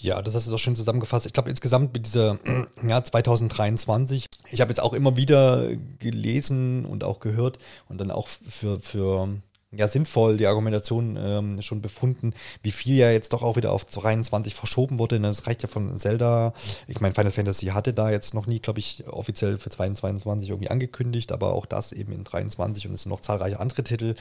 Ja, 0.01 0.21
das 0.21 0.33
hast 0.33 0.47
du 0.47 0.51
doch 0.51 0.59
schön 0.59 0.75
zusammengefasst. 0.75 1.27
Ich 1.27 1.33
glaube, 1.33 1.49
insgesamt 1.49 1.93
mit 1.93 2.07
dieser 2.07 2.39
ja, 2.87 3.03
2023, 3.03 4.25
ich 4.51 4.61
habe 4.61 4.71
jetzt 4.71 4.79
auch 4.79 4.93
immer 4.93 5.15
wieder 5.15 5.67
gelesen 5.99 6.85
und 6.85 7.03
auch 7.03 7.19
gehört 7.19 7.59
und 7.87 8.01
dann 8.01 8.09
auch 8.09 8.27
für, 8.27 8.79
für 8.79 9.29
ja, 9.71 9.87
sinnvoll 9.87 10.37
die 10.37 10.47
Argumentation 10.47 11.17
ähm, 11.17 11.61
schon 11.61 11.81
befunden, 11.81 12.33
wie 12.63 12.71
viel 12.71 12.95
ja 12.95 13.11
jetzt 13.11 13.31
doch 13.31 13.43
auch 13.43 13.55
wieder 13.55 13.71
auf 13.71 13.85
23 13.85 14.55
verschoben 14.55 14.97
wurde. 14.97 15.19
Das 15.19 15.45
reicht 15.47 15.61
ja 15.61 15.69
von 15.69 15.95
Zelda. 15.97 16.53
Ich 16.87 16.99
meine, 16.99 17.13
Final 17.13 17.31
Fantasy 17.31 17.67
hatte 17.67 17.93
da 17.93 18.09
jetzt 18.09 18.33
noch 18.33 18.47
nie, 18.47 18.59
glaube 18.59 18.79
ich, 18.79 19.07
offiziell 19.07 19.57
für 19.57 19.69
2022 19.69 20.49
irgendwie 20.49 20.71
angekündigt, 20.71 21.31
aber 21.31 21.53
auch 21.53 21.65
das 21.65 21.91
eben 21.91 22.11
in 22.11 22.23
23 22.23 22.87
und 22.87 22.95
es 22.95 23.03
sind 23.03 23.11
noch 23.11 23.21
zahlreiche 23.21 23.59
andere 23.59 23.83
Titel 23.83 24.15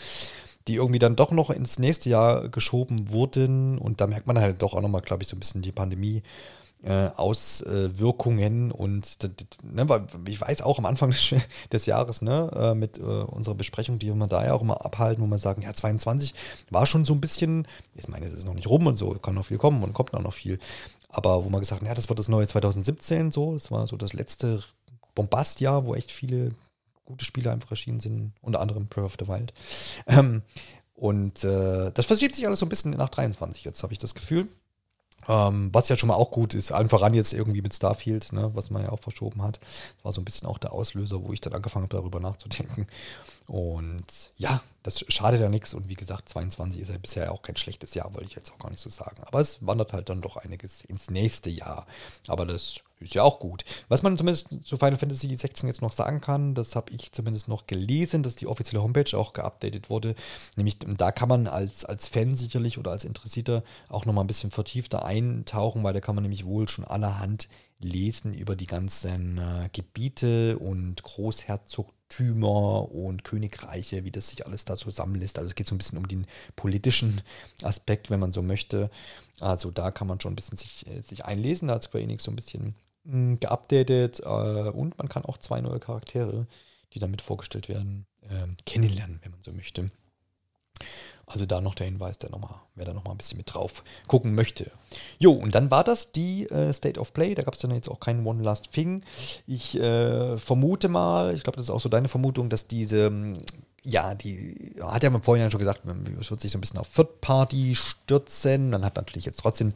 die 0.69 0.77
irgendwie 0.77 0.99
dann 0.99 1.17
doch 1.17 1.33
noch 1.33 1.51
ins 1.51 1.79
nächste 1.79 2.11
Jahr 2.11 2.49
geschoben 2.49 3.11
wurden. 3.11 3.79
Und 3.79 4.01
da 4.01 4.07
merkt 4.07 4.27
man 4.27 4.39
halt 4.39 4.63
doch 4.63 4.75
auch 4.75 4.81
nochmal, 4.81 5.03
glaube 5.03 5.23
ich, 5.23 5.29
so 5.29 5.37
ein 5.37 5.41
bisschen 5.41 5.63
die 5.63 5.73
Pandemie. 5.73 6.23
Äh, 6.83 7.11
Auswirkungen 7.15 8.73
und 8.73 9.19
ne, 9.63 9.87
weil 9.91 10.07
ich 10.27 10.41
weiß 10.41 10.63
auch 10.63 10.79
am 10.79 10.87
Anfang 10.87 11.15
des 11.73 11.85
Jahres 11.85 12.23
ne, 12.23 12.51
äh, 12.55 12.75
mit 12.75 12.97
äh, 12.97 13.03
unserer 13.03 13.55
Besprechung, 13.55 13.99
die 13.99 14.11
wir 14.11 14.27
da 14.29 14.47
ja 14.47 14.55
auch 14.55 14.63
immer 14.63 14.83
abhalten, 14.83 15.23
wo 15.23 15.27
wir 15.27 15.37
sagen, 15.37 15.61
ja 15.61 15.75
22 15.75 16.33
war 16.71 16.87
schon 16.87 17.05
so 17.05 17.13
ein 17.13 17.21
bisschen, 17.21 17.69
ich 17.97 18.09
meine, 18.09 18.25
es 18.25 18.33
ist 18.33 18.47
noch 18.47 18.55
nicht 18.55 18.67
rum 18.67 18.87
und 18.87 18.97
so, 18.97 19.11
kann 19.11 19.35
noch 19.35 19.45
viel 19.45 19.59
kommen 19.59 19.83
und 19.83 19.93
kommt 19.93 20.15
auch 20.15 20.23
noch 20.23 20.33
viel, 20.33 20.59
aber 21.11 21.45
wo 21.45 21.51
man 21.51 21.61
gesagt 21.61 21.83
hat, 21.83 21.89
ja, 21.89 21.93
das 21.95 22.09
wird 22.09 22.19
das 22.19 22.29
neue 22.29 22.47
2017 22.47 23.31
so, 23.31 23.53
das 23.53 23.71
war 23.71 23.87
so 23.87 23.99
das 23.99 24.15
letzte 24.15 24.65
Bombastjahr, 25.15 25.85
wo 25.85 25.95
echt 25.95 26.11
viele 26.11 26.53
gute 27.11 27.25
Spiele 27.25 27.51
einfach 27.51 27.71
erschienen 27.71 28.01
sind, 28.01 28.33
unter 28.41 28.61
anderem 28.61 28.87
Breath 28.87 29.05
of 29.05 29.17
the 29.19 29.29
Wild. 29.29 29.53
Ähm, 30.07 30.43
und 30.95 31.45
äh, 31.45 31.91
das 31.93 32.07
verschiebt 32.07 32.35
sich 32.35 32.47
alles 32.47 32.59
so 32.59 32.67
ein 32.67 32.69
bisschen 32.69 32.93
nach 32.93 33.09
23 33.09 33.65
jetzt, 33.65 33.83
habe 33.83 33.93
ich 33.93 33.99
das 33.99 34.15
Gefühl. 34.15 34.49
Ähm, 35.29 35.69
was 35.73 35.89
ja 35.89 35.97
schon 35.97 36.09
mal 36.09 36.15
auch 36.15 36.31
gut 36.31 36.55
ist, 36.55 36.73
einfach 36.73 37.03
ran 37.03 37.15
jetzt 37.15 37.33
irgendwie 37.33 37.61
mit 37.61 37.75
Starfield, 37.75 38.33
ne, 38.33 38.51
was 38.55 38.71
man 38.71 38.83
ja 38.83 38.91
auch 38.91 39.01
verschoben 39.01 39.43
hat. 39.43 39.61
Das 39.61 40.05
war 40.05 40.13
so 40.13 40.21
ein 40.21 40.25
bisschen 40.25 40.49
auch 40.49 40.59
der 40.59 40.73
Auslöser, 40.73 41.23
wo 41.23 41.33
ich 41.33 41.41
dann 41.41 41.53
angefangen 41.53 41.85
habe, 41.85 41.97
darüber 41.97 42.21
nachzudenken. 42.21 42.87
Und 43.47 44.05
ja, 44.37 44.63
das 44.83 45.05
schadet 45.09 45.41
ja 45.41 45.49
nichts. 45.49 45.75
Und 45.75 45.89
wie 45.89 45.95
gesagt, 45.95 46.29
22 46.29 46.81
ist 46.81 46.91
ja 46.91 46.99
bisher 46.99 47.33
auch 47.33 47.43
kein 47.43 47.57
schlechtes 47.57 47.95
Jahr, 47.95 48.13
wollte 48.15 48.29
ich 48.29 48.35
jetzt 48.35 48.53
auch 48.53 48.59
gar 48.59 48.71
nicht 48.71 48.81
so 48.81 48.91
sagen. 48.91 49.23
Aber 49.25 49.41
es 49.41 49.65
wandert 49.67 49.93
halt 49.93 50.09
dann 50.09 50.23
doch 50.23 50.37
einiges 50.37 50.85
ins 50.85 51.11
nächste 51.11 51.51
Jahr. 51.51 51.87
Aber 52.27 52.47
das 52.47 52.81
ist 53.01 53.15
ja 53.15 53.23
auch 53.23 53.39
gut. 53.39 53.65
Was 53.89 54.03
man 54.03 54.17
zumindest 54.17 54.65
zu 54.65 54.77
Final 54.77 54.97
Fantasy 54.97 55.35
16 55.35 55.69
jetzt 55.69 55.83
noch 55.83 55.93
sagen 55.93 56.21
kann, 56.21 56.55
das 56.55 56.77
habe 56.77 56.93
ich 56.93 57.13
zumindest 57.13 57.49
noch 57.49 57.67
gelesen, 57.67 58.23
dass 58.23 58.37
die 58.37 58.47
offizielle 58.47 58.83
Homepage 58.83 59.17
auch 59.17 59.33
geupdatet 59.33 59.91
wurde. 59.91 60.15
Nämlich 60.57 60.79
da 60.79 61.11
kann 61.11 61.29
man 61.29 61.47
als, 61.47 61.85
als 61.85 62.07
Fan 62.07 62.37
sicherlich 62.37 62.79
oder 62.79 62.91
als 62.91 63.05
Interessierter 63.05 63.65
auch 63.89 64.05
nochmal 64.05 64.25
ein 64.25 64.29
bisschen 64.29 64.51
vertiefter 64.51 65.05
eintauchen, 65.05 65.83
weil 65.83 65.95
da 65.95 66.01
kann 66.01 66.15
man 66.15 66.23
nämlich 66.23 66.45
wohl 66.45 66.69
schon 66.69 66.85
allerhand 66.85 67.49
lesen 67.81 68.35
über 68.35 68.57
die 68.57 68.67
ganzen 68.67 69.39
äh, 69.39 69.69
Gebiete 69.73 70.59
und 70.59 71.03
Großherzogtümer 71.03 72.93
und 72.93 73.25
Königreiche, 73.25 74.05
wie 74.05 74.11
das 74.11 74.29
sich 74.29 74.47
alles 74.47 74.65
da 74.65 74.77
zusammenlässt. 74.77 75.39
Also 75.39 75.49
es 75.49 75.55
geht 75.55 75.67
so 75.67 75.75
ein 75.75 75.79
bisschen 75.79 75.99
um 75.99 76.07
den 76.07 76.27
politischen 76.57 77.23
Aspekt, 77.63 78.11
wenn 78.11 78.21
man 78.21 78.33
so 78.33 78.43
möchte. 78.43 78.91
Also 79.41 79.71
da 79.71 79.91
kann 79.91 80.07
man 80.07 80.21
schon 80.21 80.33
ein 80.33 80.37
bisschen 80.37 80.59
sich, 80.59 80.87
äh, 80.87 81.03
sich 81.09 81.25
einlesen. 81.25 81.69
Da 81.69 81.75
hat 81.75 81.83
Square 81.83 82.05
Enix 82.05 82.25
so 82.25 82.31
ein 82.31 82.37
bisschen 82.37 82.75
geupdatet 83.05 84.21
äh, 84.21 84.25
und 84.25 84.99
man 84.99 85.09
kann 85.09 85.25
auch 85.25 85.39
zwei 85.39 85.61
neue 85.61 85.81
Charaktere, 85.81 86.47
die 86.93 86.99
damit 86.99 87.23
vorgestellt 87.23 87.69
werden, 87.69 88.07
äh, 88.23 88.47
kennenlernen, 88.67 89.21
wenn 89.23 89.33
man 89.33 89.43
so 89.43 89.53
möchte. 89.53 89.91
Also 91.27 91.47
da 91.47 91.61
noch 91.61 91.77
der 91.77 91.87
Hinweis, 91.87 92.19
der 92.19 92.31
noch 92.31 92.41
mal, 92.41 92.61
wer 92.75 92.85
da 92.85 92.93
noch 92.93 93.05
mal 93.05 93.13
ein 93.13 93.17
bisschen 93.17 93.39
mit 93.39 93.55
drauf 93.55 93.85
gucken 94.09 94.35
möchte. 94.35 94.71
Jo, 95.21 95.33
und 95.33 95.55
dann 95.55 95.71
war 95.71 95.85
das 95.85 96.11
die 96.11 96.49
äh, 96.51 96.73
State 96.73 96.99
of 96.99 97.15
Play. 97.15 97.35
Da 97.37 97.43
gab 97.43 97.55
es 97.55 97.61
dann 97.61 97.71
jetzt 97.73 97.89
auch 97.89 98.01
keinen 98.01 98.27
One 98.27 98.43
Last 98.43 98.73
Thing. 98.73 99.05
Ich 99.47 99.79
äh, 99.79 100.37
vermute 100.39 100.89
mal, 100.89 101.33
ich 101.35 101.45
glaube, 101.45 101.57
das 101.57 101.67
ist 101.67 101.71
auch 101.71 101.81
so 101.81 101.89
deine 101.89 102.09
Vermutung, 102.09 102.49
dass 102.49 102.67
diese, 102.67 103.13
ja, 103.83 104.15
die 104.15 104.75
hat 104.83 105.05
ja 105.05 105.09
im 105.09 105.23
Vorhinein 105.23 105.53
schon 105.53 105.61
gesagt, 105.61 105.83
es 106.21 106.31
wird 106.31 106.41
sich 106.41 106.51
so 106.51 106.59
ein 106.59 106.63
bisschen 106.63 106.81
auf 106.81 106.93
Third 106.93 107.21
Party 107.21 107.77
stürzen. 107.77 108.73
Dann 108.73 108.85
hat 108.85 108.97
natürlich 108.97 109.25
jetzt 109.25 109.39
trotzdem 109.39 109.73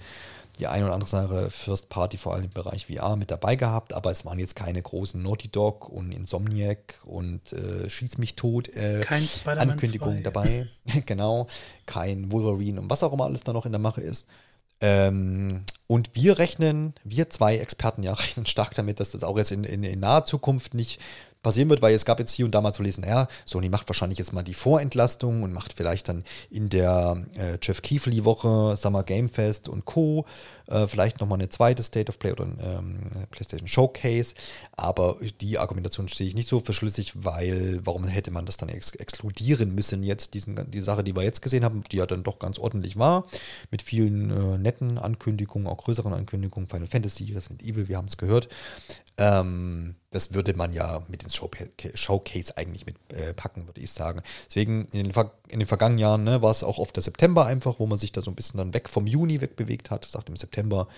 die 0.58 0.66
ein 0.66 0.84
oder 0.84 0.94
andere 0.94 1.10
Sache 1.10 1.50
First 1.50 1.88
Party, 1.88 2.16
vor 2.16 2.34
allem 2.34 2.44
im 2.44 2.50
Bereich 2.50 2.86
VR, 2.86 3.16
mit 3.16 3.30
dabei 3.30 3.56
gehabt, 3.56 3.92
aber 3.92 4.10
es 4.10 4.24
waren 4.24 4.38
jetzt 4.38 4.56
keine 4.56 4.80
großen 4.80 5.20
Naughty 5.22 5.48
Dog 5.48 5.88
und 5.88 6.12
Insomniac 6.12 7.00
und 7.04 7.52
äh, 7.52 7.88
Schieß 7.90 8.18
mich 8.18 8.36
tot 8.36 8.68
äh, 8.68 9.04
Ankündigungen 9.44 10.22
dabei. 10.22 10.68
genau, 11.06 11.48
kein 11.86 12.30
Wolverine 12.30 12.80
und 12.80 12.90
was 12.90 13.02
auch 13.02 13.12
immer 13.12 13.24
alles 13.24 13.42
da 13.42 13.52
noch 13.52 13.66
in 13.66 13.72
der 13.72 13.80
Mache 13.80 14.00
ist. 14.00 14.26
Ähm, 14.80 15.64
und 15.86 16.14
wir 16.14 16.38
rechnen, 16.38 16.94
wir 17.04 17.30
zwei 17.30 17.56
Experten 17.56 18.02
ja 18.02 18.12
rechnen 18.14 18.46
stark 18.46 18.74
damit, 18.74 19.00
dass 19.00 19.10
das 19.10 19.24
auch 19.24 19.38
jetzt 19.38 19.52
in, 19.52 19.64
in, 19.64 19.82
in 19.82 20.00
naher 20.00 20.24
Zukunft 20.24 20.74
nicht 20.74 21.00
passieren 21.44 21.70
wird, 21.70 21.80
weil 21.80 21.94
es 21.94 22.04
gab 22.04 22.18
jetzt 22.18 22.32
hier 22.32 22.44
und 22.44 22.52
da 22.52 22.60
mal 22.60 22.72
zu 22.72 22.82
lesen, 22.82 23.04
ja, 23.04 23.28
Sony 23.44 23.68
macht 23.68 23.88
wahrscheinlich 23.88 24.18
jetzt 24.18 24.32
mal 24.32 24.42
die 24.42 24.54
Vorentlastung 24.54 25.44
und 25.44 25.52
macht 25.52 25.74
vielleicht 25.74 26.08
dann 26.08 26.24
in 26.50 26.68
der 26.68 27.24
äh, 27.34 27.58
Jeff 27.62 27.82
Keefly-Woche 27.82 28.74
Summer 28.76 29.04
Game 29.04 29.28
Fest 29.28 29.68
und 29.68 29.84
Co. 29.84 30.24
Äh, 30.66 30.86
vielleicht 30.86 31.20
nochmal 31.20 31.38
eine 31.38 31.50
zweite 31.50 31.82
State 31.82 32.08
of 32.10 32.18
Play 32.18 32.32
oder 32.32 32.44
ein 32.44 32.58
ähm, 32.62 33.26
PlayStation 33.30 33.68
Showcase. 33.68 34.34
Aber 34.72 35.18
die 35.40 35.58
Argumentation 35.58 36.08
sehe 36.08 36.26
ich 36.26 36.34
nicht 36.34 36.48
so 36.48 36.60
verschlüssig, 36.60 37.12
weil 37.14 37.80
warum 37.84 38.04
hätte 38.04 38.30
man 38.30 38.46
das 38.46 38.56
dann 38.56 38.70
ex 38.70 38.94
exkludieren 38.94 39.74
müssen 39.74 40.02
jetzt, 40.02 40.34
diesen, 40.34 40.70
die 40.70 40.82
Sache, 40.82 41.04
die 41.04 41.14
wir 41.14 41.22
jetzt 41.22 41.42
gesehen 41.42 41.64
haben, 41.64 41.84
die 41.90 41.98
ja 41.98 42.06
dann 42.06 42.22
doch 42.22 42.38
ganz 42.38 42.58
ordentlich 42.58 42.98
war, 42.98 43.26
mit 43.70 43.82
vielen 43.82 44.30
äh, 44.30 44.58
netten 44.58 44.98
Ankündigungen, 44.98 45.68
auch 45.68 45.78
größeren 45.78 46.12
Ankündigungen, 46.12 46.68
Final 46.68 46.86
Fantasy, 46.86 47.32
Resident 47.32 47.62
Evil, 47.62 47.88
wir 47.88 47.98
haben 47.98 48.08
es 48.08 48.16
gehört. 48.16 48.48
Ähm, 49.16 49.96
das 50.10 50.34
würde 50.34 50.54
man 50.54 50.72
ja 50.72 51.02
mit 51.08 51.22
ins 51.22 51.36
Showcase 51.36 52.56
eigentlich 52.56 52.86
mit 52.86 52.96
äh, 53.12 53.34
würde 53.34 53.80
ich 53.80 53.92
sagen. 53.92 54.22
Deswegen 54.48 54.86
in 54.86 55.04
den, 55.04 55.12
Ver 55.12 55.32
in 55.48 55.60
den 55.60 55.68
vergangenen 55.68 55.98
Jahren 55.98 56.24
ne, 56.24 56.42
war 56.42 56.50
es 56.50 56.64
auch 56.64 56.78
oft 56.78 56.96
der 56.96 57.02
September 57.02 57.46
einfach, 57.46 57.78
wo 57.78 57.86
man 57.86 57.98
sich 57.98 58.12
da 58.12 58.22
so 58.22 58.30
ein 58.30 58.34
bisschen 58.34 58.58
dann 58.58 58.74
weg 58.74 58.88
vom 58.88 59.06
Juni 59.06 59.40
wegbewegt 59.40 59.90
hat. 59.90 60.04
Sagt 60.04 60.28
im 60.28 60.36
September 60.36 60.88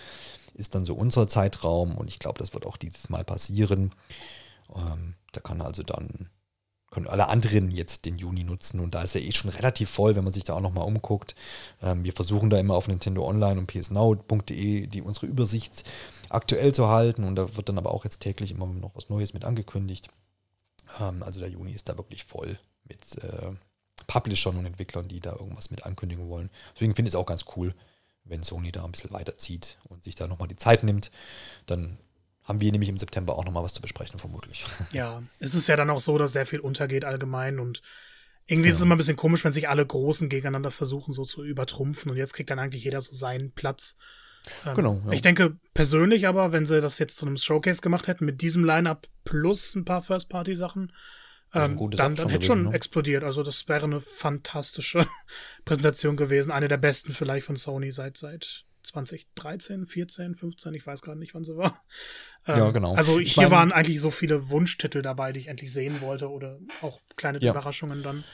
ist 0.55 0.75
dann 0.75 0.85
so 0.85 0.95
unser 0.95 1.29
Zeitraum 1.29 1.97
und 1.97 2.09
ich 2.09 2.19
glaube, 2.19 2.39
das 2.39 2.55
wird 2.55 2.67
auch 2.67 2.77
dieses 2.77 3.11
Mal 3.11 3.25
passieren. 3.25 3.95
Ähm, 4.75 5.15
da 5.33 5.41
kann 5.41 5.61
also 5.61 5.83
dann 5.83 6.31
können 6.91 7.09
alle 7.09 7.29
anderen 7.29 7.71
jetzt 7.71 8.07
den 8.07 8.17
Juni 8.17 8.43
nutzen 8.45 8.81
und 8.81 8.95
da 8.95 9.03
ist 9.03 9.15
er 9.15 9.21
eh 9.21 9.33
schon 9.33 9.51
relativ 9.51 9.91
voll, 9.91 10.17
wenn 10.17 10.25
man 10.25 10.33
sich 10.33 10.45
da 10.45 10.55
auch 10.55 10.61
nochmal 10.61 10.87
umguckt. 10.87 11.35
Ähm, 11.83 12.05
wir 12.05 12.13
versuchen 12.15 12.49
da 12.49 12.59
immer 12.59 12.75
auf 12.75 12.89
Nintendo 12.89 13.27
Online 13.27 13.61
und 13.61 13.67
psnow.de 13.67 14.87
die 14.87 15.03
unsere 15.03 15.27
Übersicht 15.27 15.85
aktuell 16.31 16.75
zu 16.75 16.89
halten 16.89 17.25
und 17.25 17.37
da 17.37 17.57
wird 17.57 17.69
dann 17.69 17.79
aber 17.79 17.93
auch 17.93 18.05
jetzt 18.05 18.21
täglich 18.21 18.51
immer 18.51 18.67
noch 18.67 18.95
was 18.95 19.09
Neues 19.09 19.35
mit 19.35 19.45
angekündigt. 19.45 20.09
Ähm, 21.01 21.23
also 21.23 21.41
der 21.41 21.49
Juni 21.49 21.73
ist 21.73 21.89
da 21.89 21.97
wirklich 21.97 22.25
voll 22.25 22.59
mit, 22.85 23.23
äh, 23.23 23.53
Publishern 24.07 24.57
und 24.57 24.67
Entwicklern, 24.67 25.09
die 25.09 25.21
da 25.21 25.33
irgendwas 25.33 25.71
mit 25.71 25.85
ankündigen 25.85 26.29
wollen. 26.29 26.51
Deswegen 26.75 26.95
finde 26.95 27.09
ich 27.09 27.15
es 27.15 27.17
auch 27.17 27.27
ganz 27.27 27.45
cool, 27.57 27.75
wenn 28.25 28.43
Sony 28.43 28.73
da 28.73 28.85
ein 28.85 28.93
bisschen 28.93 29.13
weiterzieht 29.13 29.79
und 29.85 30.05
sich 30.05 30.15
da 30.15 30.27
nochmal 30.27 30.49
die 30.49 30.57
Zeit 30.57 30.83
nimmt. 30.83 31.11
Dann 31.67 31.99
haben 32.45 32.61
wir 32.61 32.71
nämlich 32.71 32.89
im 32.89 32.99
September 32.99 33.37
auch 33.37 33.45
nochmal 33.45 33.65
was 33.65 33.75
zu 33.75 33.83
besprechen, 33.83 34.19
vermutlich. 34.19 34.65
Ja, 34.93 35.23
es 35.39 35.55
ist 35.55 35.67
ja 35.67 35.77
dann 35.77 35.91
auch 35.91 36.01
so, 36.01 36.19
dass 36.19 36.33
sehr 36.33 36.47
viel 36.47 36.61
untergeht 36.61 37.05
allgemein 37.05 37.59
und 37.59 37.83
irgendwie 38.47 38.69
ja. 38.69 38.71
ist 38.71 38.77
es 38.77 38.83
immer 38.83 38.95
ein 38.95 38.99
bisschen 38.99 39.17
komisch, 39.17 39.45
wenn 39.45 39.53
sich 39.53 39.69
alle 39.69 39.85
Großen 39.85 40.29
gegeneinander 40.29 40.71
versuchen, 40.71 41.13
so 41.13 41.25
zu 41.25 41.43
übertrumpfen 41.45 42.11
und 42.11 42.17
jetzt 42.17 42.35
kriegt 42.35 42.51
dann 42.51 42.61
eigentlich 42.61 42.85
jeder 42.85 43.01
so 43.01 43.13
seinen 43.15 43.53
Platz. 43.53 43.97
Ähm, 44.67 44.75
genau. 44.75 45.03
Ja. 45.07 45.13
Ich 45.13 45.23
denke 45.23 45.57
persönlich 45.75 46.27
aber, 46.27 46.53
wenn 46.53 46.67
sie 46.67 46.81
das 46.81 46.99
jetzt 46.99 47.17
zu 47.17 47.27
einem 47.27 47.37
Showcase 47.37 47.83
gemacht 47.83 48.07
hätten 48.07 48.25
mit 48.25 48.41
diesem 48.41 48.65
Line-Up 48.65 49.07
plus 49.25 49.75
ein 49.75 49.85
paar 49.85 50.03
First-Party-Sachen, 50.03 50.93
ähm, 51.55 51.91
dann, 51.93 52.17
dann 52.17 52.29
hätte 52.29 52.47
schon 52.47 52.65
ne? 52.65 52.73
explodiert. 52.73 53.25
Also 53.25 53.43
das 53.43 53.69
wäre 53.69 53.85
eine 53.85 54.01
fantastische 54.01 55.07
Präsentation 55.65 56.17
gewesen. 56.17 56.51
Eine 56.51 56.69
der 56.69 56.77
besten 56.77 57.13
vielleicht 57.13 57.47
von 57.47 57.57
Sony 57.57 57.93
seit, 57.93 58.17
seit 58.17 58.65
2013, 58.83 59.87
14, 59.87 60.35
15, 60.35 60.75
ich 60.75 60.87
weiß 60.87 61.03
gerade 61.03 61.19
nicht, 61.19 61.35
wann 61.35 61.45
sie 61.45 61.57
war. 61.57 61.83
Ähm, 62.47 62.59
ja, 62.59 62.71
genau. 62.71 62.95
Also 62.95 63.19
ich 63.19 63.35
hier 63.35 63.45
mein, 63.45 63.53
waren 63.53 63.73
eigentlich 63.73 64.01
so 64.01 64.11
viele 64.11 64.51
Wunschtitel 64.51 65.03
dabei, 65.03 65.33
die 65.33 65.41
ich 65.41 65.49
endlich 65.49 65.73
sehen 65.73 66.01
wollte 66.01 66.31
oder 66.31 66.59
auch 66.83 67.01
kleine 67.17 67.41
ja. 67.41 67.53
Überraschungen 67.53 68.03
dann. 68.03 68.25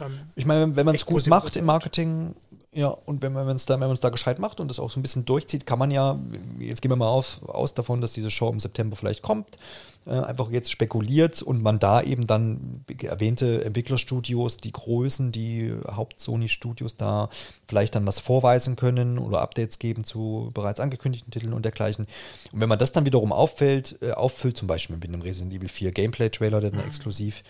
Ähm, 0.00 0.18
ich 0.34 0.46
meine, 0.46 0.76
wenn 0.76 0.86
man 0.86 0.94
es 0.94 1.06
gut 1.06 1.26
macht 1.26 1.56
im 1.56 1.66
Marketing, 1.66 2.34
ja, 2.72 2.86
und 2.88 3.20
wenn 3.20 3.32
man 3.32 3.56
es 3.56 3.66
da, 3.66 3.74
wenn 3.74 3.80
man 3.88 3.92
es 3.92 4.00
da 4.00 4.10
gescheit 4.10 4.38
macht 4.38 4.60
und 4.60 4.68
das 4.68 4.78
auch 4.78 4.92
so 4.92 5.00
ein 5.00 5.02
bisschen 5.02 5.24
durchzieht, 5.24 5.66
kann 5.66 5.78
man 5.78 5.90
ja, 5.90 6.20
jetzt 6.60 6.80
gehen 6.80 6.90
wir 6.92 6.96
mal 6.96 7.08
auf, 7.08 7.42
aus 7.48 7.74
davon, 7.74 8.00
dass 8.00 8.12
diese 8.12 8.30
Show 8.30 8.48
im 8.48 8.60
September 8.60 8.94
vielleicht 8.94 9.22
kommt, 9.22 9.58
äh, 10.06 10.12
einfach 10.12 10.50
jetzt 10.52 10.70
spekuliert 10.70 11.42
und 11.42 11.62
man 11.62 11.80
da 11.80 12.00
eben 12.00 12.28
dann 12.28 12.84
erwähnte 13.02 13.64
Entwicklerstudios, 13.64 14.56
die 14.58 14.70
Größen, 14.70 15.32
die 15.32 15.74
Haupt-Sony-Studios 15.84 16.96
da 16.96 17.28
vielleicht 17.66 17.96
dann 17.96 18.06
was 18.06 18.20
vorweisen 18.20 18.76
können 18.76 19.18
oder 19.18 19.40
Updates 19.40 19.80
geben 19.80 20.04
zu 20.04 20.50
bereits 20.54 20.78
angekündigten 20.78 21.32
Titeln 21.32 21.52
und 21.52 21.64
dergleichen. 21.64 22.06
Und 22.52 22.60
wenn 22.60 22.68
man 22.68 22.78
das 22.78 22.92
dann 22.92 23.04
wiederum 23.04 23.32
auffällt, 23.32 23.98
äh, 24.00 24.12
auffüllt, 24.12 24.56
zum 24.56 24.68
Beispiel 24.68 24.96
mit 24.96 25.08
einem 25.08 25.22
Resident 25.22 25.52
Evil 25.52 25.68
4 25.68 25.90
Gameplay-Trailer, 25.90 26.60
der 26.60 26.70
dann 26.70 26.80
mhm. 26.80 26.86
exklusiv 26.86 27.42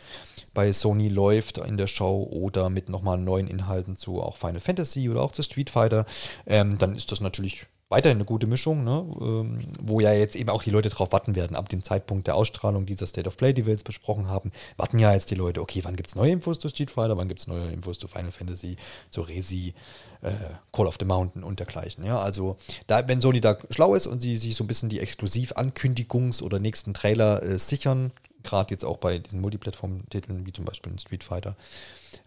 bei 0.55 0.73
Sony 0.73 1.09
läuft 1.09 1.59
in 1.59 1.77
der 1.77 1.87
Show 1.87 2.27
oder 2.31 2.71
mit 2.71 2.89
nochmal 2.89 3.19
neuen 3.19 3.47
Inhalten 3.47 3.97
zu 3.97 4.21
auch 4.21 4.37
Final 4.37 4.61
Fantasy 4.61 5.09
oder 5.11 5.23
auch 5.23 5.33
zu 5.33 5.43
Street 5.43 5.71
Fighter, 5.71 6.07
ähm, 6.47 6.79
dann 6.79 6.97
ist 6.97 7.13
das 7.13 7.21
natürlich 7.21 7.67
weiterhin 7.91 8.19
eine 8.19 8.25
gute 8.25 8.47
Mischung, 8.47 8.85
ne? 8.85 9.05
ähm, 9.21 9.73
wo 9.81 10.01
ja 10.01 10.13
jetzt 10.13 10.37
eben 10.37 10.49
auch 10.49 10.63
die 10.63 10.71
Leute 10.71 10.89
drauf 10.89 11.13
warten 11.13 11.35
werden. 11.35 11.57
Ab 11.57 11.69
dem 11.69 11.83
Zeitpunkt 11.83 12.29
der 12.29 12.37
Ausstrahlung 12.37 12.87
dieser 12.87 13.07
State 13.07 13.29
of 13.29 13.37
Play, 13.37 13.53
die 13.53 13.67
wir 13.67 13.73
jetzt 13.73 13.85
besprochen 13.85 14.29
haben, 14.29 14.53
warten 14.77 15.01
ja 15.01 15.13
jetzt 15.13 15.31
die 15.31 15.35
Leute, 15.35 15.61
okay, 15.61 15.81
wann 15.83 15.97
gibt 15.97 16.09
es 16.09 16.15
neue 16.15 16.31
Infos 16.31 16.61
zu 16.61 16.69
Street 16.69 16.91
Fighter, 16.91 17.17
wann 17.17 17.27
gibt 17.27 17.41
es 17.41 17.49
neue 17.49 17.69
Infos 17.71 17.99
zu 17.99 18.07
Final 18.07 18.31
Fantasy, 18.31 18.77
zu 19.11 19.23
Resi, 19.23 19.75
äh, 20.23 20.31
Call 20.73 20.87
of 20.87 20.97
the 21.01 21.05
Mountain 21.05 21.43
und 21.43 21.59
dergleichen. 21.59 22.05
Ja, 22.05 22.21
also 22.21 22.57
da, 22.87 23.07
wenn 23.09 23.21
Sony 23.21 23.41
da 23.41 23.59
schlau 23.71 23.95
ist 23.97 24.07
und 24.07 24.21
sie 24.21 24.37
sich 24.37 24.55
so 24.55 24.63
ein 24.63 24.69
bisschen 24.69 24.89
die 24.89 25.01
Exklusiv-Ankündigungs- 25.01 26.45
oder 26.45 26.61
nächsten 26.61 26.95
Trailer 26.95 27.43
äh, 27.43 27.59
sichern, 27.59 28.13
gerade 28.45 28.71
jetzt 28.71 28.85
auch 28.85 28.99
bei 28.99 29.19
diesen 29.19 29.41
Multiplattform-Titeln, 29.41 30.47
wie 30.47 30.53
zum 30.53 30.65
Beispiel 30.65 30.93
in 30.93 30.99
Street 30.99 31.25
Fighter, 31.25 31.57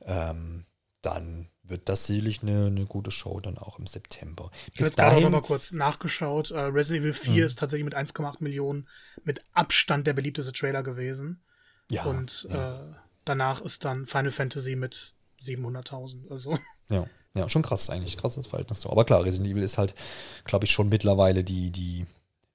ähm, 0.06 0.66
dann 1.06 1.50
wird 1.64 1.88
das 1.88 2.06
sicherlich 2.06 2.42
eine, 2.42 2.68
eine 2.68 2.86
gute 2.86 3.12
Show 3.12 3.40
dann 3.40 3.58
auch 3.58 3.80
im 3.80 3.88
September. 3.88 4.52
Ich 4.74 4.80
habe 4.80 4.86
jetzt 4.86 4.98
gerade 4.98 5.22
noch 5.22 5.30
mal 5.30 5.42
kurz 5.42 5.72
nachgeschaut. 5.72 6.52
Uh, 6.52 6.68
Resident 6.68 7.04
Evil 7.04 7.14
4 7.14 7.32
mhm. 7.32 7.44
ist 7.44 7.60
tatsächlich 7.60 7.86
mit 7.86 7.96
1,8 7.96 8.38
Millionen 8.40 8.88
mit 9.24 9.42
Abstand 9.54 10.06
der 10.06 10.14
beliebteste 10.14 10.52
Trailer 10.52 10.84
gewesen. 10.84 11.42
Ja. 11.90 12.04
Und 12.04 12.48
ja. 12.50 12.82
Äh, 12.82 12.96
danach 13.26 13.62
ist 13.62 13.86
dann 13.86 14.06
Final 14.06 14.32
Fantasy 14.32 14.76
mit 14.76 15.14
700.000. 15.40 16.30
Also. 16.30 16.58
Ja. 16.90 17.06
Ja, 17.36 17.50
schon 17.50 17.64
krass 17.64 17.90
eigentlich, 17.90 18.16
krasses 18.18 18.46
Verhältnis 18.46 18.82
so. 18.82 18.92
Aber 18.92 19.06
klar, 19.06 19.24
Resident 19.24 19.50
Evil 19.50 19.64
ist 19.64 19.80
halt, 19.80 19.96
glaube 20.44 20.66
ich, 20.66 20.72
schon 20.72 20.90
mittlerweile 20.90 21.44
die, 21.44 21.72
die, 21.72 22.06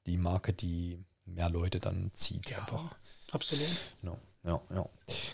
die 0.07 0.17
Marke, 0.17 0.53
die 0.53 1.05
mehr 1.25 1.51
Leute 1.51 1.81
dann 1.81 2.13
zieht. 2.15 2.51
Ja, 2.51 2.59
einfach. 2.59 2.95
absolut. 3.33 3.67
No 4.03 4.19
ja, 4.49 4.61
ja. 4.75 4.85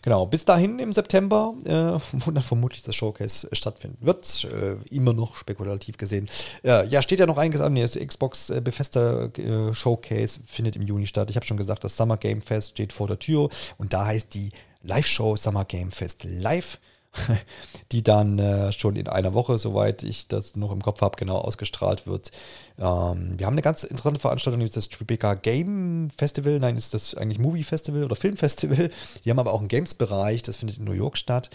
Genau, 0.02 0.26
bis 0.26 0.44
dahin 0.44 0.78
im 0.78 0.92
September, 0.92 1.54
äh, 1.64 2.00
wo 2.24 2.30
dann 2.30 2.42
vermutlich 2.42 2.82
das 2.82 2.96
Showcase 2.96 3.48
stattfinden 3.52 4.04
wird. 4.04 4.44
Äh, 4.44 4.76
immer 4.94 5.12
noch 5.12 5.36
spekulativ 5.36 5.96
gesehen. 5.96 6.28
Äh, 6.64 6.86
ja, 6.88 7.00
steht 7.00 7.20
ja 7.20 7.26
noch 7.26 7.38
einiges 7.38 7.60
an. 7.60 7.74
Das 7.76 7.94
Xbox 7.94 8.50
äh, 8.50 8.60
Bethesda 8.60 9.26
äh, 9.26 9.72
Showcase 9.72 10.40
findet 10.44 10.76
im 10.76 10.82
Juni 10.82 11.06
statt. 11.06 11.30
Ich 11.30 11.36
habe 11.36 11.46
schon 11.46 11.56
gesagt, 11.56 11.84
das 11.84 11.96
Summer 11.96 12.16
Game 12.16 12.42
Fest 12.42 12.72
steht 12.72 12.92
vor 12.92 13.06
der 13.06 13.18
Tür 13.18 13.48
und 13.78 13.92
da 13.92 14.06
heißt 14.06 14.34
die 14.34 14.50
Live-Show 14.82 15.36
Summer 15.36 15.64
Game 15.64 15.90
Fest 15.90 16.24
Live. 16.24 16.78
die 17.92 18.02
dann 18.02 18.38
äh, 18.38 18.72
schon 18.72 18.96
in 18.96 19.08
einer 19.08 19.34
Woche, 19.34 19.58
soweit 19.58 20.02
ich 20.02 20.28
das 20.28 20.56
noch 20.56 20.72
im 20.72 20.82
Kopf 20.82 21.00
habe, 21.00 21.16
genau 21.16 21.38
ausgestrahlt 21.38 22.06
wird. 22.06 22.30
Ähm, 22.78 23.38
wir 23.38 23.46
haben 23.46 23.54
eine 23.54 23.62
ganz 23.62 23.84
interessante 23.84 24.20
Veranstaltung, 24.20 24.58
nämlich 24.58 24.74
das 24.74 24.88
Tribeca 24.88 25.34
Game 25.34 26.08
Festival. 26.16 26.58
Nein, 26.58 26.76
ist 26.76 26.94
das 26.94 27.14
eigentlich 27.14 27.38
Movie 27.38 27.64
Festival 27.64 28.04
oder 28.04 28.16
Film 28.16 28.36
Festival. 28.36 28.90
Die 29.24 29.30
haben 29.30 29.38
aber 29.38 29.52
auch 29.52 29.60
einen 29.60 29.68
Games-Bereich, 29.68 30.42
das 30.42 30.56
findet 30.56 30.78
in 30.78 30.84
New 30.84 30.92
York 30.92 31.16
statt. 31.16 31.50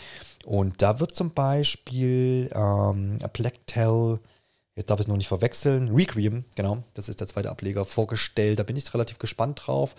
Und 0.46 0.82
da 0.82 1.00
wird 1.00 1.14
zum 1.14 1.32
Beispiel 1.32 2.50
ähm, 2.54 3.20
Black 3.34 3.68
Tell 3.68 4.20
jetzt 4.80 4.90
darf 4.90 5.00
ich 5.00 5.04
es 5.04 5.08
noch 5.10 5.18
nicht 5.18 5.28
verwechseln, 5.28 5.90
Requiem, 5.94 6.46
genau, 6.56 6.84
das 6.94 7.10
ist 7.10 7.20
der 7.20 7.28
zweite 7.28 7.50
Ableger, 7.50 7.84
vorgestellt. 7.84 8.60
Da 8.60 8.64
bin 8.64 8.78
ich 8.78 8.94
relativ 8.94 9.20
gespannt 9.20 9.62
drauf. 9.66 9.94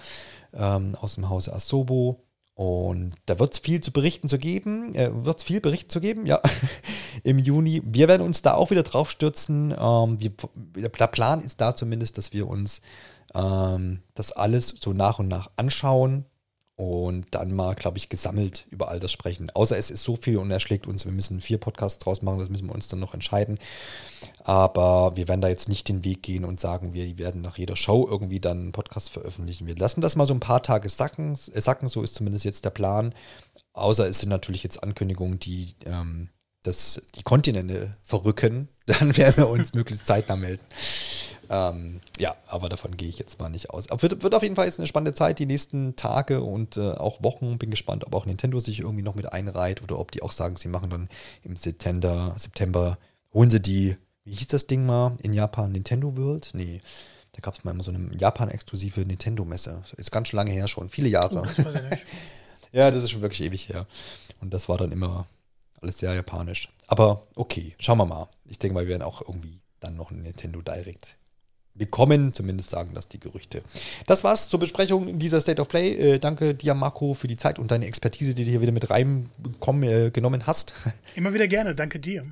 Ähm, 0.55 0.97
aus 0.99 1.17
dem 1.17 1.29
Hause 1.29 1.53
Asobo. 1.53 2.23
Und 2.61 3.15
da 3.25 3.39
wird 3.39 3.55
es 3.55 3.59
viel 3.59 3.81
zu 3.81 3.91
berichten 3.91 4.29
zu 4.29 4.37
geben, 4.37 4.95
äh, 4.95 5.09
wird 5.25 5.39
es 5.39 5.45
viel 5.45 5.63
berichten 5.63 5.89
zu 5.89 5.99
geben, 5.99 6.27
ja, 6.27 6.43
im 7.23 7.39
Juni. 7.39 7.81
Wir 7.87 8.07
werden 8.07 8.21
uns 8.21 8.43
da 8.43 8.53
auch 8.53 8.71
wieder 8.71 8.83
drauf 8.83 9.11
stürzen. 9.11 9.71
Ähm, 9.71 10.21
wir, 10.21 10.33
der 10.77 11.07
Plan 11.07 11.41
ist 11.41 11.63
da 11.63 11.75
zumindest, 11.75 12.19
dass 12.19 12.35
wir 12.35 12.47
uns 12.47 12.83
ähm, 13.35 14.03
das 14.15 14.33
alles 14.33 14.77
so 14.79 14.93
nach 14.93 15.19
und 15.19 15.29
nach 15.29 15.51
anschauen 15.57 16.27
und 16.81 17.26
dann 17.33 17.53
mal, 17.53 17.74
glaube 17.74 17.99
ich, 17.99 18.09
gesammelt 18.09 18.64
über 18.70 18.89
all 18.89 19.01
das 19.01 19.12
sprechen. 19.12 19.51
Außer 19.51 19.76
es 19.76 19.91
ist 19.91 20.03
so 20.03 20.16
viel 20.16 20.39
und 20.39 20.51
er 20.51 20.61
schlägt 20.61 20.87
uns, 20.87 21.05
wir 21.05 21.12
müssen 21.12 21.43
vier 21.43 21.59
Podcasts 21.59 21.99
draus 21.99 22.22
machen, 22.22 22.39
das 22.39 22.49
müssen 22.49 22.68
wir 22.68 22.74
uns 22.74 22.89
dann 22.89 23.01
noch 23.01 23.12
entscheiden. 23.12 23.59
Aber 24.45 25.14
wir 25.14 25.28
werden 25.28 25.43
da 25.43 25.49
jetzt 25.49 25.68
nicht 25.68 25.91
den 25.91 26.05
Weg 26.05 26.22
gehen 26.22 26.47
und 26.47 26.59
sagen, 26.59 26.95
wir 26.95 27.18
werden 27.18 27.43
nach 27.43 27.59
jeder 27.59 27.76
Show 27.76 28.09
irgendwie 28.11 28.41
dann 28.41 28.61
einen 28.61 28.72
Podcast 28.72 29.11
veröffentlichen. 29.11 29.66
Wir 29.66 29.76
lassen 29.76 30.01
das 30.01 30.16
mal 30.16 30.24
so 30.24 30.33
ein 30.33 30.41
paar 30.41 30.62
Tage 30.62 30.89
sacken, 30.89 31.33
äh, 31.33 31.61
sacken 31.61 31.91
so 31.91 32.03
ist 32.03 32.14
zumindest 32.14 32.47
jetzt 32.47 32.64
der 32.64 32.70
Plan. 32.70 33.14
Außer 33.74 34.09
es 34.09 34.20
sind 34.20 34.31
natürlich 34.31 34.62
jetzt 34.62 34.83
Ankündigungen, 34.83 35.39
die 35.39 35.74
ähm, 35.85 36.31
das, 36.62 37.03
die 37.14 37.22
Kontinente 37.22 37.99
verrücken, 38.07 38.68
dann 38.87 39.18
werden 39.18 39.37
wir 39.37 39.51
uns 39.51 39.74
möglichst 39.74 40.07
zeitnah 40.07 40.37
melden. 40.37 40.64
Ähm, 41.51 42.01
ja, 42.16 42.36
aber 42.46 42.68
davon 42.68 42.96
gehe 42.96 43.09
ich 43.09 43.18
jetzt 43.18 43.40
mal 43.40 43.48
nicht 43.48 43.70
aus. 43.70 43.90
Aber 43.90 44.01
wird, 44.03 44.22
wird 44.22 44.34
auf 44.36 44.42
jeden 44.44 44.55
Fall 44.55 44.66
jetzt 44.66 44.78
eine 44.78 44.86
spannende 44.86 45.14
Zeit, 45.14 45.40
die 45.40 45.46
nächsten 45.46 45.96
Tage 45.96 46.42
und 46.42 46.76
äh, 46.76 46.92
auch 46.92 47.24
Wochen. 47.24 47.59
Bin 47.59 47.70
gespannt, 47.70 48.07
ob 48.07 48.14
auch 48.14 48.24
Nintendo 48.24 48.61
sich 48.61 48.78
irgendwie 48.78 49.03
noch 49.03 49.16
mit 49.16 49.32
einreiht 49.32 49.82
oder 49.82 49.98
ob 49.98 50.12
die 50.12 50.22
auch 50.22 50.30
sagen, 50.30 50.55
sie 50.55 50.68
machen 50.68 50.90
dann 50.90 51.09
im 51.42 51.57
September, 51.57 52.34
September 52.38 52.98
holen 53.34 53.51
sie 53.51 53.61
die, 53.61 53.96
wie 54.24 54.32
hieß 54.32 54.46
das 54.46 54.68
Ding 54.68 54.86
mal, 54.86 55.16
in 55.22 55.32
Japan, 55.32 55.72
Nintendo 55.72 56.16
World? 56.16 56.51
Nee. 56.55 56.80
Da 57.32 57.40
gab 57.40 57.55
es 57.55 57.64
mal 57.64 57.72
immer 57.72 57.82
so 57.82 57.90
eine 57.90 58.16
Japan-exklusive 58.16 59.01
Nintendo-Messe. 59.01 59.82
Ist 59.96 60.12
ganz 60.12 60.28
schön 60.28 60.36
lange 60.36 60.53
her 60.53 60.68
schon, 60.68 60.88
viele 60.88 61.09
Jahre. 61.09 61.42
Oh, 61.42 61.64
ja, 62.72 62.92
das 62.92 63.03
ist 63.03 63.11
schon 63.11 63.22
wirklich 63.22 63.42
ewig 63.42 63.68
her. 63.68 63.86
Und 64.40 64.55
das 64.55 64.68
war 64.68 64.78
dann 64.78 64.92
immer 64.92 65.26
alles 65.80 65.98
sehr 65.98 66.14
japanisch. 66.14 66.68
Aber 66.86 67.26
okay, 67.34 67.74
schauen 67.80 67.98
wir 67.98 68.07
mal. 68.07 68.28
Ich 68.44 68.59
denke 68.59 68.74
mal, 68.74 68.82
wir 68.82 68.90
werden 68.90 69.03
auch 69.03 69.20
irgendwie 69.22 69.61
dann 69.80 69.96
noch 69.96 70.11
ein 70.11 70.22
Nintendo 70.22 70.61
Direct 70.61 71.16
bekommen. 71.75 72.35
Zumindest 72.35 72.71
sagen 72.71 72.91
das 72.95 73.09
die 73.09 73.21
Gerüchte. 73.21 73.62
Das 74.07 74.25
war's 74.25 74.49
zur 74.49 74.61
Besprechung 74.61 75.18
dieser 75.18 75.41
State 75.41 75.61
of 75.61 75.68
Play. 75.68 75.95
Äh, 75.95 76.18
danke 76.18 76.55
dir, 76.55 76.75
Marco, 76.75 77.14
für 77.14 77.29
die 77.29 77.37
Zeit 77.37 77.59
und 77.59 77.71
deine 77.71 77.87
Expertise, 77.87 78.35
die 78.35 78.45
du 78.45 78.51
hier 78.51 78.61
wieder 78.61 78.73
mit 78.73 78.91
reingenommen 78.91 79.83
äh, 79.83 80.11
genommen 80.11 80.47
hast. 80.47 80.75
Immer 81.14 81.35
wieder 81.35 81.49
gerne. 81.49 81.75
Danke 81.75 81.99
dir. 81.99 82.27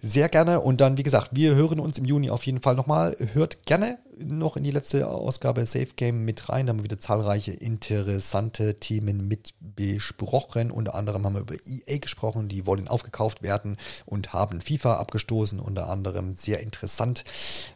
Sehr 0.00 0.28
gerne. 0.28 0.60
Und 0.60 0.80
dann, 0.80 0.96
wie 0.96 1.02
gesagt, 1.02 1.30
wir 1.32 1.54
hören 1.56 1.80
uns 1.80 1.98
im 1.98 2.04
Juni 2.04 2.30
auf 2.30 2.46
jeden 2.46 2.62
Fall 2.62 2.76
nochmal. 2.76 3.16
Hört 3.32 3.66
gerne 3.66 3.98
noch 4.16 4.56
in 4.56 4.62
die 4.62 4.70
letzte 4.70 5.08
Ausgabe 5.08 5.66
Safe 5.66 5.88
Game 5.96 6.24
mit 6.24 6.48
rein. 6.48 6.66
Da 6.66 6.70
haben 6.70 6.78
wir 6.78 6.84
wieder 6.84 7.00
zahlreiche 7.00 7.52
interessante 7.52 8.78
Themen 8.78 9.26
mit 9.26 9.54
besprochen. 9.60 10.70
Unter 10.70 10.94
anderem 10.94 11.24
haben 11.24 11.34
wir 11.34 11.40
über 11.40 11.56
EA 11.66 11.98
gesprochen. 11.98 12.48
Die 12.48 12.66
wollen 12.66 12.86
aufgekauft 12.86 13.42
werden 13.42 13.76
und 14.06 14.32
haben 14.32 14.60
FIFA 14.60 14.98
abgestoßen. 14.98 15.58
Unter 15.58 15.90
anderem 15.90 16.36
sehr 16.36 16.60
interessant, 16.60 17.24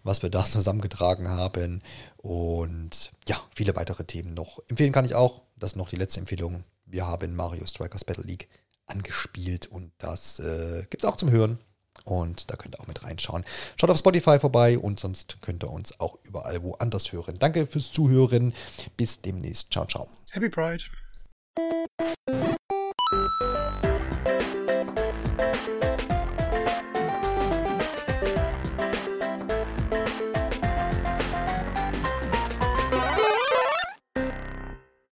was 0.05 0.23
wir 0.23 0.31
da 0.31 0.45
zusammengetragen 0.45 1.29
haben. 1.29 1.83
Und 2.19 3.11
ja, 3.29 3.37
viele 3.55 3.75
weitere 3.75 4.05
Themen 4.05 4.35
noch. 4.35 4.61
Empfehlen 4.69 4.93
kann 4.93 5.05
ich 5.05 5.17
auch. 5.17 5.43
Das 5.59 5.73
ist 5.73 5.77
noch 5.77 5.89
die 5.89 5.97
letzte 5.97 6.21
Empfehlung. 6.21 6.63
Wir 6.87 7.07
haben 7.07 7.35
Mario 7.35 7.67
Strikers 7.67 8.05
Battle 8.05 8.25
League 8.25 8.49
angespielt 8.87 9.67
und 9.69 9.93
das 9.99 10.39
äh, 10.41 10.85
gibt 10.91 11.03
es 11.03 11.09
auch 11.09 11.17
zum 11.17 11.31
Hören 11.31 11.59
und 12.05 12.51
da 12.51 12.57
könnt 12.57 12.77
ihr 12.77 12.81
auch 12.81 12.87
mit 12.87 13.05
reinschauen. 13.05 13.45
Schaut 13.77 13.91
auf 13.91 13.99
Spotify 13.99 14.39
vorbei 14.39 14.79
und 14.79 14.99
sonst 14.99 15.39
könnt 15.41 15.65
ihr 15.65 15.71
uns 15.71 15.99
auch 16.01 16.19
überall 16.25 16.63
woanders 16.63 17.13
hören. 17.13 17.37
Danke 17.39 17.67
fürs 17.67 17.93
Zuhören. 17.93 18.55
Bis 18.97 19.21
demnächst. 19.21 19.73
Ciao, 19.73 19.87
ciao. 19.87 20.09
Happy 20.31 20.49
Pride. 20.49 20.85